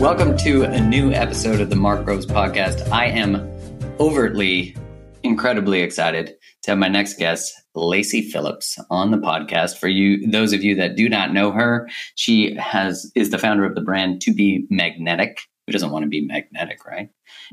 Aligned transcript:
Welcome 0.00 0.36
to 0.38 0.64
a 0.64 0.80
new 0.80 1.12
episode 1.12 1.60
of 1.60 1.70
the 1.70 1.76
Mark 1.76 2.04
Groves 2.04 2.26
podcast. 2.26 2.90
I 2.90 3.06
am 3.06 3.36
overtly, 4.00 4.76
incredibly 5.22 5.82
excited 5.82 6.34
to 6.62 6.72
have 6.72 6.78
my 6.78 6.88
next 6.88 7.18
guest, 7.18 7.54
Lacy 7.76 8.28
Phillips, 8.28 8.80
on 8.90 9.12
the 9.12 9.18
podcast. 9.18 9.78
For 9.78 9.86
you, 9.86 10.28
those 10.28 10.52
of 10.52 10.64
you 10.64 10.74
that 10.74 10.96
do 10.96 11.08
not 11.08 11.32
know 11.32 11.52
her, 11.52 11.88
she 12.16 12.56
has 12.56 13.12
is 13.14 13.30
the 13.30 13.38
founder 13.38 13.64
of 13.64 13.76
the 13.76 13.80
brand 13.80 14.20
To 14.22 14.34
Be 14.34 14.66
Magnetic. 14.70 15.38
Who 15.68 15.72
doesn't 15.72 15.92
want 15.92 16.02
to 16.02 16.08
be 16.08 16.26
magnetic, 16.26 16.84
right? 16.84 17.10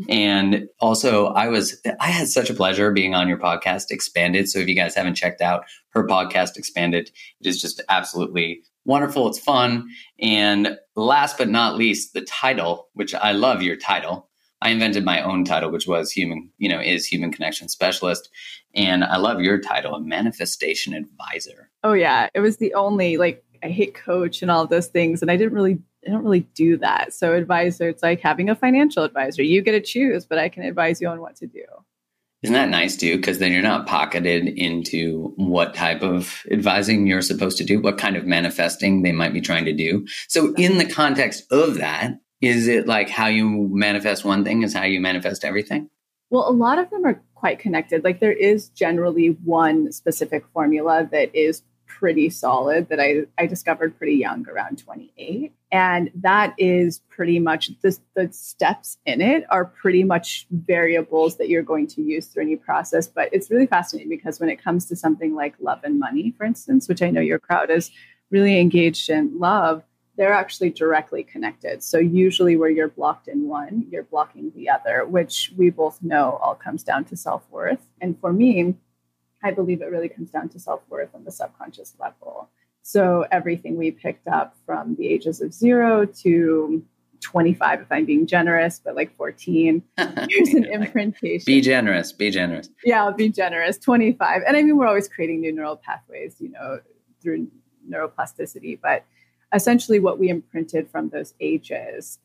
And 0.10 0.68
also, 0.80 1.28
I 1.28 1.48
was 1.48 1.82
I 2.00 2.08
had 2.08 2.28
such 2.28 2.50
a 2.50 2.54
pleasure 2.54 2.92
being 2.92 3.16
on 3.16 3.28
your 3.28 3.38
podcast, 3.38 3.92
Expanded. 3.92 4.50
So 4.50 4.60
if 4.60 4.68
you 4.68 4.76
guys 4.76 4.96
haven't 4.96 5.16
checked 5.16 5.42
out 5.42 5.66
her 5.90 6.06
podcast, 6.06 6.58
Expanded, 6.58 7.12
it 7.40 7.48
is 7.48 7.62
just 7.62 7.82
absolutely 7.90 8.64
wonderful. 8.86 9.28
It's 9.28 9.40
fun. 9.40 9.90
And 10.20 10.78
last 10.96 11.38
but 11.38 11.50
not 11.50 11.76
least, 11.76 12.14
the 12.14 12.22
title, 12.22 12.90
which 12.94 13.14
I 13.14 13.32
love 13.32 13.62
your 13.62 13.76
title. 13.76 14.28
I 14.64 14.70
invented 14.70 15.04
my 15.04 15.24
own 15.24 15.44
title, 15.44 15.72
which 15.72 15.88
was 15.88 16.12
human, 16.12 16.52
you 16.60 16.70
know, 16.70 16.80
is 16.80 17.06
human 17.06 17.32
connection 17.32 17.68
specialist. 17.68 18.30
And 18.76 19.04
I 19.04 19.18
love 19.18 19.42
your 19.42 19.60
title, 19.60 19.96
a 19.96 20.00
manifestation 20.00 20.94
advisor. 20.94 21.72
Oh 21.84 21.94
yeah. 21.94 22.30
It 22.36 22.42
was 22.42 22.58
the 22.58 22.74
only 22.76 23.18
like 23.18 23.44
I 23.64 23.70
hate 23.70 23.96
coach 23.96 24.42
and 24.42 24.52
all 24.52 24.68
those 24.68 24.88
things. 24.88 25.22
And 25.22 25.32
I 25.32 25.38
didn't 25.38 25.54
really 25.54 25.80
I 26.06 26.12
don't 26.12 26.24
really 26.24 26.48
do 26.56 26.78
that. 26.78 27.14
So 27.14 27.34
advisor, 27.34 27.90
it's 27.90 28.02
like 28.02 28.22
having 28.22 28.50
a 28.50 28.56
financial 28.56 29.04
advisor. 29.04 29.44
You 29.44 29.62
get 29.62 29.74
to 29.74 29.82
choose, 29.82 30.26
but 30.26 30.38
I 30.38 30.50
can 30.50 30.64
advise 30.64 31.00
you 31.00 31.08
on 31.08 31.22
what 31.22 31.36
to 31.38 31.48
do. 31.48 31.64
Isn't 32.42 32.56
that 32.56 32.70
nice 32.70 32.98
too? 32.98 33.18
Because 33.18 33.38
then 33.38 33.52
you're 33.52 33.62
not 33.62 33.86
pocketed 33.86 34.48
into 34.48 35.32
what 35.36 35.76
type 35.76 36.02
of 36.02 36.44
advising 36.50 37.06
you're 37.06 37.22
supposed 37.22 37.58
to 37.60 37.64
do, 37.64 37.80
what 37.80 38.00
kind 38.00 38.16
of 38.16 38.26
manifesting 38.26 39.04
they 39.04 39.12
might 39.12 39.34
be 39.34 39.42
trying 39.42 39.66
to 39.66 39.74
do. 39.74 40.08
So, 40.28 40.54
in 40.56 40.80
the 40.80 40.90
context 40.90 41.44
of 41.52 41.76
that, 41.76 42.20
is 42.42 42.68
it 42.68 42.88
like 42.88 43.10
how 43.10 43.28
you 43.28 43.70
manifest 43.72 44.26
one 44.26 44.44
thing 44.44 44.64
is 44.64 44.74
how 44.74 44.86
you 44.86 45.00
manifest 45.00 45.46
everything? 45.46 45.88
Well, 46.32 46.50
a 46.50 46.52
lot 46.52 46.80
of 46.80 46.90
them 46.90 47.06
are 47.06 47.22
quite 47.36 47.60
connected. 47.60 48.04
Like, 48.04 48.20
there 48.20 48.34
is 48.34 48.70
generally 48.70 49.38
one 49.44 49.92
specific 49.92 50.44
formula 50.52 51.08
that 51.12 51.36
is 51.36 51.62
pretty 52.00 52.30
solid 52.30 52.90
that 52.90 53.00
I, 53.00 53.24
I 53.38 53.46
discovered 53.46 53.98
pretty 53.98 54.16
young, 54.16 54.48
around 54.48 54.80
28. 54.80 55.54
And 55.72 56.12
that 56.16 56.54
is 56.58 57.00
pretty 57.10 57.40
much 57.40 57.72
the, 57.82 57.98
the 58.16 58.32
steps 58.32 58.98
in 59.06 59.22
it 59.22 59.46
are 59.50 59.66
pretty 59.66 60.04
much 60.04 60.48
variables 60.52 61.38
that 61.38 61.50
you're 61.50 61.64
going 61.64 61.88
to 61.88 62.02
use 62.02 62.28
through 62.28 62.44
any 62.44 62.56
process. 62.56 63.08
But 63.08 63.30
it's 63.32 63.50
really 63.50 63.68
fascinating 63.68 64.10
because 64.10 64.40
when 64.40 64.50
it 64.50 64.62
comes 64.62 64.86
to 64.86 64.96
something 64.96 65.36
like 65.36 65.56
love 65.60 65.82
and 65.84 66.00
money, 66.00 66.34
for 66.38 66.46
instance, 66.46 66.88
which 66.88 67.02
I 67.02 67.10
know 67.10 67.22
your 67.22 67.40
crowd 67.40 67.70
is 67.70 67.92
really 68.30 68.60
engaged 68.60 69.10
in 69.10 69.38
love, 69.40 69.84
they're 70.18 70.34
actually 70.34 70.70
directly 70.70 71.24
connected. 71.24 71.84
So 71.84 71.98
usually 71.98 72.58
where 72.58 72.70
you're 72.70 72.90
blocked 72.90 73.28
in 73.28 73.48
one, 73.48 73.88
you're 73.90 74.04
blocking 74.04 74.52
the 74.56 74.70
other, 74.70 75.06
which 75.06 75.54
we 75.58 75.70
both 75.70 76.02
know 76.02 76.40
all 76.42 76.56
comes 76.56 76.84
down 76.84 77.06
to 77.06 77.18
self-worth. 77.18 77.86
And 78.02 78.20
for 78.20 78.34
me, 78.34 78.76
I 79.44 79.52
believe 79.52 79.82
it 79.82 79.92
really 79.92 80.10
comes 80.10 80.30
down 80.30 80.50
to 80.50 80.60
self 80.60 80.82
worth 80.90 81.14
on 81.14 81.24
the 81.24 81.32
subconscious 81.32 81.96
level. 82.00 82.50
So 82.84 83.26
everything 83.32 83.78
we 83.78 83.92
picked 83.92 84.28
up 84.28 84.56
from 84.66 84.96
the 84.96 85.08
ages 85.08 85.42
of 85.42 85.54
zero 85.54 86.06
to 86.06 86.84
25, 87.22 87.82
if 87.82 87.88
I'm 87.92 88.06
being 88.06 88.26
generous, 88.26 88.82
but 88.84 88.96
like 88.96 89.16
14, 89.16 89.84
here's 89.98 90.50
an 90.50 90.66
imprintation. 90.66 91.44
Be 91.46 91.62
generous, 91.62 92.12
be 92.12 92.32
generous. 92.32 92.70
Yeah, 92.84 93.04
I'll 93.04 93.14
be 93.14 93.30
generous. 93.30 93.78
25. 93.78 94.42
And 94.48 94.58
I 94.58 94.64
mean, 94.64 94.78
we're 94.78 94.88
always 94.88 95.08
creating 95.08 95.42
new 95.42 95.52
neural 95.52 95.78
pathways, 95.78 96.36
you 96.40 96.50
know, 96.50 96.80
through 97.22 97.48
neuroplasticity. 97.90 98.80
But 98.82 99.06
essentially, 99.54 100.00
what 100.00 100.20
we 100.20 100.30
imprinted 100.30 100.90
from 100.90 101.10
those 101.10 101.34
ages 101.40 102.20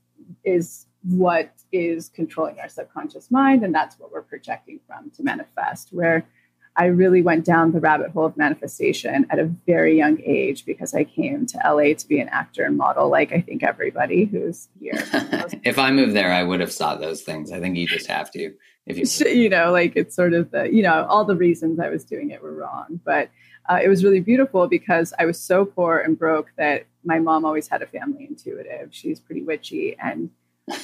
is 0.44 0.86
what 1.02 1.52
is 1.70 2.08
controlling 2.08 2.58
our 2.58 2.68
subconscious 2.68 3.30
mind. 3.30 3.64
And 3.64 3.74
that's 3.74 3.98
what 3.98 4.10
we're 4.10 4.22
projecting 4.22 4.80
from 4.86 5.10
to 5.10 5.22
manifest. 5.22 5.90
Where 5.92 6.26
I 6.76 6.86
really 6.86 7.22
went 7.22 7.44
down 7.44 7.72
the 7.72 7.80
rabbit 7.80 8.10
hole 8.10 8.26
of 8.26 8.36
manifestation 8.36 9.26
at 9.30 9.38
a 9.38 9.44
very 9.66 9.96
young 9.96 10.20
age 10.22 10.66
because 10.66 10.94
I 10.94 11.04
came 11.04 11.46
to 11.46 11.58
LA 11.64 11.94
to 11.94 12.08
be 12.08 12.20
an 12.20 12.28
actor 12.28 12.64
and 12.64 12.76
model, 12.76 13.08
like 13.08 13.32
I 13.32 13.40
think 13.40 13.62
everybody 13.62 14.24
who's 14.24 14.68
here. 14.78 14.92
if 15.64 15.78
I 15.78 15.90
moved 15.90 16.14
there, 16.14 16.32
I 16.32 16.42
would 16.42 16.60
have 16.60 16.72
sought 16.72 17.00
those 17.00 17.22
things. 17.22 17.50
I 17.50 17.60
think 17.60 17.76
you 17.76 17.86
just 17.86 18.08
have 18.08 18.30
to. 18.32 18.52
If 18.84 18.98
you, 18.98 19.26
you 19.30 19.48
know, 19.48 19.72
like 19.72 19.94
it's 19.96 20.14
sort 20.14 20.34
of 20.34 20.50
the, 20.50 20.70
you 20.70 20.82
know, 20.82 21.06
all 21.08 21.24
the 21.24 21.36
reasons 21.36 21.80
I 21.80 21.88
was 21.88 22.04
doing 22.04 22.30
it 22.30 22.42
were 22.42 22.54
wrong, 22.54 23.00
but 23.04 23.30
uh, 23.68 23.80
it 23.82 23.88
was 23.88 24.04
really 24.04 24.20
beautiful 24.20 24.68
because 24.68 25.14
I 25.18 25.24
was 25.24 25.40
so 25.40 25.64
poor 25.64 25.98
and 25.98 26.18
broke 26.18 26.52
that 26.56 26.86
my 27.04 27.18
mom 27.18 27.44
always 27.44 27.68
had 27.68 27.82
a 27.82 27.86
family 27.86 28.26
intuitive. 28.28 28.90
She's 28.90 29.18
pretty 29.18 29.42
witchy 29.42 29.96
and 29.98 30.30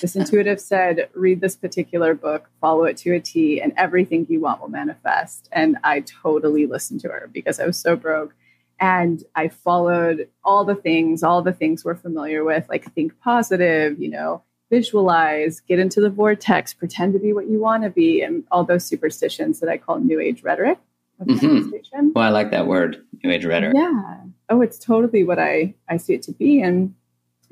this 0.01 0.15
intuitive 0.15 0.61
said, 0.61 1.09
read 1.15 1.41
this 1.41 1.57
particular 1.57 2.15
book, 2.15 2.49
follow 2.61 2.85
it 2.85 2.97
to 2.99 3.15
a 3.15 3.21
T, 3.21 3.61
and 3.61 3.73
everything 3.77 4.27
you 4.29 4.41
want 4.41 4.61
will 4.61 4.69
manifest. 4.69 5.49
And 5.51 5.77
I 5.83 6.01
totally 6.01 6.67
listened 6.67 7.01
to 7.01 7.09
her 7.09 7.29
because 7.33 7.59
I 7.59 7.67
was 7.67 7.77
so 7.77 7.97
broke. 7.97 8.35
And 8.81 9.23
I 9.37 9.49
followed 9.49 10.29
all 10.45 10.65
the 10.65 10.75
things, 10.75 11.23
all 11.23 11.43
the 11.43 11.53
things 11.53 11.85
we're 11.85 11.95
familiar 11.95 12.43
with, 12.43 12.69
like 12.69 12.93
think 12.93 13.19
positive, 13.21 14.01
you 14.01 14.09
know, 14.09 14.43
visualize, 14.71 15.61
get 15.61 15.79
into 15.79 16.01
the 16.01 16.11
vortex, 16.11 16.75
pretend 16.75 17.13
to 17.13 17.19
be 17.19 17.33
what 17.33 17.49
you 17.49 17.61
want 17.61 17.83
to 17.85 17.91
be, 17.91 18.23
and 18.23 18.43
all 18.51 18.65
those 18.65 18.85
superstitions 18.85 19.61
that 19.61 19.69
I 19.69 19.77
call 19.77 19.99
New 19.99 20.19
Age 20.19 20.43
rhetoric. 20.43 20.79
Mm-hmm. 21.21 22.09
Well, 22.15 22.25
I 22.25 22.31
like 22.31 22.51
that 22.51 22.67
word, 22.67 23.05
New 23.23 23.31
Age 23.31 23.45
rhetoric. 23.45 23.77
Yeah. 23.77 24.17
Oh, 24.49 24.63
it's 24.63 24.79
totally 24.79 25.23
what 25.23 25.39
I, 25.39 25.75
I 25.89 25.97
see 25.99 26.15
it 26.15 26.23
to 26.23 26.33
be. 26.33 26.61
And 26.61 26.95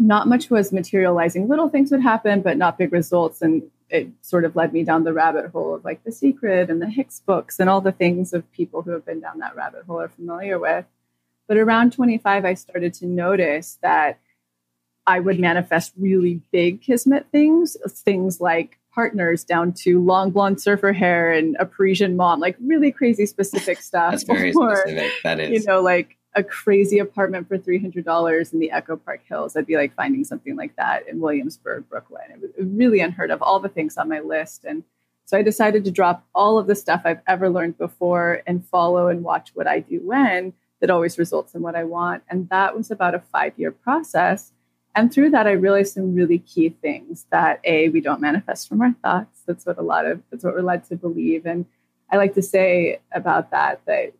not 0.01 0.27
much 0.27 0.49
was 0.49 0.73
materializing. 0.73 1.47
Little 1.47 1.69
things 1.69 1.91
would 1.93 2.01
happen, 2.01 2.41
but 2.41 2.57
not 2.57 2.79
big 2.79 2.91
results. 2.93 3.43
And 3.43 3.63
it 3.91 4.09
sort 4.23 4.47
of 4.47 4.57
led 4.57 4.73
me 4.73 4.83
down 4.83 5.05
the 5.05 5.13
rabbit 5.13 5.51
hole 5.51 5.75
of 5.75 5.85
like 5.85 6.03
The 6.05 6.11
Secret 6.11 6.71
and 6.71 6.81
the 6.81 6.89
Hicks 6.89 7.21
books 7.21 7.61
and 7.61 7.69
all 7.69 7.83
the 7.83 7.93
things 7.93 8.33
of 8.33 8.51
people 8.51 8.81
who 8.81 8.93
have 8.93 9.05
been 9.05 9.21
down 9.21 9.41
that 9.41 9.55
rabbit 9.55 9.85
hole 9.85 10.01
are 10.01 10.09
familiar 10.09 10.59
with. 10.59 10.87
But 11.47 11.59
around 11.59 11.93
25, 11.93 12.45
I 12.45 12.55
started 12.55 12.95
to 12.95 13.07
notice 13.07 13.79
that 13.83 14.19
I 15.07 15.21
would 15.21 15.39
manifest 15.39 15.93
really 15.99 16.41
big 16.51 16.81
kismet 16.81 17.27
things, 17.31 17.77
things 17.87 18.41
like 18.41 18.79
partners 18.95 19.45
down 19.45 19.73
to 19.73 20.03
long 20.03 20.31
blonde 20.31 20.63
surfer 20.63 20.93
hair 20.93 21.31
and 21.31 21.57
a 21.61 21.67
Parisian 21.67 22.17
mom, 22.17 22.41
like 22.41 22.57
really 22.65 22.91
crazy 22.91 23.27
specific 23.27 23.83
stuff. 23.83 24.13
That's 24.13 24.23
very 24.25 24.53
or, 24.57 24.77
specific. 24.77 25.13
That 25.25 25.41
is. 25.41 25.51
You 25.51 25.67
know, 25.67 25.83
like 25.83 26.17
a 26.35 26.45
crazy 26.45 26.99
apartment 26.99 27.49
for 27.49 27.59
$300 27.59 28.53
in 28.53 28.59
the 28.61 28.71
Echo 28.71 28.97
Park 28.97 29.23
Hills. 29.29 29.57
I'd 29.57 29.67
be 29.67 29.77
like 29.77 29.95
finding 29.95 30.25
something 30.25 30.57
like 30.57 30.77
that 30.77 31.09
in 31.09 31.21
Williamsburg, 31.21 31.89
Brooklyn. 31.89 32.23
It 32.31 32.41
was 32.41 32.51
really 32.59 33.01
unheard 33.01 33.31
of, 33.31 33.43
all 33.43 33.59
the 33.59 33.69
things 33.69 33.97
on 33.97 34.09
my 34.09 34.21
list. 34.21 34.65
And 34.65 34.85
so 35.25 35.37
I 35.37 35.43
decided 35.43 35.85
to 35.85 35.91
drop 35.91 36.25
all 36.35 36.59
of 36.59 36.67
the 36.67 36.75
stuff 36.75 37.03
I've 37.05 37.21
ever 37.27 37.49
learned 37.49 37.79
before 37.79 38.43
and 38.47 38.67
follow 38.67 39.09
and 39.09 39.25
watch 39.25 39.51
what 39.55 39.67
I 39.67 39.81
do 39.81 40.01
when 40.05 40.53
that 40.81 40.91
always 40.91 41.19
results 41.19 41.55
in 41.55 41.63
what 41.63 41.75
I 41.75 41.85
want. 41.85 42.23
And 42.29 42.49
that 42.49 42.77
was 42.77 42.91
about 42.91 43.15
a 43.15 43.21
five 43.21 43.53
year 43.57 43.73
process. 43.73 44.53
And 44.95 45.13
through 45.13 45.31
that, 45.31 45.47
I 45.47 45.53
realized 45.53 45.95
some 45.95 46.15
really 46.15 46.39
key 46.39 46.71
things 46.71 47.27
that 47.31 47.61
A, 47.65 47.89
we 47.91 48.01
don't 48.01 48.21
manifest 48.21 48.69
from 48.69 48.83
our 48.83 48.95
thoughts. 49.05 49.43
That's 49.47 49.67
what 49.67 49.79
a 49.79 49.83
lot 49.83 50.07
of, 50.07 50.21
that's 50.31 50.43
what 50.43 50.55
we're 50.55 50.63
led 50.63 50.85
to 50.87 50.97
believe. 50.97 51.47
And 51.47 51.67
I 52.11 52.17
like 52.17 52.35
to 52.35 52.43
say 52.43 53.01
about 53.13 53.53
that, 53.53 53.83
that 53.87 54.13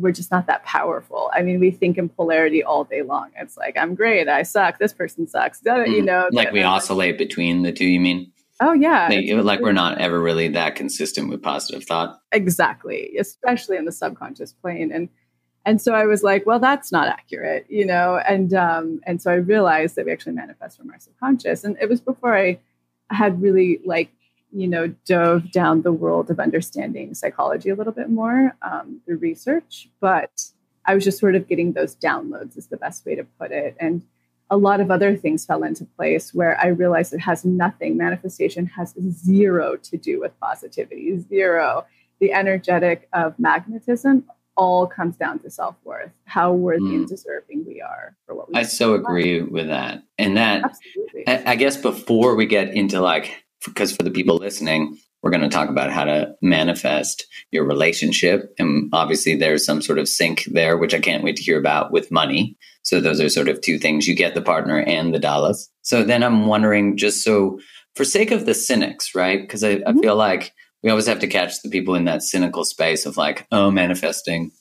we're 0.00 0.12
just 0.12 0.30
not 0.30 0.46
that 0.46 0.64
powerful. 0.64 1.30
I 1.32 1.42
mean, 1.42 1.60
we 1.60 1.70
think 1.70 1.98
in 1.98 2.08
polarity 2.08 2.62
all 2.62 2.84
day 2.84 3.02
long. 3.02 3.30
It's 3.36 3.56
like, 3.56 3.76
I'm 3.76 3.94
great, 3.94 4.28
I 4.28 4.42
suck, 4.42 4.78
this 4.78 4.92
person 4.92 5.26
sucks. 5.26 5.60
You 5.64 5.72
mm-hmm. 5.72 6.04
know, 6.04 6.28
like 6.32 6.52
we 6.52 6.62
oscillate 6.62 7.18
between 7.18 7.62
the 7.62 7.72
two, 7.72 7.86
you 7.86 8.00
mean? 8.00 8.32
Oh, 8.62 8.72
yeah. 8.72 9.08
Like, 9.08 9.44
like, 9.44 9.60
we're 9.60 9.72
not 9.72 9.98
ever 9.98 10.20
really 10.20 10.48
that 10.48 10.74
consistent 10.74 11.30
with 11.30 11.42
positive 11.42 11.84
thought. 11.84 12.20
Exactly, 12.30 13.16
especially 13.18 13.78
in 13.78 13.86
the 13.86 13.92
subconscious 13.92 14.52
plane. 14.52 14.92
And 14.92 15.08
and 15.64 15.80
so 15.80 15.92
I 15.92 16.06
was 16.06 16.22
like, 16.22 16.46
well, 16.46 16.58
that's 16.58 16.90
not 16.90 17.08
accurate, 17.08 17.66
you 17.68 17.84
know. 17.84 18.16
And 18.16 18.52
um, 18.54 19.00
and 19.06 19.20
so 19.20 19.30
I 19.30 19.34
realized 19.34 19.96
that 19.96 20.06
we 20.06 20.12
actually 20.12 20.32
manifest 20.32 20.78
from 20.78 20.90
our 20.90 20.98
subconscious. 20.98 21.64
And 21.64 21.76
it 21.80 21.88
was 21.88 22.00
before 22.00 22.36
I 22.36 22.58
had 23.10 23.40
really 23.42 23.80
like 23.84 24.10
you 24.52 24.66
know, 24.66 24.88
dove 25.04 25.50
down 25.52 25.82
the 25.82 25.92
world 25.92 26.30
of 26.30 26.40
understanding 26.40 27.14
psychology 27.14 27.70
a 27.70 27.74
little 27.74 27.92
bit 27.92 28.10
more 28.10 28.56
um, 28.62 29.00
through 29.04 29.18
research. 29.18 29.88
But 30.00 30.44
I 30.84 30.94
was 30.94 31.04
just 31.04 31.18
sort 31.18 31.34
of 31.34 31.48
getting 31.48 31.72
those 31.72 31.94
downloads, 31.94 32.56
is 32.56 32.66
the 32.66 32.76
best 32.76 33.06
way 33.06 33.14
to 33.14 33.24
put 33.38 33.52
it. 33.52 33.76
And 33.78 34.02
a 34.50 34.56
lot 34.56 34.80
of 34.80 34.90
other 34.90 35.16
things 35.16 35.46
fell 35.46 35.62
into 35.62 35.84
place 35.84 36.34
where 36.34 36.60
I 36.60 36.68
realized 36.68 37.12
it 37.14 37.20
has 37.20 37.44
nothing, 37.44 37.96
manifestation 37.96 38.66
has 38.66 38.94
zero 39.10 39.76
to 39.76 39.96
do 39.96 40.20
with 40.20 40.38
positivity, 40.40 41.18
zero. 41.20 41.86
The 42.18 42.32
energetic 42.32 43.08
of 43.12 43.38
magnetism 43.38 44.24
all 44.56 44.86
comes 44.86 45.16
down 45.16 45.38
to 45.38 45.50
self 45.50 45.76
worth, 45.84 46.10
how 46.24 46.52
worthy 46.52 46.82
mm. 46.82 46.96
and 46.96 47.08
deserving 47.08 47.64
we 47.66 47.80
are 47.80 48.16
for 48.26 48.34
what 48.34 48.48
we 48.48 48.56
I 48.56 48.64
so 48.64 48.94
agree 48.94 49.40
with 49.40 49.68
that. 49.68 50.02
And 50.18 50.36
that, 50.36 50.76
I, 51.26 51.42
I 51.46 51.56
guess 51.56 51.76
before 51.76 52.34
we 52.34 52.46
get 52.46 52.74
into 52.74 53.00
like 53.00 53.44
because 53.64 53.94
for 53.94 54.02
the 54.02 54.10
people 54.10 54.36
listening, 54.36 54.98
we're 55.22 55.30
going 55.30 55.42
to 55.42 55.48
talk 55.48 55.68
about 55.68 55.90
how 55.90 56.04
to 56.04 56.34
manifest 56.40 57.26
your 57.50 57.64
relationship. 57.64 58.54
And 58.58 58.88
obviously, 58.92 59.36
there's 59.36 59.64
some 59.64 59.82
sort 59.82 59.98
of 59.98 60.08
sync 60.08 60.44
there, 60.46 60.78
which 60.78 60.94
I 60.94 61.00
can't 61.00 61.22
wait 61.22 61.36
to 61.36 61.42
hear 61.42 61.58
about 61.58 61.92
with 61.92 62.10
money. 62.10 62.56
So, 62.82 63.00
those 63.00 63.20
are 63.20 63.28
sort 63.28 63.48
of 63.48 63.60
two 63.60 63.78
things 63.78 64.08
you 64.08 64.14
get 64.14 64.34
the 64.34 64.42
partner 64.42 64.80
and 64.80 65.14
the 65.14 65.18
dollars. 65.18 65.70
So, 65.82 66.02
then 66.02 66.22
I'm 66.22 66.46
wondering 66.46 66.96
just 66.96 67.22
so 67.22 67.60
for 67.94 68.04
sake 68.04 68.30
of 68.30 68.46
the 68.46 68.54
cynics, 68.54 69.14
right? 69.14 69.40
Because 69.40 69.62
I, 69.64 69.70
I, 69.70 69.76
mm-hmm. 69.76 70.00
feel 70.00 70.16
like 70.16 70.52
we 70.82 70.90
always 70.90 71.06
have 71.06 71.20
to 71.20 71.26
catch 71.26 71.60
the 71.62 71.68
people 71.68 71.94
in 71.94 72.04
that 72.06 72.22
cynical 72.22 72.64
space 72.64 73.04
of 73.04 73.16
like, 73.16 73.46
oh, 73.52 73.70
manifesting. 73.70 74.52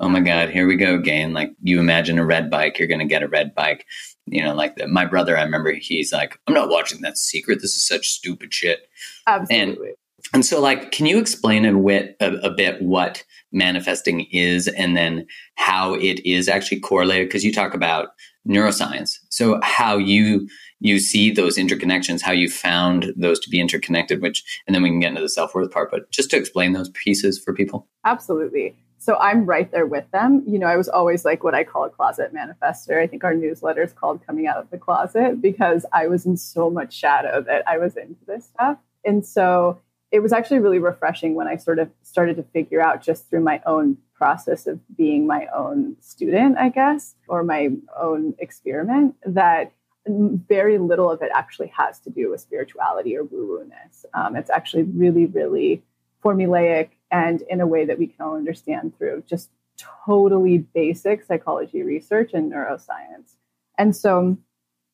Oh 0.00 0.08
my 0.08 0.20
God, 0.20 0.50
here 0.50 0.66
we 0.66 0.76
go 0.76 0.94
again. 0.94 1.32
Like 1.32 1.52
you 1.62 1.78
imagine 1.78 2.18
a 2.18 2.24
red 2.24 2.50
bike, 2.50 2.78
you're 2.78 2.88
going 2.88 3.00
to 3.00 3.04
get 3.04 3.22
a 3.22 3.28
red 3.28 3.54
bike. 3.54 3.86
You 4.26 4.42
know, 4.42 4.54
like 4.54 4.76
the, 4.76 4.88
my 4.88 5.04
brother, 5.04 5.36
I 5.36 5.42
remember 5.42 5.72
he's 5.72 6.12
like, 6.12 6.38
I'm 6.46 6.54
not 6.54 6.68
watching 6.68 7.00
that 7.02 7.18
secret. 7.18 7.60
This 7.60 7.74
is 7.74 7.86
such 7.86 8.08
stupid 8.08 8.52
shit. 8.52 8.88
Absolutely. 9.26 9.88
And, 9.88 9.96
and 10.32 10.44
so, 10.44 10.60
like, 10.60 10.90
can 10.90 11.06
you 11.06 11.18
explain 11.18 11.64
a, 11.64 11.76
wit, 11.76 12.16
a, 12.20 12.32
a 12.36 12.50
bit 12.50 12.80
what 12.80 13.22
manifesting 13.52 14.22
is 14.32 14.66
and 14.66 14.96
then 14.96 15.26
how 15.56 15.94
it 15.94 16.24
is 16.26 16.48
actually 16.48 16.80
correlated? 16.80 17.28
Because 17.28 17.44
you 17.44 17.52
talk 17.52 17.74
about 17.74 18.08
neuroscience. 18.48 19.18
So, 19.28 19.60
how 19.62 19.98
you 19.98 20.48
you 20.80 20.98
see 20.98 21.30
those 21.30 21.56
interconnections, 21.56 22.20
how 22.20 22.32
you 22.32 22.50
found 22.50 23.12
those 23.16 23.40
to 23.40 23.48
be 23.48 23.58
interconnected, 23.58 24.20
which, 24.20 24.44
and 24.66 24.74
then 24.74 24.82
we 24.82 24.90
can 24.90 25.00
get 25.00 25.08
into 25.08 25.22
the 25.22 25.30
self 25.30 25.54
worth 25.54 25.70
part, 25.70 25.90
but 25.90 26.10
just 26.10 26.30
to 26.30 26.36
explain 26.36 26.72
those 26.72 26.90
pieces 26.90 27.38
for 27.38 27.54
people. 27.54 27.88
Absolutely. 28.04 28.74
So 29.04 29.18
I'm 29.18 29.44
right 29.44 29.70
there 29.70 29.84
with 29.84 30.10
them. 30.12 30.42
You 30.46 30.58
know, 30.58 30.66
I 30.66 30.78
was 30.78 30.88
always 30.88 31.26
like 31.26 31.44
what 31.44 31.54
I 31.54 31.62
call 31.62 31.84
a 31.84 31.90
closet 31.90 32.32
manifester. 32.32 33.02
I 33.02 33.06
think 33.06 33.22
our 33.22 33.34
newsletter 33.34 33.82
is 33.82 33.92
called 33.92 34.26
Coming 34.26 34.46
Out 34.46 34.56
of 34.56 34.70
the 34.70 34.78
Closet 34.78 35.42
because 35.42 35.84
I 35.92 36.06
was 36.06 36.24
in 36.24 36.38
so 36.38 36.70
much 36.70 36.94
shadow 36.94 37.42
that 37.42 37.68
I 37.68 37.76
was 37.76 37.98
into 37.98 38.24
this 38.26 38.46
stuff. 38.46 38.78
And 39.04 39.26
so 39.26 39.78
it 40.10 40.20
was 40.20 40.32
actually 40.32 40.60
really 40.60 40.78
refreshing 40.78 41.34
when 41.34 41.46
I 41.46 41.56
sort 41.56 41.80
of 41.80 41.90
started 42.02 42.36
to 42.36 42.44
figure 42.44 42.80
out 42.80 43.02
just 43.02 43.28
through 43.28 43.42
my 43.42 43.60
own 43.66 43.98
process 44.14 44.66
of 44.66 44.80
being 44.96 45.26
my 45.26 45.48
own 45.54 45.96
student, 46.00 46.56
I 46.56 46.70
guess, 46.70 47.14
or 47.28 47.44
my 47.44 47.72
own 48.00 48.34
experiment, 48.38 49.16
that 49.26 49.72
very 50.06 50.78
little 50.78 51.10
of 51.10 51.20
it 51.20 51.30
actually 51.34 51.68
has 51.76 52.00
to 52.00 52.10
do 52.10 52.30
with 52.30 52.40
spirituality 52.40 53.18
or 53.18 53.24
woo 53.24 53.48
woo 53.48 53.66
ness. 53.68 54.06
Um, 54.14 54.34
it's 54.34 54.48
actually 54.48 54.84
really, 54.84 55.26
really 55.26 55.82
formulaic 56.24 56.88
and 57.14 57.42
in 57.42 57.60
a 57.60 57.66
way 57.66 57.84
that 57.84 57.96
we 57.96 58.08
can 58.08 58.26
all 58.26 58.34
understand 58.34 58.98
through 58.98 59.22
just 59.24 59.50
totally 59.76 60.58
basic 60.58 61.22
psychology 61.22 61.80
research 61.84 62.32
and 62.34 62.52
neuroscience. 62.52 63.36
And 63.78 63.94
so, 63.94 64.36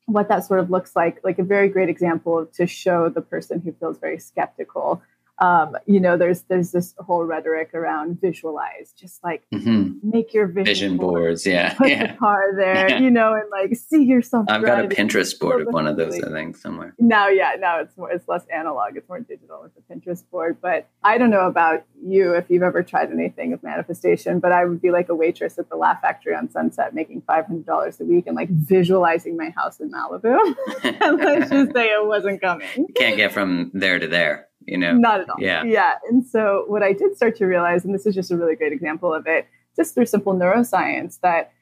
what 0.05 0.29
that 0.29 0.45
sort 0.45 0.61
of 0.61 0.71
looks 0.71 0.95
like, 0.95 1.21
like 1.25 1.39
a 1.39 1.43
very 1.43 1.69
great 1.71 1.89
example 1.89 2.45
to 2.45 2.67
show 2.67 3.09
the 3.09 3.23
person 3.23 3.61
who 3.61 3.73
feels 3.73 3.97
very 3.99 4.19
skeptical 4.19 5.03
um, 5.41 5.75
you 5.87 6.01
know, 6.01 6.19
there's 6.19 6.43
there's 6.43 6.71
this 6.71 6.95
whole 6.99 7.25
rhetoric 7.25 7.73
around 7.73 8.21
visualize, 8.21 8.93
just 8.93 9.25
like 9.25 9.43
mm-hmm. 9.53 9.93
make 10.03 10.35
your 10.35 10.47
vision, 10.47 10.65
vision 10.65 10.97
board, 10.99 11.23
boards, 11.23 11.47
yeah, 11.47 11.73
put 11.73 11.89
yeah. 11.89 12.13
the 12.13 12.19
car 12.19 12.55
there, 12.55 12.91
yeah. 12.91 12.99
you 12.99 13.11
know, 13.11 13.33
and 13.33 13.49
like 13.51 13.75
see 13.75 14.05
yourself. 14.05 14.45
I've 14.51 14.63
got 14.63 14.85
a 14.85 14.89
Pinterest 14.89 15.39
board 15.39 15.67
of 15.67 15.73
one 15.73 15.87
of 15.87 15.97
those, 15.97 16.23
I 16.23 16.29
think, 16.31 16.59
somewhere. 16.59 16.95
Now, 16.99 17.29
yeah, 17.29 17.53
now 17.59 17.81
it's 17.81 17.97
more, 17.97 18.11
it's 18.11 18.29
less 18.29 18.45
analog, 18.53 18.97
it's 18.97 19.09
more 19.09 19.21
digital 19.21 19.63
with 19.63 19.73
the 19.75 19.95
Pinterest 19.95 20.29
board. 20.31 20.59
But 20.61 20.89
I 21.03 21.17
don't 21.17 21.31
know 21.31 21.47
about 21.47 21.85
you 22.05 22.35
if 22.35 22.51
you've 22.51 22.63
ever 22.63 22.83
tried 22.83 23.11
anything 23.11 23.55
of 23.55 23.63
manifestation, 23.63 24.41
but 24.41 24.53
I 24.53 24.67
would 24.67 24.83
be 24.83 24.91
like 24.91 25.09
a 25.09 25.15
waitress 25.15 25.59
at 25.59 25.71
the 25.71 25.77
Laugh 25.77 26.03
Factory 26.03 26.35
on 26.35 26.51
Sunset, 26.51 26.95
making 26.95 27.23
five 27.23 27.47
hundred 27.47 27.65
dollars 27.65 27.99
a 27.99 28.05
week 28.05 28.27
and 28.27 28.37
like 28.37 28.51
visualizing 28.51 29.39
my 29.39 29.49
house 29.57 29.81
in 29.81 29.91
Malibu. 29.91 30.39
and 30.85 31.19
let's 31.19 31.51
just 31.51 31.73
say 31.73 31.87
it 31.87 32.07
wasn't 32.07 32.43
coming. 32.43 32.89
Can't 32.95 33.17
get 33.17 33.33
from 33.33 33.71
there 33.73 33.99
to 33.99 34.07
there 34.07 34.50
you 34.71 34.79
know 34.79 34.93
not 34.93 35.21
at 35.21 35.29
all 35.29 35.37
yeah 35.39 35.63
yeah 35.65 35.95
and 36.09 36.25
so 36.25 36.65
what 36.69 36.83
i 36.83 36.93
did 36.93 37.15
start 37.17 37.37
to 37.37 37.45
realize 37.45 37.85
and 37.85 37.95
this 37.95 38.07
is 38.07 38.15
just 38.15 38.31
a 38.31 38.37
really 38.37 38.55
great 38.55 38.73
example 38.73 39.13
of 39.13 39.27
it 39.27 39.49
just 39.77 39.95
through 39.95 40.07
simple 40.07 40.35
neuroscience 40.35 41.21
that 41.21 41.53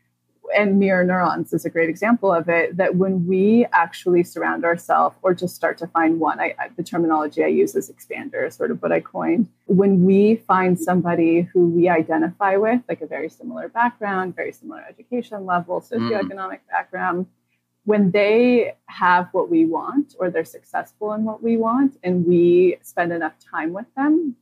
and 0.57 0.79
mirror 0.79 1.05
neurons 1.05 1.53
is 1.53 1.67
a 1.67 1.71
great 1.71 1.91
example 1.91 2.33
of 2.33 2.49
it 2.49 2.77
that 2.77 2.97
when 2.97 3.27
we 3.27 3.67
actually 3.73 4.23
surround 4.23 4.65
ourselves 4.65 5.15
or 5.23 5.35
just 5.35 5.55
start 5.55 5.77
to 5.77 5.87
find 5.89 6.19
one 6.21 6.41
I, 6.41 6.55
I, 6.59 6.69
the 6.77 6.83
terminology 6.83 7.43
i 7.45 7.49
use 7.49 7.75
is 7.75 7.91
expander 7.91 8.51
sort 8.53 8.71
of 8.71 8.81
what 8.83 8.93
i 8.93 9.01
coined 9.01 9.49
when 9.67 10.05
we 10.05 10.37
find 10.47 10.79
somebody 10.79 11.43
who 11.43 11.69
we 11.69 11.89
identify 11.89 12.57
with 12.57 12.81
like 12.89 13.01
a 13.01 13.07
very 13.07 13.29
similar 13.29 13.69
background 13.69 14.37
very 14.37 14.53
similar 14.53 14.85
education 14.89 15.45
level 15.45 15.81
mm. 15.81 15.89
socioeconomic 15.89 16.61
mm. 16.61 16.71
background 16.71 17.27
when 17.89 18.11
they 18.11 18.75
have 18.85 19.29
what 19.33 19.49
we 19.49 19.65
want 19.65 20.15
or 20.19 20.29
they're 20.29 20.45
successful 20.45 21.15
in 21.15 21.25
what 21.25 21.43
we 21.43 21.57
want 21.57 21.97
and 22.03 22.27
we 22.27 22.77
spend 22.83 23.11
enough 23.15 23.33
time 23.51 23.73
with 23.73 23.87
them, 23.97 24.37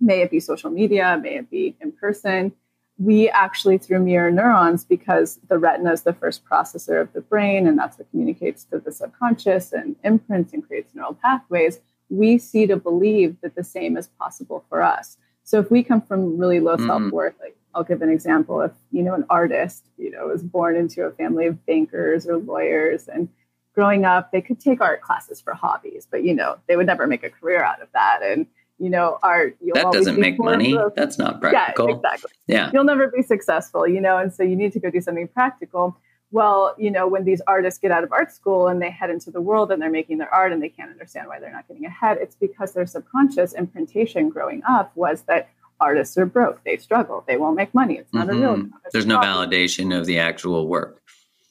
may 0.00 0.20
it 0.20 0.30
be 0.30 0.38
social 0.38 0.70
media, 0.70 1.18
may 1.20 1.34
it 1.38 1.50
be 1.50 1.74
in 1.80 1.90
person, 1.90 2.52
we 2.96 3.28
actually 3.28 3.76
through 3.76 3.98
mirror 3.98 4.30
neurons, 4.30 4.84
because 4.84 5.40
the 5.48 5.58
retina 5.58 5.90
is 5.92 6.02
the 6.02 6.12
first 6.12 6.44
processor 6.44 7.00
of 7.00 7.12
the 7.12 7.20
brain 7.20 7.66
and 7.66 7.76
that's 7.76 7.98
what 7.98 8.08
communicates 8.12 8.62
to 8.62 8.78
the 8.78 8.92
subconscious 8.92 9.72
and 9.72 9.96
imprints 10.04 10.52
and 10.52 10.64
creates 10.64 10.94
neural 10.94 11.18
pathways, 11.20 11.80
we 12.08 12.38
see 12.38 12.68
to 12.68 12.76
believe 12.76 13.36
that 13.40 13.56
the 13.56 13.64
same 13.64 13.96
is 13.96 14.06
possible 14.06 14.64
for 14.68 14.80
us. 14.80 15.18
So 15.42 15.58
if 15.58 15.72
we 15.72 15.82
come 15.82 16.02
from 16.02 16.38
really 16.38 16.60
low 16.60 16.76
mm-hmm. 16.76 16.86
self-worth, 16.86 17.34
like 17.40 17.56
I'll 17.76 17.84
give 17.84 18.00
an 18.00 18.08
example. 18.08 18.62
If 18.62 18.72
you 18.90 19.02
know 19.02 19.14
an 19.14 19.26
artist, 19.28 19.84
you 19.98 20.10
know, 20.10 20.26
was 20.28 20.42
born 20.42 20.76
into 20.76 21.02
a 21.04 21.10
family 21.12 21.46
of 21.46 21.64
bankers 21.66 22.26
or 22.26 22.38
lawyers, 22.38 23.06
and 23.06 23.28
growing 23.74 24.06
up, 24.06 24.32
they 24.32 24.40
could 24.40 24.58
take 24.58 24.80
art 24.80 25.02
classes 25.02 25.40
for 25.40 25.52
hobbies, 25.52 26.08
but 26.10 26.24
you 26.24 26.34
know, 26.34 26.56
they 26.66 26.76
would 26.76 26.86
never 26.86 27.06
make 27.06 27.22
a 27.22 27.30
career 27.30 27.62
out 27.62 27.82
of 27.82 27.88
that. 27.92 28.20
And 28.24 28.46
you 28.78 28.88
know, 28.90 29.18
art 29.22 29.58
that 29.74 29.92
doesn't 29.92 30.18
make 30.18 30.38
money. 30.38 30.76
That's 30.96 31.18
not 31.18 31.40
practical. 31.40 31.88
Yeah, 31.90 31.94
exactly. 31.96 32.30
Yeah, 32.46 32.70
you'll 32.72 32.84
never 32.84 33.08
be 33.08 33.22
successful. 33.22 33.86
You 33.86 34.00
know, 34.00 34.16
and 34.16 34.32
so 34.32 34.42
you 34.42 34.56
need 34.56 34.72
to 34.72 34.80
go 34.80 34.90
do 34.90 35.00
something 35.02 35.28
practical. 35.28 35.98
Well, 36.32 36.74
you 36.76 36.90
know, 36.90 37.06
when 37.06 37.24
these 37.24 37.40
artists 37.46 37.78
get 37.78 37.92
out 37.92 38.02
of 38.02 38.12
art 38.12 38.32
school 38.32 38.66
and 38.66 38.82
they 38.82 38.90
head 38.90 39.10
into 39.10 39.30
the 39.30 39.40
world 39.40 39.70
and 39.70 39.80
they're 39.80 39.90
making 39.90 40.18
their 40.18 40.32
art 40.32 40.52
and 40.52 40.60
they 40.60 40.68
can't 40.68 40.90
understand 40.90 41.28
why 41.28 41.38
they're 41.38 41.52
not 41.52 41.68
getting 41.68 41.84
ahead, 41.84 42.18
it's 42.20 42.34
because 42.34 42.72
their 42.72 42.84
subconscious 42.84 43.54
imprintation 43.54 44.28
growing 44.28 44.60
up 44.68 44.90
was 44.96 45.22
that 45.22 45.48
artists 45.80 46.16
are 46.16 46.26
broke. 46.26 46.62
They 46.64 46.76
struggle. 46.76 47.24
They 47.26 47.36
won't 47.36 47.56
make 47.56 47.74
money. 47.74 47.96
It's 47.96 48.12
not 48.12 48.28
mm-hmm. 48.28 48.36
a 48.36 48.40
real 48.40 48.56
job. 48.56 48.70
There's 48.92 49.06
no 49.06 49.18
validation 49.18 49.96
of 49.96 50.06
the 50.06 50.18
actual 50.18 50.66
work. 50.68 51.02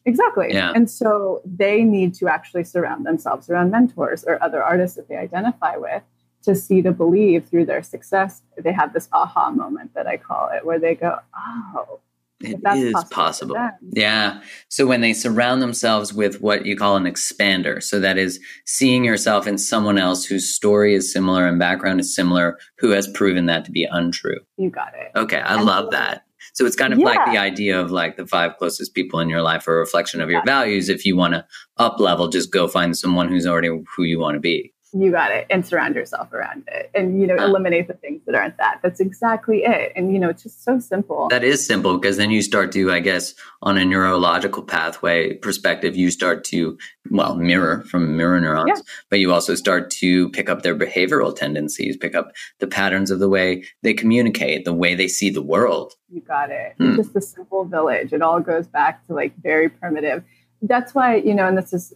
Exactly. 0.06 0.48
Yeah. 0.52 0.72
And 0.76 0.90
so 0.90 1.42
they 1.46 1.84
need 1.84 2.14
to 2.16 2.28
actually 2.28 2.64
surround 2.64 3.06
themselves 3.06 3.50
around 3.50 3.72
mentors 3.72 4.24
or 4.24 4.42
other 4.42 4.64
artists 4.64 4.96
that 4.98 5.08
they 5.10 5.16
identify 5.16 5.78
with 5.78 6.04
to 6.44 6.56
see 6.56 6.84
to 6.84 6.92
believe 6.92 7.48
through 7.48 7.66
their 7.66 7.82
success. 7.82 8.44
They 8.56 8.72
have 8.72 8.94
this 8.94 9.10
aha 9.12 9.50
moment 9.50 9.96
that 9.96 10.06
I 10.06 10.18
call 10.18 10.50
it, 10.50 10.64
where 10.64 10.78
they 10.78 10.94
go, 10.94 11.18
oh, 11.36 12.00
it 12.42 12.60
is 12.76 12.94
possible. 12.94 13.56
possible. 13.56 13.70
Yeah. 13.94 14.42
So 14.70 14.86
when 14.86 15.02
they 15.02 15.14
surround 15.14 15.62
themselves 15.62 16.14
with 16.14 16.42
what 16.42 16.66
you 16.66 16.76
call 16.76 16.98
an 16.98 17.06
expander, 17.06 17.82
so 17.82 18.00
that 18.00 18.18
is 18.18 18.40
seeing 18.66 19.06
yourself 19.06 19.48
in 19.48 19.58
someone 19.58 19.98
else 19.98 20.26
whose 20.26 20.54
story 20.54 20.96
is 20.96 21.12
similar 21.12 21.48
and 21.48 21.58
background 21.58 22.00
is 22.00 22.14
similar, 22.14 22.58
who 22.78 22.92
has 22.92 23.08
proven 23.08 23.46
that 23.46 23.66
to 23.66 23.72
be 23.72 23.88
untrue. 23.90 24.40
You 24.58 24.70
got 24.70 24.94
it. 24.96 25.18
Okay. 25.18 25.40
I 25.40 25.56
and 25.56 25.66
love 25.66 25.92
that. 25.92 26.24
So 26.54 26.66
it's 26.66 26.76
kind 26.76 26.94
of 26.94 27.00
yeah. 27.00 27.06
like 27.06 27.26
the 27.26 27.38
idea 27.38 27.80
of 27.80 27.92
like 27.92 28.18
the 28.18 28.28
five 28.28 28.58
closest 28.58 28.94
people 28.94 29.20
in 29.20 29.30
your 29.30 29.42
life 29.42 29.68
are 29.68 29.78
a 29.78 29.80
reflection 29.80 30.22
of 30.22 30.30
your 30.30 30.44
values. 30.46 30.90
If 30.90 31.06
you 31.06 31.16
want 31.16 31.34
to 31.34 31.46
up 31.78 32.00
level, 32.00 32.28
just 32.28 32.52
go 32.52 32.68
find 32.68 32.98
someone 32.98 33.30
who's 33.30 33.48
already 33.48 33.68
who 33.68 34.04
you 34.04 34.20
want 34.20 34.36
to 34.36 34.40
be 34.40 34.74
you 34.98 35.12
got 35.12 35.32
it 35.32 35.46
and 35.50 35.66
surround 35.66 35.96
yourself 35.96 36.32
around 36.34 36.64
it 36.68 36.90
and 36.94 37.20
you 37.20 37.28
know 37.28 37.36
eliminate 37.36 37.88
the 37.88 37.94
things 37.94 38.22
that 38.26 38.36
aren't 38.36 38.58
that. 38.58 38.80
That's 38.82 39.00
exactly 39.00 39.64
it 39.64 39.92
and 39.96 40.14
you 40.14 40.20
know 40.20 40.30
it's 40.30 40.44
just 40.44 40.64
so 40.64 40.80
simple. 40.80 41.28
That 41.30 41.44
is 41.44 41.66
simple 41.66 41.98
because 41.98 42.18
then 42.18 42.32
you 42.32 42.42
start 42.42 42.72
to 42.74 42.92
i 42.92 43.00
guess 43.00 43.34
on 43.62 43.78
a 43.78 43.86
neurological 43.86 44.64
pathway 44.64 45.36
perspective 45.36 45.96
you 45.96 46.12
start 46.12 46.44
to 46.46 46.78
well 47.10 47.36
mirror 47.36 47.84
from 47.84 48.18
mirror 48.18 48.40
neurons 48.40 48.72
yeah. 48.76 48.82
but 49.10 49.20
you 49.20 49.34
also 49.34 49.56
start 49.56 49.90
to 49.90 50.30
pick 50.30 50.50
up 50.50 50.62
their 50.62 50.76
behavioral 50.76 51.36
tendencies 51.36 51.98
pick 51.98 52.16
up 52.16 52.32
the 52.60 52.68
patterns 52.68 53.12
of 53.12 53.20
the 53.20 53.30
way 53.30 53.64
they 53.84 53.94
communicate 53.94 54.66
the 54.66 54.74
way 54.74 54.96
they 54.96 55.08
see 55.08 55.30
the 55.30 55.42
world. 55.42 55.94
You 56.10 56.22
got 56.22 56.52
it. 56.52 56.76
Hmm. 56.78 56.96
just 56.96 57.14
the 57.14 57.22
simple 57.22 57.66
village. 57.66 58.14
It 58.14 58.22
all 58.22 58.40
goes 58.40 58.68
back 58.68 59.06
to 59.08 59.14
like 59.14 59.36
very 59.42 59.70
primitive. 59.70 60.24
That's 60.62 60.94
why 60.94 61.16
you 61.16 61.34
know 61.34 61.48
and 61.48 61.58
this 61.58 61.74
is 61.74 61.94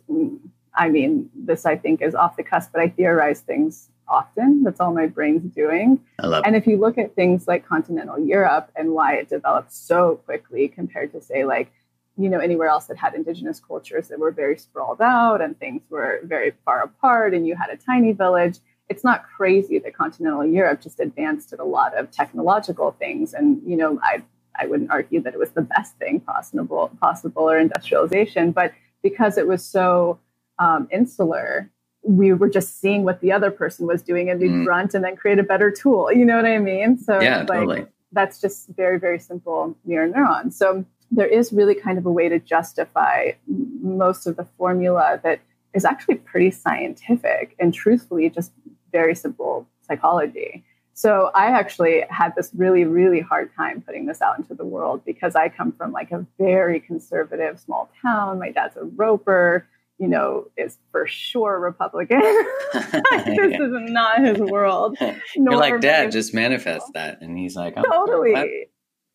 I 0.76 0.90
mean, 0.90 1.30
this 1.36 1.66
I 1.66 1.76
think 1.76 2.02
is 2.02 2.16
off 2.16 2.38
the 2.38 2.44
cusp, 2.44 2.72
but 2.72 2.82
I 2.82 2.90
theorize 2.90 3.42
things 3.42 3.90
often. 4.08 4.64
That's 4.64 4.80
all 4.80 4.94
my 4.94 5.08
brain's 5.08 5.54
doing. 5.54 6.00
and 6.46 6.56
if 6.56 6.66
you 6.68 6.78
look 6.78 6.98
at 6.98 7.16
things 7.16 7.48
like 7.48 7.66
continental 7.66 8.20
Europe 8.20 8.72
and 8.76 8.94
why 8.94 9.16
it 9.16 9.30
developed 9.30 9.72
so 9.72 10.16
quickly 10.26 10.68
compared 10.68 11.12
to, 11.14 11.22
say, 11.22 11.46
like, 11.46 11.72
you 12.18 12.30
know, 12.30 12.40
anywhere 12.40 12.68
else 12.68 12.88
that 12.88 12.98
had 12.98 13.14
indigenous 13.14 13.60
cultures 13.60 14.10
that 14.10 14.20
were 14.20 14.32
very 14.32 14.58
sprawled 14.58 15.02
out 15.02 15.42
and 15.42 15.58
things 15.60 15.82
were 15.90 16.20
very 16.24 16.52
far 16.66 16.82
apart 16.84 17.34
and 17.34 17.48
you 17.48 17.56
had 17.56 17.70
a 17.70 17.78
tiny 17.78 18.12
village, 18.12 18.60
it's 18.90 19.04
not 19.04 19.24
crazy 19.24 19.80
that 19.80 19.96
continental 19.96 20.46
Europe 20.46 20.82
just 20.82 21.00
advanced 21.00 21.54
at 21.54 21.60
a 21.60 21.64
lot 21.64 21.96
of 21.96 22.12
technological 22.12 22.92
things. 22.92 23.34
And, 23.34 23.62
you 23.66 23.78
know, 23.78 24.00
I 24.04 24.24
I 24.60 24.66
wouldn't 24.66 24.92
argue 24.92 25.22
that 25.22 25.34
it 25.34 25.40
was 25.40 25.52
the 25.52 25.62
best 25.62 25.96
thing 25.98 26.20
possible 26.20 26.92
possible 27.00 27.50
or 27.50 27.58
industrialization, 27.58 28.52
but 28.52 28.74
because 29.02 29.38
it 29.38 29.48
was 29.48 29.64
so 29.64 30.20
um, 30.60 30.88
insular 30.92 31.70
we 32.04 32.34
were 32.34 32.50
just 32.50 32.80
seeing 32.80 33.04
what 33.04 33.22
the 33.22 33.32
other 33.32 33.52
person 33.52 33.86
was 33.86 34.02
doing 34.02 34.30
and 34.30 34.40
we 34.40 34.48
mm. 34.48 34.66
grunt 34.66 34.94
and 34.94 35.04
then 35.04 35.16
create 35.16 35.40
a 35.40 35.44
better 35.44 35.72
tool. 35.72 36.12
You 36.12 36.26
know 36.26 36.36
what 36.36 36.46
I 36.46 36.58
mean? 36.58 36.98
So 36.98 37.20
yeah, 37.20 37.40
like, 37.40 37.48
totally. 37.48 37.86
that's 38.12 38.40
just 38.40 38.70
very, 38.70 39.00
very 39.00 39.20
simple 39.20 39.76
mirror 39.86 40.08
neuron. 40.08 40.54
So 40.54 40.86
there 41.12 41.28
is 41.28 41.52
really 41.52 41.76
kind 41.76 41.98
of 41.98 42.06
a 42.06 42.12
way 42.12 42.30
to 42.30 42.40
justify 42.40 43.32
most 43.48 44.28
of 44.28 44.38
the 44.38 44.46
formula 44.58 45.20
that 45.24 45.40
is 45.74 45.86
actually 45.86 46.16
pretty 46.16 46.52
scientific 46.52 47.56
and 47.60 47.74
truthfully 47.74 48.30
just 48.30 48.52
very 48.92 49.16
simple 49.16 49.68
psychology. 49.82 50.64
So 50.94 51.32
I 51.34 51.48
actually 51.48 52.04
had 52.10 52.36
this 52.36 52.52
really, 52.54 52.84
really 52.84 53.22
hard 53.22 53.52
time 53.56 53.82
putting 53.82 54.06
this 54.06 54.22
out 54.22 54.38
into 54.38 54.54
the 54.54 54.66
world 54.66 55.02
because 55.06 55.36
I 55.36 55.48
come 55.48 55.72
from 55.72 55.92
like 55.92 56.12
a 56.12 56.26
very 56.38 56.80
conservative 56.80 57.60
small 57.60 57.90
town. 58.02 58.40
My 58.40 58.52
dad's 58.52 58.76
a 58.76 58.84
roper 58.84 59.66
you 60.00 60.08
know, 60.08 60.46
is 60.58 60.78
for 60.92 61.06
sure 61.06 61.60
Republican. 61.60 62.20
this 62.74 62.94
yeah. 63.28 63.44
is 63.44 63.92
not 63.92 64.20
his 64.20 64.40
world. 64.40 64.98
You're 65.36 65.58
like, 65.58 65.82
Dad, 65.82 66.12
just 66.12 66.34
manifest 66.34 66.88
that. 66.94 67.22
And 67.22 67.38
he's 67.38 67.56
like, 67.56 67.76
totally. 67.76 68.32
What? 68.32 68.48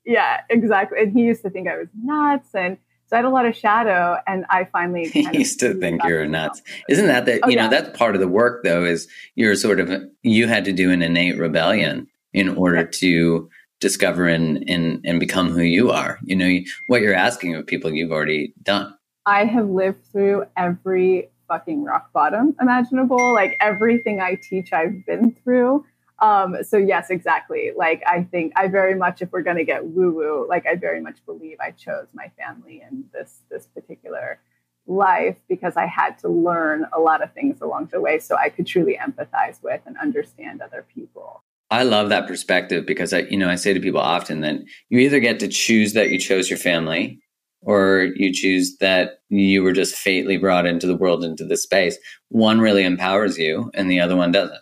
Yeah, 0.05 0.43
exactly. 0.51 0.99
And 1.01 1.13
he 1.13 1.23
used 1.23 1.43
to 1.43 1.51
think 1.51 1.69
I 1.69 1.79
was 1.79 1.89
nuts. 2.03 2.55
And 2.55 2.77
so 3.07 3.17
I 3.17 3.19
had 3.19 3.25
a 3.25 3.31
lot 3.31 3.47
of 3.47 3.57
shadow. 3.57 4.19
And 4.27 4.45
I 4.51 4.65
finally 4.65 5.09
he 5.09 5.27
used 5.33 5.59
to 5.61 5.73
think 5.73 6.05
you're 6.05 6.27
nuts. 6.27 6.61
Isn't 6.91 7.07
that 7.07 7.25
that, 7.25 7.41
oh, 7.43 7.49
you 7.49 7.57
yeah. 7.57 7.65
know, 7.65 7.71
that's 7.71 7.97
part 7.97 8.15
of 8.15 8.21
the 8.21 8.29
work 8.29 8.63
though, 8.63 8.85
is 8.85 9.09
you're 9.37 9.57
sort 9.57 9.81
of, 9.81 9.91
you 10.23 10.47
had 10.47 10.67
to 10.67 10.73
do 10.73 10.91
an 10.91 11.01
innate 11.01 11.39
rebellion 11.39 12.07
in 12.35 12.51
order 12.51 12.81
yeah. 12.81 12.87
to 12.93 13.49
discover 13.81 14.27
and, 14.27 14.69
and, 14.69 15.01
and 15.05 15.19
become 15.19 15.51
who 15.51 15.63
you 15.63 15.91
are. 15.91 16.19
You 16.25 16.37
know, 16.37 16.59
what 16.89 17.01
you're 17.01 17.15
asking 17.15 17.55
of 17.55 17.67
people 17.67 17.91
you've 17.91 18.13
already 18.13 18.53
done. 18.63 18.95
I 19.27 19.45
have 19.45 19.69
lived 19.69 20.05
through 20.13 20.45
every 20.57 21.31
fucking 21.49 21.85
rock 21.85 22.13
bottom 22.13 22.55
imaginable. 22.61 23.33
Like 23.33 23.57
everything 23.61 24.21
I 24.21 24.35
teach, 24.35 24.73
I've 24.73 25.05
been 25.07 25.35
through. 25.43 25.85
Um, 26.21 26.57
so 26.63 26.77
yes, 26.77 27.11
exactly. 27.11 27.73
Like 27.77 28.03
I 28.07 28.23
think 28.23 28.53
I 28.57 28.69
very 28.69 28.95
much, 28.95 29.21
if 29.23 29.33
we're 29.33 29.43
to 29.43 29.65
get 29.65 29.85
woo 29.85 30.13
woo, 30.13 30.47
like 30.49 30.67
I 30.67 30.77
very 30.77 31.01
much 31.01 31.25
believe 31.27 31.59
I 31.61 31.71
chose 31.73 32.07
my 32.15 32.31
family 32.39 32.83
and 32.87 33.05
this 33.13 33.41
this 33.51 33.67
particular 33.67 34.41
life 34.87 35.37
because 35.49 35.77
I 35.77 35.87
had 35.87 36.19
to 36.19 36.29
learn 36.29 36.87
a 36.93 37.01
lot 37.01 37.23
of 37.23 37.33
things 37.33 37.61
along 37.63 37.87
the 37.87 38.01
way, 38.01 38.19
so 38.19 38.37
I 38.37 38.51
could 38.51 38.67
truly 38.67 38.99
empathize 39.03 39.63
with 39.63 39.81
and 39.87 39.97
understand 39.99 40.61
other 40.61 40.87
people. 40.95 41.43
I 41.71 41.83
love 41.83 42.11
that 42.11 42.29
perspective 42.29 42.87
because 42.87 43.13
I, 43.13 43.21
you 43.21 43.39
know, 43.39 43.49
I 43.49 43.57
say 43.57 43.73
to 43.73 43.81
people 43.81 44.01
often 44.01 44.43
that 44.43 44.57
you 44.91 44.99
either 45.01 45.19
get 45.19 45.41
to 45.41 45.49
choose 45.49 45.95
that 45.95 46.11
you 46.11 46.19
chose 46.19 46.49
your 46.49 46.59
family 46.59 47.21
or 47.65 48.11
you 48.15 48.33
choose 48.33 48.77
that 48.79 49.21
you 49.29 49.63
were 49.63 49.73
just 49.73 49.97
fatally 49.97 50.37
brought 50.37 50.67
into 50.67 50.87
the 50.87 50.97
world, 50.97 51.25
into 51.25 51.45
this 51.45 51.63
space, 51.63 51.99
one 52.29 52.61
really 52.61 52.85
empowers 52.85 53.39
you 53.39 53.71
and 53.75 53.91
the 53.91 54.01
other 54.01 54.17
one 54.17 54.31
doesn't. 54.31 54.61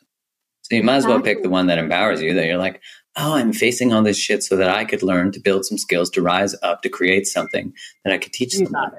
So 0.63 0.77
you 0.77 0.85
might 0.85 0.97
as 0.97 1.07
well 1.07 1.21
pick 1.21 1.43
the 1.43 1.51
one 1.51 1.67
that 1.67 1.79
empowers 1.79 2.23
you 2.23 2.33
that 2.35 2.47
you're 2.47 2.57
like, 2.57 2.81
oh, 3.17 3.35
I'm 3.35 3.53
facing 3.53 3.93
all 3.93 4.03
this 4.03 4.19
shit 4.19 4.43
so 4.43 4.57
that 4.57 4.71
I 4.71 4.85
could 4.85 5.03
learn 5.03 5.33
to 5.33 5.41
build 5.41 5.67
some 5.67 5.77
skills 5.77 6.09
to 6.11 6.23
rise 6.23 6.55
up, 6.63 6.83
to 6.83 6.89
create 6.89 7.27
something 7.27 7.75
that 8.05 8.15
I 8.15 8.19
could 8.19 8.33
teach 8.33 8.55
you 8.55 8.67
someone. 8.67 8.93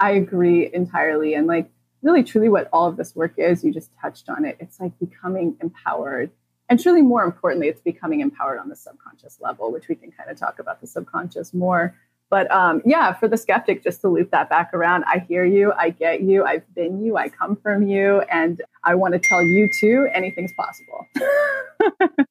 I 0.00 0.10
agree 0.10 0.68
entirely. 0.74 1.34
And 1.34 1.46
like, 1.46 1.70
really, 2.02 2.24
truly, 2.24 2.48
what 2.48 2.68
all 2.72 2.88
of 2.88 2.96
this 2.96 3.14
work 3.14 3.34
is, 3.38 3.64
you 3.64 3.72
just 3.72 3.90
touched 4.02 4.28
on 4.28 4.44
it. 4.44 4.56
It's 4.60 4.78
like 4.80 4.98
becoming 4.98 5.56
empowered. 5.62 6.30
And 6.68 6.80
truly, 6.80 7.02
more 7.02 7.22
importantly, 7.24 7.68
it's 7.68 7.80
becoming 7.80 8.20
empowered 8.20 8.58
on 8.58 8.68
the 8.68 8.76
subconscious 8.76 9.38
level, 9.40 9.72
which 9.72 9.88
we 9.88 9.94
can 9.94 10.10
kind 10.10 10.30
of 10.30 10.36
talk 10.36 10.58
about 10.58 10.80
the 10.80 10.86
subconscious 10.86 11.54
more 11.54 11.94
but 12.34 12.50
um, 12.50 12.82
yeah, 12.84 13.12
for 13.12 13.28
the 13.28 13.36
skeptic, 13.36 13.84
just 13.84 14.00
to 14.00 14.08
loop 14.08 14.32
that 14.32 14.50
back 14.50 14.74
around, 14.74 15.04
I 15.04 15.20
hear 15.20 15.44
you, 15.44 15.72
I 15.78 15.90
get 15.90 16.22
you, 16.22 16.44
I've 16.44 16.64
been 16.74 17.00
you, 17.00 17.16
I 17.16 17.28
come 17.28 17.54
from 17.54 17.86
you, 17.86 18.22
and 18.22 18.60
I 18.82 18.96
want 18.96 19.14
to 19.14 19.20
tell 19.20 19.40
you 19.40 19.70
too, 19.78 20.08
anything's 20.12 20.50
possible. 20.54 21.06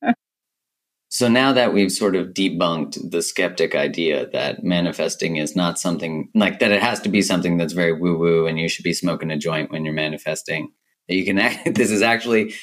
so 1.10 1.30
now 1.30 1.54
that 1.54 1.74
we've 1.74 1.90
sort 1.90 2.18
of 2.18 2.34
debunked 2.34 3.12
the 3.12 3.22
skeptic 3.22 3.76
idea 3.76 4.30
that 4.34 4.62
manifesting 4.62 5.38
is 5.38 5.56
not 5.56 5.80
something 5.80 6.30
like 6.36 6.60
that, 6.60 6.74
it 6.74 6.82
has 6.82 7.00
to 7.00 7.08
be 7.08 7.22
something 7.22 7.56
that's 7.56 7.72
very 7.72 7.94
woo 7.94 8.18
woo, 8.18 8.46
and 8.46 8.60
you 8.60 8.68
should 8.68 8.84
be 8.84 8.92
smoking 8.92 9.32
a 9.32 9.38
joint 9.38 9.72
when 9.72 9.86
you're 9.86 9.94
manifesting. 9.94 10.74
You 11.08 11.24
can, 11.24 11.40
act, 11.40 11.76
this 11.76 11.92
is 11.92 12.02
actually 12.02 12.56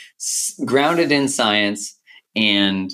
grounded 0.66 1.10
in 1.10 1.26
science 1.26 1.98
and 2.36 2.90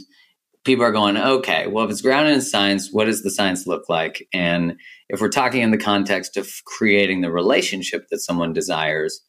people 0.66 0.85
are 0.85 0.92
going, 0.92 1.16
okay, 1.16 1.66
well, 1.68 1.85
if 1.85 1.90
it's 1.90 2.02
grounded 2.02 2.35
in 2.35 2.42
science, 2.42 2.92
what 2.92 3.06
does 3.06 3.23
the 3.23 3.30
science 3.30 3.66
look 3.66 3.88
like? 3.88 4.28
And 4.35 4.76
if 5.08 5.20
we're 5.20 5.28
talking 5.28 5.62
in 5.62 5.70
the 5.70 5.78
context 5.78 6.37
of 6.37 6.50
creating 6.66 7.23
the 7.23 7.30
relationship 7.30 8.08
that 8.11 8.18
someone 8.18 8.52
desires, 8.52 9.23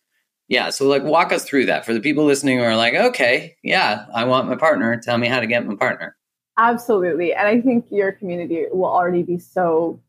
yeah. 0.49 0.69
So, 0.69 0.87
like, 0.87 1.03
walk 1.03 1.31
us 1.31 1.43
through 1.43 1.65
that 1.65 1.85
for 1.85 1.93
the 1.93 1.99
people 1.99 2.25
listening 2.25 2.57
who 2.57 2.63
are 2.63 2.75
like, 2.75 2.93
okay, 2.93 3.55
yeah, 3.63 4.05
I 4.13 4.23
want 4.23 4.47
my 4.47 4.55
partner. 4.55 4.99
Tell 5.01 5.17
me 5.17 5.27
how 5.27 5.39
to 5.39 5.47
get 5.47 5.65
my 5.65 5.75
partner. 5.75 6.15
Absolutely. 6.57 7.33
And 7.33 7.47
I 7.47 7.61
think 7.61 7.85
your 7.91 8.11
community 8.13 8.65
will 8.71 8.85
already 8.85 9.23
be 9.23 9.37
so 9.37 10.01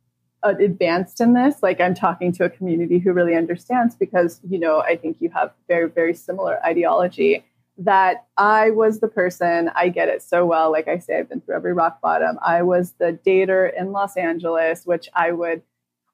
uh, 0.44 0.54
advanced 0.61 1.20
in 1.20 1.35
this. 1.35 1.56
Like, 1.61 1.80
I'm 1.80 1.94
talking 1.94 2.32
to 2.35 2.44
a 2.44 2.50
community 2.50 2.99
who 2.99 3.12
really 3.12 3.35
understands 3.35 3.97
because, 3.97 4.40
you 4.49 4.58
know, 4.58 4.80
I 4.80 4.97
think 4.97 5.16
you 5.20 5.28
have 5.30 5.52
very, 5.66 5.90
very 5.90 6.14
similar 6.14 6.64
ideology 6.64 7.44
that 7.78 8.26
I 8.37 8.70
was 8.70 8.99
the 8.99 9.08
person, 9.08 9.70
I 9.75 9.88
get 9.88 10.08
it 10.08 10.23
so 10.23 10.44
well. 10.44 10.73
Like 10.73 10.88
I 10.88 10.99
say, 10.99 11.18
I've 11.18 11.28
been 11.28 11.40
through 11.40 11.54
every 11.56 11.73
rock 11.73 12.00
bottom. 12.00 12.38
I 12.44 12.62
was 12.62 12.92
the 12.99 13.18
dater 13.25 13.73
in 13.78 13.92
Los 13.92 14.16
Angeles, 14.16 14.85
which 14.85 15.08
I 15.14 15.30
would 15.30 15.62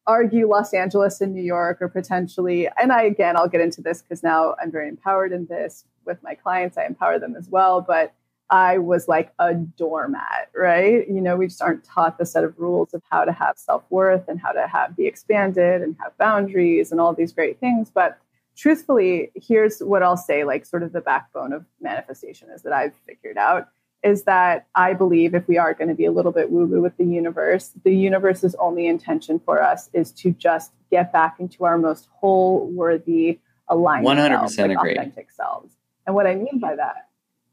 argue 0.07 0.47
Los 0.47 0.75
Angeles 0.75 1.23
and 1.23 1.33
New 1.33 1.43
York 1.43 1.79
or 1.81 1.89
potentially, 1.89 2.69
and 2.79 2.93
I, 2.93 3.03
again, 3.05 3.37
I'll 3.37 3.49
get 3.49 3.63
into 3.63 3.81
this 3.81 4.03
because 4.03 4.23
now 4.23 4.55
I'm 4.61 4.71
very 4.71 4.89
empowered 4.89 5.33
in 5.33 5.47
this 5.47 5.85
with 6.05 6.23
my 6.23 6.35
clients. 6.35 6.77
I 6.77 6.85
empower 6.85 7.19
them 7.19 7.35
as 7.35 7.49
well. 7.49 7.81
But 7.81 8.13
I 8.51 8.79
was 8.79 9.09
like 9.09 9.33
a 9.39 9.55
doormat, 9.55 10.51
right? 10.55 11.09
You 11.09 11.21
know, 11.23 11.37
we 11.37 11.47
just 11.47 11.63
aren't 11.63 11.83
taught 11.83 12.19
the 12.19 12.27
set 12.27 12.45
of 12.45 12.59
rules 12.59 12.93
of 12.93 13.03
how 13.11 13.25
to 13.25 13.33
have 13.33 13.57
self 13.57 13.85
worth 13.89 14.29
and 14.29 14.39
how 14.39 14.53
to 14.53 14.67
have 14.67 14.97
be 14.97 15.07
expanded 15.07 15.81
and 15.81 15.97
have 16.03 16.17
boundaries 16.19 16.93
and 16.93 17.01
all 17.01 17.15
these 17.15 17.33
great 17.33 17.59
things. 17.59 17.91
But 17.93 18.19
truthfully, 18.57 19.33
here's 19.35 19.81
what 19.81 20.03
I'll 20.03 20.17
say 20.17 20.45
like, 20.45 20.67
sort 20.67 20.83
of 20.83 20.93
the 20.93 21.01
backbone 21.01 21.53
of 21.53 21.65
manifestation 21.81 22.51
is 22.51 22.63
that 22.63 22.73
I've 22.73 22.95
figured 23.07 23.39
out 23.39 23.69
is 24.05 24.25
that 24.25 24.67
I 24.75 24.93
believe 24.93 25.35
if 25.35 25.49
we 25.49 25.57
are 25.57 25.73
going 25.73 25.89
to 25.89 25.95
be 25.95 26.05
a 26.05 26.13
little 26.13 26.31
bit 26.31 26.51
woo 26.51 26.67
woo 26.67 26.83
with 26.83 26.97
the 26.99 27.07
universe, 27.07 27.73
the 27.85 27.97
universe's 27.97 28.55
only 28.57 28.87
intention 28.87 29.41
for 29.41 29.63
us 29.63 29.89
is 29.95 30.13
to 30.13 30.31
just 30.33 30.73
get 30.91 31.11
back 31.11 31.41
into 31.41 31.65
our 31.65 31.79
most 31.79 32.09
whole, 32.13 32.69
worthy, 32.69 33.41
aligned, 33.69 34.07
100% 34.07 34.29
selves, 34.29 34.59
like 34.59 34.77
authentic 34.77 35.31
selves. 35.31 35.75
And 36.07 36.15
what 36.15 36.27
I 36.27 36.35
mean 36.35 36.59
by 36.61 36.77
that, 36.77 37.09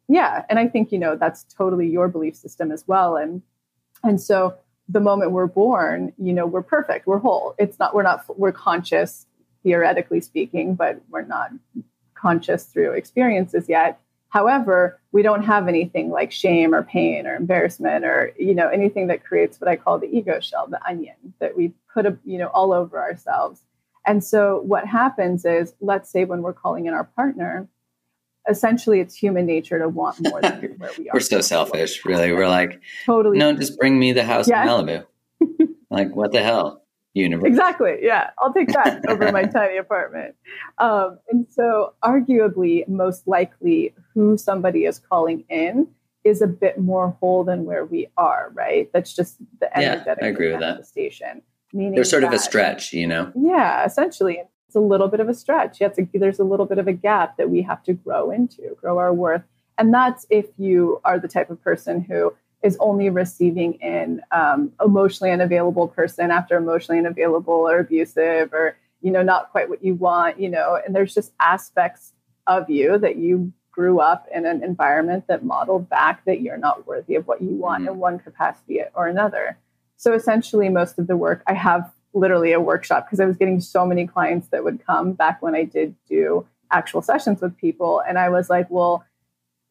yeah, 0.10 0.44
and 0.50 0.60
I 0.60 0.68
think 0.68 0.92
you 0.92 1.00
know 1.00 1.16
that's 1.16 1.46
totally 1.46 1.88
your 1.88 2.10
belief 2.10 2.36
system 2.36 2.70
as 2.70 2.86
well. 2.86 3.16
And 3.16 3.42
and 4.04 4.20
so 4.20 4.56
the 4.90 5.00
moment 5.00 5.32
we're 5.32 5.48
born, 5.48 6.12
you 6.18 6.34
know, 6.34 6.46
we're 6.46 6.64
perfect, 6.64 7.08
we're 7.08 7.20
whole. 7.20 7.56
It's 7.58 7.80
not 7.80 7.96
we're 7.96 8.04
not 8.04 8.26
we're 8.38 8.52
conscious 8.52 9.26
theoretically 9.64 10.22
speaking, 10.22 10.76
but 10.76 11.02
we're 11.10 11.24
not 11.24 11.52
conscious 12.14 12.66
through 12.66 12.92
experiences 12.92 13.68
yet. 13.68 14.00
However, 14.30 15.00
we 15.12 15.24
don't 15.24 15.44
have 15.44 15.68
anything 15.68 16.10
like 16.10 16.32
shame 16.32 16.74
or 16.74 16.84
pain 16.84 17.28
or 17.28 17.36
embarrassment 17.36 18.06
or 18.06 18.34
you 18.40 18.56
know 18.56 18.70
anything 18.70 19.08
that 19.08 19.26
creates 19.26 19.60
what 19.60 19.68
I 19.68 19.76
call 19.76 20.00
the 20.00 20.08
ego 20.08 20.40
shell, 20.40 20.68
the 20.68 20.80
onion 20.88 21.16
that 21.40 21.58
we 21.58 21.74
put 21.94 22.06
a, 22.06 22.18
you 22.24 22.38
know 22.38 22.48
all 22.48 22.72
over 22.72 23.00
ourselves. 23.00 23.62
And 24.06 24.24
so 24.24 24.62
what 24.62 24.88
happens 24.88 25.46
is, 25.46 25.74
let's 25.82 26.10
say 26.10 26.26
when 26.26 26.42
we're 26.42 26.54
calling 26.54 26.86
in 26.86 26.94
our 26.94 27.04
partner, 27.04 27.68
essentially 28.50 29.00
it's 29.00 29.16
human 29.16 29.46
nature 29.46 29.78
to 29.80 29.90
want 29.90 30.18
more 30.22 30.42
than 30.42 30.62
where 30.78 30.92
we 30.98 31.10
are. 31.10 31.14
we're 31.14 31.20
so 31.20 31.42
selfish, 31.42 32.04
really. 32.06 32.32
We're 32.32 32.48
like, 32.48 32.82
totally. 33.06 33.38
No, 33.38 33.54
just 33.54 33.78
bring 33.78 34.00
me 34.00 34.12
the 34.14 34.24
house 34.24 34.48
yeah. 34.48 34.64
in 34.64 34.68
Malibu. 34.68 35.06
like, 35.90 36.16
what 36.16 36.32
the 36.32 36.42
hell? 36.42 36.81
Universe. 37.14 37.48
Exactly. 37.48 37.98
Yeah. 38.02 38.32
I'll 38.40 38.54
take 38.54 38.70
that 38.70 39.06
over 39.10 39.32
my 39.32 39.44
tiny 39.44 39.78
apartment. 39.78 40.36
Um, 40.78 41.20
and 41.30 41.46
so, 41.50 41.94
arguably, 42.04 42.88
most 42.88 43.28
likely, 43.28 43.94
who 44.14 44.38
somebody 44.38 44.86
is 44.86 45.00
calling 45.00 45.44
in 45.50 45.88
is 46.24 46.42
a 46.42 46.48
bit 46.48 46.78
more 46.78 47.18
whole 47.20 47.44
than 47.44 47.66
where 47.66 47.86
we 47.86 48.08
are, 48.18 48.52
right? 48.54 48.90
That's 48.94 49.16
just 49.16 49.38
the 49.60 49.76
energetic 49.78 50.18
yeah, 50.22 50.26
I 50.26 50.30
agree 50.30 50.52
with 50.52 50.60
that. 50.60 50.86
station. 50.86 51.42
Meaning 51.74 51.96
there's 51.96 52.10
sort 52.10 52.22
that, 52.22 52.28
of 52.28 52.34
a 52.34 52.40
stretch, 52.40 52.94
you 52.94 53.08
know? 53.08 53.32
Yeah, 53.36 53.86
essentially. 53.86 54.42
It's 54.68 54.76
a 54.76 54.80
little 54.80 55.08
bit 55.08 55.20
of 55.20 55.30
a 55.30 55.34
stretch. 55.34 55.82
Yeah, 55.82 55.90
a, 55.98 56.18
there's 56.18 56.40
a 56.40 56.44
little 56.44 56.66
bit 56.66 56.78
of 56.78 56.88
a 56.88 56.94
gap 56.94 57.38
that 57.38 57.50
we 57.50 57.62
have 57.64 57.84
to 57.84 57.94
grow 57.94 58.30
into, 58.32 58.76
grow 58.80 58.98
our 59.00 59.14
worth. 59.14 59.44
And 59.78 59.94
that's 59.94 60.26
if 60.30 60.46
you 60.58 61.02
are 61.04 61.20
the 61.20 61.28
type 61.28 61.50
of 61.50 61.62
person 61.64 62.02
who 62.02 62.34
is 62.64 62.78
only 62.80 63.10
receiving 63.10 63.74
in 63.76 64.22
um, 64.32 64.72
emotionally 64.84 65.32
unavailable 65.32 65.88
person 65.88 66.32
after 66.32 66.58
emotionally 66.58 67.00
unavailable 67.00 67.54
or 67.54 67.80
abusive 67.80 68.54
or 68.54 68.78
you 69.02 69.12
know 69.12 69.24
not 69.24 69.52
quite 69.52 69.70
what 69.70 69.84
you 69.84 69.96
want 69.96 70.40
you 70.40 70.50
know 70.50 70.80
and 70.86 70.96
there's 70.96 71.14
just 71.14 71.34
aspects 71.40 72.14
of 72.48 72.70
you 72.70 72.98
that 72.98 73.18
you 73.18 73.52
grew 73.72 74.00
up 74.00 74.28
in 74.34 74.46
an 74.46 74.64
environment 74.64 75.26
that 75.28 75.44
modeled 75.44 75.90
back 75.90 76.24
that 76.26 76.42
you're 76.42 76.58
not 76.58 76.86
worthy 76.86 77.16
of 77.16 77.26
what 77.28 77.42
you 77.42 77.50
want 77.50 77.84
mm-hmm. 77.84 77.94
in 77.94 78.00
one 78.00 78.20
capacity 78.20 78.80
or 78.94 79.08
another 79.08 79.58
so 79.98 80.14
essentially 80.14 80.70
most 80.70 81.00
of 81.00 81.08
the 81.08 81.18
work 81.18 81.44
i 81.48 81.54
have 81.54 81.92
literally 82.14 82.52
a 82.52 82.60
workshop 82.60 83.06
because 83.06 83.20
i 83.20 83.26
was 83.26 83.38
getting 83.38 83.60
so 83.60 83.86
many 83.86 84.06
clients 84.06 84.50
that 84.50 84.64
would 84.64 84.86
come 84.86 85.14
back 85.14 85.42
when 85.42 85.56
i 85.56 85.64
did 85.64 85.96
do 86.08 86.46
actual 86.72 87.02
sessions 87.02 87.42
with 87.42 87.56
people. 87.58 88.02
And 88.08 88.18
I 88.18 88.30
was 88.30 88.50
like, 88.50 88.68
well, 88.70 89.06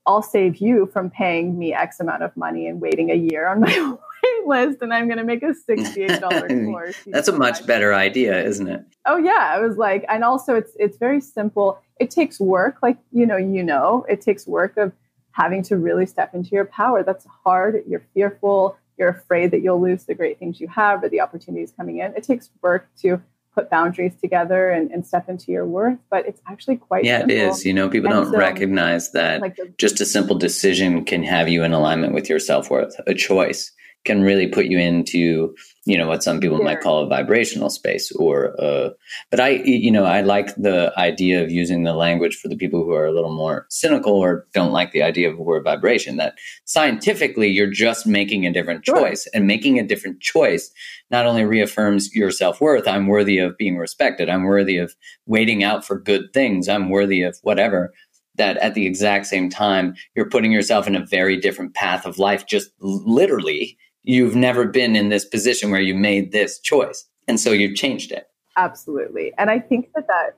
I'll 0.06 0.22
save 0.22 0.56
you 0.56 0.86
from 0.92 1.10
paying 1.10 1.58
me 1.58 1.74
X 1.74 2.00
amount 2.00 2.22
of 2.22 2.36
money 2.36 2.66
and 2.66 2.80
waiting 2.80 3.10
a 3.10 3.14
year 3.14 3.46
on 3.46 3.60
my 3.60 3.96
wait 4.22 4.46
list, 4.46 4.82
and 4.82 4.92
I'm 4.92 5.06
going 5.06 5.18
to 5.18 5.24
make 5.24 5.42
a 5.42 5.54
$68 5.68 6.70
course. 6.70 6.96
That's 7.06 7.28
a 7.28 7.32
much 7.32 7.66
better 7.66 7.94
idea, 7.94 8.42
isn't 8.42 8.68
it? 8.68 8.84
Oh 9.06 9.16
yeah, 9.16 9.52
I 9.54 9.60
was 9.60 9.76
like, 9.76 10.04
and 10.08 10.24
also 10.24 10.54
it's 10.54 10.72
it's 10.78 10.98
very 10.98 11.20
simple. 11.20 11.80
It 11.98 12.10
takes 12.10 12.40
work, 12.40 12.78
like 12.82 12.98
you 13.12 13.26
know, 13.26 13.36
you 13.36 13.62
know, 13.62 14.04
it 14.08 14.20
takes 14.20 14.46
work 14.46 14.76
of 14.76 14.92
having 15.32 15.62
to 15.64 15.76
really 15.76 16.06
step 16.06 16.34
into 16.34 16.50
your 16.50 16.66
power. 16.66 17.02
That's 17.02 17.26
hard. 17.44 17.82
You're 17.88 18.04
fearful. 18.14 18.76
You're 18.98 19.08
afraid 19.08 19.50
that 19.52 19.62
you'll 19.62 19.80
lose 19.80 20.04
the 20.04 20.14
great 20.14 20.38
things 20.38 20.60
you 20.60 20.68
have 20.68 21.02
or 21.02 21.08
the 21.08 21.20
opportunities 21.20 21.72
coming 21.74 21.98
in. 21.98 22.14
It 22.14 22.24
takes 22.24 22.50
work 22.62 22.88
to 23.00 23.22
put 23.54 23.68
boundaries 23.68 24.14
together 24.20 24.70
and, 24.70 24.90
and 24.90 25.06
step 25.06 25.28
into 25.28 25.50
your 25.50 25.66
worth 25.66 25.98
but 26.10 26.26
it's 26.26 26.40
actually 26.46 26.76
quite 26.76 27.04
yeah 27.04 27.18
simple. 27.18 27.36
it 27.36 27.40
is 27.40 27.64
you 27.64 27.72
know 27.72 27.88
people 27.88 28.10
and 28.10 28.24
don't 28.24 28.32
so, 28.32 28.38
recognize 28.38 29.12
that 29.12 29.40
like 29.40 29.56
the, 29.56 29.72
just 29.78 30.00
a 30.00 30.06
simple 30.06 30.36
decision 30.36 31.04
can 31.04 31.22
have 31.22 31.48
you 31.48 31.64
in 31.64 31.72
alignment 31.72 32.14
with 32.14 32.28
your 32.28 32.38
self-worth 32.38 32.94
a 33.06 33.14
choice 33.14 33.72
can 34.04 34.22
really 34.22 34.46
put 34.46 34.66
you 34.66 34.78
into 34.78 35.54
you 35.84 35.96
know 35.96 36.06
what 36.06 36.22
some 36.22 36.40
people 36.40 36.62
might 36.62 36.80
call 36.80 37.02
a 37.02 37.06
vibrational 37.06 37.68
space 37.68 38.10
or 38.12 38.54
uh 38.60 38.90
but 39.30 39.40
i 39.40 39.50
you 39.64 39.90
know 39.90 40.04
i 40.04 40.20
like 40.20 40.54
the 40.56 40.92
idea 40.96 41.42
of 41.42 41.50
using 41.50 41.82
the 41.82 41.94
language 41.94 42.36
for 42.36 42.48
the 42.48 42.56
people 42.56 42.82
who 42.82 42.92
are 42.92 43.06
a 43.06 43.12
little 43.12 43.34
more 43.34 43.66
cynical 43.68 44.14
or 44.14 44.46
don't 44.52 44.72
like 44.72 44.92
the 44.92 45.02
idea 45.02 45.28
of 45.30 45.36
the 45.36 45.42
word 45.42 45.64
vibration 45.64 46.16
that 46.16 46.34
scientifically 46.64 47.48
you're 47.48 47.70
just 47.70 48.06
making 48.06 48.46
a 48.46 48.52
different 48.52 48.84
choice 48.84 49.24
sure. 49.24 49.30
and 49.34 49.46
making 49.46 49.78
a 49.78 49.86
different 49.86 50.20
choice 50.20 50.70
not 51.10 51.26
only 51.26 51.44
reaffirms 51.44 52.14
your 52.14 52.30
self-worth 52.30 52.88
i'm 52.88 53.06
worthy 53.06 53.38
of 53.38 53.56
being 53.58 53.76
respected 53.76 54.28
i'm 54.30 54.44
worthy 54.44 54.78
of 54.78 54.94
waiting 55.26 55.62
out 55.62 55.84
for 55.84 55.98
good 55.98 56.32
things 56.32 56.68
i'm 56.68 56.88
worthy 56.88 57.22
of 57.22 57.36
whatever 57.42 57.92
that 58.36 58.56
at 58.58 58.74
the 58.74 58.86
exact 58.86 59.26
same 59.26 59.50
time 59.50 59.94
you're 60.14 60.28
putting 60.28 60.52
yourself 60.52 60.86
in 60.86 60.96
a 60.96 61.04
very 61.04 61.36
different 61.36 61.74
path 61.74 62.06
of 62.06 62.18
life 62.18 62.46
just 62.46 62.70
literally 62.80 63.76
you've 64.02 64.34
never 64.34 64.66
been 64.66 64.96
in 64.96 65.08
this 65.08 65.24
position 65.24 65.70
where 65.70 65.80
you 65.80 65.94
made 65.94 66.32
this 66.32 66.58
choice. 66.58 67.06
And 67.28 67.38
so 67.38 67.52
you've 67.52 67.76
changed 67.76 68.12
it. 68.12 68.28
Absolutely. 68.56 69.32
And 69.38 69.50
I 69.50 69.58
think 69.58 69.90
that 69.94 70.06
that 70.08 70.36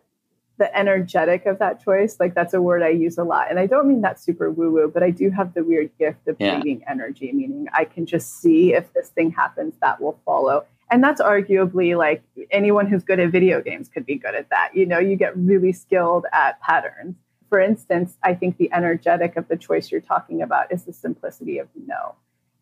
the 0.58 0.76
energetic 0.76 1.46
of 1.46 1.58
that 1.58 1.82
choice, 1.82 2.18
like 2.20 2.34
that's 2.34 2.54
a 2.54 2.62
word 2.62 2.82
I 2.82 2.90
use 2.90 3.18
a 3.18 3.24
lot. 3.24 3.50
And 3.50 3.58
I 3.58 3.66
don't 3.66 3.88
mean 3.88 4.02
that 4.02 4.20
super 4.20 4.50
woo 4.50 4.70
woo, 4.70 4.90
but 4.92 5.02
I 5.02 5.10
do 5.10 5.30
have 5.30 5.54
the 5.54 5.64
weird 5.64 5.90
gift 5.98 6.28
of 6.28 6.36
yeah. 6.38 6.56
reading 6.56 6.84
energy, 6.88 7.32
meaning 7.32 7.66
I 7.72 7.84
can 7.84 8.06
just 8.06 8.40
see 8.40 8.74
if 8.74 8.92
this 8.92 9.08
thing 9.08 9.30
happens, 9.30 9.74
that 9.80 10.00
will 10.00 10.20
follow. 10.24 10.64
And 10.90 11.02
that's 11.02 11.22
arguably 11.22 11.96
like 11.96 12.22
anyone 12.50 12.86
who's 12.86 13.02
good 13.02 13.18
at 13.18 13.30
video 13.30 13.62
games 13.62 13.88
could 13.88 14.04
be 14.04 14.16
good 14.16 14.34
at 14.34 14.50
that. 14.50 14.70
You 14.74 14.84
know, 14.84 14.98
you 14.98 15.16
get 15.16 15.36
really 15.36 15.72
skilled 15.72 16.26
at 16.32 16.60
patterns. 16.60 17.16
For 17.48 17.58
instance, 17.58 18.18
I 18.22 18.34
think 18.34 18.58
the 18.58 18.70
energetic 18.72 19.36
of 19.36 19.48
the 19.48 19.56
choice 19.56 19.90
you're 19.90 20.00
talking 20.00 20.42
about 20.42 20.70
is 20.70 20.84
the 20.84 20.92
simplicity 20.92 21.58
of 21.58 21.68
no 21.86 22.14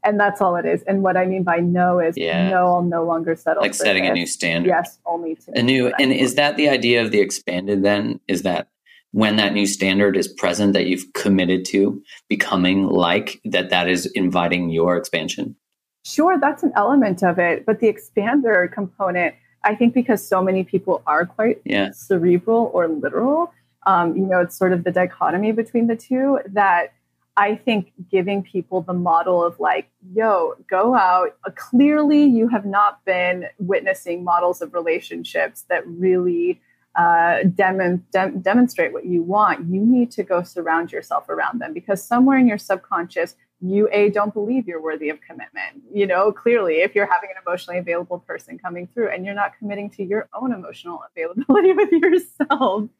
and 0.05 0.19
that's 0.19 0.41
all 0.41 0.57
it 0.57 0.65
is. 0.65 0.83
And 0.83 1.03
what 1.03 1.17
I 1.17 1.27
mean 1.27 1.43
by 1.43 1.59
no 1.59 1.99
is 1.99 2.17
yeah. 2.17 2.49
no, 2.49 2.67
I'll 2.67 2.83
no 2.83 3.05
longer 3.05 3.37
settle. 3.37 3.63
Like 3.63 3.75
setting 3.75 4.05
this. 4.05 4.11
a 4.11 4.15
new 4.15 4.27
standard. 4.27 4.69
Yes, 4.69 4.99
only 5.07 5.37
to 5.37 5.59
a 5.59 5.63
new. 5.63 5.93
And 5.99 6.13
is 6.13 6.35
that 6.37 6.57
the 6.57 6.69
idea 6.69 7.03
of 7.03 7.11
the 7.11 7.21
expanded? 7.21 7.83
Then 7.83 8.21
is 8.29 8.43
that 8.43 8.69
when 9.13 9.37
that 9.37 9.53
new 9.53 9.67
standard 9.67 10.17
is 10.17 10.29
present, 10.29 10.73
that 10.73 10.87
you've 10.87 11.13
committed 11.15 11.65
to 11.67 12.03
becoming 12.29 12.87
like 12.87 13.41
that? 13.45 13.71
That 13.71 13.89
is 13.89 14.07
inviting 14.15 14.71
your 14.71 14.97
expansion. 14.97 15.57
Sure, 16.05 16.39
that's 16.41 16.63
an 16.63 16.73
element 16.77 17.23
of 17.23 17.39
it, 17.39 17.67
but 17.67 17.81
the 17.81 17.93
expander 17.93 18.73
component, 18.73 19.35
I 19.65 19.75
think, 19.75 19.93
because 19.93 20.27
so 20.27 20.43
many 20.43 20.65
people 20.65 21.03
are 21.07 21.27
quite 21.27 21.61
yeah. 21.65 21.91
cerebral 21.93 22.71
or 22.73 22.89
literal. 22.89 23.53
Um, 23.87 24.17
you 24.17 24.25
know, 24.25 24.41
it's 24.41 24.57
sort 24.57 24.73
of 24.73 24.85
the 24.85 24.93
dichotomy 24.93 25.53
between 25.53 25.89
the 25.89 25.97
two 25.97 26.39
that 26.47 26.95
I 27.41 27.57
think 27.57 27.93
giving 28.11 28.43
people 28.43 28.83
the 28.83 28.93
model 28.93 29.43
of 29.43 29.59
like, 29.59 29.89
yo, 30.13 30.57
go 30.69 30.95
out. 30.95 31.39
Uh, 31.47 31.51
clearly, 31.57 32.23
you 32.23 32.49
have 32.49 32.67
not 32.67 33.03
been 33.07 33.47
witnessing 33.59 34.23
models 34.23 34.61
of 34.61 34.75
relationships 34.75 35.65
that 35.71 35.87
really 35.87 36.61
uh, 36.97 37.45
dem- 37.55 38.05
dem- 38.13 38.41
demonstrate 38.41 38.93
what 38.93 39.07
you 39.07 39.23
want. 39.23 39.67
You 39.73 39.81
need 39.81 40.11
to 40.13 40.23
go 40.23 40.43
surround 40.43 40.93
yourself 40.93 41.31
around 41.31 41.63
them 41.63 41.73
because 41.73 42.05
somewhere 42.05 42.37
in 42.37 42.47
your 42.47 42.59
subconscious, 42.59 43.37
you 43.63 43.89
a 43.91 44.11
don't 44.11 44.35
believe 44.35 44.69
you're 44.69 44.83
worthy 44.83 45.09
of 45.09 45.23
commitment. 45.23 45.83
You 45.91 46.07
know, 46.07 46.33
clearly, 46.33 46.83
if 46.83 46.95
you're 46.95 47.11
having 47.11 47.31
an 47.31 47.43
emotionally 47.47 47.79
available 47.79 48.19
person 48.19 48.59
coming 48.59 48.87
through 48.87 49.09
and 49.09 49.25
you're 49.25 49.35
not 49.35 49.57
committing 49.59 49.89
to 49.93 50.05
your 50.05 50.29
own 50.35 50.53
emotional 50.53 51.03
availability 51.17 51.73
with 51.73 51.91
yourself, 51.91 52.91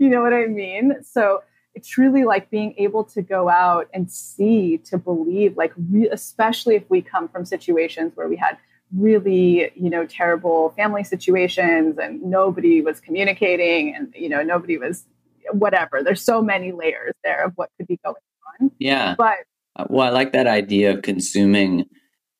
you 0.00 0.08
know 0.08 0.20
what 0.20 0.34
I 0.34 0.46
mean? 0.46 0.96
So 1.04 1.44
it's 1.74 1.98
really 1.98 2.24
like 2.24 2.50
being 2.50 2.74
able 2.78 3.04
to 3.04 3.22
go 3.22 3.48
out 3.48 3.88
and 3.92 4.10
see 4.10 4.78
to 4.78 4.96
believe 4.96 5.56
like 5.56 5.72
re- 5.90 6.08
especially 6.10 6.76
if 6.76 6.88
we 6.88 7.02
come 7.02 7.28
from 7.28 7.44
situations 7.44 8.12
where 8.14 8.28
we 8.28 8.36
had 8.36 8.56
really 8.96 9.70
you 9.74 9.90
know 9.90 10.06
terrible 10.06 10.70
family 10.76 11.02
situations 11.02 11.98
and 11.98 12.22
nobody 12.22 12.80
was 12.80 13.00
communicating 13.00 13.94
and 13.94 14.12
you 14.16 14.28
know 14.28 14.42
nobody 14.42 14.78
was 14.78 15.04
whatever. 15.52 16.02
There's 16.02 16.22
so 16.22 16.40
many 16.40 16.72
layers 16.72 17.14
there 17.22 17.44
of 17.44 17.52
what 17.56 17.70
could 17.76 17.86
be 17.86 17.98
going 18.04 18.16
on. 18.60 18.70
Yeah. 18.78 19.14
But 19.16 19.38
uh, 19.76 19.86
well 19.88 20.06
i 20.06 20.10
like 20.10 20.32
that 20.32 20.46
idea 20.46 20.94
of 20.94 21.02
consuming 21.02 21.84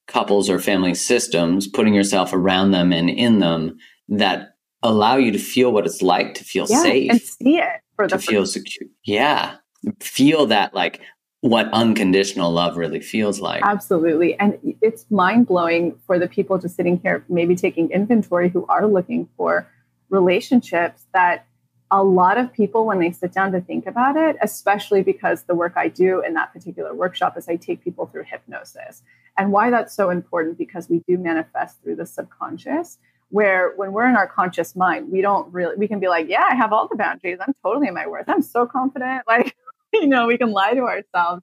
couples 0.06 0.48
or 0.50 0.58
family 0.58 0.94
systems 0.94 1.66
putting 1.66 1.94
yourself 1.94 2.32
around 2.32 2.70
them 2.70 2.92
and 2.92 3.08
in 3.10 3.38
them 3.38 3.76
that 4.08 4.50
allow 4.82 5.16
you 5.16 5.32
to 5.32 5.38
feel 5.38 5.72
what 5.72 5.86
it's 5.86 6.02
like 6.02 6.34
to 6.34 6.44
feel 6.44 6.66
yeah, 6.68 6.82
safe. 6.82 7.10
and 7.10 7.20
see 7.20 7.58
it 7.58 7.80
for 7.96 8.06
the 8.08 8.16
to 8.16 8.22
feel 8.22 8.46
secure. 8.46 8.88
Yeah, 9.04 9.56
feel 10.00 10.46
that 10.46 10.74
like 10.74 11.00
what 11.40 11.68
unconditional 11.72 12.50
love 12.50 12.76
really 12.76 13.00
feels 13.00 13.40
like. 13.40 13.62
Absolutely, 13.64 14.38
and 14.38 14.58
it's 14.80 15.04
mind 15.10 15.46
blowing 15.46 15.98
for 16.06 16.18
the 16.18 16.28
people 16.28 16.58
just 16.58 16.76
sitting 16.76 16.98
here, 17.02 17.24
maybe 17.28 17.54
taking 17.56 17.90
inventory, 17.90 18.48
who 18.48 18.64
are 18.66 18.86
looking 18.86 19.28
for 19.36 19.70
relationships 20.10 21.06
that. 21.14 21.46
A 21.90 22.02
lot 22.02 22.38
of 22.38 22.52
people, 22.52 22.86
when 22.86 22.98
they 22.98 23.12
sit 23.12 23.32
down 23.32 23.52
to 23.52 23.60
think 23.60 23.86
about 23.86 24.16
it, 24.16 24.36
especially 24.42 25.02
because 25.02 25.44
the 25.44 25.54
work 25.54 25.74
I 25.76 25.86
do 25.86 26.22
in 26.22 26.34
that 26.34 26.52
particular 26.52 26.92
workshop 26.92 27.36
is 27.36 27.46
I 27.46 27.54
take 27.54 27.84
people 27.84 28.06
through 28.06 28.24
hypnosis. 28.24 29.02
And 29.38 29.52
why 29.52 29.70
that's 29.70 29.94
so 29.94 30.10
important 30.10 30.58
because 30.58 30.88
we 30.88 31.04
do 31.06 31.18
manifest 31.18 31.80
through 31.82 31.96
the 31.96 32.06
subconscious 32.06 32.98
where 33.34 33.72
when 33.74 33.90
we're 33.92 34.08
in 34.08 34.14
our 34.14 34.28
conscious 34.28 34.76
mind, 34.76 35.10
we 35.10 35.20
don't 35.20 35.52
really, 35.52 35.74
we 35.74 35.88
can 35.88 35.98
be 35.98 36.06
like, 36.06 36.28
yeah, 36.28 36.46
I 36.48 36.54
have 36.54 36.72
all 36.72 36.86
the 36.86 36.94
boundaries. 36.94 37.38
I'm 37.44 37.52
totally 37.64 37.88
in 37.88 37.94
my 37.94 38.06
worth. 38.06 38.28
I'm 38.28 38.42
so 38.42 38.64
confident. 38.64 39.22
Like, 39.26 39.56
you 39.92 40.06
know, 40.06 40.28
we 40.28 40.38
can 40.38 40.52
lie 40.52 40.74
to 40.74 40.82
ourselves. 40.82 41.42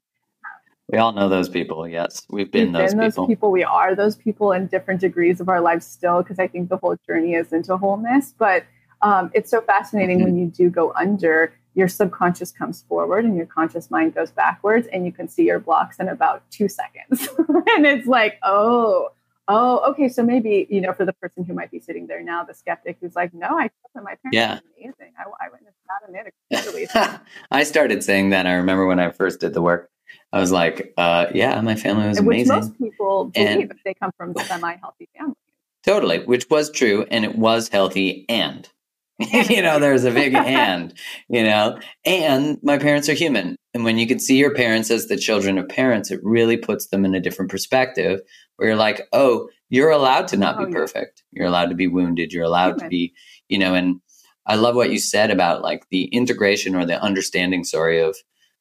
We 0.88 0.97
all 0.97 1.12
know 1.12 1.27
those 1.27 1.49
people. 1.49 1.86
Yes, 1.88 2.25
we've 2.30 2.49
been, 2.49 2.67
we've 2.67 2.73
those, 2.73 2.95
been 2.95 3.10
people. 3.10 3.27
people. 3.27 3.51
We 3.51 3.63
are 3.65 3.93
those 3.93 4.15
people 4.15 4.54
in 4.54 4.67
different 4.67 5.01
degrees 5.01 5.41
of 5.41 5.49
our 5.49 5.60
lives 5.60 5.86
still, 5.86 6.21
because 6.21 6.39
I 6.39 6.47
think 6.47 6.69
the 6.69 6.77
whole 6.77 6.95
journey 7.06 7.34
is 7.34 7.51
into 7.51 7.75
wholeness. 7.75 8.34
But 8.38 8.63
um, 9.01 9.30
it's 9.34 9.51
so 9.51 9.60
fascinating 9.62 10.19
mm-hmm. 10.19 10.25
when 10.25 10.38
you 10.38 10.47
do 10.47 10.69
go 10.69 10.93
under, 10.93 11.54
your 11.73 11.89
subconscious 11.89 12.51
comes 12.51 12.84
forward 12.84 13.25
and 13.25 13.36
your 13.36 13.45
conscious 13.45 13.91
mind 13.91 14.15
goes 14.15 14.32
backwards, 14.32 14.88
and 14.93 15.06
you 15.06 15.12
can 15.12 15.27
see 15.27 15.43
your 15.43 15.60
blocks 15.60 15.99
in 15.99 16.08
about 16.08 16.49
two 16.51 16.69
seconds. 16.69 17.27
and 17.75 17.86
it's 17.86 18.08
like, 18.08 18.38
oh, 18.43 19.10
oh, 19.47 19.91
okay, 19.91 20.10
so 20.10 20.23
maybe, 20.23 20.67
you 20.69 20.82
know, 20.82 20.93
for 20.93 21.06
the 21.06 21.13
person 21.13 21.43
who 21.43 21.54
might 21.54 21.71
be 21.71 21.80
sitting 21.80 22.08
there 22.08 22.23
now, 22.23 22.43
the 22.43 22.54
skeptic 22.54 22.97
who's 23.01 23.15
like, 23.15 23.34
no, 23.34 23.47
I 23.47 23.69
that 23.93 24.04
my 24.04 24.15
parents 24.15 24.34
yeah. 24.34 24.60
amazing. 24.77 25.13
I, 25.17 25.23
I 25.45 25.49
witnessed 25.51 25.77
that 25.88 26.08
and 26.08 26.34
it 26.51 27.21
I 27.51 27.63
started 27.63 28.04
saying 28.04 28.30
that. 28.30 28.47
I 28.47 28.54
remember 28.54 28.86
when 28.86 28.99
I 28.99 29.12
first 29.12 29.39
did 29.39 29.54
the 29.54 29.62
work, 29.62 29.89
I 30.32 30.39
was 30.39 30.51
like, 30.51 30.93
uh, 30.97 31.27
yeah, 31.34 31.60
my 31.62 31.75
family 31.75 32.08
was 32.08 32.19
amazing." 32.19 32.27
which 32.27 32.47
amazing. 32.47 32.56
most 32.56 32.77
people 32.77 33.25
believe 33.25 33.47
and, 33.49 33.71
if 33.71 33.84
they 33.84 33.93
come 33.93 34.12
from 34.17 34.34
semi-healthy 34.36 35.10
families. 35.17 35.36
Totally, 35.84 36.19
which 36.19 36.49
was 36.49 36.69
true, 36.69 37.06
and 37.10 37.25
it 37.25 37.38
was 37.38 37.67
healthy 37.67 38.25
and. 38.30 38.69
you 39.19 39.62
know, 39.62 39.80
there's 39.80 40.04
a 40.04 40.12
big 40.12 40.34
and, 40.36 40.93
you 41.27 41.43
know, 41.43 41.77
and 42.06 42.58
my 42.63 42.77
parents 42.77 43.08
are 43.08 43.13
human. 43.13 43.56
And 43.73 43.86
when 43.86 43.97
you 43.97 44.05
can 44.05 44.19
see 44.19 44.38
your 44.38 44.53
parents 44.53 44.91
as 44.91 45.07
the 45.07 45.17
children 45.17 45.57
of 45.57 45.69
parents, 45.69 46.12
it 46.12 46.19
really 46.23 46.57
puts 46.57 46.88
them 46.88 47.05
in 47.05 47.15
a 47.15 47.21
different 47.21 47.49
perspective 47.49 48.19
where 48.57 48.69
you're 48.69 48.77
like, 48.77 49.07
oh, 49.13 49.49
you're 49.69 49.89
allowed 49.89 50.27
to 50.29 50.38
not 50.38 50.60
oh, 50.60 50.65
be 50.65 50.71
perfect. 50.71 51.23
You're 51.31 51.47
allowed 51.47 51.69
to 51.69 51.75
be 51.75 51.88
wounded. 51.88 52.34
You're 52.34 52.43
allowed 52.43 52.79
to 52.79 52.88
be, 52.89 53.13
you 53.47 53.57
know, 53.57 53.73
and 53.73 54.01
I 54.45 54.55
love 54.55 54.75
what 54.75 54.91
you 54.91 54.99
said 54.99 55.31
about 55.31 55.62
like 55.62 55.88
the 55.89 56.05
integration 56.05 56.75
or 56.75 56.86
the 56.86 57.01
understanding, 57.01 57.63
sorry, 57.63 58.01
of 58.01 58.17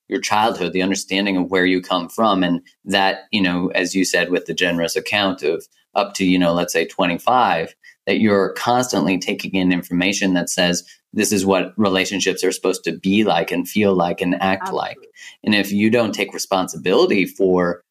your 0.09 0.21
childhood, 0.21 0.73
the 0.73 0.83
understanding 0.83 1.37
of 1.37 1.51
where 1.51 1.67
you 1.67 1.81
come 1.81 2.09
from. 2.09 2.45
And 2.45 2.61
that, 2.85 3.23
you 3.33 3.41
know, 3.41 3.69
as 3.75 3.95
you 3.95 4.05
said, 4.05 4.31
with 4.31 4.47
the 4.47 4.55
generous 4.55 4.95
account 4.95 5.43
of 5.43 5.67
up 5.95 6.15
to, 6.15 6.25
you 6.25 6.39
know, 6.39 6.53
let's 6.53 6.73
say 6.73 6.87
25, 6.87 7.75
that 8.07 8.21
you're 8.21 8.53
constantly 8.53 9.19
taking 9.19 9.53
in 9.53 9.73
information 9.73 10.35
that 10.35 10.51
says, 10.51 10.85
this 11.13 11.33
is 11.33 11.45
what 11.45 11.73
relationships 11.77 12.45
are 12.45 12.53
supposed 12.53 12.85
to 12.85 12.97
be 12.97 13.25
like 13.25 13.51
and 13.51 13.69
feel 13.69 13.95
like 13.95 14.21
and 14.21 14.35
act 14.35 14.63
Absolutely. 14.63 14.79
like. 14.79 14.99
And 15.45 15.55
if 15.55 15.73
you 15.73 15.91
don't 15.91 16.13
take 16.13 16.33
responsibility 16.33 17.27
for 17.27 17.83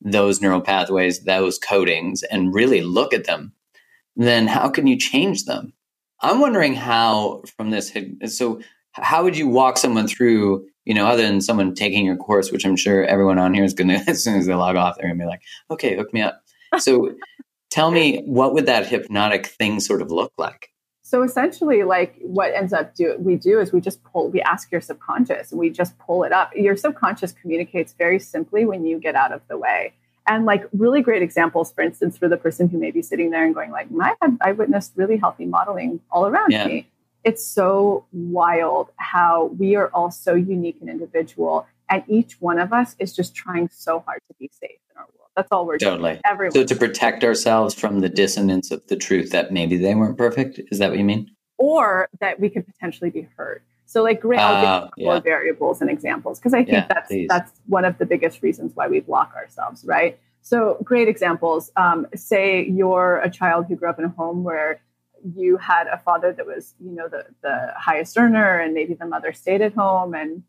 those 0.00 0.40
neural 0.40 0.60
pathways, 0.60 1.24
those 1.24 1.58
codings, 1.58 2.22
and 2.30 2.54
really 2.54 2.82
look 2.82 3.12
at 3.12 3.24
them, 3.24 3.52
then 4.16 4.46
how 4.46 4.68
can 4.68 4.86
you 4.86 4.96
change 4.96 5.44
them? 5.44 5.72
I'm 6.20 6.40
wondering 6.40 6.74
how 6.74 7.42
from 7.56 7.70
this. 7.70 7.92
So, 8.26 8.60
how 8.92 9.22
would 9.22 9.36
you 9.36 9.48
walk 9.48 9.78
someone 9.78 10.08
through, 10.08 10.66
you 10.84 10.94
know, 10.94 11.06
other 11.06 11.22
than 11.22 11.40
someone 11.40 11.74
taking 11.74 12.04
your 12.04 12.16
course, 12.16 12.50
which 12.50 12.64
I'm 12.64 12.74
sure 12.74 13.04
everyone 13.04 13.38
on 13.38 13.54
here 13.54 13.64
is 13.64 13.74
going 13.74 13.88
to, 14.04 14.10
as 14.10 14.22
soon 14.22 14.38
as 14.38 14.46
they 14.46 14.54
log 14.54 14.76
off, 14.76 14.96
they're 14.96 15.08
going 15.08 15.18
to 15.18 15.24
be 15.24 15.28
like, 15.28 15.42
okay, 15.70 15.96
hook 15.96 16.12
me 16.12 16.22
up. 16.22 16.42
So 16.78 17.14
tell 17.70 17.90
me, 17.90 18.22
what 18.24 18.54
would 18.54 18.66
that 18.66 18.86
hypnotic 18.86 19.46
thing 19.46 19.80
sort 19.80 20.02
of 20.02 20.10
look 20.10 20.32
like? 20.38 20.70
So 21.08 21.22
essentially, 21.22 21.84
like 21.84 22.16
what 22.20 22.52
ends 22.54 22.74
up 22.74 22.94
do 22.94 23.16
we 23.18 23.36
do 23.36 23.60
is 23.60 23.72
we 23.72 23.80
just 23.80 24.04
pull, 24.04 24.28
we 24.28 24.42
ask 24.42 24.70
your 24.70 24.82
subconscious, 24.82 25.50
and 25.50 25.58
we 25.58 25.70
just 25.70 25.98
pull 25.98 26.22
it 26.22 26.32
up. 26.32 26.54
Your 26.54 26.76
subconscious 26.76 27.32
communicates 27.32 27.94
very 27.94 28.18
simply 28.18 28.66
when 28.66 28.84
you 28.84 28.98
get 28.98 29.14
out 29.14 29.32
of 29.32 29.40
the 29.48 29.56
way. 29.56 29.94
And 30.26 30.44
like 30.44 30.68
really 30.74 31.00
great 31.00 31.22
examples, 31.22 31.72
for 31.72 31.80
instance, 31.80 32.18
for 32.18 32.28
the 32.28 32.36
person 32.36 32.68
who 32.68 32.76
may 32.76 32.90
be 32.90 33.00
sitting 33.00 33.30
there 33.30 33.46
and 33.46 33.54
going 33.54 33.70
like, 33.70 33.88
"I 33.98 34.16
I 34.42 34.52
witnessed 34.52 34.92
really 34.96 35.16
healthy 35.16 35.46
modeling 35.46 36.00
all 36.10 36.26
around 36.26 36.50
yeah. 36.50 36.66
me." 36.66 36.86
It's 37.24 37.42
so 37.42 38.04
wild 38.12 38.90
how 38.96 39.46
we 39.58 39.76
are 39.76 39.88
all 39.94 40.10
so 40.10 40.34
unique 40.34 40.76
and 40.82 40.90
individual, 40.90 41.66
and 41.88 42.02
each 42.06 42.38
one 42.38 42.58
of 42.58 42.74
us 42.74 42.96
is 42.98 43.16
just 43.16 43.34
trying 43.34 43.70
so 43.72 44.00
hard 44.00 44.20
to 44.28 44.34
be 44.38 44.50
safe 44.52 44.78
in 44.90 44.98
our 44.98 45.04
world. 45.04 45.17
That's 45.36 45.48
all 45.52 45.66
we're 45.66 45.78
totally. 45.78 46.12
doing. 46.12 46.20
Everyone. 46.24 46.52
So 46.52 46.64
to 46.64 46.76
protect 46.76 47.24
ourselves 47.24 47.74
from 47.74 48.00
the 48.00 48.08
dissonance 48.08 48.70
of 48.70 48.86
the 48.88 48.96
truth 48.96 49.30
that 49.30 49.52
maybe 49.52 49.76
they 49.76 49.94
weren't 49.94 50.18
perfect. 50.18 50.60
Is 50.70 50.78
that 50.78 50.90
what 50.90 50.98
you 50.98 51.04
mean? 51.04 51.30
Or 51.58 52.08
that 52.20 52.40
we 52.40 52.50
could 52.50 52.66
potentially 52.66 53.10
be 53.10 53.28
hurt. 53.36 53.62
So, 53.88 54.02
like, 54.02 54.20
great, 54.20 54.38
I'll 54.38 54.60
give 54.60 54.68
uh, 54.68 54.90
yeah. 54.98 55.20
variables 55.20 55.80
and 55.80 55.88
examples 55.88 56.38
because 56.38 56.52
I 56.52 56.58
think 56.58 56.72
yeah, 56.72 56.86
that's 56.90 57.08
please. 57.08 57.26
that's 57.26 57.52
one 57.66 57.86
of 57.86 57.96
the 57.96 58.04
biggest 58.04 58.42
reasons 58.42 58.72
why 58.76 58.86
we 58.86 59.00
block 59.00 59.32
ourselves, 59.34 59.82
right? 59.82 60.18
So, 60.42 60.76
great 60.84 61.08
examples. 61.08 61.72
Um, 61.74 62.06
say 62.14 62.66
you're 62.66 63.16
a 63.20 63.30
child 63.30 63.64
who 63.66 63.76
grew 63.76 63.88
up 63.88 63.98
in 63.98 64.04
a 64.04 64.10
home 64.10 64.44
where 64.44 64.82
you 65.34 65.56
had 65.56 65.86
a 65.86 65.96
father 65.96 66.34
that 66.34 66.46
was, 66.46 66.74
you 66.78 66.92
know, 66.92 67.08
the 67.08 67.24
the 67.40 67.72
highest 67.78 68.18
earner, 68.18 68.60
and 68.60 68.74
maybe 68.74 68.92
the 68.92 69.06
mother 69.06 69.32
stayed 69.32 69.62
at 69.62 69.72
home, 69.72 70.14
and 70.14 70.42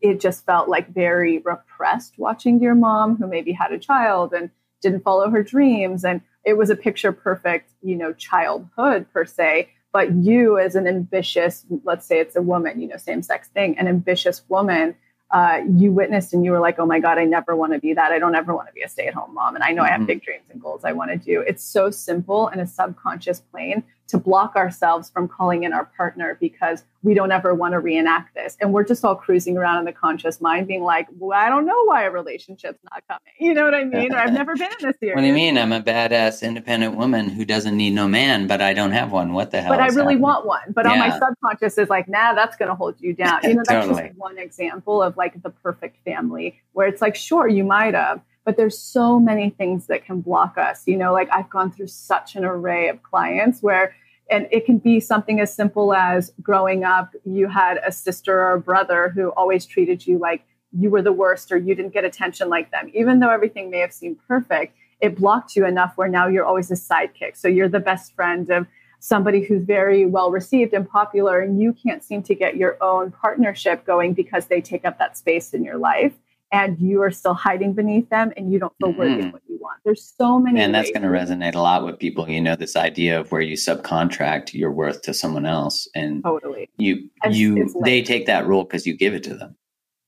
it 0.00 0.20
just 0.20 0.46
felt 0.46 0.68
like 0.68 0.88
very 0.94 1.38
repressed 1.38 2.14
watching 2.18 2.60
your 2.60 2.74
mom, 2.74 3.16
who 3.16 3.26
maybe 3.26 3.52
had 3.52 3.72
a 3.72 3.78
child 3.78 4.32
and 4.32 4.50
didn't 4.82 5.02
follow 5.02 5.28
her 5.30 5.42
dreams, 5.42 6.04
and 6.04 6.20
it 6.44 6.56
was 6.56 6.70
a 6.70 6.76
picture 6.76 7.12
perfect, 7.12 7.70
you 7.82 7.96
know, 7.96 8.12
childhood 8.12 9.06
per 9.12 9.24
se 9.24 9.68
but 9.92 10.14
you, 10.14 10.58
as 10.58 10.74
an 10.74 10.86
ambitious, 10.86 11.64
let's 11.84 12.06
say 12.06 12.20
it's 12.20 12.36
a 12.36 12.42
woman, 12.42 12.80
you 12.80 12.88
know, 12.88 12.96
same 12.96 13.22
sex 13.22 13.48
thing, 13.48 13.76
an 13.78 13.88
ambitious 13.88 14.42
woman, 14.48 14.94
uh, 15.32 15.60
you 15.76 15.92
witnessed 15.92 16.32
and 16.32 16.44
you 16.44 16.50
were 16.50 16.60
like, 16.60 16.78
oh 16.78 16.86
my 16.86 17.00
God, 17.00 17.18
I 17.18 17.24
never 17.24 17.54
want 17.54 17.72
to 17.72 17.78
be 17.78 17.94
that. 17.94 18.12
I 18.12 18.18
don't 18.18 18.34
ever 18.34 18.54
want 18.54 18.68
to 18.68 18.74
be 18.74 18.82
a 18.82 18.88
stay 18.88 19.06
at 19.06 19.14
home 19.14 19.34
mom. 19.34 19.54
And 19.54 19.64
I 19.64 19.70
know 19.70 19.82
mm-hmm. 19.82 19.86
I 19.86 19.90
have 19.90 20.00
mm-hmm. 20.00 20.06
big 20.06 20.22
dreams 20.22 20.44
and 20.50 20.60
goals 20.60 20.84
I 20.84 20.92
want 20.92 21.10
to 21.10 21.16
do. 21.16 21.40
It's 21.40 21.64
so 21.64 21.90
simple 21.90 22.48
in 22.48 22.60
a 22.60 22.66
subconscious 22.66 23.40
plane 23.40 23.84
to 24.10 24.18
block 24.18 24.56
ourselves 24.56 25.10
from 25.10 25.28
calling 25.28 25.64
in 25.64 25.72
our 25.72 25.86
partner 25.96 26.36
because 26.40 26.84
we 27.02 27.14
don't 27.14 27.32
ever 27.32 27.54
want 27.54 27.72
to 27.72 27.78
reenact 27.78 28.34
this. 28.34 28.56
And 28.60 28.72
we're 28.72 28.84
just 28.84 29.04
all 29.04 29.16
cruising 29.16 29.56
around 29.56 29.78
in 29.78 29.84
the 29.86 29.92
conscious 29.92 30.40
mind 30.40 30.66
being 30.66 30.82
like, 30.82 31.08
well, 31.18 31.38
I 31.38 31.48
don't 31.48 31.66
know 31.66 31.84
why 31.84 32.04
a 32.04 32.10
relationship's 32.10 32.78
not 32.90 33.02
coming. 33.08 33.20
You 33.38 33.54
know 33.54 33.64
what 33.64 33.74
I 33.74 33.84
mean? 33.84 34.12
Or 34.12 34.18
I've 34.18 34.32
never 34.32 34.54
been 34.54 34.70
in 34.80 34.86
this 34.86 34.96
series. 35.00 35.14
What 35.20 35.22
do 35.22 35.26
you 35.26 35.32
mean? 35.32 35.56
I'm 35.56 35.72
a 35.72 35.80
badass 35.80 36.42
independent 36.42 36.96
woman 36.96 37.28
who 37.28 37.44
doesn't 37.44 37.76
need 37.76 37.94
no 37.94 38.06
man, 38.06 38.46
but 38.46 38.60
I 38.60 38.74
don't 38.74 38.92
have 38.92 39.12
one. 39.12 39.32
What 39.32 39.50
the 39.50 39.62
hell? 39.62 39.70
But 39.70 39.80
I 39.80 39.86
really 39.86 39.98
happening? 39.98 40.20
want 40.20 40.46
one. 40.46 40.72
But 40.74 40.84
yeah. 40.84 40.92
on 40.92 40.98
my 40.98 41.18
subconscious 41.18 41.78
is 41.78 41.88
like, 41.88 42.08
nah, 42.08 42.34
that's 42.34 42.56
going 42.56 42.68
to 42.68 42.74
hold 42.74 42.96
you 43.00 43.14
down. 43.14 43.40
You 43.42 43.54
know, 43.54 43.62
that's 43.66 43.86
totally. 43.86 44.08
just 44.08 44.18
one 44.18 44.38
example 44.38 45.02
of 45.02 45.16
like 45.16 45.42
the 45.42 45.50
perfect 45.50 45.96
family 46.04 46.60
where 46.72 46.86
it's 46.86 47.00
like, 47.00 47.16
sure, 47.16 47.48
you 47.48 47.64
might 47.64 47.94
have, 47.94 48.20
but 48.50 48.56
there's 48.56 48.76
so 48.76 49.20
many 49.20 49.50
things 49.50 49.86
that 49.86 50.04
can 50.04 50.20
block 50.20 50.58
us. 50.58 50.82
You 50.84 50.96
know, 50.96 51.12
like 51.12 51.28
I've 51.32 51.48
gone 51.48 51.70
through 51.70 51.86
such 51.86 52.34
an 52.34 52.44
array 52.44 52.88
of 52.88 53.00
clients 53.04 53.62
where 53.62 53.94
and 54.28 54.48
it 54.50 54.66
can 54.66 54.78
be 54.78 54.98
something 54.98 55.38
as 55.38 55.54
simple 55.54 55.94
as 55.94 56.32
growing 56.42 56.82
up 56.82 57.14
you 57.24 57.46
had 57.46 57.78
a 57.86 57.92
sister 57.92 58.40
or 58.40 58.54
a 58.54 58.60
brother 58.60 59.12
who 59.14 59.28
always 59.30 59.66
treated 59.66 60.04
you 60.04 60.18
like 60.18 60.42
you 60.76 60.90
were 60.90 61.00
the 61.00 61.12
worst 61.12 61.52
or 61.52 61.58
you 61.58 61.76
didn't 61.76 61.94
get 61.94 62.04
attention 62.04 62.48
like 62.48 62.72
them 62.72 62.90
even 62.92 63.20
though 63.20 63.30
everything 63.30 63.70
may 63.70 63.78
have 63.78 63.92
seemed 63.92 64.16
perfect 64.26 64.76
it 65.00 65.16
blocked 65.16 65.54
you 65.54 65.64
enough 65.64 65.92
where 65.96 66.08
now 66.08 66.26
you're 66.26 66.44
always 66.44 66.72
a 66.72 66.74
sidekick 66.74 67.36
so 67.36 67.46
you're 67.46 67.68
the 67.68 67.80
best 67.80 68.14
friend 68.14 68.50
of 68.50 68.66
somebody 68.98 69.44
who's 69.44 69.62
very 69.62 70.06
well 70.06 70.30
received 70.32 70.72
and 70.74 70.88
popular 70.88 71.40
and 71.40 71.60
you 71.60 71.72
can't 71.72 72.02
seem 72.02 72.22
to 72.22 72.34
get 72.34 72.56
your 72.56 72.76
own 72.80 73.12
partnership 73.12 73.84
going 73.84 74.12
because 74.12 74.46
they 74.46 74.60
take 74.60 74.84
up 74.84 74.98
that 74.98 75.16
space 75.16 75.54
in 75.54 75.62
your 75.64 75.78
life 75.78 76.14
and 76.52 76.78
you 76.80 77.00
are 77.02 77.10
still 77.10 77.34
hiding 77.34 77.72
beneath 77.72 78.08
them 78.10 78.32
and 78.36 78.52
you 78.52 78.58
don't 78.58 78.72
feel 78.78 78.90
mm-hmm. 78.90 78.98
worthy 78.98 79.26
of 79.26 79.32
what 79.32 79.42
you 79.48 79.58
want. 79.60 79.80
There's 79.84 80.12
so 80.16 80.38
many. 80.38 80.60
And 80.60 80.74
that's 80.74 80.90
going 80.90 81.02
to 81.02 81.08
resonate 81.08 81.54
a 81.54 81.60
lot 81.60 81.84
with 81.84 81.98
people. 81.98 82.28
You 82.28 82.40
know, 82.40 82.56
this 82.56 82.76
idea 82.76 83.20
of 83.20 83.30
where 83.30 83.40
you 83.40 83.56
subcontract 83.56 84.52
your 84.52 84.72
worth 84.72 85.02
to 85.02 85.14
someone 85.14 85.46
else, 85.46 85.88
and 85.94 86.22
totally 86.22 86.68
you 86.76 87.08
you 87.30 87.72
they 87.84 88.02
take 88.02 88.26
that 88.26 88.46
role 88.46 88.64
because 88.64 88.86
you 88.86 88.96
give 88.96 89.14
it 89.14 89.22
to 89.24 89.34
them. 89.34 89.56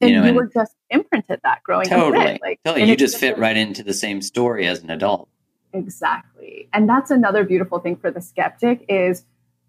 You 0.01 0.09
and 0.09 0.17
know, 0.17 0.23
you 0.23 0.29
and 0.29 0.37
were 0.37 0.51
just 0.53 0.75
imprinted 0.91 1.41
that 1.45 1.63
growing 1.63 1.89
totally. 1.89 2.41
Like, 2.43 2.61
totally, 2.65 2.89
you 2.89 2.97
just 2.97 3.19
fit 3.19 3.39
right 3.39 3.57
into 3.57 3.83
the 3.83 3.95
same 3.95 4.21
story 4.21 4.67
as 4.67 4.83
an 4.83 4.91
adult. 4.91 5.29
Exactly, 5.73 6.69
and 6.73 6.89
that's 6.89 7.11
another 7.11 7.45
beautiful 7.45 7.79
thing 7.79 7.97
for 7.97 8.11
the 8.11 8.21
skeptic 8.21 8.85
is 8.89 9.25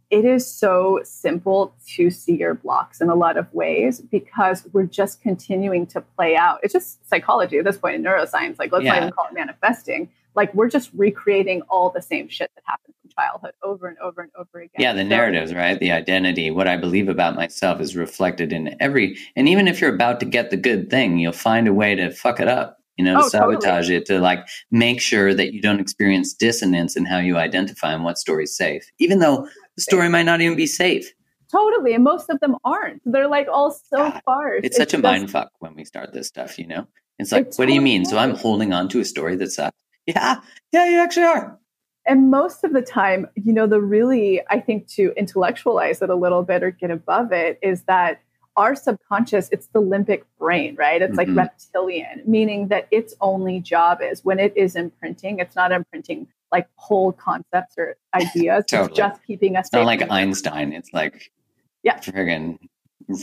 it 0.10 0.26
is 0.26 0.46
so 0.46 1.00
simple 1.04 1.74
to 1.96 2.12
see 2.12 2.36
your 2.38 2.54
blocks 2.54 3.02
in 3.02 3.10
a 3.10 3.16
lot 3.16 3.38
of 3.38 3.52
ways 3.54 4.00
because 4.00 4.68
we're 4.72 4.84
just 4.84 5.22
continuing 5.22 5.88
to 5.88 6.02
play 6.02 6.36
out. 6.36 6.60
It's 6.62 6.74
just 6.74 7.08
psychology 7.10 7.58
at 7.58 7.66
this 7.66 7.78
point 7.78 7.96
in 7.96 8.04
neuroscience. 8.04 8.60
Like, 8.60 8.72
let's 8.72 8.86
yeah. 8.86 8.92
not 8.92 8.98
even 9.04 9.12
call 9.12 9.28
it 9.28 9.34
manifesting. 9.34 10.10
Like, 10.36 10.54
we're 10.54 10.70
just 10.70 10.92
recreating 10.94 11.62
all 11.64 11.90
the 11.90 12.02
same 12.02 12.28
shit 12.28 12.52
that 12.56 12.64
happened 12.66 12.94
from 13.02 13.12
childhood 13.12 13.54
over 13.64 13.88
and 13.88 13.98
over 14.00 14.22
and 14.22 14.32
over 14.38 14.60
again. 14.60 14.80
Yeah, 14.80 14.94
the 14.94 15.02
so, 15.02 15.08
narratives, 15.08 15.54
right? 15.54 15.80
The 15.80 15.92
identity, 15.92 16.52
what 16.52 16.68
I 16.68 16.78
believe 16.78 17.10
about 17.10 17.36
myself 17.36 17.80
is 17.82 17.96
reflected 17.96 18.54
in 18.54 18.76
every. 18.80 19.18
And 19.36 19.48
even 19.50 19.68
if 19.68 19.82
you're 19.82 19.94
about 19.94 20.20
to 20.20 20.26
get 20.26 20.50
the 20.50 20.58
good 20.58 20.90
thing, 20.90 21.18
you'll 21.18 21.32
find 21.34 21.68
a 21.68 21.74
way 21.74 21.96
to 21.96 22.12
fuck 22.12 22.40
it 22.40 22.48
up 22.48 22.83
you 22.98 23.04
know, 23.06 23.20
to 23.20 23.26
oh, 23.26 23.30
sabotage 23.30 23.86
totally. 23.86 23.96
it, 23.96 24.06
to 24.06 24.20
like 24.20 24.48
make 24.72 25.02
sure 25.02 25.34
that 25.34 25.54
you 25.54 25.62
don't 25.62 25.80
experience 25.80 26.34
dissonance 26.34 26.96
in 26.96 27.06
how 27.06 27.20
you 27.20 27.38
identify 27.38 27.94
and 27.94 28.04
what 28.04 28.18
story's 28.18 28.56
safe, 28.56 28.92
even 29.00 29.20
though 29.20 29.48
the 29.76 29.82
story 29.82 30.10
might 30.10 30.24
not 30.24 30.42
even 30.42 30.56
be 30.56 30.68
safe. 30.68 31.12
Totally. 31.52 31.94
And 31.94 32.04
most 32.04 32.30
of 32.30 32.40
them 32.40 32.56
aren't. 32.64 33.02
They're 33.06 33.28
like 33.28 33.48
all 33.48 33.72
so 33.72 33.98
God, 33.98 34.22
far. 34.26 34.56
It's, 34.56 34.68
it's 34.68 34.78
such 34.78 34.94
a 34.94 34.98
mind 34.98 35.30
fuck 35.30 35.52
when 35.60 35.76
we 35.76 35.86
start 35.86 36.12
this 36.12 36.28
stuff, 36.28 36.58
you 36.58 36.66
know? 36.66 36.88
It's 37.20 37.32
like, 37.32 37.48
it's 37.48 37.60
what 37.60 37.68
do 37.68 37.74
you 37.74 37.82
mean? 37.82 38.06
So 38.06 38.18
I'm 38.18 38.36
holding 38.36 38.74
on 38.74 38.90
to 38.90 39.00
a 39.00 39.06
story 39.06 39.36
that 39.36 39.52
sucks. 39.52 39.78
Yeah, 40.08 40.40
yeah, 40.72 40.90
you 40.90 41.00
actually 41.00 41.26
are. 41.26 41.60
And 42.06 42.30
most 42.32 42.64
of 42.64 42.74
the 42.74 42.82
time, 42.82 43.28
you 43.36 43.54
know, 43.54 43.68
the 43.68 43.80
really, 43.80 44.42
I 44.50 44.60
think 44.60 44.88
to 44.94 45.14
intellectualize 45.16 46.02
it 46.02 46.10
a 46.10 46.16
little 46.16 46.44
bit 46.44 46.64
or 46.64 46.72
get 46.72 46.92
above 46.92 47.32
it 47.32 47.60
is 47.62 47.84
that 47.84 48.22
our 48.56 48.76
subconscious, 48.76 49.50
it's 49.52 49.68
the 49.68 49.82
limbic 49.82 50.24
brain, 50.38 50.76
right? 50.76 51.02
It's 51.02 51.18
mm-hmm. 51.18 51.36
like 51.36 51.50
reptilian, 51.50 52.22
meaning 52.26 52.68
that 52.68 52.88
its 52.92 53.16
only 53.22 53.60
job 53.60 54.00
is 54.02 54.24
when 54.24 54.40
it 54.40 54.56
is 54.56 54.76
imprinting, 54.76 55.40
it's 55.40 55.56
not 55.56 55.72
imprinting 55.72 56.28
like 56.52 56.68
whole 56.76 57.12
concepts 57.12 57.76
or 57.78 57.96
ideas. 58.14 58.66
totally. 58.68 58.90
It's 58.90 58.98
just 58.98 59.24
keeping 59.26 59.56
us. 59.56 59.68
It's 59.68 59.74
not 59.74 59.86
like 59.86 60.10
Einstein. 60.10 60.74
It's 60.74 60.94
like 60.94 61.32
yeah, 61.82 62.00
friggin' 62.00 62.58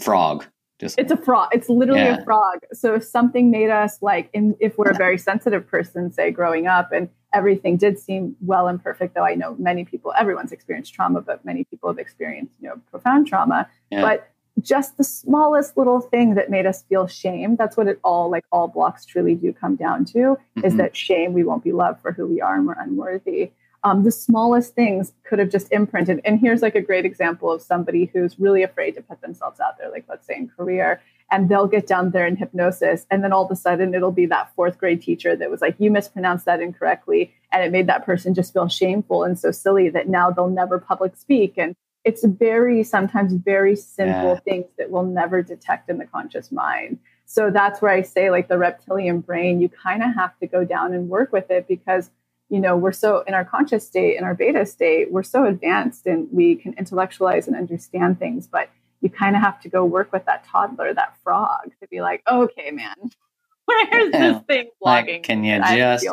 frog. 0.03 0.45
Just 0.79 0.99
it's 0.99 1.13
a 1.13 1.17
frog. 1.17 1.51
It's 1.53 1.69
literally 1.69 2.01
yeah. 2.01 2.17
a 2.17 2.25
frog. 2.25 2.61
So 2.73 2.95
if 2.95 3.05
something 3.05 3.51
made 3.51 3.69
us 3.69 3.99
like, 4.01 4.31
in, 4.33 4.57
if 4.61 4.79
we're 4.79 4.91
a 4.91 4.95
very 4.95 5.19
sensitive 5.19 5.67
person, 5.67 6.11
say 6.11 6.31
growing 6.31 6.67
up, 6.67 6.91
and 6.91 7.11
everything 7.35 7.77
did 7.77 7.99
seem 7.99 8.35
well 8.41 8.67
and 8.67 8.83
perfect, 8.83 9.15
though 9.15 9.25
I 9.25 9.35
know 9.35 9.57
many 9.59 9.85
people, 9.85 10.15
everyone's 10.19 10.53
experienced 10.53 10.95
trauma, 10.95 11.21
but 11.21 11.45
many 11.45 11.65
people 11.65 11.91
have 11.91 11.99
experienced 11.99 12.53
you 12.61 12.69
know 12.69 12.81
profound 12.91 13.27
trauma. 13.27 13.69
Yeah. 13.91 14.01
But 14.01 14.30
just 14.61 14.97
the 14.97 15.05
smallest 15.05 15.77
little 15.77 16.01
thing 16.01 16.35
that 16.35 16.51
made 16.51 16.67
us 16.67 16.83
feel 16.83 17.07
shame. 17.07 17.57
That's 17.57 17.77
what 17.77 17.87
it 17.87 18.01
all 18.03 18.31
like 18.31 18.45
all 18.53 18.69
blocks 18.69 19.05
truly 19.05 19.35
do 19.35 19.53
come 19.53 19.77
down 19.77 20.05
to 20.07 20.19
mm-hmm. 20.19 20.65
is 20.65 20.77
that 20.77 20.97
shame 20.97 21.33
we 21.33 21.45
won't 21.45 21.65
be 21.65 21.73
loved 21.73 22.01
for 22.01 22.13
who 22.13 22.27
we 22.27 22.41
are 22.41 22.57
and 22.57 22.67
we're 22.67 22.75
unworthy. 22.79 23.53
Um, 23.83 24.05
the 24.05 24.13
smallest 24.13 24.75
things 24.75 25.15
could 25.25 25.39
have 25.39 25.51
just 25.51 25.73
imprinted. 25.73 26.21
And 26.25 26.39
here's 26.39 26.61
like 26.61 26.75
a 26.75 26.83
great 26.83 27.07
example 27.07 27.51
of 27.51 27.63
somebody 27.63 28.11
who's 28.13 28.39
really 28.39 28.63
afraid 28.63 28.95
to 28.97 29.03
put 29.03 29.23
themselves 29.23 29.61
out 29.61 29.79
there 29.79 29.91
like 29.91 30.05
let's 30.09 30.27
say 30.27 30.37
in 30.37 30.49
career 30.49 31.01
and 31.31 31.49
they'll 31.49 31.67
get 31.67 31.87
down 31.87 32.11
there 32.11 32.27
in 32.27 32.37
hypnosis 32.37 33.07
and 33.11 33.23
then 33.23 33.33
all 33.33 33.45
of 33.45 33.51
a 33.51 33.57
sudden 33.57 33.95
it'll 33.95 34.11
be 34.11 34.27
that 34.27 34.53
fourth 34.55 34.79
grade 34.79 35.01
teacher 35.01 35.37
that 35.37 35.51
was 35.51 35.61
like 35.61 35.77
you 35.79 35.91
mispronounced 35.91 36.45
that 36.45 36.61
incorrectly 36.61 37.33
and 37.53 37.63
it 37.63 37.73
made 37.73 37.87
that 37.87 38.05
person 38.05 38.35
just 38.35 38.53
feel 38.53 38.69
shameful 38.69 39.25
and 39.25 39.39
so 39.39 39.51
silly 39.51 39.89
that 39.89 40.09
now 40.09 40.31
they'll 40.31 40.49
never 40.49 40.79
public 40.79 41.17
speak 41.17 41.55
and 41.57 41.75
it's 42.05 42.25
very 42.25 42.83
sometimes 42.83 43.33
very 43.35 43.77
simple 43.77 44.35
yeah. 44.35 44.41
things 44.41 44.67
that 44.79 44.91
we'll 44.91 45.05
never 45.05 45.43
detect 45.43 45.91
in 45.91 45.99
the 45.99 46.07
conscious 46.07 46.51
mind. 46.51 46.99
So 47.27 47.49
that's 47.49 47.81
where 47.81 47.93
i 47.93 48.03
say 48.03 48.31
like 48.31 48.49
the 48.49 48.59
reptilian 48.59 49.21
brain 49.21 49.61
you 49.61 49.69
kind 49.69 50.03
of 50.03 50.13
have 50.15 50.37
to 50.41 50.49
go 50.49 50.65
down 50.65 50.93
and 50.93 51.09
work 51.09 51.33
with 51.33 51.49
it 51.49 51.69
because 51.69 52.11
you 52.49 52.59
know 52.59 52.77
we're 52.77 52.93
so 52.93 53.21
in 53.21 53.35
our 53.35 53.45
conscious 53.45 53.87
state 53.87 54.19
in 54.19 54.25
our 54.25 54.35
beta 54.35 54.67
state 54.67 55.13
we're 55.13 55.23
so 55.23 55.47
advanced 55.47 56.07
and 56.07 56.29
we 56.33 56.57
can 56.57 56.75
intellectualize 56.75 57.47
and 57.47 57.57
understand 57.57 58.19
things 58.19 58.49
but 58.49 58.69
you 59.01 59.09
kind 59.09 59.37
of 59.37 59.43
have 59.43 59.61
to 59.61 59.69
go 59.69 59.85
work 59.85 60.13
with 60.13 60.25
that 60.27 60.45
toddler 60.45 60.93
that 60.93 61.17
frog 61.23 61.71
to 61.81 61.87
be 61.87 62.01
like 62.01 62.23
okay 62.29 62.73
man 62.73 62.97
where's 63.65 64.11
this 64.11 64.43
thing 64.49 64.69
blogging 64.85 65.07
like, 65.15 65.23
can 65.23 65.45
you 65.45 65.59
just 65.59 66.05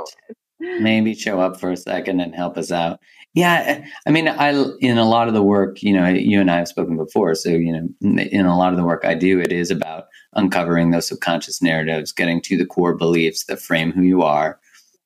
maybe 0.59 1.13
show 1.13 1.39
up 1.39 1.59
for 1.59 1.71
a 1.71 1.77
second 1.77 2.19
and 2.19 2.35
help 2.35 2.57
us 2.57 2.71
out. 2.71 2.99
Yeah, 3.33 3.85
I 4.07 4.09
mean, 4.09 4.27
I 4.27 4.49
in 4.79 4.97
a 4.97 5.07
lot 5.07 5.27
of 5.27 5.33
the 5.33 5.43
work, 5.43 5.83
you 5.83 5.93
know, 5.93 6.07
you 6.07 6.41
and 6.41 6.49
I 6.49 6.57
have 6.57 6.67
spoken 6.67 6.97
before, 6.97 7.35
so 7.35 7.49
you 7.49 7.71
know, 7.71 8.21
in 8.23 8.45
a 8.45 8.57
lot 8.57 8.73
of 8.73 8.77
the 8.77 8.85
work 8.85 9.05
I 9.05 9.13
do, 9.13 9.39
it 9.39 9.51
is 9.51 9.69
about 9.69 10.05
uncovering 10.33 10.89
those 10.89 11.07
subconscious 11.07 11.61
narratives, 11.61 12.11
getting 12.11 12.41
to 12.43 12.57
the 12.57 12.65
core 12.65 12.95
beliefs 12.95 13.45
that 13.45 13.61
frame 13.61 13.91
who 13.91 14.01
you 14.01 14.23
are, 14.23 14.59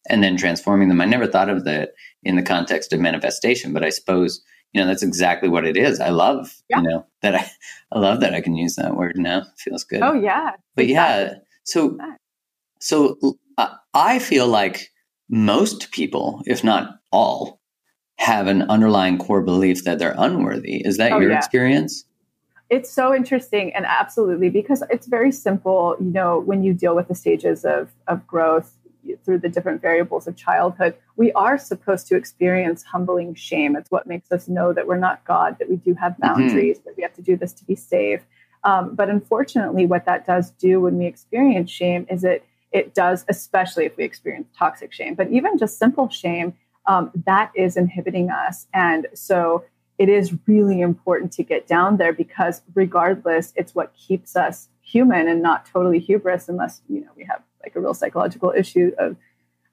and 0.09 0.23
then 0.23 0.37
transforming 0.37 0.87
them. 0.87 1.01
I 1.01 1.05
never 1.05 1.27
thought 1.27 1.49
of 1.49 1.65
that 1.65 1.91
in 2.23 2.37
the 2.37 2.41
context 2.41 2.93
of 2.93 3.01
manifestation, 3.01 3.73
but 3.73 3.83
I 3.83 3.89
suppose 3.89 4.41
you 4.71 4.79
know 4.79 4.87
that's 4.87 5.03
exactly 5.03 5.49
what 5.49 5.65
it 5.65 5.75
is. 5.75 5.99
I 5.99 6.09
love 6.09 6.55
yeah. 6.69 6.77
you 6.77 6.83
know 6.83 7.05
that 7.21 7.35
I 7.35 7.51
I 7.91 7.99
love 7.99 8.21
that 8.21 8.33
I 8.33 8.39
can 8.39 8.55
use 8.55 8.75
that 8.75 8.95
word 8.95 9.17
now. 9.17 9.39
It 9.39 9.47
feels 9.57 9.83
good. 9.83 10.03
Oh 10.03 10.13
yeah, 10.13 10.51
but 10.75 10.85
exactly. 10.85 11.35
yeah, 11.35 11.39
so 11.63 11.97
so 12.79 13.17
uh, 13.57 13.75
I 13.93 14.19
feel 14.19 14.47
like 14.47 14.90
most 15.31 15.91
people, 15.91 16.43
if 16.45 16.63
not 16.63 16.99
all, 17.11 17.59
have 18.17 18.45
an 18.47 18.63
underlying 18.63 19.17
core 19.17 19.41
belief 19.41 19.83
that 19.85 19.97
they're 19.97 20.13
unworthy. 20.17 20.85
Is 20.85 20.97
that 20.97 21.13
oh, 21.13 21.19
your 21.19 21.31
yeah. 21.31 21.37
experience? 21.37 22.03
It's 22.69 22.91
so 22.91 23.15
interesting 23.15 23.73
and 23.73 23.85
absolutely 23.85 24.49
because 24.49 24.83
it's 24.89 25.07
very 25.07 25.31
simple, 25.31 25.95
you 25.99 26.11
know, 26.11 26.39
when 26.39 26.63
you 26.63 26.73
deal 26.73 26.95
with 26.95 27.07
the 27.07 27.15
stages 27.15 27.65
of, 27.65 27.91
of 28.07 28.25
growth 28.27 28.77
through 29.25 29.39
the 29.39 29.49
different 29.49 29.81
variables 29.81 30.27
of 30.27 30.35
childhood, 30.35 30.95
we 31.15 31.31
are 31.31 31.57
supposed 31.57 32.07
to 32.07 32.15
experience 32.15 32.83
humbling 32.83 33.33
shame. 33.33 33.75
It's 33.75 33.89
what 33.89 34.07
makes 34.07 34.31
us 34.31 34.47
know 34.47 34.73
that 34.73 34.85
we're 34.85 34.97
not 34.97 35.25
God, 35.25 35.57
that 35.59 35.69
we 35.69 35.77
do 35.77 35.93
have 35.95 36.13
mm-hmm. 36.13 36.21
boundaries, 36.21 36.77
mm-hmm. 36.77 36.89
that 36.89 36.97
we 36.97 37.03
have 37.03 37.13
to 37.15 37.21
do 37.21 37.35
this 37.35 37.53
to 37.53 37.65
be 37.65 37.75
safe. 37.75 38.21
Um, 38.63 38.93
but 38.93 39.09
unfortunately, 39.09 39.85
what 39.85 40.05
that 40.05 40.25
does 40.25 40.51
do 40.51 40.81
when 40.81 40.97
we 40.97 41.07
experience 41.07 41.71
shame 41.71 42.05
is 42.09 42.23
it 42.23 42.45
it 42.71 42.93
does, 42.93 43.25
especially 43.27 43.85
if 43.85 43.97
we 43.97 44.03
experience 44.03 44.47
toxic 44.57 44.93
shame, 44.93 45.15
but 45.15 45.29
even 45.29 45.57
just 45.57 45.77
simple 45.77 46.09
shame, 46.09 46.53
um, 46.85 47.11
that 47.25 47.51
is 47.55 47.77
inhibiting 47.77 48.29
us. 48.29 48.67
And 48.73 49.07
so 49.13 49.65
it 49.97 50.09
is 50.09 50.33
really 50.47 50.81
important 50.81 51.31
to 51.33 51.43
get 51.43 51.67
down 51.67 51.97
there 51.97 52.13
because 52.13 52.61
regardless, 52.73 53.53
it's 53.55 53.75
what 53.75 53.93
keeps 53.93 54.35
us 54.35 54.69
human 54.81 55.27
and 55.27 55.41
not 55.41 55.65
totally 55.65 55.99
hubris 55.99 56.49
unless, 56.49 56.81
you 56.89 57.01
know, 57.01 57.11
we 57.15 57.23
have 57.25 57.41
like 57.61 57.75
a 57.75 57.79
real 57.79 57.93
psychological 57.93 58.51
issue 58.55 58.91
of, 58.97 59.15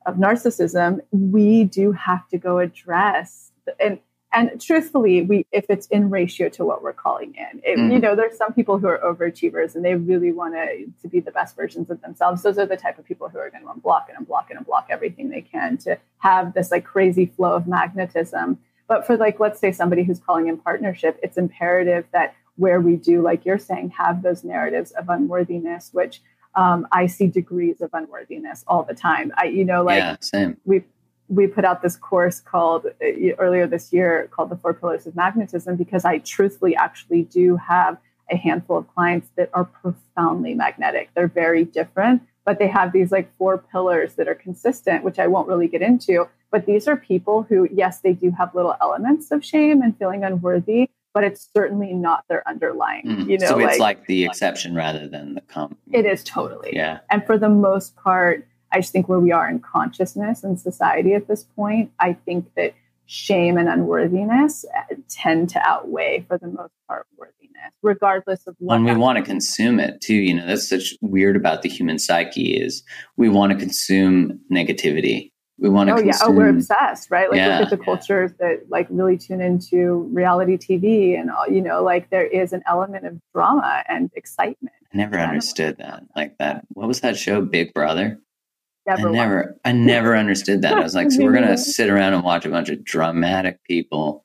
of 0.06 0.16
narcissism. 0.16 1.00
We 1.12 1.64
do 1.64 1.92
have 1.92 2.28
to 2.28 2.38
go 2.38 2.58
address 2.58 3.52
and 3.80 3.98
and 4.32 4.60
truthfully 4.60 5.22
we 5.22 5.46
if 5.52 5.64
it's 5.68 5.86
in 5.88 6.10
ratio 6.10 6.48
to 6.48 6.64
what 6.64 6.82
we're 6.82 6.92
calling 6.92 7.34
in 7.34 7.60
it, 7.64 7.78
mm. 7.78 7.92
you 7.92 7.98
know 7.98 8.14
there's 8.14 8.36
some 8.36 8.52
people 8.52 8.78
who 8.78 8.86
are 8.86 8.98
overachievers 8.98 9.74
and 9.74 9.84
they 9.84 9.94
really 9.94 10.32
want 10.32 10.54
to 10.54 10.86
to 11.00 11.08
be 11.08 11.20
the 11.20 11.30
best 11.30 11.56
versions 11.56 11.90
of 11.90 12.00
themselves 12.02 12.42
those 12.42 12.58
are 12.58 12.66
the 12.66 12.76
type 12.76 12.98
of 12.98 13.04
people 13.04 13.28
who 13.28 13.38
are 13.38 13.50
going 13.50 13.62
to 13.62 13.68
unblock 13.68 14.04
and 14.08 14.26
unblock 14.26 14.44
and 14.50 14.64
unblock 14.64 14.84
everything 14.90 15.30
they 15.30 15.40
can 15.40 15.76
to 15.76 15.98
have 16.18 16.52
this 16.54 16.70
like 16.70 16.84
crazy 16.84 17.26
flow 17.26 17.54
of 17.54 17.66
magnetism 17.66 18.58
but 18.86 19.06
for 19.06 19.16
like 19.16 19.40
let's 19.40 19.60
say 19.60 19.72
somebody 19.72 20.02
who's 20.02 20.20
calling 20.20 20.48
in 20.48 20.56
partnership 20.58 21.18
it's 21.22 21.38
imperative 21.38 22.04
that 22.12 22.34
where 22.56 22.80
we 22.80 22.96
do 22.96 23.22
like 23.22 23.44
you're 23.46 23.58
saying 23.58 23.88
have 23.90 24.22
those 24.22 24.44
narratives 24.44 24.90
of 24.92 25.08
unworthiness 25.08 25.90
which 25.92 26.20
um, 26.54 26.88
I 26.90 27.06
see 27.06 27.28
degrees 27.28 27.80
of 27.80 27.90
unworthiness 27.92 28.64
all 28.66 28.82
the 28.82 28.94
time. 28.94 29.32
I, 29.36 29.44
you 29.44 29.64
know, 29.64 29.84
like 29.84 29.98
yeah, 29.98 30.16
same. 30.20 30.56
we 30.64 30.82
we 31.28 31.46
put 31.46 31.64
out 31.64 31.82
this 31.82 31.96
course 31.96 32.40
called 32.40 32.86
uh, 32.86 33.34
earlier 33.38 33.66
this 33.66 33.92
year 33.92 34.28
called 34.30 34.50
the 34.50 34.56
four 34.56 34.74
pillars 34.74 35.06
of 35.06 35.14
magnetism 35.14 35.76
because 35.76 36.04
i 36.04 36.18
truthfully 36.18 36.74
actually 36.76 37.22
do 37.24 37.56
have 37.56 37.98
a 38.30 38.36
handful 38.36 38.76
of 38.78 38.94
clients 38.94 39.30
that 39.36 39.50
are 39.54 39.64
profoundly 39.64 40.54
magnetic. 40.54 41.10
They're 41.14 41.28
very 41.28 41.64
different 41.64 42.22
but 42.44 42.58
they 42.58 42.68
have 42.68 42.92
these 42.92 43.12
like 43.12 43.30
four 43.36 43.58
pillars 43.58 44.14
that 44.14 44.26
are 44.26 44.34
consistent 44.34 45.04
which 45.04 45.18
i 45.18 45.26
won't 45.26 45.48
really 45.48 45.68
get 45.68 45.82
into. 45.82 46.26
But 46.50 46.64
these 46.64 46.88
are 46.88 46.96
people 46.96 47.42
who 47.42 47.68
yes 47.70 48.00
they 48.00 48.14
do 48.14 48.30
have 48.30 48.54
little 48.54 48.74
elements 48.80 49.30
of 49.30 49.44
shame 49.44 49.82
and 49.82 49.96
feeling 49.98 50.24
unworthy 50.24 50.88
but 51.14 51.24
it's 51.24 51.48
certainly 51.54 51.92
not 51.92 52.24
their 52.28 52.46
underlying 52.46 53.04
mm, 53.04 53.28
you 53.28 53.38
know 53.38 53.48
so 53.48 53.58
it's 53.58 53.78
like, 53.78 53.98
like 53.98 54.06
the 54.06 54.24
exception 54.24 54.74
rather 54.74 55.08
than 55.08 55.34
the 55.34 55.40
common 55.42 55.76
it 55.92 56.06
is 56.06 56.22
totally. 56.24 56.70
Yeah. 56.74 57.00
And 57.10 57.24
for 57.26 57.38
the 57.38 57.48
most 57.48 57.96
part 57.96 58.46
I 58.72 58.80
just 58.80 58.92
think 58.92 59.08
where 59.08 59.20
we 59.20 59.32
are 59.32 59.48
in 59.48 59.60
consciousness 59.60 60.44
and 60.44 60.58
society 60.60 61.14
at 61.14 61.28
this 61.28 61.44
point, 61.44 61.90
I 61.98 62.12
think 62.12 62.52
that 62.54 62.74
shame 63.08 63.56
and 63.56 63.68
unworthiness 63.68 64.64
uh, 64.76 64.94
tend 65.08 65.48
to 65.48 65.60
outweigh, 65.66 66.24
for 66.28 66.38
the 66.38 66.46
most 66.46 66.74
part, 66.86 67.06
worthiness, 67.16 67.72
regardless 67.82 68.46
of 68.46 68.54
what. 68.58 68.74
When 68.74 68.84
we 68.84 68.94
want 68.94 69.18
to 69.18 69.24
consume 69.24 69.80
it 69.80 70.00
too, 70.00 70.14
you 70.14 70.34
know, 70.34 70.46
that's 70.46 70.68
such 70.68 70.94
weird 71.00 71.34
about 71.34 71.62
the 71.62 71.68
human 71.68 71.98
psyche 71.98 72.56
is 72.56 72.82
we 73.16 73.28
want 73.28 73.52
to 73.52 73.58
consume 73.58 74.38
negativity. 74.52 75.32
We 75.60 75.70
want 75.70 75.88
to. 75.88 75.94
Oh 75.94 75.96
consume, 75.96 76.12
yeah. 76.12 76.18
Oh, 76.22 76.30
we're 76.30 76.50
obsessed, 76.50 77.10
right? 77.10 77.28
Like 77.30 77.38
yeah, 77.38 77.58
look 77.58 77.72
at 77.72 77.78
the 77.78 77.84
cultures 77.84 78.30
yeah. 78.38 78.48
that 78.48 78.70
like 78.70 78.86
really 78.90 79.16
tune 79.16 79.40
into 79.40 80.08
reality 80.12 80.56
TV, 80.56 81.18
and 81.18 81.30
all. 81.30 81.48
You 81.48 81.62
know, 81.62 81.82
like 81.82 82.10
there 82.10 82.26
is 82.26 82.52
an 82.52 82.62
element 82.66 83.06
of 83.06 83.18
drama 83.34 83.82
and 83.88 84.08
excitement. 84.14 84.74
I 84.92 84.96
never 84.96 85.18
understood 85.18 85.78
that. 85.78 86.04
Like 86.14 86.38
that. 86.38 86.64
What 86.74 86.86
was 86.86 87.00
that 87.00 87.16
show, 87.16 87.40
Big 87.40 87.74
Brother? 87.74 88.20
Never 88.88 89.08
I 89.08 89.12
never, 89.12 89.56
I 89.66 89.72
never 89.72 90.16
understood 90.16 90.62
that. 90.62 90.74
I 90.74 90.82
was 90.82 90.94
like, 90.94 91.10
so 91.10 91.22
we're 91.22 91.32
gonna 91.32 91.58
sit 91.58 91.90
around 91.90 92.14
and 92.14 92.24
watch 92.24 92.46
a 92.46 92.48
bunch 92.48 92.68
of 92.70 92.84
dramatic 92.84 93.62
people, 93.64 94.24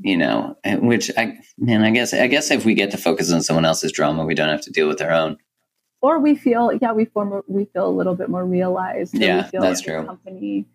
you 0.00 0.16
know, 0.16 0.56
eh, 0.64 0.76
which 0.76 1.10
I, 1.16 1.38
man, 1.56 1.82
I 1.82 1.90
guess, 1.90 2.12
I 2.12 2.26
guess 2.26 2.50
if 2.50 2.64
we 2.64 2.74
get 2.74 2.90
to 2.90 2.98
focus 2.98 3.32
on 3.32 3.42
someone 3.42 3.64
else's 3.64 3.92
drama, 3.92 4.24
we 4.24 4.34
don't 4.34 4.48
have 4.48 4.62
to 4.62 4.70
deal 4.70 4.88
with 4.88 5.00
our 5.00 5.10
own. 5.10 5.38
Or 6.02 6.18
we 6.18 6.34
feel, 6.34 6.72
yeah, 6.80 6.92
we 6.92 7.06
form, 7.06 7.42
we 7.46 7.66
feel 7.66 7.86
a 7.86 7.90
little 7.90 8.14
bit 8.14 8.30
more 8.30 8.44
realized. 8.44 9.14
Yeah, 9.14 9.50
that's 9.52 9.82
true. 9.82 10.04
Company 10.04 10.66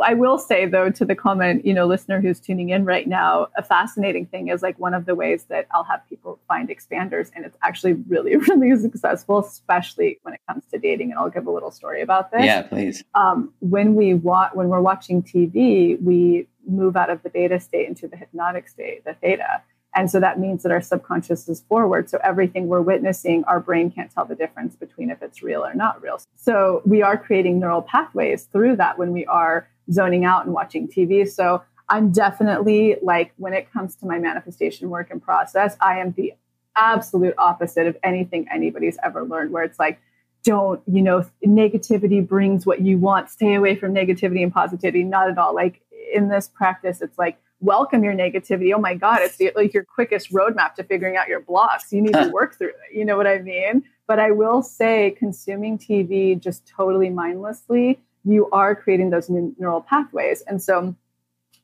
I 0.00 0.14
will 0.14 0.38
say 0.38 0.66
though 0.66 0.90
to 0.90 1.04
the 1.04 1.14
comment, 1.14 1.64
you 1.64 1.72
know, 1.72 1.86
listener 1.86 2.20
who's 2.20 2.40
tuning 2.40 2.70
in 2.70 2.84
right 2.84 3.06
now, 3.06 3.48
a 3.56 3.62
fascinating 3.62 4.26
thing 4.26 4.48
is 4.48 4.62
like 4.62 4.78
one 4.78 4.92
of 4.92 5.06
the 5.06 5.14
ways 5.14 5.44
that 5.44 5.66
I'll 5.72 5.84
have 5.84 6.00
people 6.08 6.40
find 6.48 6.68
expanders, 6.68 7.30
and 7.34 7.44
it's 7.44 7.56
actually 7.62 7.94
really, 8.08 8.36
really 8.48 8.76
successful, 8.76 9.38
especially 9.38 10.18
when 10.22 10.34
it 10.34 10.40
comes 10.48 10.64
to 10.72 10.78
dating. 10.78 11.10
And 11.10 11.18
I'll 11.18 11.30
give 11.30 11.46
a 11.46 11.50
little 11.50 11.70
story 11.70 12.02
about 12.02 12.32
this. 12.32 12.44
Yeah, 12.44 12.62
please. 12.62 13.04
Um, 13.14 13.52
when 13.60 13.94
we 13.94 14.14
wa- 14.14 14.50
when 14.52 14.68
we're 14.68 14.80
watching 14.80 15.22
TV, 15.22 16.00
we 16.02 16.48
move 16.66 16.96
out 16.96 17.10
of 17.10 17.22
the 17.22 17.30
beta 17.30 17.58
state 17.60 17.88
into 17.88 18.08
the 18.08 18.16
hypnotic 18.16 18.68
state, 18.68 19.04
the 19.04 19.14
theta. 19.14 19.62
And 19.94 20.10
so 20.10 20.20
that 20.20 20.38
means 20.40 20.62
that 20.62 20.72
our 20.72 20.80
subconscious 20.80 21.48
is 21.48 21.60
forward. 21.68 22.08
So 22.08 22.18
everything 22.24 22.68
we're 22.68 22.80
witnessing, 22.80 23.44
our 23.44 23.60
brain 23.60 23.90
can't 23.90 24.10
tell 24.10 24.24
the 24.24 24.34
difference 24.34 24.74
between 24.74 25.10
if 25.10 25.22
it's 25.22 25.42
real 25.42 25.64
or 25.64 25.74
not 25.74 26.02
real. 26.02 26.18
So 26.36 26.82
we 26.86 27.02
are 27.02 27.18
creating 27.18 27.60
neural 27.60 27.82
pathways 27.82 28.44
through 28.44 28.76
that 28.76 28.98
when 28.98 29.12
we 29.12 29.26
are 29.26 29.68
zoning 29.90 30.24
out 30.24 30.46
and 30.46 30.54
watching 30.54 30.88
TV. 30.88 31.28
So 31.28 31.62
I'm 31.88 32.10
definitely 32.10 32.96
like, 33.02 33.34
when 33.36 33.52
it 33.52 33.70
comes 33.70 33.94
to 33.96 34.06
my 34.06 34.18
manifestation 34.18 34.88
work 34.88 35.10
and 35.10 35.22
process, 35.22 35.76
I 35.80 35.98
am 35.98 36.12
the 36.12 36.32
absolute 36.74 37.34
opposite 37.36 37.86
of 37.86 37.98
anything 38.02 38.46
anybody's 38.50 38.96
ever 39.04 39.24
learned, 39.24 39.52
where 39.52 39.64
it's 39.64 39.78
like, 39.78 40.00
don't, 40.42 40.80
you 40.86 41.02
know, 41.02 41.26
negativity 41.46 42.26
brings 42.26 42.64
what 42.64 42.80
you 42.80 42.96
want. 42.96 43.28
Stay 43.28 43.54
away 43.54 43.76
from 43.76 43.94
negativity 43.94 44.42
and 44.42 44.52
positivity. 44.52 45.04
Not 45.04 45.28
at 45.28 45.36
all. 45.36 45.54
Like 45.54 45.82
in 46.14 46.28
this 46.28 46.48
practice, 46.48 47.02
it's 47.02 47.18
like, 47.18 47.38
welcome 47.62 48.04
your 48.04 48.12
negativity. 48.12 48.74
Oh 48.74 48.78
my 48.78 48.94
God, 48.94 49.20
it's 49.22 49.36
the, 49.36 49.52
like 49.56 49.72
your 49.72 49.84
quickest 49.84 50.32
roadmap 50.32 50.74
to 50.74 50.84
figuring 50.84 51.16
out 51.16 51.28
your 51.28 51.40
blocks. 51.40 51.92
You 51.92 52.02
need 52.02 52.12
to 52.12 52.28
work 52.32 52.58
through 52.58 52.68
it. 52.68 52.94
You 52.94 53.04
know 53.04 53.16
what 53.16 53.26
I 53.26 53.38
mean? 53.38 53.84
But 54.06 54.18
I 54.18 54.32
will 54.32 54.62
say, 54.62 55.12
consuming 55.12 55.78
TV 55.78 56.38
just 56.38 56.66
totally 56.66 57.08
mindlessly, 57.08 58.00
you 58.24 58.50
are 58.50 58.74
creating 58.74 59.10
those 59.10 59.30
neural 59.30 59.80
pathways. 59.80 60.42
And 60.42 60.62
so, 60.62 60.94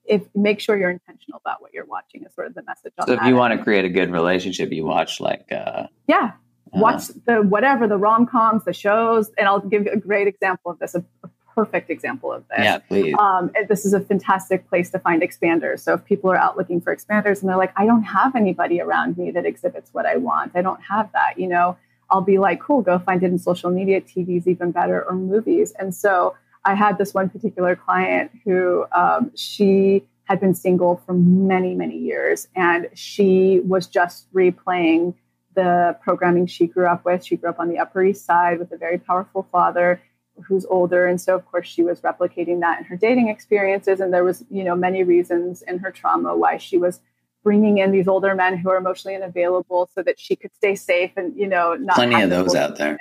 if 0.04 0.22
make 0.34 0.58
sure 0.60 0.78
you're 0.78 0.90
intentional 0.90 1.38
about 1.44 1.60
what 1.60 1.74
you're 1.74 1.84
watching 1.84 2.24
is 2.24 2.34
sort 2.34 2.46
of 2.46 2.54
the 2.54 2.62
message. 2.62 2.92
so, 3.04 3.12
if 3.12 3.22
you 3.24 3.36
want 3.36 3.58
to 3.58 3.62
create 3.62 3.84
a 3.84 3.90
good 3.90 4.10
relationship, 4.10 4.72
you 4.72 4.84
watch 4.84 5.20
like 5.20 5.50
uh, 5.52 5.88
yeah, 6.06 6.32
watch 6.72 7.08
the 7.26 7.42
whatever 7.42 7.86
the 7.86 7.98
rom 7.98 8.26
coms, 8.26 8.64
the 8.64 8.72
shows, 8.72 9.30
and 9.36 9.46
I'll 9.46 9.60
give 9.60 9.84
you 9.84 9.92
a 9.92 9.98
great 9.98 10.28
example 10.28 10.70
of 10.70 10.78
this. 10.78 10.94
A, 10.94 11.04
a 11.24 11.28
perfect 11.58 11.90
example 11.90 12.32
of 12.32 12.44
this. 12.48 12.60
Yeah, 12.60 12.78
please. 12.78 13.14
Um, 13.18 13.50
this 13.68 13.84
is 13.84 13.92
a 13.92 14.00
fantastic 14.00 14.68
place 14.68 14.90
to 14.90 14.98
find 14.98 15.22
expanders. 15.22 15.80
So 15.80 15.94
if 15.94 16.04
people 16.04 16.30
are 16.30 16.36
out 16.36 16.56
looking 16.56 16.80
for 16.80 16.94
expanders 16.94 17.40
and 17.40 17.48
they're 17.48 17.56
like, 17.56 17.72
I 17.76 17.84
don't 17.84 18.04
have 18.04 18.36
anybody 18.36 18.80
around 18.80 19.18
me 19.18 19.30
that 19.32 19.44
exhibits 19.44 19.92
what 19.92 20.06
I 20.06 20.16
want, 20.16 20.52
I 20.54 20.62
don't 20.62 20.80
have 20.82 21.10
that, 21.12 21.38
you 21.38 21.48
know, 21.48 21.76
I'll 22.10 22.22
be 22.22 22.38
like, 22.38 22.60
cool, 22.60 22.80
go 22.80 22.98
find 22.98 23.22
it 23.22 23.26
in 23.26 23.38
social 23.38 23.70
media. 23.70 24.00
TV's 24.00 24.46
even 24.46 24.70
better, 24.70 25.04
or 25.04 25.14
movies. 25.14 25.72
And 25.78 25.94
so 25.94 26.36
I 26.64 26.74
had 26.74 26.96
this 26.96 27.12
one 27.12 27.28
particular 27.28 27.76
client 27.76 28.30
who 28.44 28.86
um, 28.92 29.32
she 29.34 30.04
had 30.24 30.40
been 30.40 30.54
single 30.54 31.02
for 31.04 31.14
many, 31.14 31.74
many 31.74 31.96
years, 31.96 32.48
and 32.54 32.88
she 32.94 33.60
was 33.64 33.86
just 33.86 34.32
replaying 34.32 35.14
the 35.54 35.96
programming 36.02 36.46
she 36.46 36.66
grew 36.66 36.86
up 36.86 37.04
with. 37.04 37.24
She 37.24 37.36
grew 37.36 37.50
up 37.50 37.58
on 37.58 37.68
the 37.68 37.78
Upper 37.78 38.04
East 38.04 38.24
Side 38.24 38.58
with 38.58 38.70
a 38.72 38.76
very 38.76 38.98
powerful 38.98 39.48
father 39.50 40.00
who's 40.46 40.64
older 40.66 41.06
and 41.06 41.20
so 41.20 41.34
of 41.34 41.44
course 41.46 41.66
she 41.66 41.82
was 41.82 42.00
replicating 42.00 42.60
that 42.60 42.78
in 42.78 42.84
her 42.84 42.96
dating 42.96 43.28
experiences 43.28 44.00
and 44.00 44.12
there 44.12 44.24
was 44.24 44.44
you 44.50 44.64
know 44.64 44.74
many 44.74 45.02
reasons 45.02 45.62
in 45.62 45.78
her 45.78 45.90
trauma 45.90 46.36
why 46.36 46.56
she 46.56 46.78
was 46.78 47.00
bringing 47.44 47.78
in 47.78 47.92
these 47.92 48.08
older 48.08 48.34
men 48.34 48.56
who 48.56 48.68
are 48.68 48.76
emotionally 48.76 49.16
unavailable 49.16 49.88
so 49.94 50.02
that 50.02 50.18
she 50.18 50.36
could 50.36 50.54
stay 50.54 50.74
safe 50.74 51.12
and 51.16 51.36
you 51.36 51.46
know 51.46 51.74
not 51.74 51.96
plenty 51.96 52.20
of 52.20 52.30
those 52.30 52.54
out 52.54 52.76
there 52.76 52.98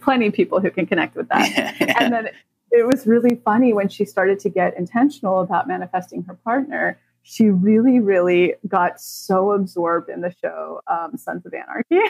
plenty 0.00 0.26
of 0.26 0.32
people 0.32 0.60
who 0.60 0.70
can 0.70 0.86
connect 0.86 1.14
with 1.14 1.28
that 1.28 1.76
and 2.00 2.12
then 2.12 2.28
it 2.74 2.86
was 2.86 3.06
really 3.06 3.36
funny 3.44 3.72
when 3.72 3.88
she 3.88 4.04
started 4.04 4.40
to 4.40 4.48
get 4.48 4.76
intentional 4.76 5.40
about 5.40 5.68
manifesting 5.68 6.24
her 6.24 6.34
partner. 6.34 6.98
She 7.22 7.48
really, 7.48 8.00
really 8.00 8.54
got 8.66 9.00
so 9.00 9.52
absorbed 9.52 10.10
in 10.10 10.20
the 10.20 10.34
show 10.42 10.80
um, 10.88 11.16
Sons 11.16 11.46
of 11.46 11.54
Anarchy. 11.54 12.00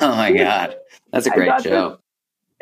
oh 0.00 0.16
my 0.16 0.32
god, 0.36 0.76
that's 1.12 1.26
a 1.26 1.30
great 1.30 1.62
show. 1.62 1.98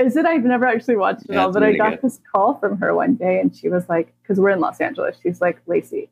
Is 0.00 0.16
it? 0.16 0.24
I've 0.24 0.44
never 0.44 0.64
actually 0.66 0.96
watched 0.96 1.24
it 1.24 1.34
yeah, 1.34 1.44
all, 1.44 1.52
but 1.52 1.62
really 1.62 1.74
I 1.74 1.90
got 1.90 1.90
good. 1.90 2.02
this 2.02 2.20
call 2.32 2.58
from 2.58 2.78
her 2.78 2.94
one 2.94 3.16
day, 3.16 3.38
and 3.40 3.54
she 3.54 3.68
was 3.68 3.88
like, 3.88 4.14
"Because 4.22 4.40
we're 4.40 4.50
in 4.50 4.60
Los 4.60 4.80
Angeles," 4.80 5.16
she's 5.22 5.40
like, 5.40 5.60
"Lacy, 5.66 6.10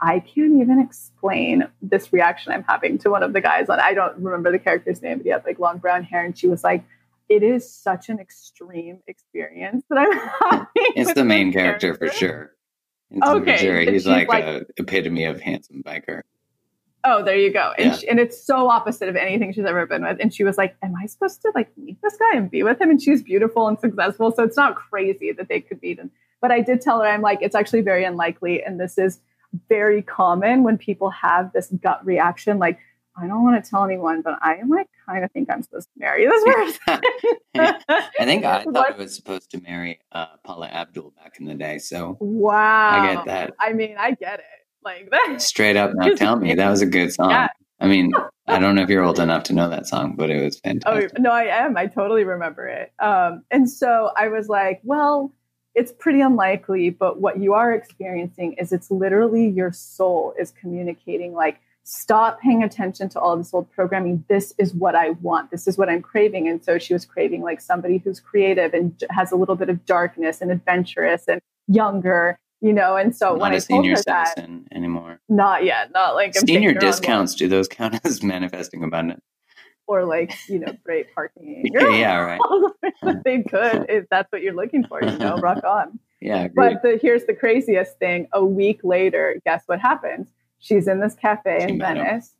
I 0.00 0.18
can't 0.18 0.60
even 0.60 0.80
explain 0.80 1.68
this 1.80 2.12
reaction 2.12 2.52
I'm 2.52 2.64
having 2.64 2.98
to 2.98 3.10
one 3.10 3.22
of 3.22 3.32
the 3.32 3.40
guys 3.40 3.68
on. 3.68 3.78
I 3.78 3.94
don't 3.94 4.16
remember 4.18 4.50
the 4.50 4.58
character's 4.58 5.00
name, 5.00 5.18
but 5.18 5.24
he 5.24 5.30
had 5.30 5.44
like 5.44 5.60
long 5.60 5.78
brown 5.78 6.02
hair, 6.02 6.24
and 6.24 6.36
she 6.36 6.48
was 6.48 6.64
like, 6.64 6.84
"It 7.28 7.44
is 7.44 7.72
such 7.72 8.08
an 8.08 8.18
extreme 8.18 8.98
experience 9.06 9.84
that 9.88 9.98
I'm 9.98 10.12
having." 10.50 10.66
It's 10.74 11.14
the 11.14 11.24
main 11.24 11.52
character, 11.52 11.94
character, 11.94 12.08
for 12.08 12.12
sure. 12.12 12.52
It's 13.10 13.26
okay, 13.26 13.56
sure. 13.58 13.80
he's 13.80 14.06
like, 14.06 14.28
like 14.28 14.44
a 14.44 14.66
epitome 14.78 15.24
of 15.26 15.40
handsome 15.40 15.82
biker. 15.82 16.22
Oh, 17.04 17.24
there 17.24 17.36
you 17.36 17.52
go. 17.52 17.72
And, 17.76 17.90
yeah. 17.90 17.96
she, 17.96 18.08
and 18.08 18.20
it's 18.20 18.42
so 18.42 18.68
opposite 18.68 19.08
of 19.08 19.16
anything 19.16 19.52
she's 19.52 19.64
ever 19.64 19.86
been 19.86 20.02
with. 20.02 20.18
And 20.20 20.32
she 20.32 20.44
was 20.44 20.56
like, 20.56 20.76
Am 20.82 20.94
I 20.94 21.06
supposed 21.06 21.42
to 21.42 21.52
like 21.54 21.76
meet 21.76 22.00
this 22.02 22.16
guy 22.16 22.36
and 22.36 22.50
be 22.50 22.62
with 22.62 22.80
him? 22.80 22.90
And 22.90 23.02
she's 23.02 23.22
beautiful 23.22 23.68
and 23.68 23.78
successful. 23.78 24.32
So 24.32 24.44
it's 24.44 24.56
not 24.56 24.76
crazy 24.76 25.32
that 25.32 25.48
they 25.48 25.60
could 25.60 25.82
meet. 25.82 25.98
And, 25.98 26.10
but 26.40 26.50
I 26.50 26.60
did 26.60 26.80
tell 26.80 27.00
her, 27.00 27.06
I'm 27.06 27.22
like, 27.22 27.38
It's 27.42 27.54
actually 27.54 27.82
very 27.82 28.04
unlikely. 28.04 28.62
And 28.62 28.78
this 28.78 28.98
is 28.98 29.20
very 29.68 30.02
common 30.02 30.62
when 30.62 30.78
people 30.78 31.10
have 31.10 31.52
this 31.52 31.68
gut 31.82 32.04
reaction 32.06 32.58
like 32.58 32.78
I 33.16 33.26
don't 33.26 33.42
want 33.42 33.62
to 33.62 33.70
tell 33.70 33.84
anyone, 33.84 34.22
but 34.22 34.38
I 34.40 34.54
am 34.54 34.70
like 34.70 34.88
kind 35.06 35.24
of 35.24 35.30
think 35.32 35.50
I'm 35.50 35.62
supposed 35.62 35.88
to 35.92 36.00
marry 36.00 36.26
this 36.26 36.44
person. 36.44 36.78
I 37.54 38.24
think 38.24 38.44
I 38.44 38.64
thought 38.72 38.94
I 38.94 38.96
was 38.96 39.14
supposed 39.14 39.50
to 39.50 39.60
marry 39.60 40.00
uh, 40.12 40.26
Paula 40.44 40.68
Abdul 40.68 41.12
back 41.22 41.36
in 41.38 41.46
the 41.46 41.54
day. 41.54 41.78
So 41.78 42.16
wow, 42.20 42.90
I 42.90 43.14
get 43.14 43.24
that. 43.26 43.54
I 43.60 43.72
mean, 43.74 43.96
I 43.98 44.12
get 44.12 44.40
it. 44.40 44.46
Like 44.84 45.10
that. 45.10 45.40
Straight 45.40 45.76
up, 45.76 45.92
now 45.94 46.14
tell 46.16 46.36
me 46.36 46.54
that 46.54 46.70
was 46.70 46.82
a 46.82 46.86
good 46.86 47.12
song. 47.12 47.30
Yeah. 47.30 47.48
I 47.80 47.86
mean, 47.86 48.12
I 48.46 48.58
don't 48.58 48.74
know 48.74 48.82
if 48.82 48.88
you're 48.88 49.04
old 49.04 49.18
enough 49.18 49.44
to 49.44 49.52
know 49.52 49.68
that 49.68 49.86
song, 49.86 50.14
but 50.16 50.30
it 50.30 50.42
was 50.42 50.56
oh, 50.64 50.68
fantastic. 50.68 51.12
Oh 51.16 51.22
no, 51.22 51.30
I 51.30 51.44
am. 51.44 51.76
I 51.76 51.86
totally 51.86 52.24
remember 52.24 52.66
it. 52.66 52.92
Um, 52.98 53.44
and 53.50 53.68
so 53.68 54.10
I 54.16 54.28
was 54.28 54.48
like, 54.48 54.80
well, 54.84 55.32
it's 55.74 55.92
pretty 55.92 56.20
unlikely, 56.20 56.90
but 56.90 57.20
what 57.20 57.38
you 57.38 57.54
are 57.54 57.72
experiencing 57.72 58.54
is 58.54 58.72
it's 58.72 58.90
literally 58.90 59.48
your 59.48 59.72
soul 59.72 60.34
is 60.38 60.50
communicating 60.50 61.32
like 61.32 61.60
stop 61.84 62.40
paying 62.40 62.62
attention 62.62 63.08
to 63.08 63.20
all 63.20 63.36
this 63.36 63.52
old 63.52 63.70
programming. 63.72 64.24
This 64.28 64.54
is 64.58 64.74
what 64.74 64.94
I 64.94 65.10
want. 65.10 65.50
This 65.50 65.66
is 65.66 65.76
what 65.76 65.88
I'm 65.88 66.02
craving. 66.02 66.48
And 66.48 66.62
so 66.64 66.78
she 66.78 66.92
was 66.92 67.04
craving 67.04 67.42
like 67.42 67.60
somebody 67.60 67.98
who's 67.98 68.20
creative 68.20 68.74
and 68.74 69.02
has 69.10 69.32
a 69.32 69.36
little 69.36 69.56
bit 69.56 69.68
of 69.68 69.84
darkness 69.84 70.40
and 70.40 70.50
adventurous 70.50 71.26
and 71.26 71.40
younger, 71.66 72.38
you 72.62 72.72
know. 72.72 72.96
And 72.96 73.14
so 73.14 73.30
not 73.30 73.40
when 73.40 73.52
a 73.52 73.56
I 73.56 73.58
senior 73.58 73.96
told 73.96 74.06
her 74.06 74.24
citizen 74.24 74.66
that, 74.70 74.76
anymore, 74.76 75.20
not 75.28 75.64
yet, 75.64 75.92
not 75.92 76.14
like 76.14 76.34
senior 76.34 76.72
discounts. 76.72 77.34
Do 77.34 77.48
those 77.48 77.68
count 77.68 78.00
as 78.04 78.22
manifesting 78.22 78.82
abundance? 78.82 79.22
or 79.86 80.04
like 80.04 80.32
you 80.48 80.58
know 80.58 80.72
great 80.84 81.12
parking 81.14 81.64
yeah, 81.74 81.88
yeah 81.88 82.16
right. 82.16 82.40
They 83.24 83.42
could 83.42 83.86
if 83.88 84.06
that's 84.10 84.30
what 84.32 84.42
you're 84.42 84.54
looking 84.54 84.84
for 84.86 85.04
you 85.04 85.18
know 85.18 85.36
rock 85.36 85.64
on. 85.68 85.98
Yeah 86.20 86.48
but 86.54 86.82
the, 86.82 86.98
here's 87.02 87.24
the 87.24 87.34
craziest 87.34 87.98
thing 87.98 88.28
a 88.32 88.44
week 88.44 88.80
later 88.84 89.40
guess 89.44 89.62
what 89.66 89.80
happens? 89.80 90.28
She's 90.58 90.86
in 90.86 91.00
this 91.00 91.14
cafe 91.14 91.58
she 91.60 91.72
in 91.74 91.78
venice 91.78 92.34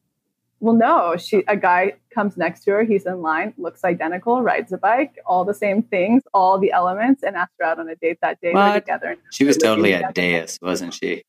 well 0.62 0.74
no 0.74 1.16
she 1.16 1.44
a 1.48 1.56
guy 1.56 1.92
comes 2.14 2.36
next 2.36 2.64
to 2.64 2.70
her 2.70 2.84
he's 2.84 3.04
in 3.04 3.20
line 3.20 3.52
looks 3.58 3.84
identical 3.84 4.42
rides 4.42 4.72
a 4.72 4.78
bike 4.78 5.18
all 5.26 5.44
the 5.44 5.54
same 5.54 5.82
things 5.82 6.22
all 6.32 6.58
the 6.58 6.72
elements 6.72 7.22
and 7.22 7.36
asked 7.36 7.52
her 7.58 7.66
out 7.66 7.78
on 7.78 7.88
a 7.88 7.96
date 7.96 8.18
that 8.22 8.40
day 8.40 8.52
together 8.72 9.16
she 9.30 9.44
was 9.44 9.56
totally 9.56 9.92
at 9.92 10.14
deus 10.14 10.58
wasn't 10.62 10.94
she 10.94 11.22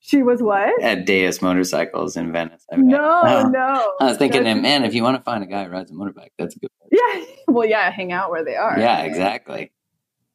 she 0.00 0.22
was 0.22 0.42
what? 0.42 0.80
At 0.82 1.06
Deus 1.06 1.42
Motorcycles 1.42 2.16
in 2.16 2.32
Venice. 2.32 2.64
I 2.72 2.76
mean, 2.76 2.88
no, 2.88 2.98
oh, 3.24 3.48
no. 3.48 3.94
I 4.00 4.04
was 4.04 4.16
thinking, 4.16 4.44
no. 4.44 4.54
man, 4.54 4.84
if 4.84 4.94
you 4.94 5.02
want 5.02 5.16
to 5.16 5.22
find 5.22 5.42
a 5.42 5.46
guy 5.46 5.64
who 5.64 5.70
rides 5.70 5.90
a 5.90 5.94
motorbike, 5.94 6.30
that's 6.38 6.56
a 6.56 6.58
good 6.58 6.70
one. 6.78 6.88
Yeah. 6.92 7.24
Well, 7.48 7.66
yeah, 7.66 7.90
hang 7.90 8.12
out 8.12 8.30
where 8.30 8.44
they 8.44 8.56
are. 8.56 8.78
Yeah, 8.78 9.02
exactly. 9.02 9.72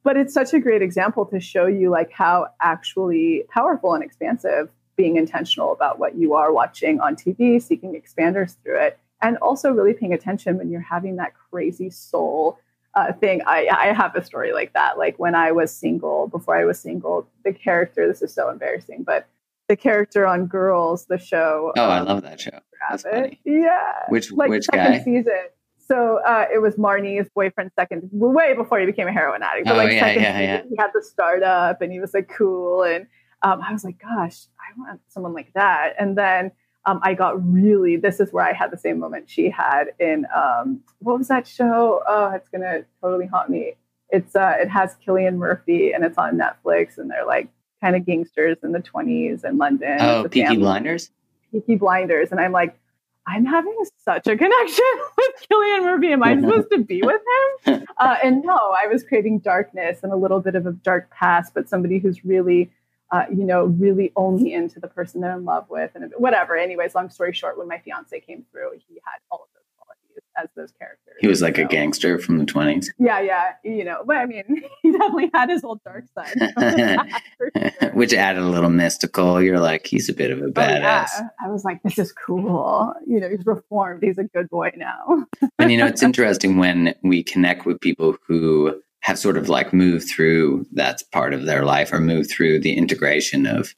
But 0.04 0.18
it's 0.18 0.34
such 0.34 0.52
a 0.54 0.60
great 0.60 0.82
example 0.82 1.28
to 1.28 1.40
show 1.40 1.68
you 1.68 1.92
like 1.92 2.12
how 2.12 2.48
actually 2.60 3.44
powerful 3.50 3.94
and 3.94 4.04
expansive 4.04 4.70
being 4.96 5.18
intentional 5.18 5.72
about 5.72 6.00
what 6.00 6.16
you 6.16 6.34
are 6.34 6.54
watching 6.54 7.00
on 7.00 7.16
TV, 7.16 7.62
seeking 7.62 7.94
expanders 7.94 8.56
through 8.64 8.80
it, 8.80 9.00
and 9.22 9.38
also 9.38 9.72
really 9.72 9.94
paying 9.94 10.14
attention 10.14 10.58
when 10.58 10.70
you're 10.70 10.82
having 10.82 11.16
that 11.16 11.34
crazy 11.50 11.90
soul 11.90 12.60
uh, 12.96 13.14
thing. 13.14 13.42
I, 13.46 13.68
I 13.72 13.94
have 13.94 14.16
a 14.16 14.24
story 14.24 14.54
like 14.54 14.74
that. 14.74 14.98
Like 14.98 15.18
when 15.18 15.36
I 15.36 15.52
was 15.52 15.76
single, 15.76 16.28
before 16.28 16.56
I 16.56 16.66
was 16.66 16.80
single, 16.80 17.28
the 17.44 17.54
character, 17.54 18.08
this 18.08 18.22
is 18.22 18.34
so 18.34 18.50
embarrassing, 18.50 19.04
but 19.04 19.28
the 19.70 19.76
character 19.76 20.28
on 20.28 20.46
Girls, 20.48 21.06
the 21.06 21.18
show. 21.18 21.72
Oh, 21.78 21.84
um, 21.84 21.90
I 21.90 22.02
love 22.02 22.22
that 22.24 22.40
show. 22.40 22.60
That's 22.90 23.04
funny. 23.04 23.40
Yeah. 23.46 23.94
Which 24.10 24.32
like 24.32 24.50
which 24.50 24.66
second 24.66 24.98
guy? 24.98 25.04
season. 25.04 25.48
So 25.88 26.20
uh, 26.26 26.46
it 26.54 26.60
was 26.60 26.76
Marnie's 26.76 27.30
boyfriend 27.36 27.72
second, 27.78 28.10
way 28.12 28.54
before 28.54 28.80
he 28.80 28.86
became 28.86 29.08
a 29.08 29.12
heroin 29.12 29.44
addict. 29.44 29.68
But 29.68 29.76
oh, 29.76 29.78
like 29.78 29.92
yeah, 29.92 30.00
second 30.00 30.24
yeah, 30.24 30.32
season, 30.32 30.44
yeah. 30.44 30.64
he 30.70 30.76
had 30.78 30.92
the 30.94 31.04
startup 31.04 31.82
and 31.82 31.92
he 31.92 32.00
was 32.00 32.14
like 32.14 32.30
cool. 32.36 32.84
And 32.84 33.08
um, 33.44 33.62
I 33.62 33.72
was 33.72 33.84
like, 33.84 34.00
gosh, 34.00 34.46
I 34.60 34.80
want 34.80 35.02
someone 35.10 35.34
like 35.34 35.54
that. 35.54 35.94
And 36.00 36.18
then 36.18 36.52
um, 36.86 37.00
I 37.04 37.14
got 37.14 37.44
really, 37.52 37.98
this 37.98 38.20
is 38.20 38.32
where 38.34 38.46
I 38.46 38.54
had 38.54 38.72
the 38.72 38.78
same 38.78 39.00
moment 39.00 39.30
she 39.30 39.50
had 39.50 39.86
in, 40.00 40.26
um, 40.36 40.82
what 41.00 41.18
was 41.18 41.28
that 41.28 41.48
show? 41.48 42.02
Oh, 42.08 42.32
it's 42.32 42.50
going 42.50 42.62
to 42.62 42.86
totally 43.02 43.28
haunt 43.28 43.50
me. 43.50 43.74
It's, 44.10 44.36
uh, 44.36 44.56
it 44.60 44.70
has 44.70 44.96
Cillian 45.06 45.36
Murphy 45.36 45.92
and 45.94 46.04
it's 46.04 46.18
on 46.18 46.38
Netflix 46.38 46.98
and 46.98 47.10
they're 47.10 47.26
like 47.26 47.50
kind 47.82 47.96
of 47.96 48.06
gangsters 48.06 48.58
in 48.64 48.72
the 48.72 48.80
20s 48.80 49.44
in 49.44 49.58
London. 49.58 49.98
Oh, 50.00 50.24
Peaky 50.24 50.46
family. 50.46 50.58
Blinders? 50.58 51.12
Peaky 51.52 51.76
Blinders. 51.76 52.32
And 52.32 52.40
I'm 52.40 52.52
like, 52.52 52.78
I'm 53.26 53.46
having 53.46 53.78
such 54.04 54.28
a 54.28 54.38
connection 54.38 54.86
with 55.18 55.48
Cillian 55.50 55.84
Murphy. 55.84 56.12
Am 56.12 56.24
I 56.24 56.36
supposed 56.42 56.70
to 56.72 56.80
be 56.80 57.02
with 57.02 57.22
him? 57.66 57.88
Uh, 57.98 58.16
and 58.24 58.42
no, 58.44 58.56
I 58.56 58.88
was 58.88 59.04
craving 59.04 59.40
darkness 59.40 60.00
and 60.04 60.12
a 60.12 60.16
little 60.16 60.42
bit 60.42 60.56
of 60.56 60.66
a 60.66 60.72
dark 60.72 61.10
past, 61.12 61.54
but 61.54 61.70
somebody 61.70 62.00
who's 62.00 62.26
really, 62.26 62.70
uh, 63.14 63.26
you 63.32 63.44
know, 63.44 63.66
really 63.66 64.12
only 64.16 64.54
into 64.54 64.80
the 64.80 64.88
person 64.88 65.22
they're 65.22 65.38
in 65.38 65.46
love 65.46 65.70
with 65.70 65.92
and 65.94 66.12
whatever. 66.18 66.58
Anyways, 66.58 66.96
long 66.96 67.12
story 67.12 67.32
short, 67.32 67.60
when 67.60 67.68
my 67.68 67.78
fiance 67.78 68.20
came 68.22 68.44
through, 68.52 68.72
he 68.88 68.96
had 69.06 69.20
all 69.30 69.44
of 69.44 69.50
those 69.54 69.64
qualities 69.78 70.24
as 70.36 70.50
those 70.56 70.72
characters. 70.80 71.14
He 71.20 71.28
was 71.28 71.40
like 71.40 71.60
a 71.60 71.66
gangster 71.66 72.18
from 72.18 72.40
the 72.40 72.46
20s. 72.46 72.88
Yeah, 72.98 73.22
yeah. 73.22 73.52
You 73.64 73.86
know, 73.86 74.04
but 74.04 74.18
I 74.18 74.26
mean, 74.26 74.64
he 74.82 74.92
definitely 74.92 75.30
had 75.32 75.52
his 75.52 75.64
old 75.64 75.82
dark 75.84 76.06
side. 76.16 76.34
sure. 77.38 77.92
Which 77.94 78.16
added 78.16 78.42
a 78.42 78.48
little 78.48 78.72
mystical. 78.72 79.40
You're 79.40 79.60
like, 79.60 79.86
he's 79.86 80.10
a 80.10 80.14
bit 80.14 80.32
of 80.32 80.40
a 80.40 80.48
badass. 80.48 81.10
Oh, 81.14 81.20
yeah. 81.20 81.28
I 81.46 81.52
was 81.52 81.64
like, 81.64 81.84
this 81.84 82.00
is 82.00 82.12
cool. 82.14 82.96
You 83.06 83.20
know, 83.20 83.30
he's 83.30 83.46
reformed. 83.46 84.02
He's 84.02 84.18
a 84.18 84.24
good 84.24 84.50
boy 84.50 84.72
now. 84.76 85.28
and, 85.60 85.72
you 85.72 85.78
know, 85.78 85.86
it's 85.86 86.02
interesting 86.02 86.58
when 86.58 86.96
we 87.04 87.22
connect 87.22 87.68
with 87.68 87.80
people 87.80 88.18
who 88.28 88.82
have 89.04 89.20
sort 89.20 89.38
of 89.38 89.50
like 89.50 89.74
moved 89.74 90.08
through 90.10 90.66
that 90.72 91.04
part 91.12 91.34
of 91.34 91.46
their 91.46 91.66
life 91.66 91.92
or 91.92 92.00
moved 92.00 92.32
through 92.32 92.58
the 92.60 92.74
integration 92.74 93.46
of, 93.46 93.76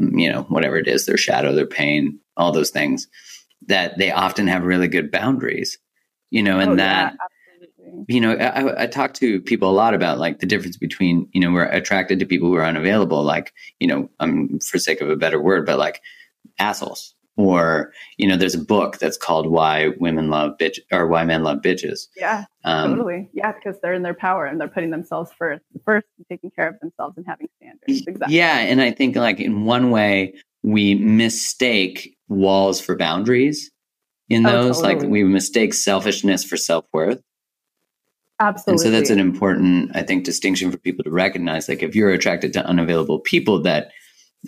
mm, 0.00 0.20
you 0.20 0.30
know, 0.30 0.42
whatever 0.42 0.76
it 0.76 0.86
is, 0.86 1.06
their 1.06 1.16
shadow, 1.16 1.52
their 1.52 1.66
pain, 1.66 2.18
all 2.36 2.52
those 2.52 2.70
things 2.70 3.08
that 3.66 3.98
they 3.98 4.12
often 4.12 4.46
have 4.46 4.62
really 4.62 4.86
good 4.86 5.10
boundaries, 5.10 5.76
you 6.30 6.42
know, 6.42 6.60
and 6.60 6.72
oh, 6.72 6.76
that, 6.76 7.12
yeah, 7.12 7.26
you 8.06 8.20
know, 8.20 8.32
I, 8.32 8.84
I 8.84 8.86
talk 8.86 9.14
to 9.14 9.40
people 9.40 9.68
a 9.68 9.72
lot 9.72 9.92
about 9.92 10.18
like 10.18 10.38
the 10.38 10.46
difference 10.46 10.76
between, 10.76 11.28
you 11.32 11.40
know, 11.40 11.50
we're 11.50 11.64
attracted 11.64 12.20
to 12.20 12.26
people 12.26 12.48
who 12.48 12.54
are 12.54 12.64
unavailable, 12.64 13.24
like, 13.24 13.52
you 13.80 13.88
know, 13.88 14.08
I'm 14.20 14.60
for 14.60 14.78
sake 14.78 15.00
of 15.00 15.10
a 15.10 15.16
better 15.16 15.40
word, 15.40 15.66
but 15.66 15.80
like 15.80 16.00
assholes. 16.60 17.14
Or, 17.36 17.92
you 18.18 18.28
know, 18.28 18.36
there's 18.36 18.54
a 18.54 18.62
book 18.62 18.98
that's 18.98 19.16
called 19.16 19.46
Why 19.46 19.88
Women 19.98 20.28
Love 20.28 20.58
Bitch 20.58 20.78
or 20.92 21.06
Why 21.06 21.24
Men 21.24 21.42
Love 21.42 21.58
Bitches. 21.58 22.08
Yeah, 22.16 22.44
um, 22.64 22.90
totally. 22.90 23.30
Yeah, 23.32 23.52
because 23.52 23.80
they're 23.80 23.94
in 23.94 24.02
their 24.02 24.14
power 24.14 24.44
and 24.44 24.60
they're 24.60 24.68
putting 24.68 24.90
themselves 24.90 25.30
first, 25.38 25.62
first 25.84 26.06
taking 26.28 26.50
care 26.50 26.68
of 26.68 26.78
themselves 26.80 27.16
and 27.16 27.24
having 27.26 27.48
standards. 27.56 28.06
Exactly. 28.06 28.36
Yeah. 28.36 28.58
And 28.58 28.82
I 28.82 28.90
think 28.90 29.16
like 29.16 29.40
in 29.40 29.64
one 29.64 29.90
way, 29.90 30.34
we 30.62 30.94
mistake 30.96 32.16
walls 32.28 32.80
for 32.80 32.96
boundaries 32.96 33.70
in 34.28 34.44
oh, 34.44 34.50
those. 34.50 34.76
Totally. 34.80 34.94
Like 34.94 35.10
we 35.10 35.24
mistake 35.24 35.72
selfishness 35.72 36.44
for 36.44 36.56
self 36.56 36.84
worth. 36.92 37.22
Absolutely. 38.40 38.72
And 38.72 38.80
so 38.80 38.90
that's 38.90 39.10
an 39.10 39.20
important, 39.20 39.90
I 39.94 40.02
think, 40.02 40.24
distinction 40.24 40.70
for 40.70 40.78
people 40.78 41.04
to 41.04 41.10
recognize. 41.10 41.68
Like 41.68 41.82
if 41.82 41.94
you're 41.94 42.10
attracted 42.10 42.54
to 42.54 42.64
unavailable 42.64 43.20
people 43.20 43.62
that, 43.62 43.92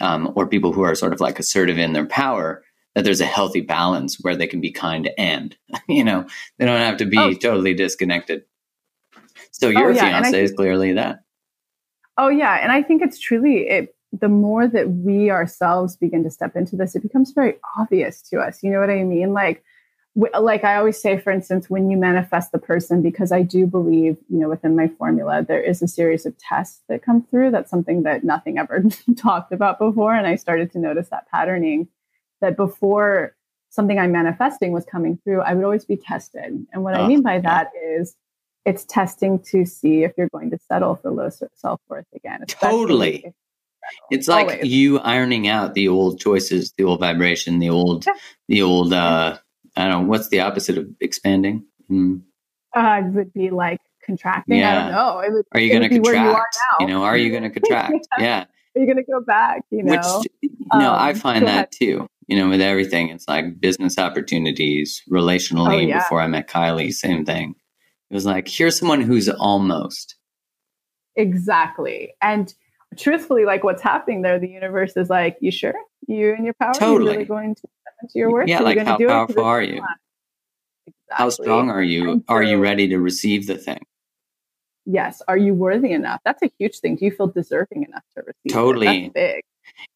um, 0.01 0.33
or 0.35 0.47
people 0.47 0.73
who 0.73 0.83
are 0.83 0.95
sort 0.95 1.13
of 1.13 1.21
like 1.21 1.39
assertive 1.39 1.77
in 1.77 1.93
their 1.93 2.07
power, 2.07 2.63
that 2.95 3.05
there's 3.05 3.21
a 3.21 3.27
healthy 3.27 3.61
balance 3.61 4.19
where 4.21 4.37
they 4.37 4.47
can 4.47 4.61
be 4.61 4.71
kind 4.71 5.11
and, 5.17 5.57
you 5.89 6.05
know, 6.05 6.27
they 6.59 6.67
don't 6.67 6.79
have 6.79 6.99
to 6.99 7.07
be 7.07 7.19
oh. 7.19 7.33
totally 7.35 7.75
disconnected. 7.75 8.45
So 9.51 9.69
oh, 9.69 9.71
your 9.71 9.91
oh, 9.91 9.95
yeah. 9.95 10.01
fiance 10.01 10.31
think, 10.31 10.45
is 10.45 10.53
clearly 10.53 10.95
that. 10.95 11.21
Oh 12.19 12.29
yeah, 12.29 12.57
and 12.63 12.71
I 12.71 12.83
think 12.83 13.03
it's 13.03 13.19
truly 13.19 13.69
it 13.69 13.95
the 14.13 14.29
more 14.29 14.69
that 14.69 14.91
we 14.91 15.31
ourselves 15.31 15.97
begin 15.97 16.23
to 16.25 16.31
step 16.31 16.55
into 16.55 16.77
this, 16.77 16.95
it 16.95 17.03
becomes 17.03 17.33
very 17.33 17.57
obvious 17.79 18.21
to 18.21 18.41
us. 18.41 18.63
You 18.63 18.71
know 18.71 18.81
what 18.81 18.91
I 18.91 19.05
mean? 19.05 19.33
Like, 19.33 19.65
like 20.39 20.65
I 20.65 20.77
always 20.77 21.01
say, 21.01 21.19
for 21.19 21.31
instance, 21.31 21.71
when 21.71 21.91
you 21.91 21.97
manifest 21.97 22.53
the 22.53 22.59
person, 22.59 23.01
because 23.01 23.33
I 23.33 23.41
do 23.41 23.67
believe, 23.67 24.19
you 24.29 24.39
know, 24.39 24.51
within 24.51 24.77
my 24.77 24.89
formula, 24.89 25.43
there 25.43 25.63
is 25.63 25.81
a 25.81 25.89
series 25.89 26.27
of 26.27 26.37
tests 26.37 26.83
that 26.91 27.03
come 27.03 27.23
through. 27.23 27.53
That's 27.53 27.71
something 27.71 28.03
that 28.03 28.23
nothing 28.23 28.59
ever 28.59 28.85
talked 29.17 29.53
about 29.53 29.79
before. 29.79 30.15
And 30.15 30.27
I 30.27 30.37
started 30.37 30.71
to 30.73 30.79
notice 30.79 31.09
that 31.09 31.31
patterning 31.31 31.89
that 32.43 32.57
before 32.57 33.35
something 33.71 33.99
I'm 33.99 34.13
manifesting 34.13 34.73
was 34.73 34.85
coming 34.85 35.19
through, 35.25 35.41
I 35.41 35.55
would 35.55 35.65
always 35.65 35.87
be 35.87 35.97
tested. 35.97 36.67
And 36.73 36.83
what 36.85 36.95
oh, 36.95 37.03
I 37.03 37.09
mean 37.09 37.23
by 37.23 37.41
that 37.41 37.71
is 37.83 38.15
it's 38.65 38.85
testing 38.85 39.41
to 39.51 39.65
see 39.65 40.05
if 40.05 40.13
you're 40.17 40.29
going 40.29 40.51
to 40.51 40.59
settle 40.69 40.97
for 40.97 41.11
low 41.11 41.31
self 41.55 41.81
worth 41.89 42.07
again. 42.15 42.45
Totally. 42.47 43.33
It's 44.11 44.29
like 44.29 44.49
Always. 44.49 44.65
you 44.65 44.99
ironing 45.01 45.49
out 45.49 45.75
the 45.75 45.89
old 45.89 46.21
choices, 46.21 46.73
the 46.77 46.85
old 46.85 47.01
vibration, 47.01 47.59
the 47.59 47.71
old, 47.71 48.05
the 48.49 48.63
old, 48.63 48.93
uh, 48.93 49.39
I 49.77 49.85
don't 49.85 50.03
know, 50.03 50.09
what's 50.09 50.29
the 50.29 50.41
opposite 50.41 50.79
of 50.79 50.87
expanding? 51.01 51.65
Hmm. 51.89 52.19
Uh, 52.75 53.03
it 53.05 53.11
would 53.13 53.33
be 53.33 53.51
like 53.51 53.81
contracting. 54.05 54.59
Yeah. 54.59 54.71
I 54.71 54.83
don't 54.83 54.93
know. 54.93 55.35
Would, 55.35 55.47
are 55.53 55.61
you 55.61 55.71
going 55.71 55.83
to 55.83 55.89
contract? 55.89 56.57
You, 56.79 56.87
you, 56.87 56.93
know, 56.93 57.03
are 57.03 57.17
you 57.17 57.31
going 57.31 57.43
to 57.51 57.51
contract? 57.51 58.07
yeah. 58.19 58.25
yeah. 58.25 58.45
Are 58.75 58.81
you 58.81 58.87
going 58.87 59.05
to 59.05 59.11
go 59.11 59.21
back? 59.21 59.63
You 59.71 59.83
know, 59.83 59.93
Which, 59.93 60.51
know, 60.73 60.93
um, 60.93 60.99
I 60.99 61.13
find 61.15 61.47
that 61.47 61.55
ahead. 61.55 61.73
too. 61.73 62.07
You 62.33 62.39
know, 62.39 62.49
with 62.49 62.63
everything, 62.63 63.11
it's 63.11 63.29
like 63.29 63.61
business 63.61 63.99
opportunities, 63.99 65.03
relationally. 65.11 65.75
Oh, 65.75 65.79
yeah. 65.81 65.99
Before 65.99 66.19
I 66.19 66.29
met 66.29 66.49
Kylie, 66.49 66.91
same 66.91 67.27
thing. 67.27 67.55
It 68.11 68.15
was 68.15 68.25
like, 68.25 68.49
here's 68.49 68.79
someone 68.79 69.03
who's 69.03 69.29
almost. 69.29 70.17
Exactly. 71.15 72.15
And 72.23 72.55
truthfully, 72.99 73.45
like 73.45 73.65
what's 73.65 73.83
happening 73.83 74.23
there, 74.23 74.39
the 74.39 74.49
universe 74.49 74.97
is 74.97 75.11
like, 75.11 75.37
you 75.43 75.51
sure? 75.51 75.75
You 76.09 76.33
and 76.33 76.47
your 76.47 76.55
power? 76.55 76.73
Totally. 76.73 77.05
You're 77.05 77.13
really 77.13 77.25
going 77.27 77.55
to 77.55 77.63
into 78.03 78.13
your 78.15 78.33
work? 78.33 78.49
Yeah, 78.49 78.61
like 78.61 78.79
how 78.79 78.97
powerful 78.97 79.45
are 79.45 79.63
you? 79.63 79.83
Exactly. 80.87 81.11
How 81.11 81.29
strong 81.29 81.69
are 81.69 81.83
you? 81.83 82.25
are 82.29 82.43
you 82.43 82.57
ready 82.57 82.89
to 82.89 82.99
receive 82.99 83.47
the 83.47 83.59
thing? 83.59 83.85
Yes. 84.85 85.23
Are 85.29 85.37
you 85.37 85.55
worthy 85.55 85.93
enough? 85.93 86.21
That's 86.25 86.43
a 86.43 86.51
huge 86.59 86.79
thing. 86.81 86.97
Do 86.97 87.05
you 87.05 87.13
feel 87.13 87.29
deserving 87.29 87.85
enough 87.85 88.03
to 88.15 88.23
receive? 88.23 88.53
Totally. 88.53 89.11
Big. 89.15 89.43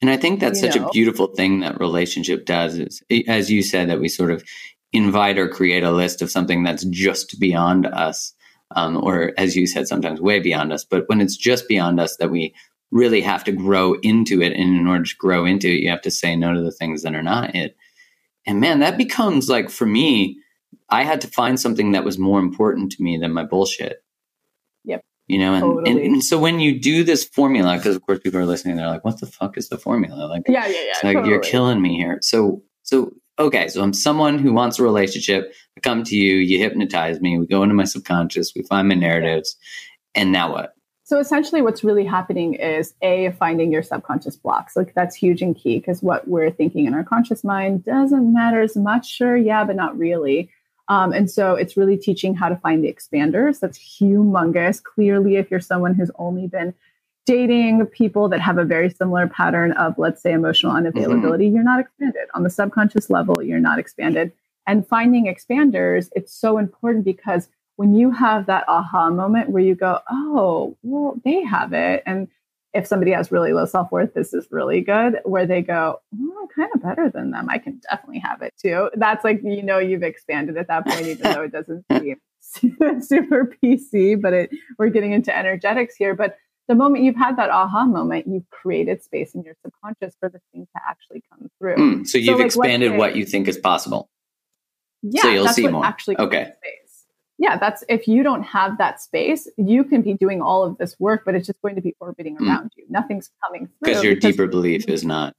And 0.01 0.11
I 0.11 0.17
think 0.17 0.41
that's 0.41 0.63
you 0.63 0.71
such 0.71 0.81
know? 0.81 0.87
a 0.87 0.91
beautiful 0.91 1.27
thing 1.29 1.61
that 1.61 1.81
relationship 1.81 2.47
does 2.47 2.79
is 2.79 3.03
as 3.27 3.51
you 3.51 3.63
said 3.63 3.91
that 3.91 4.01
we 4.01 4.09
sort 4.09 4.31
of 4.31 4.45
invite 4.93 5.39
or 5.39 5.49
create 5.49 5.83
a 5.83 5.91
list 5.91 6.23
of 6.23 6.31
something 6.31 6.63
that's 6.63 6.85
just 6.85 7.39
beyond 7.41 7.87
us. 7.87 8.33
Um, 8.75 8.97
or 9.03 9.33
as 9.37 9.55
you 9.55 9.67
said, 9.67 9.87
sometimes 9.87 10.21
way 10.21 10.41
beyond 10.41 10.73
us. 10.73 10.85
But 10.85 11.05
when 11.09 11.21
it's 11.21 11.37
just 11.37 11.69
beyond 11.69 12.01
us, 12.01 12.17
that 12.17 12.31
we 12.31 12.55
really 12.91 13.21
have 13.21 13.45
to 13.45 13.53
grow 13.53 13.95
into 14.03 14.43
it. 14.43 14.53
And 14.53 14.77
in 14.77 14.87
order 14.87 15.05
to 15.05 15.17
grow 15.19 15.45
into 15.45 15.69
it, 15.69 15.81
you 15.81 15.91
have 15.91 16.03
to 16.03 16.11
say 16.11 16.35
no 16.35 16.53
to 16.53 16.63
the 16.63 16.73
things 16.73 17.03
that 17.03 17.15
are 17.15 17.23
not 17.23 17.55
it. 17.55 17.77
And 18.47 18.61
man, 18.61 18.81
that 18.81 18.97
becomes 18.97 19.49
like 19.49 19.71
for 19.71 19.87
me, 19.87 20.39
I 20.89 21.03
had 21.03 21.21
to 21.23 21.29
find 21.29 21.59
something 21.59 21.93
that 21.93 22.05
was 22.05 22.19
more 22.19 22.39
important 22.39 22.93
to 22.93 23.03
me 23.03 23.19
than 23.19 23.33
my 23.33 23.45
bullshit. 23.45 24.03
You 25.29 25.39
know, 25.39 25.55
and, 25.55 25.63
totally. 25.63 25.91
and, 25.91 26.01
and, 26.01 26.25
so 26.25 26.39
when 26.39 26.61
you 26.61 26.79
do 26.79 27.03
this 27.03 27.25
formula, 27.25 27.77
because 27.77 27.97
of 27.97 28.03
course 28.03 28.21
people 28.21 28.39
are 28.39 28.47
listening, 28.47 28.77
they're 28.77 28.87
like, 28.87 29.05
"What 29.05 29.19
the 29.19 29.27
fuck 29.27 29.59
is 29.59 29.69
the 29.69 29.79
formula?" 29.79 30.27
Like, 30.27 30.43
yeah, 30.49 30.67
yeah, 30.67 30.83
yeah. 30.85 30.93
Like 31.03 31.17
totally. 31.17 31.31
you're 31.31 31.41
killing 31.41 31.83
me 31.83 31.97
here. 31.97 32.19
So, 32.23 32.63
so 32.85 33.13
okay, 33.39 33.67
so 33.67 33.83
I'm 33.83 33.93
someone 33.93 34.39
who 34.39 34.53
wants 34.53 34.79
a 34.79 34.85
relationship. 34.85 35.53
I 35.77 35.81
come 35.81 36.05
to 36.05 36.17
you, 36.17 36.37
you 36.37 36.59
hypnotize 36.59 37.21
me, 37.21 37.39
we 37.39 37.47
go 37.47 37.65
into 37.65 37.75
my 37.75 37.85
subconscious, 37.85 38.53
we 38.55 38.63
find 38.63 38.89
my 38.89 38.95
narratives, 38.95 39.57
and 40.15 40.31
now 40.31 40.53
what? 40.53 40.75
So 41.07 41.21
essentially, 41.21 41.63
what's 41.63 41.85
really 41.85 42.05
happening 42.05 42.55
is 42.55 42.93
a 43.01 43.31
finding 43.39 43.71
your 43.71 43.85
subconscious 43.85 44.37
blocks. 44.37 44.75
Like 44.75 44.93
that's 44.95 45.15
huge 45.15 45.41
and 45.41 45.57
key 45.57 45.79
because 45.79 46.03
what 46.03 46.27
we're 46.27 46.51
thinking 46.51 46.87
in 46.87 46.95
our 46.95 47.05
conscious 47.05 47.45
mind 47.45 47.85
doesn't 47.85 48.33
matter 48.33 48.61
as 48.61 48.77
much. 48.77 49.09
Sure, 49.09 49.37
yeah, 49.37 49.63
but 49.65 49.77
not 49.77 49.97
really. 49.97 50.51
Um, 50.89 51.13
and 51.13 51.31
so 51.31 51.55
it's 51.55 51.77
really 51.77 51.97
teaching 51.97 52.35
how 52.35 52.49
to 52.49 52.57
find 52.57 52.85
the 52.85 52.93
expanders. 52.93 53.61
That's 53.61 53.79
humongous. 53.79 54.83
Clearly, 54.83 55.37
if 55.37 55.51
you're 55.51 55.61
someone 55.61 55.95
who's 55.95 56.11
only 56.17 56.47
been 56.47 56.75
dating 57.25 57.85
people 57.87 58.29
that 58.29 58.41
have 58.41 58.57
a 58.57 58.65
very 58.65 58.89
similar 58.89 59.27
pattern 59.27 59.73
of, 59.73 59.99
let's 59.99 60.23
say, 60.23 60.33
emotional 60.33 60.73
unavailability, 60.73 61.47
mm-hmm. 61.47 61.57
you're 61.57 61.65
not 61.65 61.81
expanded. 61.81 62.29
On 62.35 62.45
the 62.45 62.51
subconscious 62.51 63.11
level, 63.11 63.43
you're 63.43 63.59
not 63.59 63.81
expanded. 63.81 64.33
And 64.67 64.87
finding 64.87 65.27
expanders, 65.27 66.09
it's 66.15 66.33
so 66.33 66.59
important 66.59 67.05
because 67.05 67.49
when 67.77 67.95
you 67.95 68.11
have 68.11 68.47
that 68.47 68.65
aha 68.69 69.11
moment 69.11 69.51
where 69.51 69.63
you 69.63 69.75
go, 69.75 70.01
oh, 70.11 70.77
well, 70.83 71.21
they 71.25 71.45
have 71.45 71.73
it. 71.73 72.03
And 72.07 72.29
if 72.77 72.87
somebody 72.87 73.13
has 73.13 73.33
really 73.33 73.53
low 73.53 73.65
self 73.65 73.91
worth, 73.91 74.15
this 74.15 74.35
is 74.35 74.47
really 74.51 74.81
good. 74.81 75.21
Where 75.25 75.47
they 75.47 75.63
go, 75.63 76.01
oh, 76.15 76.39
I'm 76.41 76.49
kind 76.49 76.71
of 76.75 76.83
better 76.83 77.11
than 77.11 77.31
them. 77.31 77.49
I 77.49 77.59
can 77.59 77.81
definitely 77.91 78.21
have 78.21 78.43
it 78.43 78.55
too. 78.61 78.91
That's 78.95 79.25
like, 79.25 79.41
you 79.43 79.63
know, 79.63 79.79
you've 79.79 80.03
expanded 80.03 80.57
at 80.57 80.69
that 80.69 80.87
point, 80.87 81.07
even 81.07 81.33
though 81.33 81.43
it 81.43 81.53
doesn't 81.53 81.85
seem 81.93 82.17
super 83.01 83.53
PC, 83.63 84.21
but 84.21 84.33
it, 84.33 84.51
we're 84.79 84.91
getting 84.91 85.13
into 85.13 85.37
energetics 85.37 85.97
here. 85.97 86.15
But 86.15 86.37
the 86.69 86.75
moment 86.75 87.05
you've 87.05 87.17
had 87.17 87.37
that 87.39 87.51
aha 87.51 87.87
moment, 87.87 88.27
you've 88.27 88.49
created 88.51 89.03
space 89.03 89.35
in 89.35 89.43
your 89.43 89.55
subconscious 89.65 90.15
for 90.21 90.29
the 90.29 90.41
thing 90.53 90.67
to 90.75 90.83
actually 90.87 91.23
come 91.31 91.49
through. 91.59 91.77
Mm, 91.77 92.07
so 92.07 92.19
you've 92.19 92.35
so 92.35 92.37
like, 92.37 92.47
expanded 92.47 92.97
what 92.97 93.17
you 93.17 93.25
think 93.25 93.49
is 93.49 93.57
possible. 93.57 94.11
Yeah, 95.03 95.23
so 95.23 95.31
you'll 95.31 95.45
that's 95.45 95.57
see 95.57 95.63
what 95.63 95.73
more. 95.73 95.85
Actually, 95.85 96.19
okay. 96.19 96.53
Yeah, 97.39 97.59
that's 97.59 97.85
if 97.89 98.09
you 98.09 98.23
don't 98.23 98.43
have 98.43 98.79
that 98.79 99.01
space, 99.01 99.49
you 99.59 99.85
can 99.85 100.03
be 100.03 100.15
doing 100.15 100.41
all 100.41 100.65
of 100.65 100.79
this 100.79 100.99
work, 100.99 101.23
but 101.25 101.35
it's 101.35 101.47
just 101.47 101.61
going 101.61 101.75
to 101.75 101.83
be 101.83 101.95
orbiting 102.01 102.37
mm. 102.39 102.47
around 102.47 102.73
you. 102.77 102.85
Nothing's 102.89 103.31
coming 103.45 103.67
through. 103.67 103.77
Because 103.83 104.03
your 104.03 104.15
deeper 104.15 104.47
belief 104.47 104.89
is 104.89 105.05
not 105.05 105.35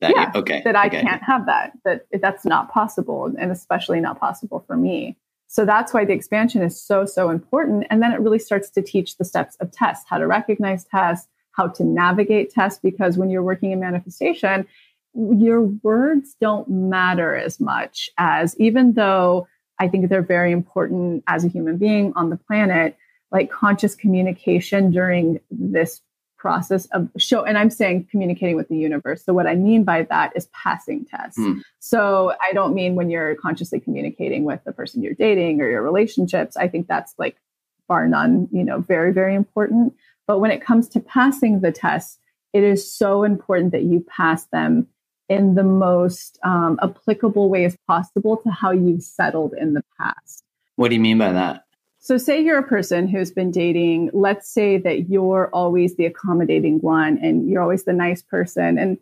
that. 0.00 0.12
Yeah, 0.14 0.30
you, 0.34 0.40
okay. 0.40 0.62
That 0.64 0.76
I 0.76 0.86
okay. 0.86 1.02
can't 1.02 1.22
have 1.22 1.46
that. 1.46 1.72
That 1.84 2.06
that's 2.20 2.44
not 2.44 2.70
possible, 2.70 3.32
and 3.38 3.50
especially 3.50 4.00
not 4.00 4.20
possible 4.20 4.64
for 4.66 4.76
me. 4.76 5.16
So 5.52 5.66
that's 5.66 5.92
why 5.92 6.06
the 6.06 6.14
expansion 6.14 6.62
is 6.62 6.80
so, 6.80 7.04
so 7.04 7.28
important. 7.28 7.86
And 7.90 8.00
then 8.00 8.12
it 8.12 8.20
really 8.20 8.38
starts 8.38 8.70
to 8.70 8.80
teach 8.80 9.18
the 9.18 9.24
steps 9.24 9.54
of 9.60 9.70
tests, 9.70 10.06
how 10.08 10.16
to 10.16 10.26
recognize 10.26 10.84
tests, 10.84 11.28
how 11.50 11.68
to 11.68 11.84
navigate 11.84 12.48
tests, 12.48 12.80
because 12.82 13.18
when 13.18 13.28
you're 13.28 13.42
working 13.42 13.70
in 13.70 13.78
manifestation, 13.78 14.66
your 15.14 15.60
words 15.60 16.36
don't 16.40 16.66
matter 16.70 17.36
as 17.36 17.60
much 17.60 18.08
as 18.16 18.58
even 18.58 18.94
though 18.94 19.46
I 19.78 19.88
think 19.88 20.08
they're 20.08 20.22
very 20.22 20.52
important 20.52 21.24
as 21.26 21.44
a 21.44 21.48
human 21.48 21.76
being 21.76 22.12
on 22.14 22.30
the 22.30 22.36
planet, 22.36 22.96
like 23.30 23.50
conscious 23.50 23.94
communication 23.94 24.90
during 24.90 25.40
this 25.50 26.00
process 26.42 26.86
of 26.86 27.08
show 27.18 27.44
and 27.44 27.56
i'm 27.56 27.70
saying 27.70 28.04
communicating 28.10 28.56
with 28.56 28.68
the 28.68 28.76
universe. 28.76 29.24
So 29.24 29.32
what 29.32 29.46
i 29.46 29.54
mean 29.54 29.84
by 29.84 30.02
that 30.02 30.32
is 30.34 30.46
passing 30.46 31.04
tests. 31.04 31.38
Mm. 31.38 31.60
so 31.78 32.34
i 32.42 32.52
don't 32.52 32.74
mean 32.74 32.96
when 32.96 33.10
you're 33.10 33.36
consciously 33.36 33.78
communicating 33.78 34.42
with 34.42 34.58
the 34.64 34.72
person 34.72 35.02
you're 35.02 35.14
dating 35.14 35.60
or 35.60 35.70
your 35.70 35.82
relationships. 35.82 36.56
I 36.56 36.66
think 36.66 36.88
that's 36.88 37.14
like 37.16 37.36
bar 37.86 38.08
none 38.08 38.48
you 38.50 38.64
know 38.64 38.80
very 38.80 39.12
very 39.12 39.36
important. 39.36 39.94
But 40.26 40.40
when 40.40 40.50
it 40.50 40.64
comes 40.64 40.88
to 40.90 41.00
passing 41.00 41.60
the 41.60 41.70
tests 41.70 42.18
it 42.52 42.64
is 42.64 42.92
so 42.92 43.22
important 43.22 43.70
that 43.70 43.84
you 43.84 44.04
pass 44.08 44.44
them 44.46 44.88
in 45.28 45.54
the 45.54 45.62
most 45.62 46.38
um, 46.44 46.78
applicable 46.82 47.48
ways 47.48 47.76
possible 47.86 48.36
to 48.38 48.50
how 48.50 48.70
you've 48.70 49.02
settled 49.02 49.54
in 49.54 49.74
the 49.74 49.84
past 49.98 50.44
what 50.76 50.88
do 50.88 50.94
you 50.94 51.00
mean 51.00 51.18
by 51.18 51.32
that 51.32 51.64
so, 52.04 52.18
say 52.18 52.40
you're 52.40 52.58
a 52.58 52.66
person 52.66 53.06
who's 53.06 53.30
been 53.30 53.52
dating, 53.52 54.10
let's 54.12 54.52
say 54.52 54.76
that 54.76 55.08
you're 55.08 55.48
always 55.52 55.94
the 55.94 56.04
accommodating 56.04 56.80
one 56.80 57.16
and 57.22 57.48
you're 57.48 57.62
always 57.62 57.84
the 57.84 57.92
nice 57.92 58.22
person. 58.22 58.76
And 58.76 58.98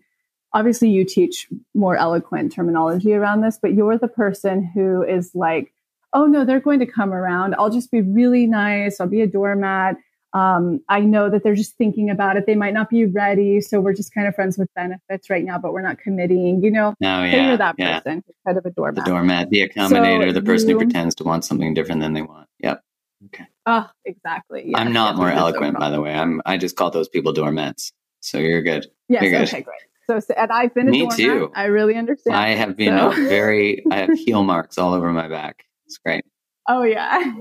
obviously, 0.52 0.90
you 0.90 1.06
teach 1.06 1.48
more 1.74 1.96
eloquent 1.96 2.52
terminology 2.52 3.14
around 3.14 3.40
this, 3.40 3.58
but 3.60 3.72
you're 3.72 3.96
the 3.96 4.06
person 4.06 4.62
who 4.62 5.02
is 5.02 5.34
like, 5.34 5.72
oh 6.12 6.26
no, 6.26 6.44
they're 6.44 6.60
going 6.60 6.80
to 6.80 6.86
come 6.86 7.14
around. 7.14 7.54
I'll 7.58 7.70
just 7.70 7.90
be 7.90 8.02
really 8.02 8.46
nice. 8.46 9.00
I'll 9.00 9.06
be 9.06 9.22
a 9.22 9.26
doormat. 9.26 9.96
Um, 10.32 10.80
I 10.88 11.00
know 11.00 11.28
that 11.28 11.42
they're 11.42 11.54
just 11.54 11.76
thinking 11.76 12.08
about 12.08 12.36
it. 12.36 12.46
They 12.46 12.54
might 12.54 12.74
not 12.74 12.88
be 12.88 13.04
ready. 13.04 13.60
So 13.60 13.80
we're 13.80 13.94
just 13.94 14.14
kind 14.14 14.28
of 14.28 14.34
friends 14.34 14.56
with 14.58 14.68
benefits 14.74 15.28
right 15.28 15.44
now, 15.44 15.58
but 15.58 15.72
we're 15.72 15.82
not 15.82 15.98
committing, 15.98 16.62
you 16.62 16.70
know? 16.70 16.94
No, 17.00 17.24
yeah. 17.24 17.48
You're 17.48 17.56
that 17.56 17.74
yeah. 17.78 18.00
person, 18.00 18.22
kind 18.46 18.58
of 18.58 18.64
a 18.64 18.70
doormat. 18.70 19.04
The 19.04 19.10
doormat, 19.10 19.50
the 19.50 19.68
accommodator, 19.68 20.28
so 20.28 20.32
the 20.32 20.42
person 20.42 20.68
you, 20.68 20.78
who 20.78 20.84
pretends 20.84 21.14
to 21.16 21.24
want 21.24 21.44
something 21.44 21.74
different 21.74 22.00
than 22.00 22.12
they 22.12 22.22
want. 22.22 22.48
Yep. 22.60 22.82
Okay. 23.26 23.46
Oh, 23.66 23.88
exactly. 24.04 24.72
I'm 24.74 24.92
not 24.92 25.16
more 25.16 25.30
eloquent, 25.30 25.78
by 25.78 25.90
the 25.90 26.00
way. 26.00 26.14
I'm. 26.14 26.40
I 26.46 26.56
just 26.56 26.76
call 26.76 26.90
those 26.90 27.08
people 27.08 27.32
doormats. 27.32 27.92
So 28.20 28.38
you're 28.38 28.62
good. 28.62 28.86
Yes. 29.08 29.22
You're 29.22 29.32
good. 29.32 29.48
Okay. 29.48 29.62
Great. 29.62 29.80
So, 30.06 30.34
and 30.36 30.50
I've 30.50 30.74
been 30.74 30.88
a 30.88 30.90
Me 30.90 31.00
doormat. 31.00 31.18
too. 31.18 31.52
I 31.54 31.66
really 31.66 31.96
understand. 31.96 32.36
I 32.36 32.54
have 32.54 32.76
been 32.76 32.98
so. 32.98 33.10
very. 33.28 33.84
I 33.90 33.96
have 33.96 34.10
heel 34.18 34.42
marks 34.42 34.78
all 34.78 34.94
over 34.94 35.12
my 35.12 35.28
back. 35.28 35.64
It's 35.86 35.98
great. 35.98 36.24
Oh 36.68 36.82
yeah. 36.82 37.34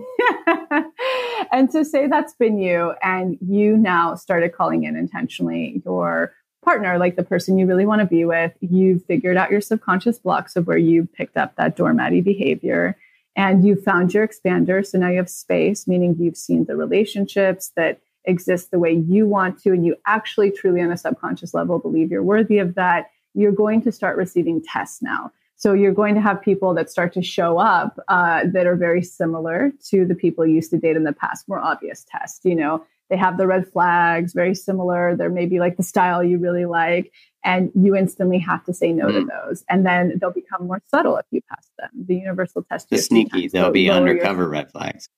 and 1.51 1.71
so 1.71 1.83
say 1.83 2.07
that's 2.07 2.33
been 2.33 2.57
you, 2.57 2.93
and 3.03 3.37
you 3.41 3.77
now 3.77 4.15
started 4.15 4.53
calling 4.53 4.83
in 4.83 4.95
intentionally 4.95 5.81
your 5.85 6.33
partner, 6.63 6.97
like 6.97 7.15
the 7.15 7.23
person 7.23 7.57
you 7.57 7.65
really 7.65 7.85
want 7.85 7.99
to 8.01 8.05
be 8.05 8.25
with. 8.25 8.51
You've 8.61 9.05
figured 9.05 9.37
out 9.37 9.51
your 9.51 9.61
subconscious 9.61 10.19
blocks 10.19 10.55
of 10.55 10.67
where 10.67 10.77
you 10.77 11.07
picked 11.13 11.37
up 11.37 11.55
that 11.55 11.77
doormatty 11.77 12.23
behavior 12.23 12.97
and 13.35 13.65
you 13.65 13.75
found 13.75 14.13
your 14.13 14.27
expander. 14.27 14.85
So 14.85 14.97
now 14.97 15.09
you 15.09 15.17
have 15.17 15.29
space, 15.29 15.87
meaning 15.87 16.15
you've 16.19 16.37
seen 16.37 16.65
the 16.65 16.75
relationships 16.75 17.71
that 17.75 18.01
exist 18.25 18.71
the 18.71 18.79
way 18.79 18.91
you 18.91 19.25
want 19.27 19.61
to, 19.63 19.71
and 19.71 19.85
you 19.85 19.95
actually 20.05 20.51
truly 20.51 20.81
on 20.81 20.91
a 20.91 20.97
subconscious 20.97 21.53
level 21.53 21.79
believe 21.79 22.11
you're 22.11 22.23
worthy 22.23 22.59
of 22.59 22.75
that. 22.75 23.09
You're 23.33 23.51
going 23.51 23.81
to 23.83 23.91
start 23.91 24.17
receiving 24.17 24.61
tests 24.61 25.01
now. 25.01 25.31
So 25.59 25.73
you're 25.73 25.93
going 25.93 26.15
to 26.15 26.21
have 26.21 26.41
people 26.41 26.73
that 26.75 26.89
start 26.89 27.11
to 27.13 27.21
show 27.21 27.57
up 27.57 27.99
uh, 28.07 28.43
that 28.53 28.65
are 28.65 28.77
very 28.77 29.03
similar 29.03 29.73
to 29.89 30.05
the 30.05 30.15
people 30.15 30.45
you 30.45 30.55
used 30.55 30.71
to 30.71 30.77
date 30.77 30.95
in 30.95 31.03
the 31.03 31.11
past, 31.11 31.49
more 31.49 31.59
obvious 31.59 32.05
test. 32.09 32.45
You 32.45 32.55
know, 32.55 32.85
they 33.09 33.17
have 33.17 33.37
the 33.37 33.45
red 33.45 33.67
flags, 33.67 34.31
very 34.31 34.55
similar. 34.55 35.17
They're 35.17 35.29
maybe 35.29 35.59
like 35.59 35.75
the 35.75 35.83
style 35.83 36.23
you 36.23 36.37
really 36.37 36.63
like. 36.63 37.11
And 37.43 37.71
you 37.75 37.93
instantly 37.93 38.39
have 38.39 38.63
to 38.65 38.73
say 38.73 38.93
no 38.93 39.07
mm. 39.07 39.19
to 39.19 39.25
those. 39.25 39.65
And 39.69 39.85
then 39.85 40.17
they'll 40.21 40.31
become 40.31 40.65
more 40.65 40.81
subtle 40.87 41.17
if 41.17 41.25
you 41.29 41.41
pass 41.49 41.67
them. 41.77 41.89
The 42.07 42.15
universal 42.15 42.63
test. 42.63 42.89
The 42.89 42.97
sneaky, 42.97 43.49
they'll 43.49 43.71
be 43.71 43.89
undercover 43.89 44.43
your- 44.43 44.49
red 44.49 44.71
flags 44.71 45.09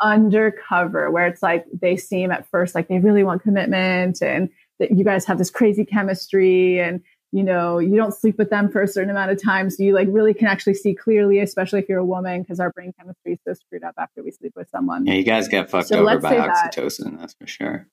undercover 0.00 1.08
where 1.12 1.28
it's 1.28 1.42
like 1.42 1.64
they 1.72 1.96
seem 1.96 2.32
at 2.32 2.44
first 2.50 2.74
like 2.74 2.88
they 2.88 2.98
really 2.98 3.22
want 3.22 3.40
commitment 3.42 4.20
and 4.20 4.50
that 4.80 4.90
you 4.90 5.04
guys 5.04 5.24
have 5.24 5.38
this 5.38 5.50
crazy 5.50 5.84
chemistry 5.84 6.80
and 6.80 7.00
you 7.34 7.42
know 7.42 7.80
you 7.80 7.96
don't 7.96 8.14
sleep 8.14 8.38
with 8.38 8.48
them 8.48 8.70
for 8.70 8.80
a 8.80 8.86
certain 8.86 9.10
amount 9.10 9.28
of 9.28 9.42
time 9.42 9.68
so 9.68 9.82
you 9.82 9.92
like 9.92 10.06
really 10.10 10.32
can 10.32 10.46
actually 10.46 10.72
see 10.72 10.94
clearly 10.94 11.40
especially 11.40 11.80
if 11.80 11.88
you're 11.88 11.98
a 11.98 12.04
woman 12.04 12.42
because 12.42 12.60
our 12.60 12.70
brain 12.70 12.94
chemistry 12.96 13.32
is 13.32 13.38
so 13.46 13.52
screwed 13.52 13.82
up 13.82 13.94
after 13.98 14.22
we 14.22 14.30
sleep 14.30 14.52
with 14.54 14.70
someone 14.70 15.04
yeah 15.04 15.14
you 15.14 15.24
guys 15.24 15.48
get 15.48 15.68
fucked 15.68 15.88
so 15.88 16.08
over 16.08 16.20
by 16.20 16.36
oxytocin 16.36 17.10
that, 17.10 17.18
that's 17.18 17.34
for 17.34 17.46
sure 17.46 17.88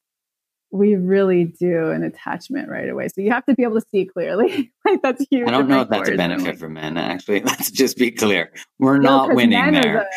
we 0.69 0.95
really 0.95 1.45
do 1.45 1.89
an 1.89 2.03
attachment 2.03 2.69
right 2.69 2.87
away 2.87 3.07
so 3.07 3.19
you 3.19 3.31
have 3.31 3.43
to 3.43 3.55
be 3.55 3.63
able 3.63 3.81
to 3.81 3.87
see 3.89 4.05
clearly 4.05 4.71
like 4.85 5.01
that's 5.01 5.25
huge 5.31 5.47
i 5.47 5.51
don't 5.51 5.67
know 5.67 5.81
if 5.81 5.89
that's 5.89 6.09
a 6.09 6.15
benefit 6.15 6.59
for 6.59 6.69
men 6.69 6.95
actually 6.95 7.41
let's 7.45 7.71
just 7.71 7.97
be 7.97 8.11
clear 8.11 8.53
we're 8.77 8.99
no, 8.99 9.25
not 9.25 9.35
winning 9.35 9.71
there 9.73 10.07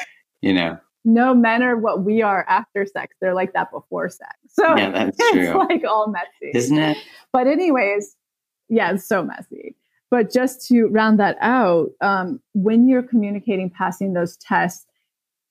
the, 0.43 0.47
you 0.47 0.53
know 0.53 0.79
no 1.07 1.35
men 1.35 1.62
are 1.62 1.77
what 1.77 2.03
we 2.03 2.22
are 2.22 2.47
after 2.49 2.87
sex. 2.87 3.14
They're 3.20 3.35
like 3.35 3.53
that 3.53 3.70
before 3.70 4.09
sex. 4.09 4.33
So 4.49 4.75
yeah, 4.75 4.91
that's 4.91 5.16
it's 5.20 5.33
true. 5.33 5.59
like 5.59 5.85
all 5.87 6.09
messy. 6.09 6.53
Isn't 6.55 6.79
it? 6.79 6.97
But 7.31 7.47
anyways, 7.47 8.16
yeah, 8.69 8.93
it's 8.93 9.07
so 9.07 9.23
messy. 9.23 9.77
But 10.11 10.33
just 10.33 10.67
to 10.69 10.87
round 10.87 11.19
that 11.19 11.37
out, 11.41 11.91
um, 12.01 12.41
when 12.53 12.89
you're 12.89 13.03
communicating, 13.03 13.69
passing 13.71 14.12
those 14.12 14.37
tests, 14.37 14.87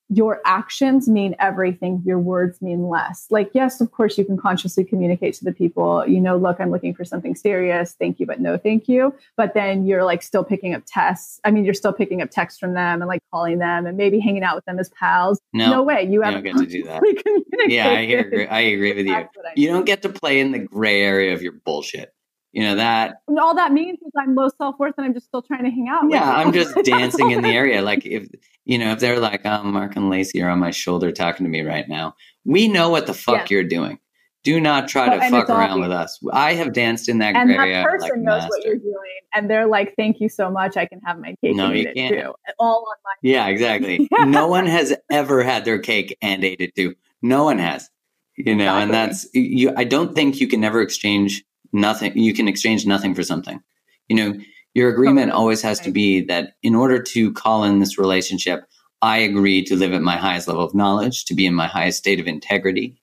your 0.09 0.41
actions 0.45 1.07
mean 1.07 1.35
everything, 1.39 2.01
your 2.05 2.19
words 2.19 2.61
mean 2.61 2.87
less. 2.87 3.25
Like, 3.29 3.49
yes, 3.53 3.81
of 3.81 3.91
course, 3.91 4.17
you 4.17 4.25
can 4.25 4.37
consciously 4.37 4.83
communicate 4.83 5.33
to 5.35 5.45
the 5.45 5.51
people, 5.51 6.07
you 6.07 6.19
know, 6.19 6.37
look, 6.37 6.59
I'm 6.59 6.71
looking 6.71 6.93
for 6.93 7.03
something 7.03 7.35
serious. 7.35 7.95
Thank 7.97 8.19
you, 8.19 8.25
but 8.25 8.39
no 8.39 8.57
thank 8.57 8.87
you. 8.87 9.13
But 9.37 9.53
then 9.53 9.85
you're 9.85 10.03
like 10.03 10.21
still 10.21 10.43
picking 10.43 10.73
up 10.75 10.83
tests. 10.85 11.39
I 11.43 11.51
mean, 11.51 11.65
you're 11.65 11.73
still 11.73 11.93
picking 11.93 12.21
up 12.21 12.29
texts 12.29 12.59
from 12.59 12.73
them 12.73 13.01
and 13.01 13.07
like 13.07 13.21
calling 13.31 13.57
them 13.59 13.85
and 13.85 13.97
maybe 13.97 14.19
hanging 14.19 14.43
out 14.43 14.55
with 14.55 14.65
them 14.65 14.77
as 14.77 14.89
pals. 14.89 15.39
No, 15.53 15.71
no 15.71 15.83
way. 15.83 16.03
You, 16.03 16.21
don't 16.21 16.43
get 16.43 16.57
to 16.57 16.65
do 16.65 16.83
that. 16.83 17.01
Yeah, 17.67 17.87
I 17.87 17.99
agree. 17.99 18.45
I 18.45 18.59
agree 18.59 18.93
with 18.93 19.05
you. 19.05 19.27
You 19.55 19.69
don't 19.69 19.85
get 19.85 20.01
to 20.01 20.09
play 20.09 20.41
in 20.41 20.51
the 20.51 20.59
gray 20.59 21.01
area 21.01 21.33
of 21.33 21.41
your 21.41 21.53
bullshit 21.53 22.12
you 22.53 22.61
know 22.61 22.75
that 22.75 23.15
and 23.27 23.39
all 23.39 23.55
that 23.55 23.73
means 23.73 23.99
is 23.99 24.11
i'm 24.17 24.35
low 24.35 24.47
self-worth 24.57 24.93
and 24.97 25.05
i'm 25.05 25.13
just 25.13 25.25
still 25.25 25.41
trying 25.41 25.63
to 25.63 25.71
hang 25.71 25.89
out 25.89 26.03
yeah 26.09 26.35
i'm 26.35 26.53
just 26.53 26.75
dancing 26.85 27.31
in 27.31 27.41
the 27.41 27.49
area. 27.49 27.81
Like 27.81 28.05
if 28.05 28.27
you 28.63 28.77
know 28.77 28.91
if 28.91 28.99
they're 28.99 29.19
like 29.19 29.41
oh 29.45 29.63
mark 29.63 29.95
and 29.95 30.09
Lacy 30.09 30.41
are 30.41 30.49
on 30.49 30.59
my 30.59 30.71
shoulder 30.71 31.11
talking 31.11 31.45
to 31.45 31.49
me 31.49 31.61
right 31.61 31.89
now 31.89 32.15
we 32.45 32.67
know 32.67 32.89
what 32.89 33.07
the 33.07 33.13
fuck 33.13 33.49
yeah. 33.49 33.55
you're 33.55 33.63
doing. 33.63 33.99
Do 34.43 34.59
not 34.59 34.89
try 34.89 35.07
well, 35.07 35.21
to 35.21 35.29
fuck 35.29 35.49
around 35.49 35.79
with 35.79 35.91
us. 35.91 36.19
I 36.33 36.55
have 36.55 36.73
danced 36.73 37.07
in 37.07 37.19
that 37.19 37.33
and 37.33 37.49
area 37.49 37.75
that 37.75 37.85
person 37.85 38.09
like 38.09 38.19
knows 38.19 38.41
master. 38.41 38.49
what 38.49 38.65
you're 38.65 38.75
doing 38.75 39.19
and 39.33 39.49
they're 39.49 39.67
like 39.67 39.95
thank 39.97 40.19
you 40.19 40.29
so 40.29 40.51
much. 40.51 40.77
I 40.77 40.85
can 40.85 40.99
have 41.05 41.19
my 41.19 41.35
cake 41.41 41.55
no 41.55 41.71
you 41.71 41.91
can't. 41.93 42.13
too. 42.13 42.33
all 42.59 42.85
on 42.87 42.95
my 43.03 43.13
yeah 43.21 43.47
exactly. 43.47 44.07
No 44.25 44.47
one 44.47 44.67
has 44.67 44.93
ever 45.09 45.43
had 45.43 45.65
their 45.65 45.79
cake 45.79 46.17
and 46.21 46.43
ate 46.43 46.61
it 46.61 46.75
too. 46.75 46.95
No 47.21 47.45
one 47.45 47.57
has 47.57 47.89
you 48.35 48.55
know 48.55 48.63
exactly. 48.63 48.83
and 48.83 48.93
that's 48.93 49.27
you 49.33 49.73
i 49.77 49.83
don't 49.83 50.15
think 50.15 50.39
you 50.39 50.47
can 50.47 50.63
ever 50.63 50.81
exchange 50.81 51.43
nothing 51.73 52.17
you 52.17 52.33
can 52.33 52.47
exchange 52.47 52.85
nothing 52.85 53.13
for 53.15 53.23
something. 53.23 53.61
You 54.07 54.15
know 54.15 54.39
your 54.73 54.89
agreement 54.89 55.29
okay. 55.29 55.37
always 55.37 55.61
has 55.61 55.79
to 55.81 55.91
be 55.91 56.21
that 56.25 56.53
in 56.63 56.75
order 56.75 57.01
to 57.01 57.31
call 57.33 57.63
in 57.63 57.79
this 57.79 57.99
relationship 57.99 58.65
i 59.03 59.17
agree 59.17 59.63
to 59.63 59.75
live 59.75 59.93
at 59.93 60.01
my 60.01 60.17
highest 60.17 60.47
level 60.47 60.63
of 60.63 60.73
knowledge 60.73 61.25
to 61.25 61.35
be 61.35 61.45
in 61.45 61.53
my 61.53 61.67
highest 61.67 61.99
state 61.99 62.19
of 62.19 62.25
integrity 62.25 62.97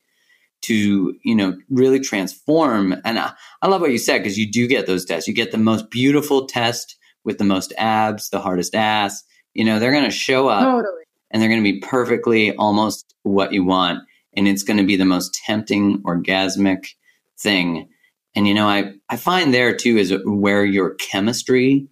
to 0.63 1.17
you 1.23 1.35
know 1.35 1.57
really 1.69 2.01
transform. 2.01 2.95
And 3.05 3.19
i, 3.19 3.33
I 3.63 3.69
love 3.69 3.81
what 3.81 3.93
you 3.93 3.99
said 3.99 4.19
because 4.19 4.39
you 4.39 4.51
do 4.51 4.67
get 4.67 4.87
those 4.87 5.05
tests. 5.05 5.29
You 5.29 5.35
get 5.35 5.53
the 5.53 5.59
most 5.59 5.91
beautiful 5.91 6.47
test 6.47 6.97
with 7.25 7.39
the 7.39 7.45
most 7.45 7.73
abs 7.79 8.31
the 8.31 8.41
hardest 8.41 8.75
ass. 8.75 9.23
You 9.55 9.65
know 9.65 9.79
they're 9.79 9.93
going 9.93 10.05
to 10.05 10.11
show 10.11 10.49
up 10.49 10.63
totally. 10.63 11.05
and 11.31 11.41
they're 11.41 11.49
going 11.49 11.63
to 11.63 11.73
be 11.73 11.81
perfectly 11.81 12.55
almost 12.57 13.15
what 13.23 13.53
you 13.53 13.65
want. 13.65 14.01
And 14.35 14.47
it's 14.47 14.63
going 14.63 14.77
to 14.77 14.85
be 14.85 14.97
the 14.97 15.05
most 15.05 15.35
tempting 15.47 16.03
orgasmic 16.03 16.87
thing 17.39 17.89
and 18.35 18.47
you 18.47 18.55
know, 18.55 18.69
I, 18.69 18.93
I 19.09 19.17
find 19.17 19.53
there 19.53 19.75
too 19.75 19.97
is 19.97 20.15
where 20.25 20.65
your 20.65 20.95
chemistry 20.95 21.89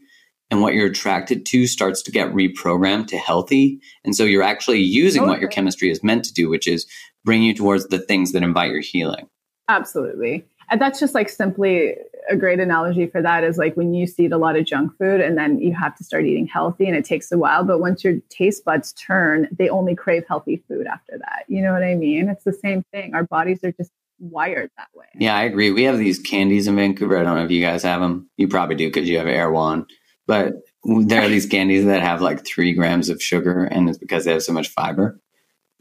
and 0.51 0.63
what 0.63 0.75
you're 0.75 0.87
attracted 0.87 1.45
to 1.47 1.67
starts 1.67 2.03
to 2.03 2.11
get 2.11 2.33
reprogrammed 2.33 3.09
to 3.09 3.19
healthy. 3.19 3.81
And 4.05 4.15
so 4.17 4.25
you're 4.25 4.43
actually 4.43 4.81
using 4.81 5.23
okay. 5.23 5.29
what 5.29 5.41
your 5.41 5.51
chemistry 5.51 5.91
is 5.91 6.03
meant 6.03 6.25
to 6.25 6.33
do, 6.33 6.49
which 6.49 6.67
is 6.67 6.87
bring 7.25 7.43
you 7.43 7.55
towards 7.55 7.89
the 7.89 7.99
things 7.99 8.33
that 8.33 8.43
invite 8.43 8.71
your 8.71 8.81
healing. 8.81 9.29
Absolutely. 9.69 10.47
And 10.71 10.81
that's 10.81 11.01
just 11.01 11.15
like 11.15 11.29
simply 11.29 11.95
a 12.31 12.37
great 12.37 12.61
analogy 12.61 13.07
for 13.07 13.23
that 13.23 13.43
is 13.43 13.57
like 13.57 13.77
when 13.77 13.95
you 13.95 14.07
eat 14.19 14.33
a 14.33 14.37
lot 14.37 14.57
of 14.57 14.67
junk 14.67 14.93
food 14.99 15.21
and 15.21 15.37
then 15.37 15.59
you 15.59 15.75
have 15.75 15.97
to 15.97 16.05
start 16.05 16.25
eating 16.25 16.47
healthy 16.47 16.87
and 16.87 16.97
it 16.97 17.05
takes 17.05 17.33
a 17.33 17.39
while. 17.39 17.65
But 17.65 17.81
once 17.81 18.05
your 18.05 18.19
taste 18.29 18.65
buds 18.65 18.93
turn, 18.93 19.49
they 19.51 19.69
only 19.69 19.95
crave 19.95 20.25
healthy 20.29 20.63
food 20.69 20.87
after 20.87 21.19
that. 21.19 21.45
You 21.49 21.63
know 21.63 21.73
what 21.73 21.83
I 21.83 21.95
mean? 21.95 22.29
It's 22.29 22.45
the 22.45 22.53
same 22.53 22.83
thing. 22.93 23.15
Our 23.15 23.25
bodies 23.25 23.65
are 23.65 23.73
just 23.73 23.91
wired 24.19 24.71
that 24.77 24.89
way. 24.95 25.07
Yeah, 25.19 25.37
I 25.37 25.45
agree. 25.45 25.71
We 25.71 25.85
have 25.85 25.99
these 25.99 26.19
candies 26.19 26.67
in 26.67 26.77
Vancouver. 26.77 27.19
I 27.19 27.23
don't 27.23 27.37
know 27.37 27.45
if 27.45 27.51
you 27.51 27.63
guys 27.63 27.83
have 27.83 28.01
them. 28.01 28.29
You 28.37 28.49
probably 28.49 28.77
do 28.77 28.89
because 28.89 29.09
you 29.09 29.19
have 29.19 29.27
Erewhon. 29.27 29.87
But 30.27 30.55
there 30.85 31.23
are 31.23 31.29
these 31.29 31.47
candies 31.47 31.85
that 31.87 32.03
have 32.03 32.21
like 32.21 32.45
three 32.45 32.73
grams 32.73 33.09
of 33.09 33.23
sugar, 33.23 33.65
and 33.65 33.89
it's 33.89 33.99
because 33.99 34.25
they 34.25 34.33
have 34.33 34.43
so 34.43 34.53
much 34.53 34.69
fiber. 34.69 35.21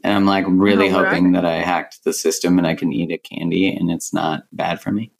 And 0.04 0.12
I'm 0.14 0.26
like 0.26 0.44
really 0.48 0.88
oh, 0.90 1.04
hoping 1.04 1.32
that 1.32 1.44
I 1.44 1.56
hacked 1.56 2.04
the 2.04 2.12
system 2.12 2.56
and 2.58 2.66
I 2.66 2.74
can 2.74 2.92
eat 2.92 3.10
a 3.10 3.18
candy 3.18 3.74
and 3.74 3.90
it's 3.90 4.12
not 4.12 4.44
bad 4.52 4.80
for 4.80 4.92
me. 4.92 5.12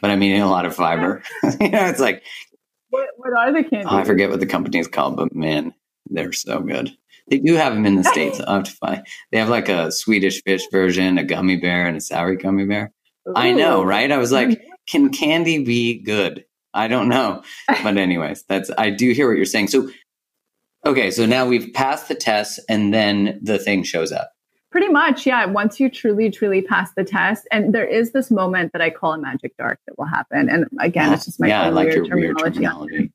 But 0.00 0.10
I'm 0.10 0.22
eating 0.22 0.40
a 0.40 0.50
lot 0.50 0.64
of 0.64 0.74
fiber. 0.74 1.22
you 1.60 1.68
know, 1.68 1.86
it's 1.86 2.00
like 2.00 2.22
what, 2.88 3.08
what 3.16 3.32
are 3.32 3.52
the 3.52 3.62
candies? 3.62 3.88
Oh, 3.90 3.96
I 3.96 4.04
forget 4.04 4.30
what 4.30 4.40
the 4.40 4.46
company 4.46 4.78
is 4.78 4.88
called, 4.88 5.16
but 5.16 5.34
man, 5.34 5.74
they're 6.06 6.32
so 6.32 6.60
good. 6.60 6.96
They 7.30 7.38
do 7.38 7.54
have 7.54 7.74
them 7.74 7.86
in 7.86 7.94
the 7.94 8.04
states. 8.04 8.40
I 8.40 8.54
have 8.54 8.64
to 8.64 8.72
find. 8.72 9.06
They 9.30 9.38
have 9.38 9.48
like 9.48 9.68
a 9.68 9.92
Swedish 9.92 10.42
fish 10.42 10.62
version, 10.72 11.16
a 11.16 11.24
gummy 11.24 11.56
bear, 11.56 11.86
and 11.86 11.96
a 11.96 12.00
sour 12.00 12.34
gummy 12.34 12.66
bear. 12.66 12.92
Ooh. 13.28 13.34
I 13.36 13.52
know, 13.52 13.84
right? 13.84 14.10
I 14.10 14.18
was 14.18 14.32
like, 14.32 14.48
mm-hmm. 14.48 14.70
can 14.86 15.10
candy 15.10 15.64
be 15.64 16.02
good? 16.02 16.44
I 16.74 16.88
don't 16.88 17.08
know, 17.08 17.42
but 17.82 17.96
anyways, 17.96 18.44
that's 18.48 18.70
I 18.76 18.90
do 18.90 19.12
hear 19.12 19.28
what 19.28 19.36
you're 19.36 19.44
saying. 19.44 19.68
So, 19.68 19.90
okay, 20.84 21.10
so 21.10 21.24
now 21.24 21.46
we've 21.46 21.72
passed 21.72 22.08
the 22.08 22.14
test, 22.16 22.60
and 22.68 22.92
then 22.92 23.38
the 23.42 23.58
thing 23.58 23.84
shows 23.84 24.10
up. 24.10 24.32
Pretty 24.72 24.88
much, 24.88 25.26
yeah. 25.26 25.46
Once 25.46 25.80
you 25.80 25.90
truly, 25.90 26.30
truly 26.30 26.62
pass 26.62 26.92
the 26.96 27.04
test, 27.04 27.46
and 27.50 27.72
there 27.72 27.86
is 27.86 28.12
this 28.12 28.30
moment 28.30 28.72
that 28.72 28.82
I 28.82 28.90
call 28.90 29.12
a 29.12 29.18
magic 29.18 29.56
dark 29.56 29.80
that 29.86 29.98
will 29.98 30.06
happen. 30.06 30.48
And 30.48 30.66
again, 30.80 31.10
oh, 31.10 31.12
it's 31.12 31.24
just 31.24 31.40
my 31.40 31.48
yeah, 31.48 31.62
I 31.62 31.68
like 31.70 31.92
your 31.92 32.04
terminology. 32.06 32.54
terminology. 32.54 33.12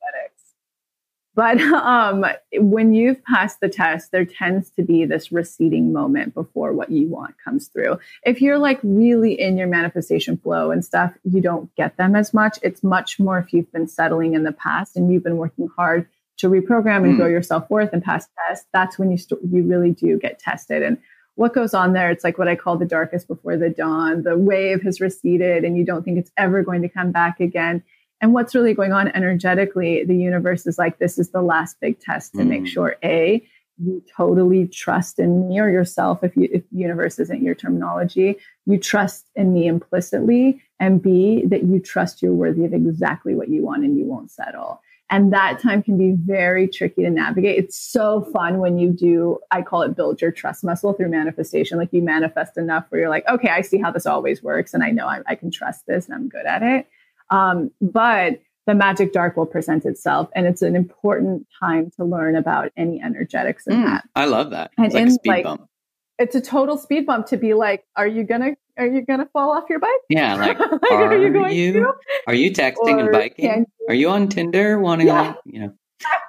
But 1.36 1.59
um, 1.61 2.25
when 2.53 2.93
you've 2.93 3.23
passed 3.25 3.59
the 3.59 3.69
test, 3.69 4.11
there 4.11 4.25
tends 4.25 4.69
to 4.71 4.83
be 4.83 5.05
this 5.05 5.31
receding 5.31 5.93
moment 5.93 6.33
before 6.33 6.73
what 6.73 6.89
you 6.89 7.07
want 7.07 7.36
comes 7.43 7.67
through. 7.67 7.99
If 8.23 8.41
you're 8.41 8.57
like 8.57 8.79
really 8.81 9.39
in 9.39 9.57
your 9.57 9.67
manifestation 9.67 10.38
flow 10.38 10.71
and 10.71 10.83
stuff, 10.83 11.13
you 11.23 11.41
don't 11.41 11.73
get 11.75 11.97
them 11.97 12.15
as 12.15 12.33
much. 12.33 12.57
It's 12.63 12.83
much 12.83 13.19
more 13.19 13.38
if 13.38 13.53
you've 13.53 13.71
been 13.71 13.88
settling 13.88 14.33
in 14.33 14.43
the 14.43 14.53
past 14.53 14.95
and 14.95 15.11
you've 15.11 15.23
been 15.23 15.38
working 15.38 15.67
hard 15.75 16.07
to 16.38 16.49
reprogram 16.49 17.03
and 17.03 17.13
mm. 17.13 17.17
grow 17.17 17.27
your 17.27 17.43
self 17.43 17.69
worth 17.69 17.91
and 17.93 18.03
pass 18.03 18.27
tests. 18.47 18.65
That's 18.73 18.97
when 18.97 19.11
you 19.11 19.17
st- 19.17 19.41
you 19.49 19.63
really 19.63 19.91
do 19.91 20.17
get 20.17 20.39
tested. 20.39 20.83
And 20.83 20.97
what 21.36 21.53
goes 21.53 21.73
on 21.73 21.93
there? 21.93 22.09
It's 22.09 22.23
like 22.23 22.38
what 22.38 22.47
I 22.47 22.55
call 22.55 22.77
the 22.77 22.86
darkest 22.86 23.27
before 23.27 23.57
the 23.57 23.69
dawn. 23.69 24.23
The 24.23 24.38
wave 24.38 24.81
has 24.83 25.01
receded, 25.01 25.63
and 25.63 25.77
you 25.77 25.86
don't 25.86 26.03
think 26.03 26.17
it's 26.17 26.31
ever 26.38 26.63
going 26.63 26.81
to 26.81 26.89
come 26.89 27.11
back 27.11 27.39
again 27.39 27.83
and 28.22 28.34
what's 28.34 28.55
really 28.55 28.74
going 28.74 28.93
on 28.93 29.09
energetically 29.09 30.03
the 30.03 30.16
universe 30.16 30.66
is 30.66 30.78
like 30.78 30.99
this 30.99 31.18
is 31.18 31.32
the 31.32 31.41
last 31.41 31.78
big 31.80 31.99
test 31.99 32.34
to 32.34 32.39
mm. 32.39 32.47
make 32.47 32.68
sure 32.68 32.95
a 33.03 33.45
you 33.78 34.01
totally 34.16 34.68
trust 34.68 35.20
in 35.20 35.47
me 35.47 35.59
or 35.59 35.70
yourself 35.70 36.24
if 36.24 36.36
you 36.38 36.47
if 36.51 36.63
universe 36.72 37.20
isn't 37.20 37.43
your 37.43 37.55
terminology. 37.55 38.38
You 38.66 38.80
trust 38.80 39.30
in 39.36 39.53
me 39.53 39.68
implicitly 39.68 40.61
and 40.80 41.01
b 41.01 41.43
that 41.47 41.63
you 41.63 41.80
trust 41.80 42.22
you're 42.22 42.34
worthy 42.34 42.66
of 42.66 42.74
exactly 42.74 43.36
what 43.36 43.49
you 43.49 43.66
want 43.66 43.84
and 43.84 43.97
you 43.97 44.05
won't 44.05 44.32
settle. 44.32 44.82
And 45.11 45.32
that 45.34 45.59
time 45.59 45.84
can 45.84 45.99
be 45.99 46.16
very 46.18 46.68
tricky 46.68 47.03
to 47.03 47.11
navigate. 47.11 47.59
It's 47.59 47.78
so 47.78 48.24
fun 48.34 48.59
when 48.59 48.78
you 48.78 48.91
do 48.91 49.39
i 49.51 49.61
call 49.61 49.82
it 49.82 49.95
build 49.95 50.22
your 50.22 50.32
trust 50.32 50.63
muscle 50.63 50.93
through 50.93 51.09
manifestation. 51.09 51.78
Like 51.78 51.91
you 51.91 52.01
manifest 52.01 52.57
enough 52.57 52.86
where 52.89 53.01
you're 53.01 53.09
like 53.09 53.28
okay 53.28 53.49
i 53.49 53.61
see 53.61 53.78
how 53.78 53.91
this 53.91 54.05
always 54.05 54.41
works 54.41 54.74
and 54.74 54.84
i 54.84 54.91
know 54.91 55.07
i, 55.07 55.22
I 55.28 55.36
can 55.36 55.51
trust 55.51 55.86
this 55.86 56.05
and 56.05 56.16
i'm 56.16 56.30
good 56.30 56.45
at 56.45 56.63
it 56.63 56.88
um, 57.30 57.71
but 57.82 58.39
the 58.67 58.73
magic 58.73 59.13
dark 59.13 59.38
will 59.38 59.45
present 59.45 59.86
itself, 59.86 60.30
and 60.36 60.47
it's 60.47 60.61
an 60.61 60.76
important 60.76 61.47
time 61.59 61.91
to 61.97 62.05
learn 62.05 62.36
about 62.36 62.71
any 62.76 63.01
energetics 63.01 63.67
in 63.67 63.78
mm, 63.78 63.86
that. 63.86 64.05
I 64.15 64.26
love 64.26 64.51
that. 64.51 64.71
And 64.78 64.86
it's 64.86 64.95
like 64.95 65.01
in, 65.01 65.07
a 65.07 65.11
speed 65.11 65.30
like, 65.30 65.43
bump. 65.43 65.69
It's 66.17 66.36
a 66.36 66.41
total 66.41 66.78
speed 66.78 67.05
bump 67.05 67.28
to 67.28 67.38
be 67.38 67.53
like, 67.53 67.86
are 67.95 68.07
you 68.07 68.23
gonna 68.23 68.55
are 68.78 68.88
you 68.88 69.01
gonna 69.01 69.28
fall 69.34 69.51
off 69.51 69.65
your 69.69 69.80
bike? 69.80 69.91
Yeah, 70.09 70.36
like, 70.36 70.59
like 70.82 70.91
are, 70.91 71.05
are, 71.05 71.17
you 71.17 71.32
going 71.32 71.55
you, 71.55 71.73
to? 71.73 71.91
Are 72.28 72.34
you 72.34 72.51
texting 72.51 72.95
or 72.95 72.99
and 72.99 73.11
biking? 73.11 73.45
You, 73.45 73.65
are 73.89 73.95
you 73.95 74.09
on 74.09 74.30
Tinder 74.30 74.80
wanting 74.80 75.07
yeah. 75.07 75.21
like 75.21 75.36
you 75.45 75.59
know? 75.59 75.73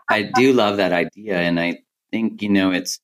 I 0.09 0.23
do 0.23 0.53
love 0.53 0.77
that 0.77 0.93
idea. 0.93 1.39
And 1.39 1.59
I 1.59 1.79
think, 2.11 2.43
you 2.43 2.49
know, 2.49 2.71
it's, 2.73 3.01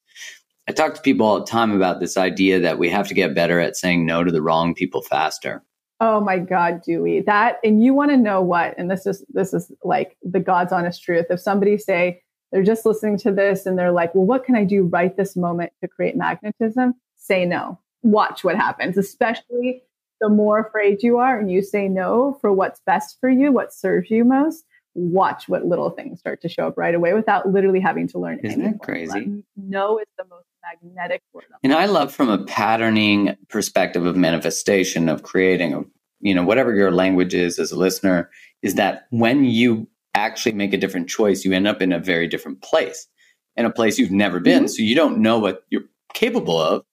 I 0.68 0.72
talk 0.72 0.94
to 0.94 1.00
people 1.00 1.26
all 1.26 1.40
the 1.40 1.46
time 1.46 1.72
about 1.72 2.00
this 2.00 2.16
idea 2.16 2.60
that 2.60 2.78
we 2.78 2.88
have 2.90 3.08
to 3.08 3.14
get 3.14 3.34
better 3.34 3.58
at 3.58 3.76
saying 3.76 4.06
no 4.06 4.22
to 4.22 4.30
the 4.30 4.42
wrong 4.42 4.74
people 4.74 5.02
faster. 5.02 5.62
Oh 6.04 6.20
my 6.20 6.40
God, 6.40 6.82
Dewey. 6.82 7.20
That 7.20 7.60
and 7.62 7.82
you 7.82 7.94
want 7.94 8.10
to 8.10 8.16
know 8.16 8.42
what, 8.42 8.74
and 8.76 8.90
this 8.90 9.06
is 9.06 9.24
this 9.28 9.54
is 9.54 9.70
like 9.84 10.16
the 10.24 10.40
God's 10.40 10.72
honest 10.72 11.00
truth. 11.00 11.26
If 11.30 11.38
somebody 11.38 11.78
say 11.78 12.20
they're 12.50 12.64
just 12.64 12.84
listening 12.84 13.18
to 13.18 13.30
this 13.30 13.66
and 13.66 13.78
they're 13.78 13.92
like, 13.92 14.12
well, 14.12 14.26
what 14.26 14.44
can 14.44 14.56
I 14.56 14.64
do 14.64 14.82
right 14.82 15.16
this 15.16 15.36
moment 15.36 15.72
to 15.80 15.86
create 15.86 16.16
magnetism? 16.16 16.94
Say 17.16 17.44
no. 17.46 17.78
Watch 18.02 18.42
what 18.42 18.56
happens, 18.56 18.98
especially 18.98 19.84
the 20.20 20.28
more 20.28 20.58
afraid 20.58 21.04
you 21.04 21.18
are 21.18 21.38
and 21.38 21.52
you 21.52 21.62
say 21.62 21.88
no 21.88 22.36
for 22.40 22.52
what's 22.52 22.80
best 22.84 23.18
for 23.20 23.30
you, 23.30 23.52
what 23.52 23.72
serves 23.72 24.10
you 24.10 24.24
most, 24.24 24.64
watch 24.94 25.48
what 25.48 25.66
little 25.66 25.90
things 25.90 26.18
start 26.18 26.42
to 26.42 26.48
show 26.48 26.66
up 26.66 26.76
right 26.76 26.96
away 26.96 27.14
without 27.14 27.48
literally 27.48 27.80
having 27.80 28.08
to 28.08 28.18
learn 28.18 28.40
Isn't 28.42 28.60
anything. 28.60 28.72
that 28.72 28.82
crazy? 28.82 29.44
No 29.56 29.98
is 29.98 30.06
the 30.18 30.24
most 30.24 30.46
magnetic 30.82 31.22
word. 31.32 31.44
And 31.62 31.72
I 31.72 31.86
love 31.86 32.14
from 32.14 32.28
a 32.28 32.44
patterning 32.44 33.36
perspective 33.48 34.06
of 34.06 34.16
manifestation 34.16 35.08
of 35.08 35.22
creating 35.22 35.74
a 35.74 35.82
you 36.20 36.34
know 36.34 36.44
whatever 36.44 36.74
your 36.74 36.92
language 36.92 37.34
is 37.34 37.58
as 37.58 37.72
a 37.72 37.78
listener 37.78 38.30
is 38.62 38.76
that 38.76 39.06
when 39.10 39.44
you 39.44 39.88
actually 40.14 40.52
make 40.52 40.72
a 40.72 40.76
different 40.76 41.08
choice 41.08 41.44
you 41.44 41.52
end 41.52 41.66
up 41.66 41.82
in 41.82 41.92
a 41.92 41.98
very 41.98 42.28
different 42.28 42.62
place 42.62 43.08
in 43.56 43.64
a 43.64 43.70
place 43.70 43.98
you've 43.98 44.10
never 44.10 44.40
been. 44.40 44.64
Mm-hmm. 44.64 44.68
so 44.68 44.82
you 44.82 44.94
don't 44.94 45.18
know 45.18 45.38
what 45.38 45.64
you're 45.70 45.84
capable 46.14 46.60
of. 46.60 46.84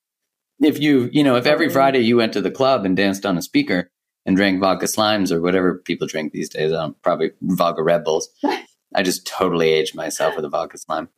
If 0.62 0.80
you 0.80 1.10
you 1.14 1.24
know 1.24 1.36
if 1.36 1.46
every 1.46 1.70
friday 1.70 2.00
you 2.00 2.18
went 2.18 2.34
to 2.34 2.42
the 2.42 2.52
club 2.52 2.86
and 2.86 2.98
danced 2.98 3.26
on 3.26 3.38
a 3.38 3.42
speaker 3.42 3.92
and 4.26 4.36
drank 4.36 4.60
vodka 4.60 4.86
slimes 4.86 5.32
or 5.32 5.42
whatever 5.42 5.76
people 5.76 6.08
drink 6.08 6.34
these 6.34 6.50
days 6.50 6.74
um, 6.74 6.96
probably 7.02 7.32
vodka 7.42 7.84
red 7.84 8.04
bulls. 8.04 8.30
I 8.96 9.04
just 9.04 9.28
totally 9.28 9.70
aged 9.70 9.96
myself 9.96 10.36
with 10.36 10.46
a 10.46 10.50
vodka 10.50 10.80
slime. 10.80 11.10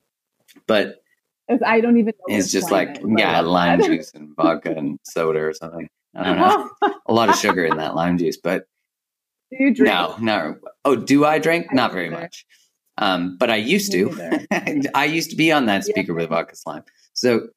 But 0.68 1.01
It's- 1.54 1.62
I 1.70 1.82
don't 1.82 1.97
even 1.97 2.14
know. 2.28 2.36
it's 2.36 2.52
just 2.52 2.72
like 2.72 2.89
is, 2.99 3.06
yeah, 3.18 3.39
lime 3.41 3.82
juice 3.86 4.12
and 4.14 4.36
vodka 4.36 4.72
and 4.72 4.99
soda 5.04 5.39
or 5.39 5.54
something. 5.54 5.88
I 6.16 6.24
don't 6.24 6.38
know. 6.39 6.70
A 7.08 7.14
lot 7.14 7.30
of 7.30 7.36
sugar 7.36 7.64
in 7.66 7.78
that 7.78 7.95
lime 7.95 8.18
juice, 8.18 8.38
but 8.38 8.66
Do 9.52 9.64
you 9.64 9.74
drink? 9.74 9.93
no, 9.93 10.16
no. 10.20 10.56
Oh, 10.86 10.95
do 10.95 11.26
I 11.26 11.39
drink? 11.39 11.68
I 11.72 11.76
Not 11.76 11.91
very 11.93 12.08
either. 12.08 12.20
much. 12.22 12.45
Um, 12.97 13.38
but 13.39 13.49
I 13.49 13.56
used 13.56 13.91
to. 13.93 14.12
I 14.95 15.06
used 15.06 15.30
to 15.32 15.36
be 15.36 15.52
on 15.52 15.66
that 15.68 15.84
Yeah. 15.88 15.93
speaker 15.93 16.14
with 16.14 16.30
vodka 16.30 16.56
slime. 16.56 16.84
So, 17.14 17.47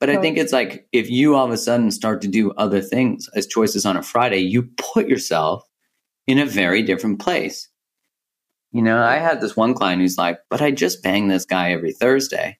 but 0.00 0.10
I 0.10 0.16
think 0.18 0.36
it's 0.38 0.52
like 0.52 0.86
if 0.92 1.10
you 1.10 1.34
all 1.36 1.44
of 1.46 1.50
a 1.52 1.56
sudden 1.56 1.90
start 1.90 2.20
to 2.22 2.28
do 2.28 2.52
other 2.52 2.80
things 2.80 3.28
as 3.34 3.46
choices 3.46 3.84
on 3.86 3.96
a 3.96 4.02
Friday, 4.02 4.38
you 4.38 4.68
put 4.76 5.08
yourself 5.08 5.62
in 6.26 6.38
a 6.38 6.46
very 6.46 6.82
different 6.82 7.18
place. 7.20 7.68
You 8.72 8.82
know, 8.82 9.02
I 9.02 9.16
had 9.16 9.40
this 9.40 9.56
one 9.56 9.72
client 9.74 10.02
who's 10.02 10.18
like, 10.18 10.38
but 10.50 10.60
I 10.60 10.70
just 10.70 11.02
bang 11.02 11.28
this 11.28 11.44
guy 11.46 11.72
every 11.72 11.92
Thursday. 11.92 12.58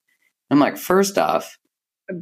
I'm 0.51 0.59
like, 0.59 0.77
first 0.77 1.19
off, 1.19 1.59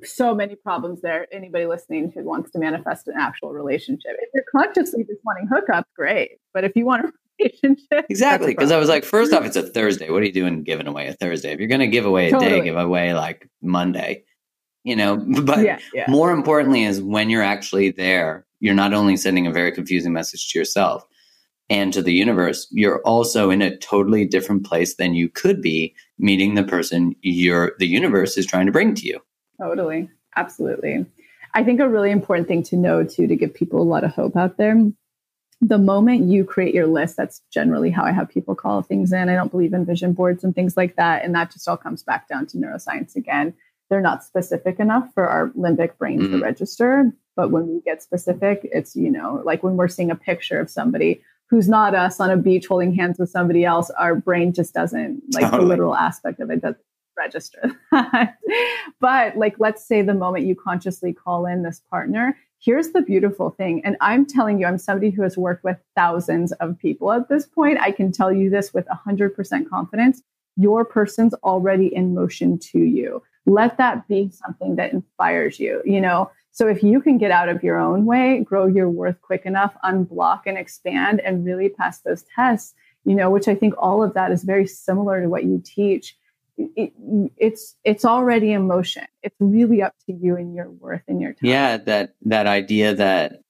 so 0.03 0.35
many 0.35 0.57
problems 0.57 1.03
there. 1.03 1.27
Anybody 1.33 1.66
listening 1.66 2.11
who 2.14 2.25
wants 2.25 2.51
to 2.53 2.59
manifest 2.59 3.09
an 3.09 3.14
actual 3.18 3.53
relationship, 3.53 4.12
if 4.18 4.31
you're 4.35 4.45
consciously 4.51 5.05
just 5.05 5.20
wanting 5.25 5.49
hookups, 5.49 5.85
great. 5.95 6.39
But 6.53 6.64
if 6.64 6.72
you 6.75 6.87
want 6.87 7.05
a 7.05 7.12
relationship, 7.39 8.07
Exactly. 8.09 8.55
Because 8.55 8.70
I 8.70 8.79
was 8.79 8.89
like, 8.89 9.05
first 9.05 9.33
off, 9.33 9.45
it's 9.45 9.57
a 9.57 9.62
Thursday. 9.62 10.11
What 10.11 10.22
are 10.22 10.27
you 10.27 10.33
doing 10.33 10.62
giving 10.62 10.87
away 10.87 11.09
a 11.09 11.12
Thursday? 11.12 11.53
If 11.53 11.59
you're 11.59 11.68
going 11.68 11.81
to 11.81 11.87
give 11.87 12.07
away 12.07 12.31
a 12.31 12.39
day, 12.39 12.62
give 12.62 12.77
away 12.77 13.14
like 13.14 13.49
Monday, 13.61 14.25
you 14.85 14.97
know? 14.97 15.16
But 15.45 15.61
yeah, 15.61 15.79
yeah. 15.93 16.07
more 16.09 16.31
importantly, 16.31 16.85
is 16.85 17.03
when 17.03 17.29
you're 17.29 17.43
actually 17.43 17.91
there, 17.91 18.47
you're 18.61 18.75
not 18.75 18.95
only 18.95 19.16
sending 19.16 19.47
a 19.47 19.53
very 19.53 19.72
confusing 19.72 20.12
message 20.12 20.51
to 20.51 20.59
yourself 20.59 21.05
and 21.71 21.93
to 21.93 22.03
the 22.03 22.12
universe, 22.12 22.67
you're 22.71 23.01
also 23.03 23.51
in 23.51 23.62
a 23.62 23.77
totally 23.79 24.27
different 24.27 24.67
place 24.67 24.97
than 24.97 25.15
you 25.15 25.29
could 25.29 25.62
be 25.62 25.95
meeting 26.19 26.55
the 26.55 26.65
person 26.65 27.15
you're, 27.23 27.73
the 27.79 27.87
universe 27.87 28.37
is 28.37 28.47
trying 28.47 28.67
to 28.67 28.73
bring 28.73 28.95
to 28.97 29.07
you. 29.07 29.21
Totally. 29.61 30.11
Absolutely. 30.37 31.07
I 31.55 31.62
think 31.62 31.81
a 31.81 31.89
really 31.89 32.11
important 32.11 32.49
thing 32.49 32.62
to 32.65 32.77
know 32.77 33.05
too 33.05 33.27
to 33.27 33.37
give 33.37 33.55
people 33.55 33.81
a 33.81 33.85
lot 33.85 34.05
of 34.05 34.11
hope 34.11 34.37
out 34.37 34.57
there. 34.57 34.77
The 35.61 35.79
moment 35.79 36.25
you 36.25 36.45
create 36.45 36.75
your 36.75 36.89
list, 36.89 37.17
that's 37.17 37.41
generally 37.51 37.91
how 37.91 38.05
I 38.05 38.11
have 38.11 38.29
people 38.29 38.55
call 38.55 38.83
things 38.83 39.12
in. 39.12 39.29
I 39.29 39.35
don't 39.35 39.51
believe 39.53 39.73
in 39.73 39.87
vision 39.87 40.12
boards 40.12 40.45
and 40.45 40.55
things 40.55 40.77
like 40.77 40.97
that. 40.97 41.25
And 41.25 41.35
that 41.35 41.53
just 41.53 41.69
all 41.69 41.77
comes 41.77 42.03
back 42.03 42.29
down 42.29 42.47
to 42.47 42.59
neuroscience 42.59 43.17
again. 43.17 43.55
They're 43.89 44.01
not 44.01 44.25
specific 44.25 44.81
enough 44.81 45.09
for 45.15 45.29
our 45.29 45.51
limbic 45.51 45.97
brain 45.97 46.19
to 46.21 46.29
Mhm. 46.29 46.43
register. 46.43 47.12
But 47.37 47.51
when 47.51 47.69
we 47.69 47.81
get 47.83 48.03
specific, 48.03 48.69
it's, 48.73 48.97
you 48.97 49.11
know, 49.11 49.41
like 49.45 49.62
when 49.62 49.77
we're 49.77 49.89
seeing 49.89 50.11
a 50.11 50.17
picture 50.17 50.59
of 50.59 50.69
somebody 50.69 51.23
who's 51.51 51.68
not 51.68 51.95
us 51.95 52.20
on 52.20 52.30
a 52.30 52.36
beach 52.36 52.66
holding 52.66 52.95
hands 52.95 53.18
with 53.18 53.30
somebody 53.30 53.64
else, 53.64 53.90
our 53.90 54.14
brain 54.14 54.53
just 54.53 54.74
doesn't, 54.74 55.22
like 55.32 55.51
the 55.51 55.61
literal 55.62 55.95
aspect 55.95 56.40
of 56.40 56.51
it 56.51 56.62
doesn't 56.62 56.78
register 57.16 57.72
that. 57.92 58.38
but 59.01 59.36
like 59.36 59.55
let's 59.59 59.86
say 59.86 60.03
the 60.03 60.14
moment 60.14 60.47
you 60.47 60.55
consciously 60.55 61.12
call 61.12 61.47
in 61.47 61.62
this 61.62 61.80
partner 61.90 62.36
here's 62.61 62.90
the 62.90 63.03
beautiful 63.03 63.51
thing 63.51 63.80
and 63.84 63.97
i'm 64.01 64.26
telling 64.26 64.59
you 64.59 64.66
i'm 64.66 64.78
somebody 64.78 65.11
who 65.11 65.22
has 65.22 65.36
worked 65.36 65.64
with 65.64 65.76
thousands 65.97 66.53
of 66.53 66.78
people 66.78 67.12
at 67.12 67.28
this 67.28 67.47
point. 67.47 67.78
I 67.80 67.90
can 67.90 68.12
tell 68.12 68.32
you 68.32 68.51
this 68.51 68.72
with 68.74 68.86
100% 68.86 69.68
confidence. 69.68 70.22
Your 70.57 70.84
person's 70.84 71.34
already 71.34 71.92
in 71.95 72.14
motion 72.14 72.59
to 72.59 72.78
you. 72.78 73.22
Let 73.47 73.76
that 73.78 74.07
be 74.09 74.30
something 74.30 74.76
that 74.76 74.92
inspires 74.92 75.61
you 75.61 75.82
you 75.84 76.01
know 76.01 76.30
so 76.55 76.69
if 76.69 76.83
you 76.83 77.03
can 77.03 77.19
get 77.19 77.31
out 77.31 77.49
of 77.49 77.63
your 77.63 77.79
own 77.79 78.07
way 78.07 78.41
grow 78.41 78.67
your 78.67 78.89
worth 78.89 79.21
quick 79.21 79.45
enough 79.45 79.75
unblock 79.85 80.43
and 80.47 80.57
expand 80.57 81.21
and 81.21 81.45
really 81.45 81.69
pass 81.69 82.01
those 82.01 82.25
tests 82.35 82.75
you 83.05 83.15
know 83.15 83.31
which 83.31 83.49
i 83.49 83.55
think 83.55 83.75
all 83.79 84.03
of 84.03 84.15
that 84.15 84.33
is 84.33 84.45
very 84.45 84.67
similar 84.67 85.21
to 85.21 85.29
what 85.29 85.45
you 85.45 85.61
teach 85.65 86.17
it, 86.57 86.93
it's 87.37 87.77
it's 87.85 88.05
already 88.05 88.53
in 88.53 88.67
motion. 88.67 89.05
It's 89.23 89.37
really 89.41 89.83
up 89.83 89.95
to 90.07 90.13
you 90.13 90.37
and 90.37 90.55
your 90.55 90.71
worth 90.71 91.03
and 91.09 91.21
your 91.21 91.33
time. 91.33 91.51
Yeah, 91.51 91.77
that 91.79 92.15
that 92.23 92.47
idea 92.47 92.95
that 92.95 93.41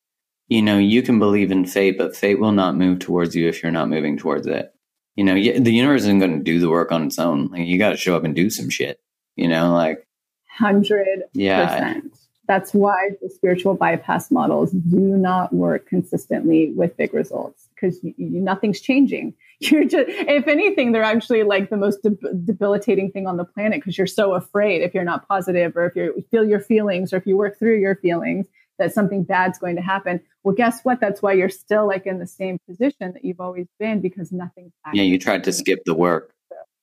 you 0.49 0.63
know 0.63 0.79
you 0.79 1.03
can 1.03 1.19
believe 1.19 1.51
in 1.51 1.67
fate, 1.67 1.99
but 1.99 2.17
fate 2.17 2.41
will 2.41 2.53
not 2.53 2.77
move 2.77 3.01
towards 3.01 3.35
you 3.35 3.49
if 3.49 3.63
you're 3.63 3.73
not 3.73 3.89
moving 3.89 4.17
towards 4.17 4.47
it. 4.47 4.73
You 5.17 5.25
know, 5.25 5.35
the 5.35 5.73
universe 5.73 6.03
isn't 6.03 6.19
going 6.19 6.39
to 6.39 6.43
do 6.43 6.59
the 6.59 6.71
work 6.71 6.91
on 6.91 7.05
its 7.05 7.19
own. 7.19 7.49
Like 7.49 7.67
you 7.67 7.79
got 7.79 7.91
to 7.91 7.97
show 7.97 8.17
up 8.17 8.25
and 8.25 8.35
do 8.35 8.51
some 8.51 8.71
shit. 8.71 9.01
You 9.37 9.49
know, 9.49 9.73
like 9.73 10.07
hundred 10.49 11.25
yeah, 11.35 11.67
percent. 11.67 12.14
That's 12.47 12.74
why 12.74 13.11
the 13.22 13.30
spiritual 13.30 13.74
bypass 13.74 14.30
models 14.30 14.70
do 14.72 14.99
not 14.99 15.53
work 15.53 15.86
consistently 15.86 16.72
with 16.76 16.97
big 16.97 17.14
results 17.14 17.68
because 17.74 18.03
you, 18.03 18.14
you, 18.18 18.40
nothing's 18.40 18.80
changing. 18.80 19.34
You're 19.61 19.84
just, 19.84 20.09
if 20.09 20.47
anything, 20.47 20.92
they're 20.92 21.03
actually 21.03 21.42
like 21.42 21.70
the 21.70 21.76
most 21.76 22.03
deb- 22.03 22.45
debilitating 22.45 23.11
thing 23.12 23.26
on 23.26 23.38
the 23.38 23.45
planet 23.45 23.80
because 23.80 23.97
you're 23.97 24.07
so 24.07 24.34
afraid 24.34 24.82
if 24.82 24.92
you're 24.92 25.05
not 25.05 25.26
positive 25.26 25.74
or 25.76 25.86
if 25.86 25.97
you 25.97 26.22
feel 26.30 26.45
your 26.45 26.61
feelings 26.61 27.12
or 27.12 27.16
if 27.16 27.26
you 27.26 27.36
work 27.36 27.59
through 27.59 27.78
your 27.78 27.95
feelings 27.95 28.47
that 28.78 28.92
something 28.92 29.22
bad's 29.22 29.59
going 29.59 29.76
to 29.76 29.82
happen. 29.82 30.20
Well, 30.42 30.55
guess 30.55 30.80
what? 30.82 31.01
That's 31.01 31.22
why 31.22 31.32
you're 31.32 31.49
still 31.49 31.86
like 31.86 32.05
in 32.05 32.18
the 32.18 32.26
same 32.26 32.59
position 32.68 33.12
that 33.12 33.24
you've 33.24 33.40
always 33.40 33.68
been 33.78 34.01
because 34.01 34.32
nothing's. 34.32 34.72
yeah. 34.92 35.03
You 35.03 35.18
tried 35.18 35.45
to 35.45 35.53
skip 35.53 35.80
the 35.86 35.95
work. 35.95 36.34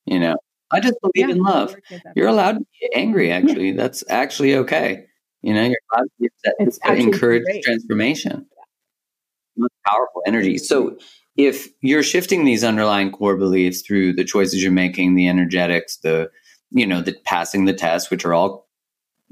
You 0.05 0.19
know, 0.19 0.37
I 0.71 0.79
just 0.79 0.95
believe 1.01 1.29
in 1.29 1.43
love. 1.43 1.75
You're 2.15 2.29
allowed 2.29 2.53
to 2.53 2.59
be 2.59 2.89
angry. 2.95 3.31
Actually, 3.31 3.73
that's 3.73 4.03
actually 4.09 4.55
okay. 4.55 5.05
You 5.41 5.53
know, 5.53 5.61
allowed 5.61 6.03
to 6.03 6.09
be 6.19 6.27
upset. 6.27 6.53
It's 6.59 6.77
to 6.79 6.87
actually 6.87 7.03
encourage 7.05 7.43
great. 7.43 7.63
transformation. 7.63 8.45
Most 9.57 9.73
powerful 9.85 10.21
energy. 10.25 10.57
So 10.57 10.97
if 11.35 11.69
you're 11.81 12.03
shifting 12.03 12.45
these 12.45 12.63
underlying 12.63 13.11
core 13.11 13.37
beliefs 13.37 13.81
through 13.81 14.13
the 14.13 14.23
choices 14.23 14.61
you're 14.61 14.71
making, 14.71 15.15
the 15.15 15.27
energetics, 15.27 15.97
the 15.97 16.29
you 16.71 16.85
know, 16.85 17.01
the 17.01 17.15
passing 17.25 17.65
the 17.65 17.73
test, 17.73 18.09
which 18.09 18.23
are 18.23 18.33
all 18.33 18.67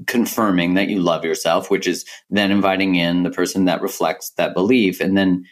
confirming 0.08 0.74
that 0.74 0.90
you 0.90 1.00
love 1.00 1.24
yourself, 1.26 1.70
which 1.70 1.88
is 1.88 2.06
then 2.30 2.52
inviting 2.52 2.96
in 2.96 3.24
the 3.24 3.32
person 3.32 3.66
that 3.66 3.82
reflects 3.82 4.32
that 4.32 4.54
belief. 4.54 5.00
And 5.00 5.18
then 5.18 5.46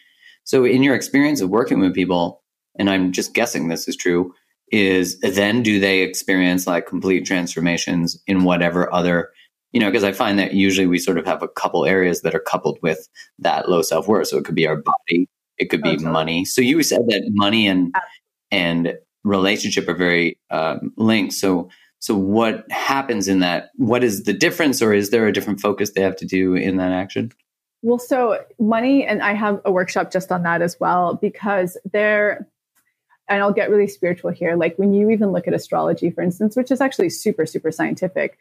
so 0.43 0.65
in 0.65 0.83
your 0.83 0.95
experience 0.95 1.41
of 1.41 1.49
working 1.49 1.79
with 1.79 1.93
people, 1.93 2.41
and 2.79 2.89
I'm 2.89 3.11
just 3.11 3.33
guessing 3.33 3.67
this 3.67 3.87
is 3.87 3.95
true, 3.95 4.33
is 4.71 5.19
then 5.19 5.63
do 5.63 5.79
they 5.79 6.01
experience 6.01 6.67
like 6.67 6.87
complete 6.87 7.25
transformations 7.25 8.21
in 8.27 8.43
whatever 8.43 8.93
other 8.93 9.29
you 9.71 9.79
know 9.79 9.87
because 9.89 10.03
i 10.03 10.11
find 10.11 10.39
that 10.39 10.53
usually 10.53 10.87
we 10.87 10.97
sort 10.97 11.17
of 11.17 11.25
have 11.25 11.43
a 11.43 11.47
couple 11.47 11.85
areas 11.85 12.21
that 12.21 12.33
are 12.33 12.39
coupled 12.39 12.79
with 12.81 13.07
that 13.39 13.69
low 13.69 13.81
self-worth. 13.81 14.27
So 14.27 14.37
it 14.37 14.45
could 14.45 14.55
be 14.55 14.67
our 14.67 14.77
body 14.77 15.27
it 15.57 15.69
could 15.69 15.81
be 15.81 15.91
totally. 15.91 16.11
money. 16.11 16.45
So 16.45 16.61
you 16.61 16.81
said 16.83 17.07
that 17.07 17.29
money 17.33 17.67
and 17.67 17.93
and 18.51 18.97
relationship 19.23 19.87
are 19.87 19.93
very 19.93 20.39
um, 20.49 20.93
linked. 20.97 21.33
So 21.33 21.69
so 21.99 22.15
what 22.15 22.69
happens 22.71 23.27
in 23.27 23.39
that? 23.39 23.71
What 23.75 24.03
is 24.03 24.23
the 24.23 24.33
difference 24.33 24.81
or 24.81 24.93
is 24.93 25.09
there 25.09 25.27
a 25.27 25.33
different 25.33 25.59
focus 25.59 25.91
they 25.91 26.01
have 26.01 26.15
to 26.17 26.25
do 26.25 26.53
in 26.53 26.77
that 26.77 26.91
action? 26.91 27.31
Well, 27.81 27.99
so 27.99 28.43
money, 28.59 29.05
and 29.05 29.21
I 29.21 29.33
have 29.33 29.61
a 29.63 29.71
workshop 29.71 30.11
just 30.11 30.31
on 30.31 30.43
that 30.43 30.61
as 30.61 30.79
well 30.79 31.15
because 31.15 31.77
there, 31.91 32.47
and 33.29 33.41
I'll 33.41 33.53
get 33.53 33.69
really 33.69 33.87
spiritual 33.87 34.31
here. 34.31 34.55
Like 34.55 34.77
when 34.77 34.93
you 34.93 35.09
even 35.09 35.31
look 35.31 35.47
at 35.47 35.53
astrology, 35.53 36.09
for 36.09 36.21
instance, 36.21 36.55
which 36.55 36.71
is 36.71 36.81
actually 36.81 37.09
super, 37.09 37.45
super 37.45 37.71
scientific, 37.71 38.37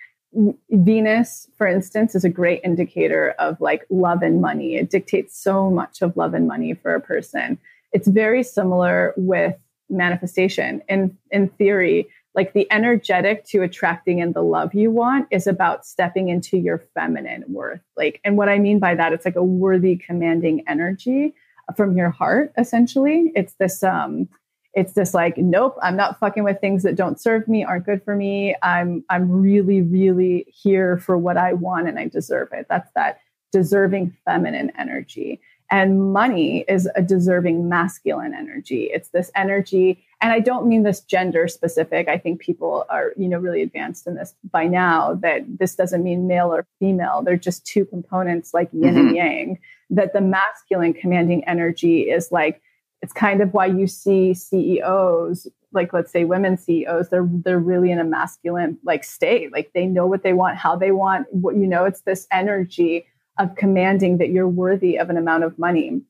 Venus, 0.71 1.49
for 1.57 1.67
instance, 1.67 2.15
is 2.15 2.25
a 2.25 2.29
great 2.29 2.61
indicator 2.65 3.35
of 3.39 3.61
like 3.61 3.87
love 3.91 4.23
and 4.23 4.41
money. 4.41 4.77
It 4.77 4.91
dictates 4.91 5.39
so 5.39 5.71
much 5.71 6.03
of 6.03 6.17
love 6.17 6.35
and 6.35 6.47
money 6.47 6.75
for 6.75 6.95
a 6.95 7.01
person. 7.01 7.59
It's 7.93 8.09
very 8.09 8.43
similar 8.43 9.15
with 9.17 9.55
manifestation. 9.89 10.83
In 10.89 11.17
in 11.31 11.49
theory, 11.51 12.09
like 12.35 12.53
the 12.53 12.71
energetic 12.71 13.45
to 13.47 13.63
attracting 13.63 14.19
in 14.19 14.33
the 14.33 14.43
love 14.43 14.75
you 14.75 14.91
want 14.91 15.27
is 15.31 15.47
about 15.47 15.87
stepping 15.87 16.29
into 16.29 16.59
your 16.59 16.79
feminine 16.95 17.45
worth. 17.49 17.81
Like, 17.97 18.21
and 18.25 18.37
what 18.37 18.51
I 18.51 18.59
mean 18.59 18.79
by 18.79 18.95
that, 18.95 19.15
it's 19.15 19.25
like 19.25 19.37
a 19.37 19.43
worthy, 19.43 19.97
commanding 19.97 20.63
energy 20.69 21.35
from 21.77 21.97
your 21.97 22.11
heart. 22.11 22.53
Essentially, 22.59 23.33
it's 23.35 23.55
this 23.55 23.83
um, 23.83 24.29
it's 24.77 24.95
just 24.95 25.15
like 25.15 25.37
nope 25.39 25.77
i'm 25.83 25.97
not 25.97 26.21
fucking 26.21 26.45
with 26.45 26.61
things 26.61 26.85
that 26.85 26.95
don't 26.95 27.19
serve 27.19 27.49
me 27.49 27.65
aren't 27.65 27.87
good 27.87 28.05
for 28.05 28.15
me. 28.15 28.55
I'm 28.63 29.03
i'm 29.11 29.29
really 29.29 29.81
really 29.81 30.47
here 30.49 30.99
for 30.99 31.19
what 31.19 31.37
i 31.37 31.55
want 31.55 31.89
and 31.89 31.99
i 31.99 32.07
deserve 32.07 32.51
it. 32.53 32.67
That's 32.69 32.91
that 32.95 33.19
deserving 33.51 34.15
feminine 34.25 34.71
energy. 34.79 35.41
And 35.69 36.13
money 36.13 36.65
is 36.69 36.89
a 36.95 37.03
deserving 37.03 37.69
masculine 37.69 38.35
energy. 38.35 38.85
It's 38.93 39.09
this 39.09 39.33
energy 39.35 40.05
and 40.21 40.33
i 40.33 40.41
don't 40.41 40.69
mean 40.69 40.83
this 40.83 41.01
gender 41.01 41.49
specific. 41.49 42.09
I 42.09 42.19
think 42.19 42.41
people 42.41 42.85
are 42.91 43.13
you 43.17 43.29
know 43.29 43.39
really 43.39 43.63
advanced 43.63 44.07
in 44.07 44.15
this 44.15 44.35
by 44.53 44.67
now 44.67 45.15
that 45.23 45.41
this 45.59 45.75
doesn't 45.75 46.05
mean 46.05 46.29
male 46.29 46.55
or 46.55 46.67
female. 46.79 47.23
They're 47.25 47.37
just 47.37 47.67
two 47.67 47.87
components 47.87 48.53
like 48.53 48.69
yin 48.73 48.95
mm-hmm. 48.95 49.07
and 49.09 49.17
yang 49.17 49.59
that 49.89 50.13
the 50.13 50.21
masculine 50.21 50.93
commanding 50.93 51.45
energy 51.49 52.03
is 52.03 52.31
like 52.31 52.61
it's 53.03 53.13
kind 53.13 53.41
of 53.41 53.53
why 53.53 53.67
you 53.67 53.87
see 53.87 54.35
CEOs, 54.35 55.49
like 55.73 55.93
let's 55.93 56.11
say 56.11 56.25
women 56.25 56.57
CEOs, 56.57 57.09
they're 57.09 57.29
they're 57.31 57.59
really 57.59 57.91
in 57.91 57.99
a 57.99 58.05
masculine 58.05 58.79
like 58.85 59.05
state. 59.05 59.53
Like 59.53 59.71
they 59.75 59.87
know 59.87 60.07
what 60.07 60.23
they 60.23 60.33
want, 60.33 60.57
how 60.57 60.77
they 60.77 60.93
want, 60.93 61.27
what 61.31 61.57
you 61.57 61.67
know, 61.67 61.85
it's 61.85 62.01
this 62.03 62.27
energy 62.33 63.07
of 63.39 63.55
commanding 63.55 64.19
that 64.19 64.31
you're 64.31 64.49
worthy 64.49 64.97
of 64.97 65.11
an 65.11 65.17
amount 65.17 65.45
of 65.45 65.59
money. 65.59 66.01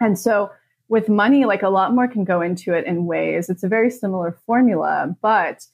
And 0.00 0.18
so 0.18 0.50
with 0.88 1.08
money, 1.08 1.44
like 1.44 1.62
a 1.62 1.68
lot 1.68 1.94
more 1.94 2.08
can 2.08 2.24
go 2.24 2.40
into 2.40 2.72
it 2.72 2.86
in 2.86 3.06
ways. 3.06 3.48
It's 3.48 3.62
a 3.62 3.68
very 3.68 3.90
similar 3.90 4.38
formula, 4.46 5.16
but 5.22 5.66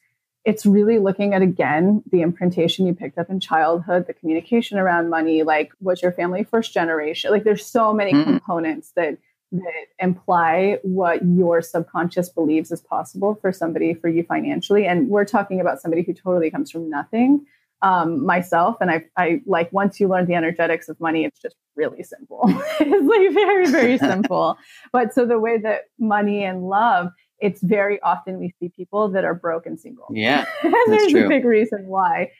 it's 0.45 0.65
really 0.65 0.99
looking 0.99 1.33
at 1.33 1.41
again 1.41 2.03
the 2.11 2.21
imprintation 2.21 2.85
you 2.85 2.93
picked 2.93 3.17
up 3.17 3.29
in 3.29 3.39
childhood, 3.39 4.07
the 4.07 4.13
communication 4.13 4.77
around 4.77 5.09
money, 5.09 5.43
like 5.43 5.71
was 5.81 6.01
your 6.01 6.11
family 6.11 6.43
first 6.43 6.73
generation? 6.73 7.31
Like 7.31 7.43
there's 7.43 7.65
so 7.65 7.93
many 7.93 8.13
mm. 8.13 8.23
components 8.23 8.91
that 8.95 9.17
that 9.57 9.85
imply 9.99 10.79
what 10.83 11.25
your 11.25 11.61
subconscious 11.61 12.29
believes 12.29 12.71
is 12.71 12.81
possible 12.81 13.35
for 13.41 13.51
somebody 13.51 13.93
for 13.93 14.09
you 14.09 14.23
financially. 14.23 14.85
And 14.85 15.09
we're 15.09 15.25
talking 15.25 15.59
about 15.59 15.81
somebody 15.81 16.03
who 16.03 16.13
totally 16.13 16.49
comes 16.51 16.71
from 16.71 16.89
nothing. 16.89 17.45
Um, 17.81 18.25
myself 18.25 18.77
and 18.79 18.89
I, 18.89 19.03
I 19.17 19.41
like 19.45 19.71
once 19.71 19.99
you 19.99 20.07
learn 20.07 20.25
the 20.25 20.33
energetics 20.33 20.87
of 20.87 20.99
money 20.99 21.25
it's 21.25 21.39
just 21.39 21.55
really 21.75 22.03
simple. 22.03 22.41
It's 22.79 23.07
like 23.07 23.33
very 23.33 23.69
very 23.69 23.97
simple. 24.11 24.57
But 24.91 25.13
so 25.13 25.25
the 25.25 25.37
way 25.39 25.57
that 25.59 25.81
money 25.99 26.43
and 26.43 26.69
love 26.69 27.09
it's 27.39 27.61
very 27.61 28.01
often 28.01 28.39
we 28.39 28.53
see 28.59 28.69
people 28.69 29.09
that 29.09 29.25
are 29.25 29.35
broke 29.35 29.65
and 29.65 29.79
single. 29.79 30.07
Yeah 30.09 30.45
there's 30.63 31.11
true. 31.11 31.25
a 31.25 31.29
big 31.29 31.43
reason 31.43 31.85
why 31.87 32.31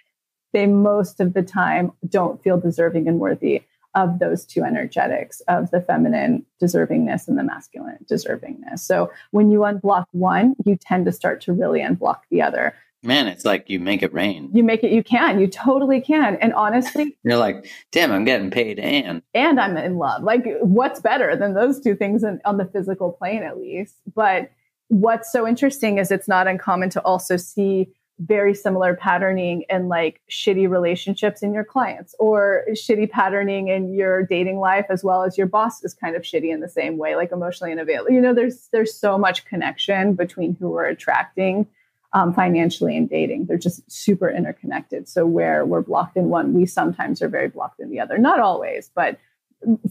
they 0.54 0.66
most 0.66 1.20
of 1.20 1.34
the 1.34 1.44
time 1.44 1.92
don't 2.08 2.42
feel 2.42 2.58
deserving 2.58 3.08
and 3.10 3.20
worthy 3.20 3.62
of 3.96 4.20
those 4.20 4.46
two 4.46 4.64
energetics 4.64 5.42
of 5.48 5.72
the 5.72 5.82
feminine 5.82 6.46
deservingness 6.62 7.28
and 7.28 7.38
the 7.38 7.44
masculine 7.44 7.98
deservingness. 8.10 8.80
So 8.80 9.12
when 9.32 9.50
you 9.50 9.60
unblock 9.60 10.06
one, 10.12 10.56
you 10.66 10.76
tend 10.76 11.06
to 11.06 11.12
start 11.12 11.42
to 11.42 11.54
really 11.54 11.80
unblock 11.80 12.20
the 12.30 12.42
other. 12.42 12.76
Man, 13.04 13.28
it's 13.28 13.46
like 13.46 13.70
you 13.70 13.80
make 13.80 14.02
it 14.02 14.14
rain. 14.14 14.50
You 14.52 14.64
make 14.64 14.84
it, 14.84 14.92
you 14.92 15.04
can, 15.04 15.40
you 15.40 15.48
totally 15.48 16.02
can. 16.02 16.38
And 16.38 16.54
honestly, 16.54 17.16
you're 17.24 17.38
like, 17.38 17.70
damn, 17.92 18.12
I'm 18.12 18.26
getting 18.26 18.50
paid 18.50 18.80
and. 18.80 19.22
And 19.34 19.60
I'm 19.60 19.78
in 19.78 19.98
love. 19.98 20.24
Like, 20.24 20.46
what's 20.62 21.00
better 21.00 21.36
than 21.36 21.54
those 21.54 21.80
two 21.80 21.96
things 21.96 22.24
in, 22.24 22.42
on 22.46 22.58
the 22.58 22.66
physical 22.66 23.12
plane, 23.12 23.44
at 23.44 23.60
least? 23.60 23.96
But 24.14 24.52
what's 24.88 25.32
so 25.32 25.48
interesting 25.48 26.00
is 26.00 26.12
it's 26.12 26.28
not 26.28 26.48
uncommon 26.48 26.90
to 26.92 27.02
also 27.02 27.38
see 27.38 27.90
very 28.20 28.54
similar 28.54 28.96
patterning 28.96 29.66
in 29.70 29.90
like 29.90 30.22
shitty 30.30 30.70
relationships 30.70 31.44
in 31.44 31.54
your 31.54 31.66
clients 31.66 32.16
or 32.18 32.64
shitty 32.72 33.10
patterning 33.10 33.68
in 33.68 33.94
your 33.94 34.24
dating 34.24 34.58
life 34.60 34.86
as 34.90 35.04
well 35.04 35.24
as 35.24 35.38
your 35.38 35.48
boss 35.48 35.84
is 35.84 35.94
kind 35.94 36.16
of 36.16 36.22
shitty 36.22 36.54
in 36.54 36.62
the 36.62 36.70
same 36.70 36.98
way 36.98 37.18
like 37.18 37.34
emotionally 37.34 37.74
unavailable 37.74 38.12
you 38.12 38.22
know 38.22 38.34
there's 38.34 38.70
there's 38.72 38.96
so 38.96 39.18
much 39.18 39.44
connection 39.46 40.14
between 40.14 40.56
who 40.56 40.70
we're 40.70 40.86
attracting 40.86 41.68
um, 42.14 42.34
financially 42.34 42.96
and 42.96 43.10
dating. 43.10 43.46
They're 43.46 43.58
just 43.58 43.92
super 43.92 44.30
interconnected. 44.30 45.10
So 45.10 45.26
where 45.26 45.66
we're 45.66 45.82
blocked 45.82 46.16
in 46.16 46.30
one 46.30 46.54
we 46.54 46.66
sometimes 46.66 47.22
are 47.22 47.28
very 47.28 47.50
blocked 47.50 47.82
in 47.82 47.90
the 47.90 48.00
other. 48.00 48.18
Not 48.18 48.40
always 48.40 48.90
but 48.96 49.20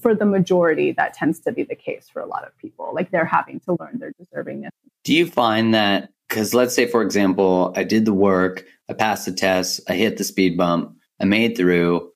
for 0.01 0.15
the 0.15 0.25
majority 0.25 0.93
that 0.93 1.15
tends 1.15 1.41
to 1.41 1.53
be 1.53 1.65
the 1.65 1.75
case 1.75 2.09
for 2.09 2.21
a 2.21 2.27
lot 2.27 2.47
of 2.47 2.57
people. 2.59 2.93
Like 2.95 3.11
they're 3.11 3.25
having 3.25 3.61
to 3.61 3.77
learn 3.79 3.99
their 3.99 4.13
deservingness. 4.13 4.71
Do 5.05 5.15
you 5.15 5.27
find 5.27 5.75
that 5.75 6.11
because 6.35 6.53
let's 6.53 6.75
say, 6.75 6.87
for 6.89 7.01
example, 7.01 7.73
I 7.77 7.85
did 7.85 8.05
the 8.05 8.13
work, 8.13 8.65
I 8.91 8.93
passed 8.93 9.25
the 9.25 9.33
test, 9.33 9.81
I 9.89 9.95
hit 9.95 10.17
the 10.17 10.25
speed 10.25 10.59
bump, 10.59 10.97
I 11.21 11.27
made 11.27 11.57
through, 11.57 12.11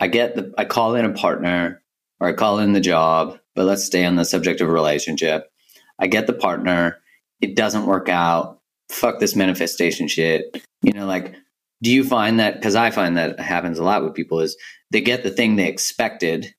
I 0.00 0.08
get 0.08 0.34
the, 0.34 0.52
I 0.58 0.64
call 0.64 0.96
in 0.96 1.04
a 1.04 1.12
partner 1.12 1.80
or 2.18 2.26
I 2.26 2.32
call 2.32 2.58
in 2.58 2.72
the 2.72 2.80
job, 2.80 3.38
but 3.54 3.64
let's 3.64 3.84
stay 3.84 4.04
on 4.04 4.16
the 4.16 4.24
subject 4.24 4.60
of 4.60 4.68
relationship. 4.68 5.52
I 6.00 6.08
get 6.08 6.26
the 6.26 6.32
partner, 6.32 6.98
it 7.40 7.54
doesn't 7.54 7.86
work 7.86 8.08
out. 8.08 8.60
Fuck 8.88 9.20
this 9.20 9.36
manifestation 9.36 10.08
shit. 10.08 10.60
You 10.82 10.92
know, 10.92 11.06
like, 11.06 11.36
do 11.80 11.92
you 11.92 12.02
find 12.02 12.40
that? 12.40 12.54
Because 12.54 12.74
I 12.74 12.90
find 12.90 13.16
that 13.18 13.38
happens 13.38 13.78
a 13.78 13.84
lot 13.84 14.02
with 14.02 14.14
people 14.14 14.40
is 14.40 14.56
they 14.90 15.00
get 15.00 15.22
the 15.22 15.30
thing 15.30 15.54
they 15.54 15.68
expected 15.68 16.52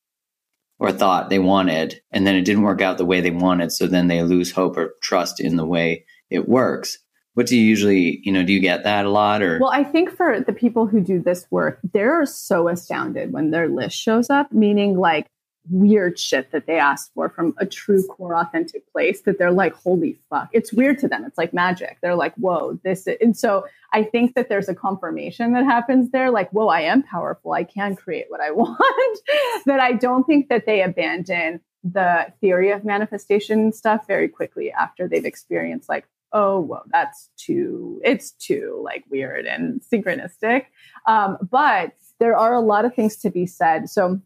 or 0.79 0.93
thought 0.93 1.29
they 1.29 1.39
wanted, 1.39 2.01
and 2.11 2.25
then 2.25 2.37
it 2.37 2.45
didn't 2.45 2.63
work 2.63 2.81
out 2.81 2.97
the 2.97 3.05
way 3.05 3.19
they 3.19 3.31
wanted. 3.31 3.73
So 3.73 3.85
then 3.85 4.07
they 4.07 4.23
lose 4.23 4.53
hope 4.53 4.77
or 4.77 4.95
trust 5.01 5.41
in 5.41 5.57
the 5.57 5.65
way 5.65 6.05
it 6.29 6.47
works. 6.47 6.99
What 7.35 7.47
do 7.47 7.57
you 7.57 7.63
usually 7.63 8.21
you 8.23 8.31
know 8.31 8.43
do 8.43 8.53
you 8.53 8.61
get 8.61 8.83
that 8.83 9.05
a 9.05 9.09
lot 9.09 9.41
or? 9.41 9.59
Well 9.59 9.71
i 9.71 9.83
think 9.83 10.09
for 10.09 10.39
the 10.39 10.53
people 10.53 10.87
who 10.87 11.01
do 11.01 11.19
this 11.19 11.45
work 11.51 11.79
they're 11.93 12.25
so 12.25 12.69
astounded 12.69 13.33
when 13.33 13.51
their 13.51 13.67
list 13.67 13.97
shows 13.97 14.29
up 14.29 14.51
meaning 14.51 14.97
like 14.97 15.27
weird 15.69 16.17
shit 16.17 16.51
that 16.51 16.67
they 16.67 16.77
asked 16.77 17.11
for 17.13 17.27
from 17.27 17.53
a 17.57 17.65
true 17.65 18.05
core 18.07 18.35
authentic 18.37 18.89
place 18.91 19.21
that 19.21 19.37
they're 19.37 19.51
like 19.51 19.73
holy 19.73 20.17
fuck. 20.29 20.47
It's 20.53 20.71
weird 20.71 20.99
to 20.99 21.07
them. 21.07 21.25
It's 21.25 21.37
like 21.37 21.53
magic. 21.53 21.97
They're 22.01 22.15
like 22.15 22.35
whoa 22.35 22.79
this 22.83 23.05
is, 23.05 23.17
and 23.19 23.35
so 23.35 23.65
i 23.91 24.01
think 24.01 24.35
that 24.35 24.47
there's 24.47 24.69
a 24.69 24.75
confirmation 24.75 25.53
that 25.53 25.65
happens 25.65 26.11
there 26.11 26.31
like 26.31 26.49
whoa 26.51 26.67
i 26.67 26.81
am 26.81 27.03
powerful. 27.03 27.51
I 27.51 27.65
can 27.65 27.97
create 27.97 28.27
what 28.29 28.39
i 28.39 28.51
want. 28.61 29.19
That 29.65 29.81
i 29.81 29.91
don't 29.91 30.23
think 30.23 30.47
that 30.47 30.65
they 30.65 30.81
abandon 30.81 31.59
the 31.83 32.33
theory 32.41 32.71
of 32.71 32.83
manifestation 32.83 33.71
stuff 33.71 34.07
very 34.07 34.27
quickly 34.27 34.71
after 34.71 35.07
they've 35.07 35.25
experienced 35.25 35.87
like 35.87 36.07
oh 36.35 36.59
well 36.59 36.83
that's 36.91 37.29
too 37.37 37.99
it's 38.03 38.31
too 38.31 38.79
like 38.83 39.03
weird 39.09 39.47
and 39.47 39.81
synchronistic. 39.81 40.65
Um, 41.07 41.37
but 41.49 41.93
there 42.19 42.37
are 42.37 42.53
a 42.53 42.59
lot 42.59 42.85
of 42.85 42.93
things 42.93 43.15
to 43.17 43.31
be 43.31 43.47
said. 43.47 43.89
So 43.89 44.19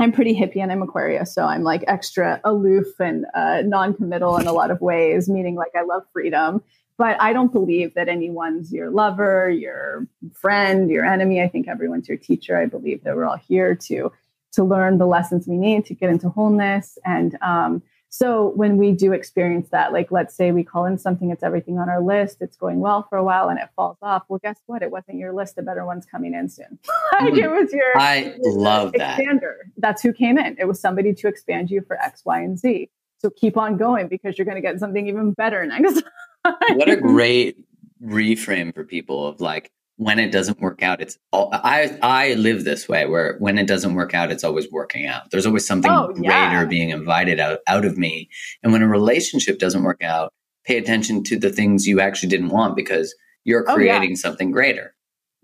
i'm 0.00 0.12
pretty 0.12 0.32
hippie 0.32 0.62
and 0.62 0.70
i'm 0.70 0.80
aquarius 0.80 1.34
so 1.34 1.42
i'm 1.42 1.64
like 1.64 1.82
extra 1.88 2.40
aloof 2.44 2.86
and 3.00 3.26
uh, 3.34 3.62
non-committal 3.64 4.36
in 4.36 4.46
a 4.46 4.52
lot 4.52 4.70
of 4.70 4.80
ways 4.80 5.28
meaning 5.28 5.56
like 5.56 5.72
i 5.76 5.82
love 5.82 6.04
freedom. 6.12 6.62
But 6.98 7.20
i 7.20 7.32
don't 7.32 7.52
believe 7.52 7.94
that 7.94 8.08
anyone's 8.08 8.72
your 8.72 8.90
lover 8.90 9.50
your 9.50 10.06
friend 10.34 10.90
your 10.90 11.04
enemy. 11.04 11.42
I 11.42 11.48
think 11.48 11.66
everyone's 11.66 12.08
your 12.08 12.18
teacher. 12.18 12.56
I 12.56 12.66
believe 12.66 13.02
that 13.04 13.16
we're 13.16 13.24
all 13.24 13.38
here 13.38 13.74
to 13.74 14.12
to 14.52 14.64
learn 14.64 14.98
the 14.98 15.06
lessons 15.06 15.46
we 15.46 15.56
need 15.56 15.84
to 15.86 15.94
get 15.94 16.10
into 16.10 16.28
wholeness. 16.28 16.98
And 17.04 17.38
um, 17.42 17.82
so 18.10 18.52
when 18.54 18.78
we 18.78 18.92
do 18.92 19.12
experience 19.12 19.68
that, 19.70 19.92
like 19.92 20.10
let's 20.10 20.34
say 20.34 20.50
we 20.50 20.64
call 20.64 20.86
in 20.86 20.96
something, 20.96 21.30
it's 21.30 21.42
everything 21.42 21.78
on 21.78 21.88
our 21.88 22.00
list, 22.02 22.38
it's 22.40 22.56
going 22.56 22.80
well 22.80 23.06
for 23.08 23.18
a 23.18 23.24
while 23.24 23.48
and 23.48 23.58
it 23.58 23.68
falls 23.76 23.98
off. 24.00 24.24
Well, 24.28 24.40
guess 24.42 24.58
what? 24.66 24.82
It 24.82 24.90
wasn't 24.90 25.18
your 25.18 25.32
list. 25.32 25.58
A 25.58 25.62
better 25.62 25.84
one's 25.84 26.06
coming 26.06 26.32
in 26.32 26.48
soon. 26.48 26.78
like 27.20 27.32
mm-hmm. 27.32 27.44
it 27.44 27.50
was 27.50 27.72
your 27.72 27.96
I 27.96 28.34
love 28.40 28.92
that. 28.96 29.18
expander. 29.18 29.56
That's 29.76 30.02
who 30.02 30.12
came 30.12 30.38
in. 30.38 30.56
It 30.58 30.66
was 30.66 30.80
somebody 30.80 31.12
to 31.14 31.28
expand 31.28 31.70
you 31.70 31.82
for 31.82 32.00
X, 32.00 32.24
Y, 32.24 32.40
and 32.40 32.58
Z. 32.58 32.90
So 33.18 33.30
keep 33.30 33.56
on 33.56 33.76
going 33.76 34.08
because 34.08 34.38
you're 34.38 34.46
going 34.46 34.56
to 34.56 34.62
get 34.62 34.78
something 34.78 35.06
even 35.06 35.32
better 35.32 35.66
next 35.66 36.02
time. 36.44 36.54
what 36.76 36.88
a 36.88 36.96
great 36.96 37.58
reframe 38.02 38.74
for 38.74 38.84
people 38.84 39.26
of 39.26 39.40
like 39.40 39.70
when 39.98 40.20
it 40.20 40.30
doesn't 40.30 40.60
work 40.60 40.80
out, 40.80 41.00
it's 41.00 41.18
all, 41.32 41.50
I 41.52 41.98
I 42.02 42.34
live 42.34 42.62
this 42.62 42.88
way 42.88 43.06
where 43.06 43.36
when 43.40 43.58
it 43.58 43.66
doesn't 43.66 43.94
work 43.94 44.14
out, 44.14 44.30
it's 44.30 44.44
always 44.44 44.70
working 44.70 45.06
out. 45.06 45.30
There's 45.32 45.44
always 45.44 45.66
something 45.66 45.90
oh, 45.90 46.14
yeah. 46.16 46.50
greater 46.50 46.66
being 46.66 46.90
invited 46.90 47.40
out, 47.40 47.58
out 47.66 47.84
of 47.84 47.98
me. 47.98 48.30
And 48.62 48.72
when 48.72 48.82
a 48.82 48.88
relationship 48.88 49.58
doesn't 49.58 49.82
work 49.82 50.00
out, 50.02 50.32
pay 50.64 50.78
attention 50.78 51.24
to 51.24 51.38
the 51.38 51.50
things 51.50 51.88
you 51.88 52.00
actually 52.00 52.28
didn't 52.28 52.50
want 52.50 52.76
because 52.76 53.12
you're 53.42 53.64
creating 53.64 54.10
oh, 54.10 54.10
yeah. 54.10 54.14
something 54.14 54.52
greater. 54.52 54.94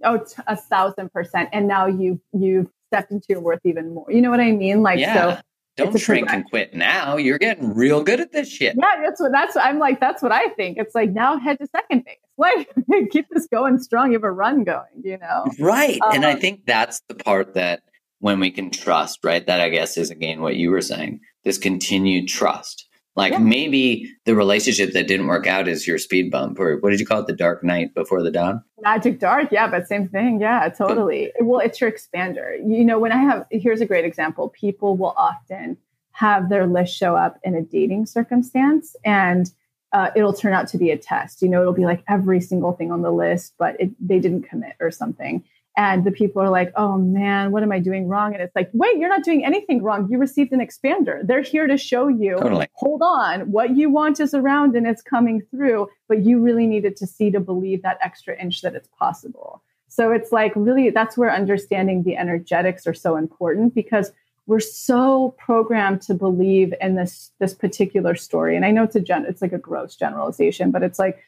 Oh, 0.05 0.19
t- 0.19 0.43
a 0.47 0.57
thousand 0.57 1.13
percent. 1.13 1.49
And 1.53 1.67
now 1.67 1.87
you've 1.87 2.21
you've 2.33 2.69
stepped 2.87 3.11
into 3.11 3.27
your 3.31 3.41
worth 3.41 3.61
even 3.65 3.93
more. 3.93 4.07
You 4.09 4.23
know 4.23 4.31
what 4.31 4.41
I 4.41 4.53
mean? 4.53 4.85
Like 4.85 5.01
yeah. 5.01 5.15
so 5.15 5.41
don't 5.77 5.99
shrink 5.99 6.31
and 6.31 6.49
quit 6.49 6.75
now. 6.75 7.17
You're 7.17 7.39
getting 7.39 7.75
real 7.75 8.03
good 8.03 8.21
at 8.21 8.33
this 8.33 8.49
shit. 8.49 8.77
Yeah, 8.79 9.03
that's 9.03 9.21
what 9.21 9.33
that's 9.33 9.57
I'm 9.57 9.79
like, 9.79 10.01
that's 10.01 10.23
what 10.23 10.33
I 10.33 10.49
think. 10.51 10.79
It's 10.79 10.95
like 10.95 11.11
now 11.11 11.39
head 11.39 11.59
to 11.59 11.67
second 11.67 12.05
base. 12.05 12.17
Like 12.89 13.11
keep 13.11 13.27
this 13.31 13.47
going 13.47 13.79
strong. 13.79 14.09
You 14.09 14.15
have 14.15 14.25
a 14.25 14.31
run 14.31 14.65
going, 14.65 15.03
you 15.03 15.19
know? 15.19 15.45
Right. 15.61 16.01
Um, 16.03 16.17
and 16.17 16.27
I 16.27 16.33
um, 16.33 16.41
think 16.41 16.67
that's 16.67 17.01
the 17.09 17.15
part 17.15 17.55
that 17.55 17.83
when 18.19 18.41
we 18.41 18.51
can 18.51 18.71
trust, 18.71 19.21
right? 19.23 19.47
That 19.47 19.61
I 19.61 19.69
guess 19.69 19.97
is 19.97 20.11
again 20.11 20.41
what 20.41 20.57
you 20.57 20.71
were 20.71 20.81
saying, 20.81 21.21
this 21.45 21.59
continued 21.59 22.29
trust. 22.29 22.87
Like 23.17 23.33
Yeah. 23.33 23.39
maybe 23.39 24.13
the 24.25 24.35
relationship 24.35 24.93
that 24.93 25.07
didn't 25.07 25.29
work 25.29 25.47
out 25.47 25.69
is 25.69 25.87
your 25.87 25.99
speed 25.99 26.31
bump, 26.31 26.59
or 26.59 26.79
what 26.79 26.91
did 26.91 26.99
you 27.01 27.07
call 27.07 27.21
it? 27.21 27.27
The 27.27 27.33
dark 27.33 27.63
night 27.63 27.95
before 27.95 28.23
the 28.23 28.31
dawn? 28.31 28.63
Magic 28.83 29.21
Dark, 29.21 29.53
yeah, 29.53 29.69
but 29.69 29.87
same 29.87 30.09
thing. 30.09 30.41
Yeah, 30.41 30.69
totally. 30.69 31.33
Well, 31.41 31.61
it's 31.61 31.81
your 31.81 31.91
expander. 31.91 32.59
You 32.67 32.85
know, 32.85 32.99
when 32.99 33.13
I 33.13 33.19
have, 33.19 33.47
here's 33.51 33.81
a 33.81 33.87
great 33.87 34.05
example 34.05 34.49
people 34.49 34.97
will 34.97 35.15
often 35.17 35.77
have 36.13 36.49
their 36.49 36.67
list 36.67 36.95
show 36.97 37.17
up 37.17 37.39
in 37.43 37.55
a 37.55 37.63
dating 37.63 38.07
circumstance 38.07 38.95
and 39.05 39.51
uh, 39.93 40.11
it'll 40.17 40.33
turn 40.33 40.53
out 40.53 40.67
to 40.69 40.79
be 40.79 40.91
a 40.91 40.99
test. 40.99 41.41
You 41.41 41.49
know, 41.49 41.61
it'll 41.61 41.73
be 41.73 41.85
like 41.85 42.03
every 42.09 42.41
single 42.41 42.73
thing 42.73 42.91
on 42.91 43.03
the 43.03 43.13
list, 43.13 43.55
but 43.59 43.81
it, 43.81 43.91
they 44.01 44.19
didn't 44.19 44.43
commit 44.43 44.75
or 44.81 44.91
something. 44.91 45.45
And 45.77 46.05
the 46.05 46.13
people 46.13 46.41
are 46.41 46.51
like, 46.51 46.73
oh 46.77 46.99
man, 46.99 47.51
what 47.51 47.65
am 47.65 47.73
I 47.73 47.81
doing 47.81 48.07
wrong? 48.07 48.33
And 48.33 48.41
it's 48.41 48.55
like, 48.55 48.71
wait, 48.73 48.97
you're 48.97 49.09
not 49.09 49.25
doing 49.25 49.45
anything 49.45 49.83
wrong. 49.83 50.09
You 50.09 50.19
received 50.19 50.53
an 50.53 50.61
expander. 50.61 51.27
They're 51.27 51.43
here 51.43 51.67
to 51.67 51.77
show 51.77 52.07
you, 52.07 52.37
Totally. 52.39 52.69
hold 52.75 53.03
on, 53.03 53.51
what 53.51 53.77
you 53.77 53.91
want 53.91 54.21
is 54.21 54.35
around 54.35 54.77
and 54.77 54.87
it's 54.87 55.03
coming 55.03 55.43
through, 55.51 55.89
but 56.09 56.23
you 56.23 56.41
really 56.41 56.67
needed 56.69 56.97
to 56.99 57.07
see 57.09 57.31
to 57.33 57.41
believe 57.41 57.83
that 57.83 57.99
extra 58.03 58.41
inch 58.41 58.63
that 58.63 58.77
it's 58.77 58.89
possible. 58.99 59.63
So 59.89 60.13
it's 60.13 60.33
like 60.33 60.53
really 60.55 60.91
that's 60.91 61.17
where 61.17 61.33
understanding 61.33 62.03
the 62.03 62.17
energetics 62.17 62.87
are 62.87 62.95
so 62.95 63.17
important 63.17 63.75
because 63.75 64.13
we're 64.47 64.61
so 64.61 65.35
programmed 65.39 66.03
to 66.03 66.15
believe 66.15 66.75
in 66.81 66.97
this 66.97 67.31
this 67.39 67.55
particular 67.55 68.15
story. 68.15 68.57
And 68.57 68.65
I 68.65 68.71
know 68.71 68.83
it's 68.83 68.97
a 68.97 69.01
gen 69.01 69.25
it's 69.27 69.41
like 69.41 69.53
a 69.53 69.59
gross 69.59 69.95
generalization, 69.97 70.71
but 70.71 70.83
it's 70.83 70.99
like 70.99 71.19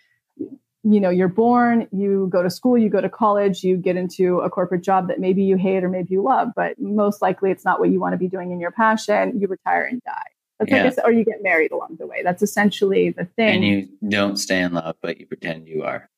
you 0.88 1.00
know 1.00 1.10
you're 1.10 1.28
born 1.28 1.88
you 1.90 2.28
go 2.30 2.42
to 2.42 2.50
school 2.50 2.76
you 2.78 2.88
go 2.88 3.00
to 3.00 3.08
college 3.08 3.64
you 3.64 3.76
get 3.76 3.96
into 3.96 4.38
a 4.40 4.48
corporate 4.48 4.82
job 4.82 5.08
that 5.08 5.18
maybe 5.18 5.42
you 5.42 5.56
hate 5.56 5.82
or 5.82 5.88
maybe 5.88 6.08
you 6.12 6.22
love 6.22 6.48
but 6.54 6.78
most 6.78 7.20
likely 7.20 7.50
it's 7.50 7.64
not 7.64 7.80
what 7.80 7.90
you 7.90 7.98
want 7.98 8.12
to 8.12 8.16
be 8.18 8.28
doing 8.28 8.52
in 8.52 8.60
your 8.60 8.70
passion 8.70 9.38
you 9.40 9.48
retire 9.48 9.84
and 9.84 10.00
die 10.04 10.12
that's 10.58 10.70
like 10.70 10.84
Yeah. 10.84 10.90
said, 10.90 11.04
or 11.04 11.12
you 11.12 11.24
get 11.24 11.42
married 11.42 11.72
along 11.72 11.96
the 11.98 12.06
way 12.06 12.22
that's 12.22 12.42
essentially 12.42 13.10
the 13.10 13.24
thing 13.24 13.48
And 13.56 13.64
you 13.64 13.88
don't 14.08 14.36
stay 14.36 14.60
in 14.60 14.72
love, 14.74 14.96
but 15.02 15.18
you 15.18 15.26
pretend 15.26 15.66
you 15.66 15.82
are. 15.82 16.08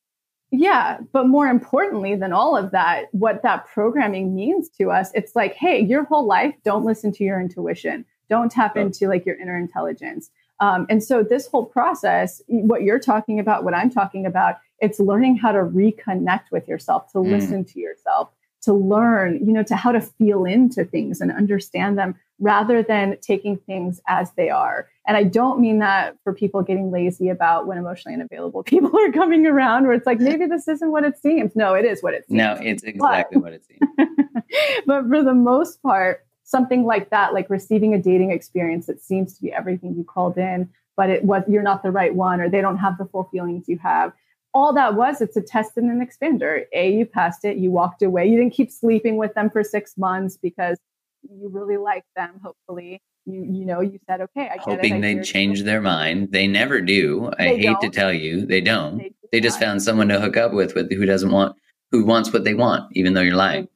yeah, 0.50 0.98
but 1.12 1.26
more 1.28 1.46
importantly 1.48 2.14
than 2.16 2.32
all 2.32 2.56
of 2.56 2.70
that, 2.70 3.06
what 3.12 3.42
that 3.42 3.66
programming 3.66 4.34
means 4.34 4.68
to 4.78 4.90
us, 4.90 5.10
it's 5.14 5.36
like, 5.36 5.54
hey, 5.54 5.78
your 5.80 6.04
whole 6.04 6.26
life, 6.26 6.54
don't 6.64 6.84
listen 6.84 7.12
to 7.12 7.24
your 7.24 7.38
intuition. 7.40 8.04
Don't 8.30 8.50
tap 8.50 8.72
Oh. 8.76 8.80
into 8.80 9.08
like 9.08 9.26
your 9.26 9.36
inner 9.36 9.58
intelligence. 9.58 10.30
Um, 10.60 10.86
and 10.88 11.02
so 11.02 11.22
this 11.22 11.46
whole 11.46 11.64
process, 11.64 12.42
what 12.48 12.82
you're 12.82 12.98
talking 12.98 13.38
about, 13.38 13.64
what 13.64 13.74
I'm 13.74 13.90
talking 13.90 14.26
about, 14.26 14.56
it's 14.80 14.98
learning 15.00 15.36
how 15.36 15.52
to 15.52 15.58
reconnect 15.60 16.50
with 16.52 16.66
yourself, 16.68 17.10
to 17.12 17.18
Mm. 17.18 17.30
listen 17.30 17.64
to 17.64 17.80
yourself, 17.80 18.30
to 18.62 18.72
learn, 18.72 19.44
you 19.44 19.52
know, 19.52 19.62
to 19.62 19.76
how 19.76 19.92
to 19.92 20.00
feel 20.00 20.44
into 20.44 20.84
things 20.84 21.20
and 21.20 21.30
understand 21.30 21.96
them 21.96 22.14
rather 22.40 22.82
than 22.82 23.16
taking 23.20 23.56
things 23.56 24.00
as 24.08 24.32
they 24.32 24.50
are. 24.50 24.88
And 25.06 25.16
I 25.16 25.24
don't 25.24 25.60
mean 25.60 25.78
that 25.78 26.16
for 26.22 26.32
people 26.32 26.62
getting 26.62 26.90
lazy 26.90 27.28
about 27.28 27.66
when 27.66 27.78
emotionally 27.78 28.14
unavailable 28.14 28.62
people 28.64 28.90
are 28.98 29.12
coming 29.12 29.46
around, 29.46 29.84
where 29.84 29.92
it's 29.94 30.06
like, 30.06 30.20
maybe 30.20 30.46
this 30.46 30.66
isn't 30.68 30.90
what 30.90 31.04
it 31.04 31.18
seems. 31.18 31.54
No, 31.56 31.74
it 31.74 31.84
is 31.84 32.02
what 32.02 32.14
it 32.14 32.26
seems. 32.28 32.36
No, 32.38 32.58
it's 32.60 32.82
exactly 32.82 33.40
what 33.40 33.52
it 33.52 33.64
seems. 33.64 33.80
but 34.86 35.08
for 35.08 35.22
the 35.22 35.34
most 35.34 35.82
part, 35.82 36.24
something 36.48 36.84
like 36.84 37.10
that, 37.10 37.34
like 37.34 37.50
receiving 37.50 37.92
a 37.92 37.98
dating 37.98 38.30
experience 38.30 38.86
that 38.86 39.02
seems 39.02 39.34
to 39.34 39.42
be 39.42 39.52
everything 39.52 39.94
you 39.94 40.02
called 40.02 40.38
in, 40.38 40.66
but 40.96 41.10
it 41.10 41.22
was 41.22 41.42
you're 41.46 41.62
not 41.62 41.82
the 41.82 41.90
right 41.90 42.14
one, 42.14 42.40
or 42.40 42.48
they 42.48 42.62
don't 42.62 42.78
have 42.78 42.96
the 42.96 43.04
full 43.04 43.24
feelings 43.24 43.68
you 43.68 43.76
have. 43.78 44.12
All 44.54 44.72
that 44.72 44.94
was, 44.94 45.20
it's 45.20 45.36
a 45.36 45.42
test 45.42 45.76
and 45.76 45.90
an 45.90 46.04
expander. 46.04 46.64
A, 46.72 46.90
you 46.90 47.04
passed 47.04 47.44
it, 47.44 47.58
you 47.58 47.70
walked 47.70 48.00
away. 48.02 48.26
You 48.26 48.38
didn't 48.38 48.54
keep 48.54 48.70
sleeping 48.70 49.18
with 49.18 49.34
them 49.34 49.50
for 49.50 49.62
six 49.62 49.98
months 49.98 50.38
because 50.38 50.78
you 51.22 51.50
really 51.50 51.76
liked 51.76 52.08
them, 52.16 52.40
hopefully. 52.42 53.02
You 53.26 53.44
you 53.44 53.66
know, 53.66 53.82
you 53.82 54.00
said, 54.08 54.22
okay, 54.22 54.48
I 54.48 54.56
get 54.56 54.56
it. 54.56 54.70
I 54.70 54.74
Hoping 54.76 55.00
they'd 55.02 55.22
change 55.22 55.64
their 55.64 55.82
mind. 55.82 56.32
They 56.32 56.46
never 56.46 56.80
do. 56.80 57.30
I 57.38 57.48
hate 57.48 57.62
to 57.62 57.74
don't. 57.82 57.92
tell 57.92 58.12
you, 58.12 58.46
they 58.46 58.62
don't. 58.62 58.96
They, 58.96 59.08
do 59.10 59.14
They 59.32 59.40
just 59.40 59.60
not. 59.60 59.66
found 59.66 59.82
someone 59.82 60.08
to 60.08 60.18
hook 60.18 60.38
up 60.38 60.54
with, 60.54 60.74
with 60.74 60.90
who 60.90 61.04
doesn't 61.04 61.30
want, 61.30 61.56
who 61.92 62.06
wants 62.06 62.32
what 62.32 62.44
they 62.44 62.54
want, 62.54 62.90
even 62.96 63.12
though 63.12 63.20
you're 63.20 63.36
lying. 63.36 63.68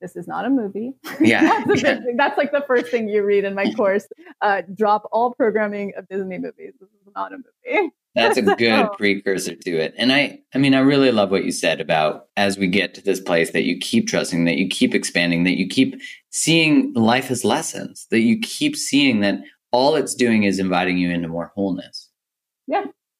This 0.00 0.14
is 0.16 0.26
not 0.28 0.44
a 0.44 0.50
movie. 0.50 0.92
Yeah, 1.20 1.62
That's, 1.66 1.82
a 1.82 1.96
big. 2.04 2.16
That's 2.18 2.36
like 2.36 2.52
the 2.52 2.62
first 2.66 2.88
thing 2.88 3.08
you 3.08 3.24
read 3.24 3.44
in 3.44 3.54
my 3.54 3.72
course. 3.72 4.06
Uh, 4.42 4.60
drop 4.74 5.08
all 5.12 5.32
programming 5.32 5.92
of 5.96 6.06
Disney 6.08 6.36
movies. 6.36 6.74
This 6.78 6.90
is 6.90 7.12
not 7.14 7.32
a 7.32 7.38
movie. 7.38 7.88
That's 8.14 8.36
a 8.36 8.42
good 8.56 8.58
So- 8.58 8.88
precursor 8.98 9.54
to 9.54 9.70
it. 9.78 9.94
And 9.96 10.12
I 10.12 10.40
I 10.54 10.58
mean 10.58 10.74
I 10.74 10.80
really 10.80 11.10
love 11.10 11.30
what 11.30 11.44
you 11.46 11.50
said 11.52 11.80
about 11.80 12.26
as 12.36 12.58
we 12.58 12.66
get 12.66 12.92
to 12.94 13.00
this 13.00 13.18
place 13.18 13.52
that 13.52 13.62
you 13.64 13.78
keep 13.78 14.06
trusting, 14.08 14.44
that 14.44 14.58
you 14.58 14.68
keep 14.68 14.94
expanding, 14.94 15.44
that 15.44 15.56
you 15.58 15.66
keep 15.66 15.98
seeing 16.30 16.92
life 16.92 17.30
as 17.30 17.44
lessons, 17.46 18.06
that 18.10 18.20
you 18.20 18.38
keep 18.40 18.76
seeing 18.76 19.20
that 19.20 19.40
all 19.72 19.96
it's 19.96 20.14
doing 20.14 20.42
is 20.42 20.58
inviting 20.58 20.98
you 20.98 21.08
into 21.10 21.28
more 21.28 21.50
wholeness. 21.54 22.10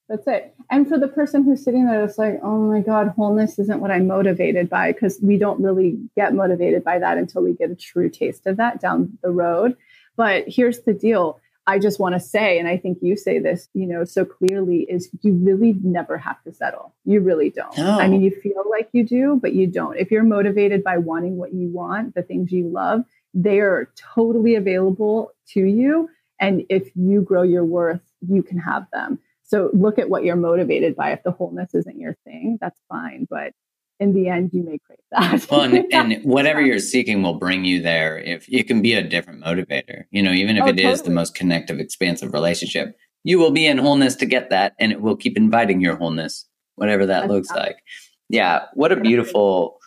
That's 0.08 0.26
it. 0.28 0.54
And 0.70 0.88
for 0.88 0.98
the 0.98 1.08
person 1.08 1.42
who's 1.42 1.64
sitting 1.64 1.86
there, 1.86 2.04
it's 2.04 2.18
like, 2.18 2.38
oh 2.42 2.58
my 2.58 2.80
God, 2.80 3.08
wholeness 3.16 3.58
isn't 3.58 3.80
what 3.80 3.90
I'm 3.90 4.06
motivated 4.06 4.70
by 4.70 4.92
because 4.92 5.18
we 5.20 5.36
don't 5.36 5.60
really 5.60 5.98
get 6.14 6.32
motivated 6.32 6.84
by 6.84 7.00
that 7.00 7.18
until 7.18 7.42
we 7.42 7.54
get 7.54 7.70
a 7.70 7.74
true 7.74 8.08
taste 8.08 8.46
of 8.46 8.56
that 8.58 8.80
down 8.80 9.18
the 9.22 9.30
road. 9.30 9.76
But 10.16 10.44
here's 10.46 10.80
the 10.82 10.94
deal. 10.94 11.40
I 11.68 11.80
just 11.80 11.98
want 11.98 12.14
to 12.14 12.20
say, 12.20 12.60
and 12.60 12.68
I 12.68 12.76
think 12.76 12.98
you 13.02 13.16
say 13.16 13.40
this, 13.40 13.68
you 13.74 13.86
know, 13.86 14.04
so 14.04 14.24
clearly 14.24 14.86
is 14.88 15.10
you 15.22 15.32
really 15.32 15.74
never 15.82 16.16
have 16.16 16.40
to 16.44 16.52
settle. 16.52 16.94
You 17.04 17.20
really 17.20 17.50
don't. 17.50 17.76
No. 17.76 17.98
I 17.98 18.06
mean, 18.06 18.22
you 18.22 18.30
feel 18.30 18.62
like 18.70 18.88
you 18.92 19.04
do, 19.04 19.40
but 19.42 19.52
you 19.52 19.66
don't. 19.66 19.96
If 19.96 20.12
you're 20.12 20.22
motivated 20.22 20.84
by 20.84 20.98
wanting 20.98 21.36
what 21.36 21.52
you 21.52 21.68
want, 21.68 22.14
the 22.14 22.22
things 22.22 22.52
you 22.52 22.68
love, 22.68 23.02
they 23.34 23.58
are 23.58 23.90
totally 24.14 24.54
available 24.54 25.32
to 25.48 25.60
you. 25.60 26.08
And 26.38 26.64
if 26.68 26.94
you 26.94 27.22
grow 27.22 27.42
your 27.42 27.64
worth, 27.64 28.02
you 28.20 28.44
can 28.44 28.58
have 28.58 28.86
them. 28.92 29.18
So 29.46 29.70
look 29.72 29.98
at 29.98 30.08
what 30.08 30.24
you're 30.24 30.36
motivated 30.36 30.96
by. 30.96 31.12
If 31.12 31.22
the 31.22 31.30
wholeness 31.30 31.74
isn't 31.74 31.98
your 31.98 32.16
thing, 32.24 32.58
that's 32.60 32.80
fine. 32.88 33.26
But 33.30 33.52
in 33.98 34.12
the 34.12 34.28
end, 34.28 34.50
you 34.52 34.62
may 34.62 34.78
crave 34.78 34.98
that. 35.12 35.50
Well, 35.50 35.62
and, 35.62 35.86
and 35.92 36.24
whatever 36.24 36.60
you're 36.60 36.78
seeking 36.78 37.22
will 37.22 37.38
bring 37.38 37.64
you 37.64 37.80
there. 37.80 38.18
If 38.18 38.46
it 38.48 38.66
can 38.66 38.82
be 38.82 38.94
a 38.94 39.02
different 39.02 39.42
motivator, 39.42 40.04
you 40.10 40.22
know, 40.22 40.32
even 40.32 40.56
if 40.56 40.64
Oh, 40.64 40.68
it 40.68 40.80
is 40.80 41.02
the 41.02 41.10
most 41.10 41.34
connective, 41.34 41.78
expansive 41.78 42.32
relationship, 42.32 42.96
you 43.24 43.38
will 43.38 43.50
be 43.52 43.66
in 43.66 43.78
wholeness 43.78 44.14
to 44.16 44.26
get 44.26 44.50
that, 44.50 44.74
and 44.78 44.92
it 44.92 45.00
will 45.00 45.16
keep 45.16 45.36
inviting 45.36 45.80
your 45.80 45.96
wholeness, 45.96 46.46
whatever 46.76 47.06
that 47.06 47.22
That's 47.22 47.32
looks 47.32 47.50
awesome. 47.50 47.62
like. 47.62 47.78
Yeah, 48.28 48.66
what 48.74 48.92
a 48.92 48.96
beautiful 48.96 49.78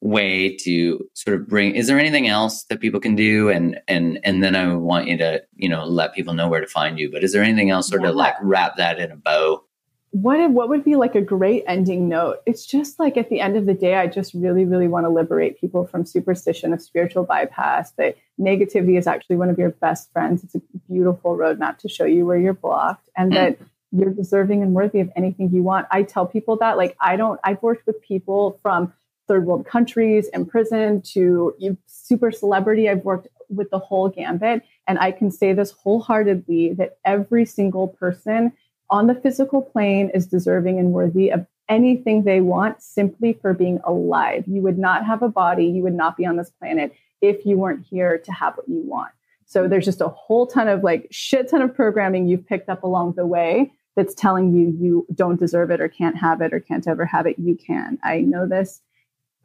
way 0.00 0.56
to 0.56 1.06
sort 1.14 1.38
of 1.38 1.48
bring. 1.48 1.74
Is 1.74 1.86
there 1.86 1.98
anything 1.98 2.26
else 2.28 2.64
that 2.64 2.80
people 2.80 3.00
can 3.00 3.14
do? 3.14 3.50
And 3.50 3.80
and 3.88 4.18
and 4.24 4.42
then 4.42 4.56
I 4.56 4.74
want 4.74 5.08
you 5.08 5.16
to 5.18 5.42
you 5.56 5.68
know 5.68 5.84
let 5.84 6.14
people 6.14 6.34
know 6.34 6.48
where 6.48 6.60
to 6.60 6.66
find 6.66 6.98
you. 6.98 7.10
But 7.10 7.24
is 7.24 7.32
there 7.32 7.42
anything 7.42 7.70
else 7.70 7.88
sort 7.88 8.04
of 8.04 8.14
like 8.14 8.34
wrap 8.40 8.76
that 8.76 8.98
in 8.98 9.10
a 9.10 9.16
bow? 9.16 9.64
what 10.12 10.50
what 10.50 10.68
would 10.68 10.84
be 10.84 10.96
like 10.96 11.14
a 11.14 11.20
great 11.20 11.62
ending 11.68 12.08
note 12.08 12.38
it's 12.44 12.66
just 12.66 12.98
like 12.98 13.16
at 13.16 13.28
the 13.28 13.40
end 13.40 13.56
of 13.56 13.66
the 13.66 13.74
day 13.74 13.94
i 13.94 14.08
just 14.08 14.34
really 14.34 14.64
really 14.64 14.88
want 14.88 15.06
to 15.06 15.08
liberate 15.08 15.60
people 15.60 15.86
from 15.86 16.04
superstition 16.04 16.72
of 16.72 16.82
spiritual 16.82 17.22
bypass 17.22 17.92
that 17.92 18.16
negativity 18.40 18.98
is 18.98 19.06
actually 19.06 19.36
one 19.36 19.48
of 19.48 19.56
your 19.56 19.70
best 19.70 20.12
friends 20.12 20.42
it's 20.42 20.56
a 20.56 20.60
beautiful 20.88 21.36
roadmap 21.36 21.78
to 21.78 21.88
show 21.88 22.04
you 22.04 22.26
where 22.26 22.38
you're 22.38 22.52
blocked 22.52 23.08
and 23.16 23.30
Mm. 23.30 23.34
that 23.36 23.58
you're 23.92 24.10
deserving 24.10 24.62
and 24.62 24.74
worthy 24.74 24.98
of 24.98 25.10
anything 25.14 25.48
you 25.52 25.62
want 25.62 25.86
i 25.92 26.02
tell 26.02 26.26
people 26.26 26.56
that 26.56 26.76
like 26.76 26.96
i 27.00 27.14
don't 27.14 27.38
i've 27.44 27.62
worked 27.62 27.86
with 27.86 28.02
people 28.02 28.58
from 28.62 28.92
third 29.30 29.46
world 29.46 29.64
countries 29.64 30.28
in 30.34 30.44
prison 30.44 31.00
to 31.02 31.54
super 31.86 32.32
celebrity 32.32 32.88
i've 32.88 33.04
worked 33.04 33.28
with 33.48 33.70
the 33.70 33.78
whole 33.78 34.08
gambit 34.08 34.62
and 34.88 34.98
i 34.98 35.10
can 35.12 35.30
say 35.30 35.52
this 35.52 35.70
wholeheartedly 35.70 36.72
that 36.74 36.98
every 37.04 37.46
single 37.46 37.88
person 37.88 38.52
on 38.90 39.06
the 39.06 39.14
physical 39.14 39.62
plane 39.62 40.10
is 40.12 40.26
deserving 40.26 40.78
and 40.78 40.92
worthy 40.92 41.30
of 41.30 41.46
anything 41.68 42.24
they 42.24 42.40
want 42.40 42.82
simply 42.82 43.32
for 43.32 43.54
being 43.54 43.80
alive. 43.84 44.44
You 44.46 44.60
would 44.62 44.78
not 44.78 45.06
have 45.06 45.22
a 45.22 45.28
body, 45.28 45.64
you 45.64 45.82
would 45.82 45.94
not 45.94 46.16
be 46.16 46.26
on 46.26 46.36
this 46.36 46.50
planet 46.50 46.92
if 47.22 47.46
you 47.46 47.56
weren't 47.56 47.86
here 47.88 48.18
to 48.18 48.32
have 48.32 48.56
what 48.56 48.68
you 48.68 48.82
want. 48.84 49.12
So 49.46 49.68
there's 49.68 49.84
just 49.84 50.00
a 50.00 50.08
whole 50.08 50.46
ton 50.46 50.68
of 50.68 50.82
like 50.82 51.06
shit 51.10 51.48
ton 51.48 51.62
of 51.62 51.74
programming 51.74 52.26
you've 52.26 52.46
picked 52.46 52.68
up 52.68 52.82
along 52.82 53.14
the 53.14 53.26
way 53.26 53.72
that's 53.96 54.14
telling 54.14 54.52
you 54.52 54.76
you 54.78 55.06
don't 55.14 55.38
deserve 55.38 55.70
it 55.70 55.80
or 55.80 55.88
can't 55.88 56.16
have 56.16 56.40
it 56.40 56.52
or 56.52 56.60
can't 56.60 56.86
ever 56.86 57.04
have 57.04 57.26
it. 57.26 57.38
You 57.38 57.56
can. 57.56 57.98
I 58.02 58.20
know 58.20 58.46
this 58.46 58.80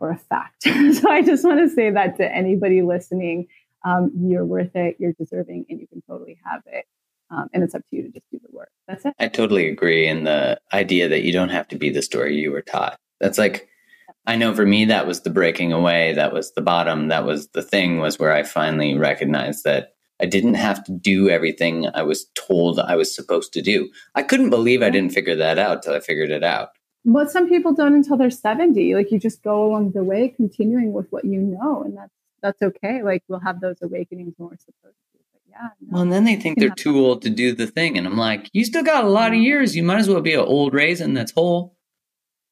for 0.05 0.11
a 0.11 0.17
fact. 0.17 0.63
so 1.01 1.09
I 1.09 1.21
just 1.21 1.43
want 1.43 1.59
to 1.59 1.69
say 1.69 1.89
that 1.91 2.17
to 2.17 2.31
anybody 2.31 2.81
listening. 2.81 3.47
Um, 3.83 4.11
you're 4.15 4.45
worth 4.45 4.75
it, 4.75 4.97
you're 4.99 5.13
deserving, 5.13 5.65
and 5.69 5.79
you 5.79 5.87
can 5.87 6.01
totally 6.07 6.37
have 6.43 6.61
it. 6.65 6.85
Um, 7.31 7.49
and 7.53 7.63
it's 7.63 7.73
up 7.73 7.81
to 7.89 7.95
you 7.95 8.03
to 8.03 8.09
just 8.09 8.25
do 8.31 8.39
the 8.39 8.55
work. 8.55 8.69
That's 8.87 9.05
it. 9.05 9.13
I 9.19 9.27
totally 9.27 9.67
agree 9.67 10.07
in 10.07 10.23
the 10.23 10.59
idea 10.73 11.09
that 11.09 11.23
you 11.23 11.31
don't 11.31 11.49
have 11.49 11.67
to 11.69 11.77
be 11.77 11.89
the 11.89 12.01
story 12.01 12.35
you 12.35 12.51
were 12.51 12.61
taught. 12.61 12.97
That's 13.19 13.37
like, 13.37 13.67
I 14.27 14.35
know 14.35 14.53
for 14.53 14.65
me, 14.65 14.85
that 14.85 15.07
was 15.07 15.21
the 15.21 15.29
breaking 15.29 15.71
away. 15.71 16.13
That 16.13 16.33
was 16.33 16.53
the 16.53 16.61
bottom. 16.61 17.07
That 17.07 17.25
was 17.25 17.47
the 17.49 17.63
thing, 17.63 17.99
was 17.99 18.19
where 18.19 18.33
I 18.33 18.43
finally 18.43 18.95
recognized 18.95 19.63
that 19.63 19.93
I 20.21 20.25
didn't 20.25 20.53
have 20.55 20.83
to 20.85 20.91
do 20.91 21.29
everything 21.29 21.87
I 21.93 22.03
was 22.03 22.27
told 22.35 22.79
I 22.79 22.95
was 22.95 23.13
supposed 23.13 23.53
to 23.53 23.61
do. 23.61 23.89
I 24.13 24.23
couldn't 24.23 24.49
believe 24.49 24.81
I 24.81 24.89
didn't 24.89 25.13
figure 25.13 25.35
that 25.35 25.59
out 25.59 25.83
till 25.83 25.93
I 25.93 25.99
figured 25.99 26.31
it 26.31 26.43
out. 26.43 26.69
But 27.05 27.29
some 27.29 27.47
people 27.47 27.73
don't 27.73 27.93
until 27.93 28.17
they're 28.17 28.31
70. 28.31 28.95
Like 28.95 29.11
you 29.11 29.19
just 29.19 29.43
go 29.43 29.63
along 29.63 29.91
the 29.91 30.03
way, 30.03 30.29
continuing 30.29 30.91
with 30.91 31.11
what 31.11 31.23
you 31.23 31.39
know, 31.39 31.83
and 31.83 31.95
that's 31.95 32.11
that's 32.41 32.61
okay. 32.61 33.03
Like 33.03 33.23
we'll 33.27 33.39
have 33.39 33.61
those 33.61 33.77
awakenings 33.81 34.33
when 34.37 34.49
we're 34.49 34.57
supposed 34.57 34.97
to. 35.13 35.19
But 35.31 35.41
Yeah. 35.49 35.69
no. 35.81 35.93
Well, 35.93 36.01
and 36.01 36.11
then 36.11 36.25
they 36.25 36.35
think 36.35 36.59
they're 36.59 36.69
too 36.69 36.97
old 36.97 37.21
to 37.23 37.29
do 37.29 37.53
the 37.53 37.67
thing. 37.67 37.97
And 37.97 38.07
I'm 38.07 38.17
like, 38.17 38.49
you 38.53 38.65
still 38.65 38.83
got 38.83 39.03
a 39.03 39.09
lot 39.09 39.31
of 39.31 39.37
years. 39.37 39.75
You 39.75 39.83
might 39.83 39.99
as 39.99 40.09
well 40.09 40.21
be 40.21 40.33
an 40.33 40.39
old 40.39 40.73
raisin 40.73 41.13
that's 41.13 41.31
whole. 41.31 41.75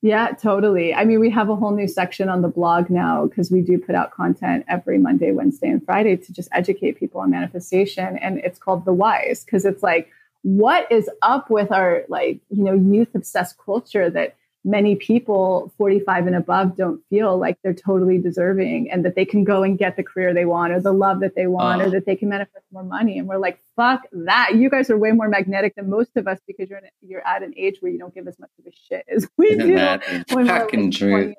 Yeah, 0.03 0.33
totally. 0.33 0.93
I 0.93 1.05
mean, 1.05 1.21
we 1.21 1.29
have 1.29 1.49
a 1.49 1.55
whole 1.55 1.71
new 1.73 1.87
section 1.87 2.27
on 2.27 2.41
the 2.41 2.49
blog 2.49 2.89
now 2.89 3.25
because 3.25 3.49
we 3.49 3.61
do 3.61 3.79
put 3.79 3.95
out 3.95 4.11
content 4.11 4.65
every 4.67 4.97
Monday, 4.97 5.31
Wednesday, 5.31 5.69
and 5.69 5.83
Friday 5.83 6.17
to 6.17 6.33
just 6.33 6.49
educate 6.51 6.99
people 6.99 7.21
on 7.21 7.31
manifestation. 7.31 8.17
And 8.17 8.39
it's 8.39 8.59
called 8.59 8.83
The 8.83 8.91
Wise 8.91 9.45
because 9.45 9.63
it's 9.63 9.81
like, 9.81 10.09
what 10.41 10.91
is 10.91 11.09
up 11.21 11.49
with 11.49 11.71
our 11.71 12.03
like, 12.09 12.41
you 12.49 12.65
know, 12.65 12.73
youth 12.73 13.15
obsessed 13.15 13.57
culture 13.57 14.09
that 14.09 14.35
many 14.65 14.95
people 14.95 15.73
45 15.77 16.27
and 16.27 16.35
above 16.37 16.77
don't 16.77 17.01
feel 17.09 17.37
like 17.37 17.57
they're 17.63 17.73
totally 17.73 18.17
deserving 18.17 18.89
and 18.89 19.03
that 19.03 19.15
they 19.15 19.25
can 19.25 19.43
go 19.43 19.61
and 19.63 19.77
get 19.77 19.97
the 19.97 20.03
career 20.03 20.33
they 20.33 20.45
want 20.45 20.71
or 20.71 20.79
the 20.79 20.93
love 20.93 21.19
that 21.19 21.35
they 21.35 21.47
want 21.47 21.81
Oh. 21.81 21.85
or 21.85 21.87
uh. 21.87 21.91
that 21.91 22.05
they 22.05 22.15
can 22.15 22.29
manifest 22.29 22.65
more 22.71 22.83
money. 22.83 23.17
And 23.19 23.27
we're 23.27 23.37
like, 23.37 23.59
fuck 23.75 24.01
that. 24.11 24.55
You 24.55 24.69
guys 24.69 24.89
are 24.89 24.97
way 24.97 25.11
more 25.11 25.27
magnetic 25.27 25.75
than 25.75 25.89
most 25.89 26.11
of 26.15 26.27
us 26.27 26.39
because 26.47 26.69
you're 26.69 26.79
in, 26.79 26.85
you're 27.01 27.25
at 27.27 27.43
an 27.43 27.53
age 27.57 27.77
where 27.81 27.91
you 27.91 27.99
don't 27.99 28.13
give 28.15 28.27
as 28.27 28.39
much 28.39 28.51
of 28.59 28.65
a 28.65 28.71
shit 28.87 29.05
as 29.13 29.27
we 29.37 29.47
Isn't 29.49 29.67
do. 29.67 29.75
that 29.75 30.01
we're, 30.33 30.45
fucking 30.45 30.47
like, 30.47 30.67
20 30.67 30.91
truth? 30.91 31.35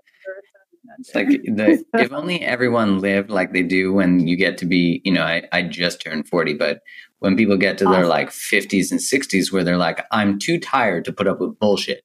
It's 0.99 1.15
like 1.15 1.29
the, 1.29 1.83
if 1.95 2.13
only 2.13 2.43
everyone 2.43 2.99
lived 3.01 3.31
like 3.31 3.53
they 3.55 3.63
do 3.63 3.93
when 3.95 4.27
you 4.27 4.37
get 4.37 4.59
to 4.59 4.67
be, 4.67 5.01
you 5.03 5.13
know, 5.13 5.23
I, 5.23 5.43
I 5.51 5.63
just 5.63 6.03
turned 6.03 6.29
40, 6.29 6.55
but 6.55 6.81
when 7.21 7.37
people 7.37 7.57
get 7.57 7.79
to 7.79 7.85
their 7.87 8.07
like 8.07 8.29
50s 8.29 8.91
and 8.91 9.01
60s 9.01 9.51
where 9.51 9.65
they're 9.65 9.79
like, 9.79 10.05
I'm 10.13 10.39
too 10.39 10.61
tired 10.61 11.07
to 11.07 11.13
put 11.13 11.27
up 11.27 11.41
with 11.41 11.59
bullshit. 11.59 12.05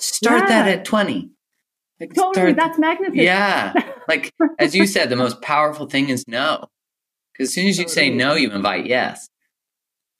Start 0.00 0.48
that 0.48 0.68
at 0.68 0.84
20. 0.84 1.30
Like, 2.00 2.14
totally, 2.14 2.34
start- 2.34 2.56
that's 2.56 2.78
magnetism. 2.78 3.18
yeah. 3.18 3.72
Like, 4.06 4.32
as 4.58 4.74
you 4.74 4.86
said, 4.86 5.10
the 5.10 5.16
most 5.16 5.42
powerful 5.42 5.86
thing 5.86 6.08
is 6.08 6.26
no. 6.28 6.66
Because 7.32 7.50
as 7.50 7.54
soon 7.54 7.66
as 7.66 7.78
you 7.78 7.88
say 7.88 8.10
no, 8.10 8.34
you 8.34 8.50
invite 8.50 8.86
yes. 8.86 9.28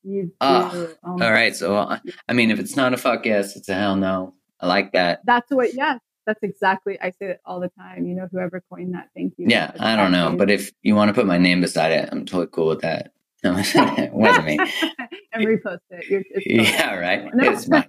you. 0.03 0.33
Oh, 0.41 0.95
Oh 1.05 1.13
All 1.13 1.33
right. 1.33 1.55
So, 1.55 1.77
uh, 1.77 1.99
I 2.29 2.33
mean, 2.33 2.51
if 2.51 2.59
it's 2.59 2.77
not 2.77 2.95
a 2.95 2.97
fuck 2.97 3.27
yes, 3.27 3.57
it's 3.57 3.69
a 3.69 3.75
hell 3.75 3.97
no. 3.97 4.35
I 4.61 4.67
like 4.67 4.93
that. 4.93 5.21
That's 5.25 5.51
what, 5.51 5.75
yeah, 5.75 5.99
that's 6.27 6.43
exactly, 6.43 7.01
I 7.01 7.11
say 7.11 7.31
it 7.31 7.41
all 7.45 7.61
the 7.61 7.71
time. 7.71 8.07
You 8.07 8.15
know, 8.15 8.29
whoever 8.31 8.63
coined 8.69 8.95
that, 8.95 9.11
thank 9.17 9.35
you. 9.37 9.47
Yeah, 9.49 9.73
I 9.79 9.97
don't 9.97 10.13
know. 10.13 10.35
But 10.37 10.51
if 10.51 10.73
you 10.83 10.95
want 10.95 11.09
to 11.09 11.15
put 11.15 11.27
my 11.27 11.39
name 11.39 11.61
beside 11.61 11.93
it, 11.93 12.09
I'm 12.11 12.27
totally 12.27 12.49
cool 12.53 12.69
with 12.69 12.81
that. 12.81 13.13
No, 13.45 13.57
it 13.57 14.13
wasn't 14.13 14.47
me. 14.47 14.59
and 15.33 15.47
repost 15.47 15.79
it. 15.91 16.09
You're, 16.09 16.23
Yeah, 16.45 16.95
right. 16.97 17.33
No. 17.35 17.53
It's 17.53 17.69
mine. 17.69 17.89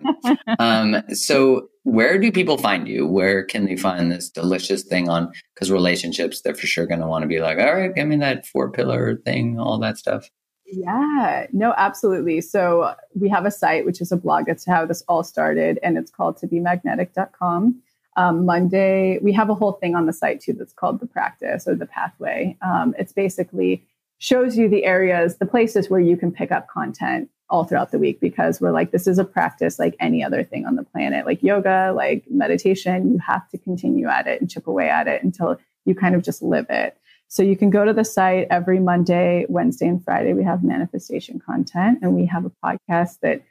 Um, 0.59 1.01
so 1.13 1.69
where 1.83 2.19
do 2.19 2.31
people 2.31 2.57
find 2.57 2.87
you? 2.87 3.07
Where 3.07 3.43
can 3.43 3.65
they 3.65 3.75
find 3.75 4.11
this 4.11 4.29
delicious 4.29 4.83
thing 4.83 5.09
on? 5.09 5.31
Because 5.55 5.71
relationships, 5.71 6.41
they're 6.41 6.53
for 6.53 6.67
sure 6.67 6.85
going 6.85 7.01
to 7.01 7.07
want 7.07 7.23
to 7.23 7.27
be 7.27 7.39
like, 7.39 7.57
all 7.57 7.73
right, 7.73 7.93
give 7.93 8.07
me 8.07 8.17
that 8.17 8.45
four 8.45 8.71
pillar 8.71 9.17
thing, 9.25 9.59
all 9.59 9.79
that 9.79 9.97
stuff. 9.97 10.29
Yeah, 10.71 11.47
no, 11.51 11.73
absolutely. 11.77 12.41
So 12.41 12.93
we 13.19 13.27
have 13.29 13.45
a 13.45 13.51
site, 13.51 13.85
which 13.85 14.01
is 14.01 14.11
a 14.11 14.17
blog. 14.17 14.45
That's 14.45 14.65
how 14.67 14.85
this 14.85 15.03
all 15.07 15.23
started, 15.23 15.79
and 15.81 15.97
it's 15.97 16.11
called 16.11 16.37
to 16.37 16.47
be 16.47 16.59
magnetic.com. 16.59 17.81
Um, 18.17 18.45
Monday, 18.45 19.17
we 19.19 19.33
have 19.33 19.49
a 19.49 19.55
whole 19.55 19.73
thing 19.73 19.95
on 19.95 20.05
the 20.05 20.13
site 20.13 20.41
too 20.41 20.53
that's 20.53 20.73
called 20.73 20.99
the 20.99 21.07
practice 21.07 21.67
or 21.67 21.75
the 21.75 21.85
pathway. 21.85 22.57
Um, 22.61 22.93
it's 22.99 23.13
basically 23.13 23.83
shows 24.19 24.57
you 24.57 24.69
the 24.69 24.85
areas, 24.85 25.37
the 25.37 25.45
places 25.45 25.89
where 25.89 25.99
you 25.99 26.15
can 26.15 26.31
pick 26.31 26.51
up 26.51 26.67
content 26.67 27.29
all 27.49 27.63
throughout 27.63 27.91
the 27.91 27.97
week 27.97 28.19
because 28.19 28.61
we're 28.61 28.71
like, 28.71 28.91
this 28.91 29.07
is 29.07 29.17
a 29.17 29.25
practice 29.25 29.79
like 29.79 29.95
any 29.99 30.23
other 30.23 30.43
thing 30.43 30.65
on 30.65 30.75
the 30.75 30.83
planet, 30.83 31.25
like 31.25 31.41
yoga, 31.41 31.91
like 31.95 32.23
meditation. 32.29 33.11
You 33.11 33.19
have 33.19 33.49
to 33.49 33.57
continue 33.57 34.07
at 34.07 34.27
it 34.27 34.39
and 34.39 34.49
chip 34.49 34.67
away 34.67 34.89
at 34.89 35.07
it 35.07 35.23
until 35.23 35.57
you 35.85 35.95
kind 35.95 36.13
of 36.13 36.21
just 36.21 36.41
live 36.41 36.67
it. 36.69 36.95
So 37.27 37.43
you 37.43 37.55
can 37.55 37.69
go 37.69 37.85
to 37.85 37.93
the 37.93 38.03
site 38.03 38.47
every 38.49 38.79
Monday, 38.79 39.45
Wednesday, 39.49 39.87
and 39.87 40.03
Friday. 40.03 40.33
We 40.33 40.43
have 40.43 40.63
manifestation 40.63 41.39
content, 41.39 41.99
and 42.01 42.15
we 42.15 42.25
have 42.25 42.45
a 42.45 42.51
podcast 42.63 43.19
that 43.21 43.43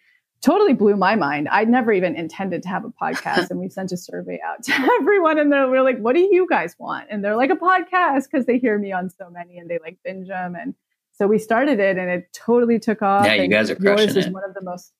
totally 0.48 0.72
blew 0.72 0.96
my 0.96 1.14
mind. 1.14 1.48
I'd 1.50 1.68
never 1.68 1.92
even 1.92 2.16
intended 2.16 2.62
to 2.62 2.68
have 2.68 2.84
a 2.84 2.90
podcast, 2.90 3.50
and 3.50 3.60
we 3.60 3.68
sent 3.68 3.92
a 3.92 3.96
survey 3.96 4.40
out 4.44 4.64
to 4.64 4.72
everyone, 5.00 5.38
and 5.38 5.52
they're, 5.52 5.68
we're 5.68 5.82
like, 5.82 5.98
"What 5.98 6.14
do 6.14 6.20
you 6.20 6.46
guys 6.48 6.74
want?" 6.78 7.08
And 7.10 7.22
they're 7.22 7.36
like, 7.36 7.50
"A 7.50 7.56
podcast," 7.56 8.24
because 8.30 8.46
they 8.46 8.58
hear 8.58 8.78
me 8.78 8.92
on 8.92 9.10
so 9.10 9.30
many, 9.30 9.58
and 9.58 9.68
they 9.68 9.78
like 9.78 9.98
binge 10.04 10.28
them. 10.28 10.54
And 10.54 10.74
so 11.12 11.26
we 11.26 11.38
started 11.38 11.80
it, 11.80 11.98
and 11.98 12.10
it 12.10 12.32
totally 12.32 12.78
took 12.78 13.02
off. 13.02 13.26
Yeah, 13.26 13.34
you 13.34 13.48
guys 13.48 13.70
are 13.70 13.76
yours 13.80 14.00
crushing 14.00 14.16
is 14.16 14.26
it. 14.26 14.32
one 14.32 14.44
of 14.44 14.54
the 14.54 14.62
most. 14.62 14.92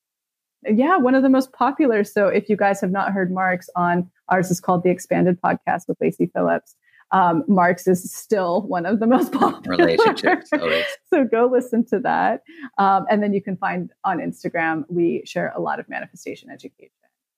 Yeah, 0.66 0.96
one 0.96 1.14
of 1.14 1.22
the 1.22 1.28
most 1.28 1.52
popular. 1.52 2.02
So 2.02 2.26
if 2.26 2.48
you 2.48 2.56
guys 2.56 2.80
have 2.80 2.90
not 2.90 3.12
heard 3.12 3.32
Mark's 3.32 3.70
on, 3.76 4.10
ours 4.28 4.50
is 4.50 4.60
called 4.60 4.82
the 4.82 4.90
Expanded 4.90 5.40
Podcast 5.40 5.86
with 5.86 5.96
Lacy 6.00 6.30
Phillips. 6.34 6.74
Um, 7.10 7.44
Mark's 7.48 7.86
is 7.86 8.12
still 8.12 8.62
one 8.62 8.86
of 8.86 9.00
the 9.00 9.06
most 9.06 9.32
popular 9.38 9.76
Relationships, 9.76 10.50
always. 10.52 10.84
so 11.12 11.24
go 11.24 11.48
listen 11.50 11.84
to 11.86 11.98
that. 12.00 12.42
Um, 12.76 13.06
and 13.10 13.22
then 13.22 13.32
you 13.32 13.42
can 13.42 13.56
find 13.56 13.90
on 14.04 14.18
Instagram, 14.18 14.84
we 14.88 15.22
share 15.24 15.52
a 15.56 15.60
lot 15.60 15.80
of 15.80 15.88
manifestation 15.88 16.50
education. 16.50 16.90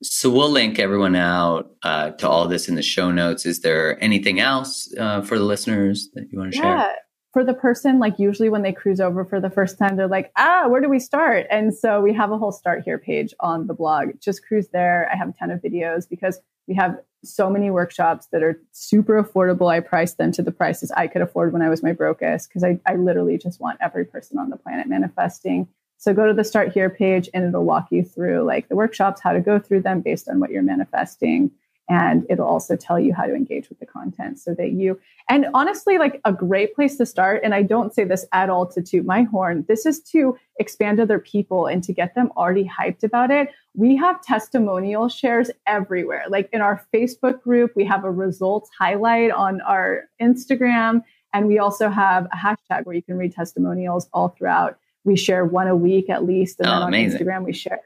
So 0.03 0.31
we'll 0.31 0.51
link 0.51 0.79
everyone 0.79 1.15
out 1.15 1.73
uh, 1.83 2.13
to 2.13 2.29
all 2.29 2.49
this 2.49 2.69
in 2.69 2.75
the 2.75 2.83
show 2.83 3.11
notes. 3.11 3.45
Is 3.45 3.61
there 3.61 4.03
anything 4.03 4.41
else 4.41 4.93
uh, 4.99 5.21
for 5.21 5.39
the 5.39 5.45
listeners 5.45 6.09
that 6.15 6.27
you 6.33 6.39
want 6.39 6.53
to 6.53 6.57
share? 6.57 6.77
Yeah. 6.77 6.93
For 7.35 7.45
the 7.45 7.55
person, 7.55 8.01
like 8.01 8.19
usually 8.19 8.49
when 8.49 8.63
they 8.63 8.73
cruise 8.73 8.99
over 8.99 9.25
for 9.25 9.41
the 9.41 9.51
first 9.51 9.79
time, 9.79 9.97
they're 9.97 10.09
like, 10.09 10.33
ah, 10.37 10.65
where 10.69 10.81
do 10.81 10.89
we 10.89 10.99
start? 10.99 11.47
And 11.49 11.73
so 11.73 12.01
we 12.01 12.13
have 12.15 12.33
a 12.33 12.39
whole 12.39 12.51
start 12.51 12.83
here 12.83 12.99
page 12.99 13.33
on 13.39 13.67
the 13.67 13.75
blog. 13.75 14.09
Just 14.21 14.45
cruise 14.45 14.69
there. 14.73 15.09
I 15.13 15.17
have 15.17 15.29
a 15.29 15.33
ton 15.33 15.51
of 15.51 15.61
videos 15.61 16.09
because 16.09 16.41
we 16.71 16.77
have 16.77 17.01
so 17.25 17.51
many 17.51 17.69
workshops 17.69 18.29
that 18.31 18.45
are 18.45 18.63
super 18.71 19.21
affordable. 19.21 19.69
I 19.69 19.81
price 19.81 20.15
them 20.15 20.31
to 20.33 20.41
the 20.41 20.53
prices 20.53 20.93
I 20.93 21.09
could 21.09 21.21
afford 21.21 21.53
when 21.53 21.63
I 21.63 21.69
was 21.69 21.83
my 21.83 21.93
brokest 21.93 22.49
because 22.49 22.63
I, 22.63 22.79
I 22.87 22.95
literally 22.95 23.37
just 23.37 23.61
want 23.61 23.79
every 23.83 24.05
person 24.05 24.39
on 24.39 24.51
the 24.51 24.57
planet 24.57 24.87
manifesting. 24.87 25.67
So 25.99 26.15
go 26.15 26.29
to 26.29 26.33
the 26.33 26.45
start 26.45 26.73
here 26.73 26.89
page 26.89 27.29
and 27.35 27.45
it'll 27.45 27.65
walk 27.65 27.89
you 27.91 28.05
through 28.05 28.45
like 28.45 28.69
the 28.69 28.77
workshops, 28.77 29.21
how 29.21 29.33
to 29.33 29.41
go 29.41 29.59
through 29.59 29.83
them 29.83 30.01
based 30.01 30.29
on 30.29 30.39
what 30.39 30.51
you're 30.51 30.63
manifesting. 30.63 31.51
And 31.91 32.25
it'll 32.31 32.47
also 32.47 32.77
tell 32.77 33.01
you 33.01 33.13
how 33.13 33.27
to 33.27 33.35
engage 33.35 33.69
with 33.69 33.81
the 33.81 33.85
content 33.87 34.39
so 34.39 34.55
that 34.55 34.71
you, 34.71 34.99
and 35.29 35.47
honestly, 35.55 35.99
like 35.99 36.21
a 36.25 36.33
great 36.33 36.73
place 36.77 36.97
to 36.99 37.05
start. 37.05 37.41
And 37.43 37.53
I 37.53 37.63
don't 37.63 37.93
say 37.93 38.05
this 38.05 38.25
at 38.33 38.49
all 38.49 38.65
to 38.69 38.81
toot 38.81 39.05
my 39.05 39.25
horn. 39.25 39.65
This 39.67 39.85
is 39.87 40.01
to 40.13 40.39
expand 40.61 41.01
other 41.01 41.19
people 41.19 41.67
and 41.67 41.83
to 41.83 41.93
get 41.93 42.15
them 42.15 42.31
already 42.37 42.65
hyped 42.65 43.03
about 43.03 43.33
it. 43.33 43.49
We 43.75 43.97
have 43.97 44.23
testimonial 44.23 45.09
shares 45.09 45.51
everywhere. 45.67 46.25
Like 46.29 46.49
in 46.53 46.61
our 46.61 46.87
Facebook 46.95 47.43
group, 47.43 47.73
we 47.75 47.85
have 47.87 48.05
a 48.05 48.11
results 48.11 48.71
highlight 48.79 49.33
on 49.33 49.61
our 49.63 50.05
Instagram. 50.23 51.03
And 51.35 51.49
we 51.49 51.59
also 51.59 51.89
have 51.89 52.27
a 52.27 52.37
hashtag 52.37 52.85
where 52.87 52.95
you 52.95 53.03
can 53.03 53.19
read 53.19 53.35
testimonials 53.35 54.09
all 54.13 54.29
throughout. 54.29 54.79
We 55.05 55.17
share 55.17 55.45
one 55.45 55.67
a 55.67 55.75
week 55.77 56.09
at 56.09 56.25
least. 56.25 56.61
And 56.61 56.69
Oh, 56.69 56.73
then 56.73 56.83
on 56.83 56.89
amazing. 56.89 57.21
Instagram, 57.27 57.45
we 57.45 57.53
share 57.53 57.81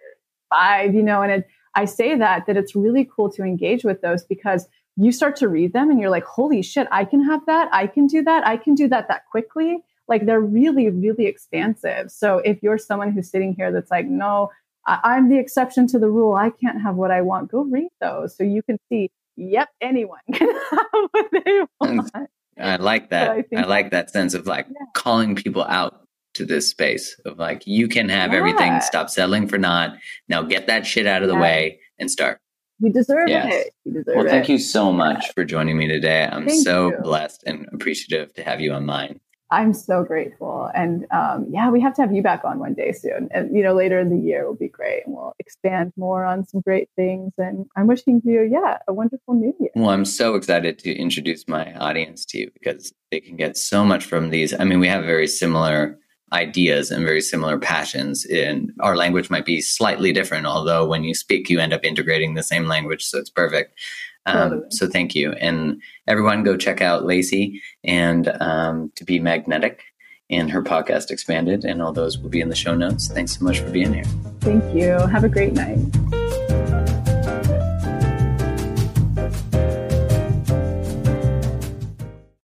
five, 0.51 0.95
you 0.95 1.03
know, 1.03 1.23
and 1.23 1.33
it, 1.33 1.49
I 1.75 1.85
say 1.87 2.17
that, 2.17 2.47
that 2.47 2.57
it's 2.57 2.75
really 2.75 3.05
cool 3.05 3.31
to 3.33 3.43
engage 3.43 3.85
with 3.85 4.01
those 4.01 4.25
because 4.25 4.67
you 4.97 5.11
start 5.13 5.35
to 5.37 5.49
read 5.49 5.73
them 5.73 5.91
and 5.91 5.99
you're 6.01 6.11
like, 6.11 6.25
holy 6.25 6.63
shit, 6.63 6.87
I 6.93 7.05
can 7.05 7.23
have 7.25 7.45
that. 7.47 7.69
I 7.73 7.87
can 7.89 8.07
do 8.07 8.23
that. 8.23 8.47
I 8.47 8.57
can 8.57 8.75
do 8.75 8.87
that 8.89 9.09
that 9.09 9.27
quickly. 9.31 9.79
Like 10.07 10.27
they're 10.27 10.41
really, 10.41 10.89
really 10.91 11.27
expansive. 11.27 12.11
So 12.13 12.39
if 12.39 12.63
you're 12.63 12.79
someone 12.79 13.11
who's 13.11 13.29
sitting 13.31 13.55
here 13.55 13.73
that's 13.73 13.91
like, 13.91 14.07
no, 14.07 14.51
I- 14.87 15.01
I'm 15.03 15.29
the 15.31 15.39
exception 15.39 15.87
to 15.89 15.99
the 15.99 16.09
rule. 16.11 16.35
I 16.35 16.51
can't 16.51 16.81
have 16.81 16.95
what 16.97 17.11
I 17.11 17.23
want. 17.23 17.51
Go 17.51 17.63
read 17.63 17.89
those 18.01 18.37
so 18.37 18.45
you 18.45 18.63
can 18.63 18.79
see, 18.89 19.11
yep, 19.37 19.71
anyone 19.81 20.21
can 20.33 20.49
have 20.55 20.87
what 21.11 21.27
they 21.33 21.61
want. 21.81 22.11
I 22.57 22.77
like 22.77 23.11
that. 23.11 23.47
So 23.51 23.57
I 23.59 23.63
I, 23.63 23.65
like 23.67 23.91
that 23.91 24.11
sense 24.11 24.35
of 24.35 24.47
like 24.47 24.67
Yeah. 24.69 24.87
calling 24.95 25.35
people 25.35 25.65
out 25.65 26.07
to 26.35 26.45
this 26.45 26.69
space 26.69 27.19
of 27.25 27.39
like, 27.39 27.67
you 27.67 27.89
can 27.89 28.09
have 28.09 28.33
everything. 28.33 28.81
Stop 28.81 29.09
settling 29.09 29.49
for 29.49 29.59
not. 29.59 29.97
Now 30.29 30.43
get 30.43 30.67
that 30.67 30.87
shit 30.87 31.07
out 31.07 31.23
of 31.23 31.29
the 31.29 31.35
Yeah. 31.35 31.41
way 31.41 31.81
and 31.99 32.11
start. 32.11 32.41
You 32.81 32.93
deserve 32.93 33.29
Yes. 33.29 33.53
it. 33.67 33.73
You 33.85 33.93
deserve 33.93 34.17
Well, 34.17 34.27
it. 34.27 34.31
thank 34.31 34.49
you 34.49 34.59
so 34.59 34.93
much 34.93 35.33
for 35.33 35.45
joining 35.45 35.79
me 35.79 35.89
today. 35.89 36.29
I'm 36.31 36.47
Thank 36.47 36.65
so 36.65 36.91
you. 36.91 36.99
blessed 37.03 37.45
and 37.47 37.69
appreciative 37.73 38.35
to 38.35 38.43
have 38.43 38.61
you 38.61 38.73
on 38.73 38.85
mine. 38.85 39.21
I'm 39.51 39.73
so 39.73 40.03
grateful. 40.03 40.69
And 40.75 41.07
um, 41.13 41.47
yeah, 41.49 41.71
we 41.71 41.81
have 41.81 41.95
to 41.95 42.03
have 42.03 42.13
you 42.13 42.23
back 42.23 42.45
on 42.45 42.59
one 42.59 42.75
day 42.75 42.91
soon. 42.91 43.29
And, 43.31 43.55
you 43.55 43.63
know, 43.63 43.73
later 43.73 44.01
in 44.01 44.11
the 44.11 44.19
year 44.19 44.45
will 44.49 44.57
be 44.57 44.69
great. 44.69 45.03
And 45.07 45.15
we'll 45.15 45.35
expand 45.39 45.93
more 45.97 46.25
on 46.25 46.45
some 46.45 46.61
great 46.61 46.89
things. 46.97 47.33
And 47.39 47.67
I'm 47.77 47.87
wishing 47.87 48.21
you, 48.25 48.43
yeah, 48.43 48.79
a 48.89 48.93
wonderful 48.93 49.35
new 49.35 49.55
year. 49.61 49.71
Well, 49.77 49.91
I'm 49.91 50.05
so 50.07 50.35
excited 50.35 50.81
to 50.81 50.93
introduce 50.93 51.47
my 51.47 51.73
audience 51.75 52.25
to 52.27 52.39
you 52.39 52.51
because 52.53 52.93
they 53.13 53.21
can 53.21 53.37
get 53.37 53.57
so 53.57 53.85
much 53.85 54.05
from 54.05 54.31
these. 54.31 54.53
I 54.59 54.65
mean, 54.65 54.81
we 54.81 54.89
have 54.89 55.05
very 55.05 55.29
similar 55.29 56.01
ideas 56.35 56.91
and 56.91 57.05
very 57.05 57.21
similar 57.21 57.59
passions 57.59 58.27
and 58.27 58.73
our 58.81 58.97
language 58.97 59.31
might 59.31 59.47
be 59.47 59.61
slightly 59.61 60.13
different 60.13 60.47
although 60.47 60.87
when 60.87 61.05
you 61.05 61.15
speak 61.15 61.49
you 61.49 61.59
end 61.61 61.73
up 61.73 61.85
integrating 61.85 62.35
the 62.35 62.43
same 62.43 62.67
language 62.67 63.05
so 63.05 63.19
it's 63.19 63.31
perfect 63.31 63.79
um, 64.27 64.51
Totally. 64.51 64.67
so 64.71 64.89
thank 64.89 65.15
you 65.15 65.33
and 65.33 65.81
everyone 66.07 66.43
go 66.43 66.57
check 66.57 66.81
out 66.81 67.07
lacy 67.07 67.63
and 67.85 68.29
um, 68.41 68.93
to 68.97 69.05
be 69.05 69.19
magnetic 69.19 69.83
and 70.29 70.51
her 70.51 70.63
podcast 70.63 71.11
expanded 71.11 71.65
and 71.65 71.81
all 71.81 71.93
those 71.93 72.19
will 72.19 72.31
be 72.31 72.41
in 72.41 72.49
the 72.49 72.57
show 72.57 72.75
notes 72.75 73.09
thanks 73.09 73.39
so 73.39 73.45
much 73.45 73.61
for 73.61 73.71
being 73.71 73.95
here 73.95 74.05
Thank 74.45 74.75
you. 74.75 74.99
Have 75.09 75.25
a 75.25 75.29
great 75.31 75.55
night. 75.55 75.79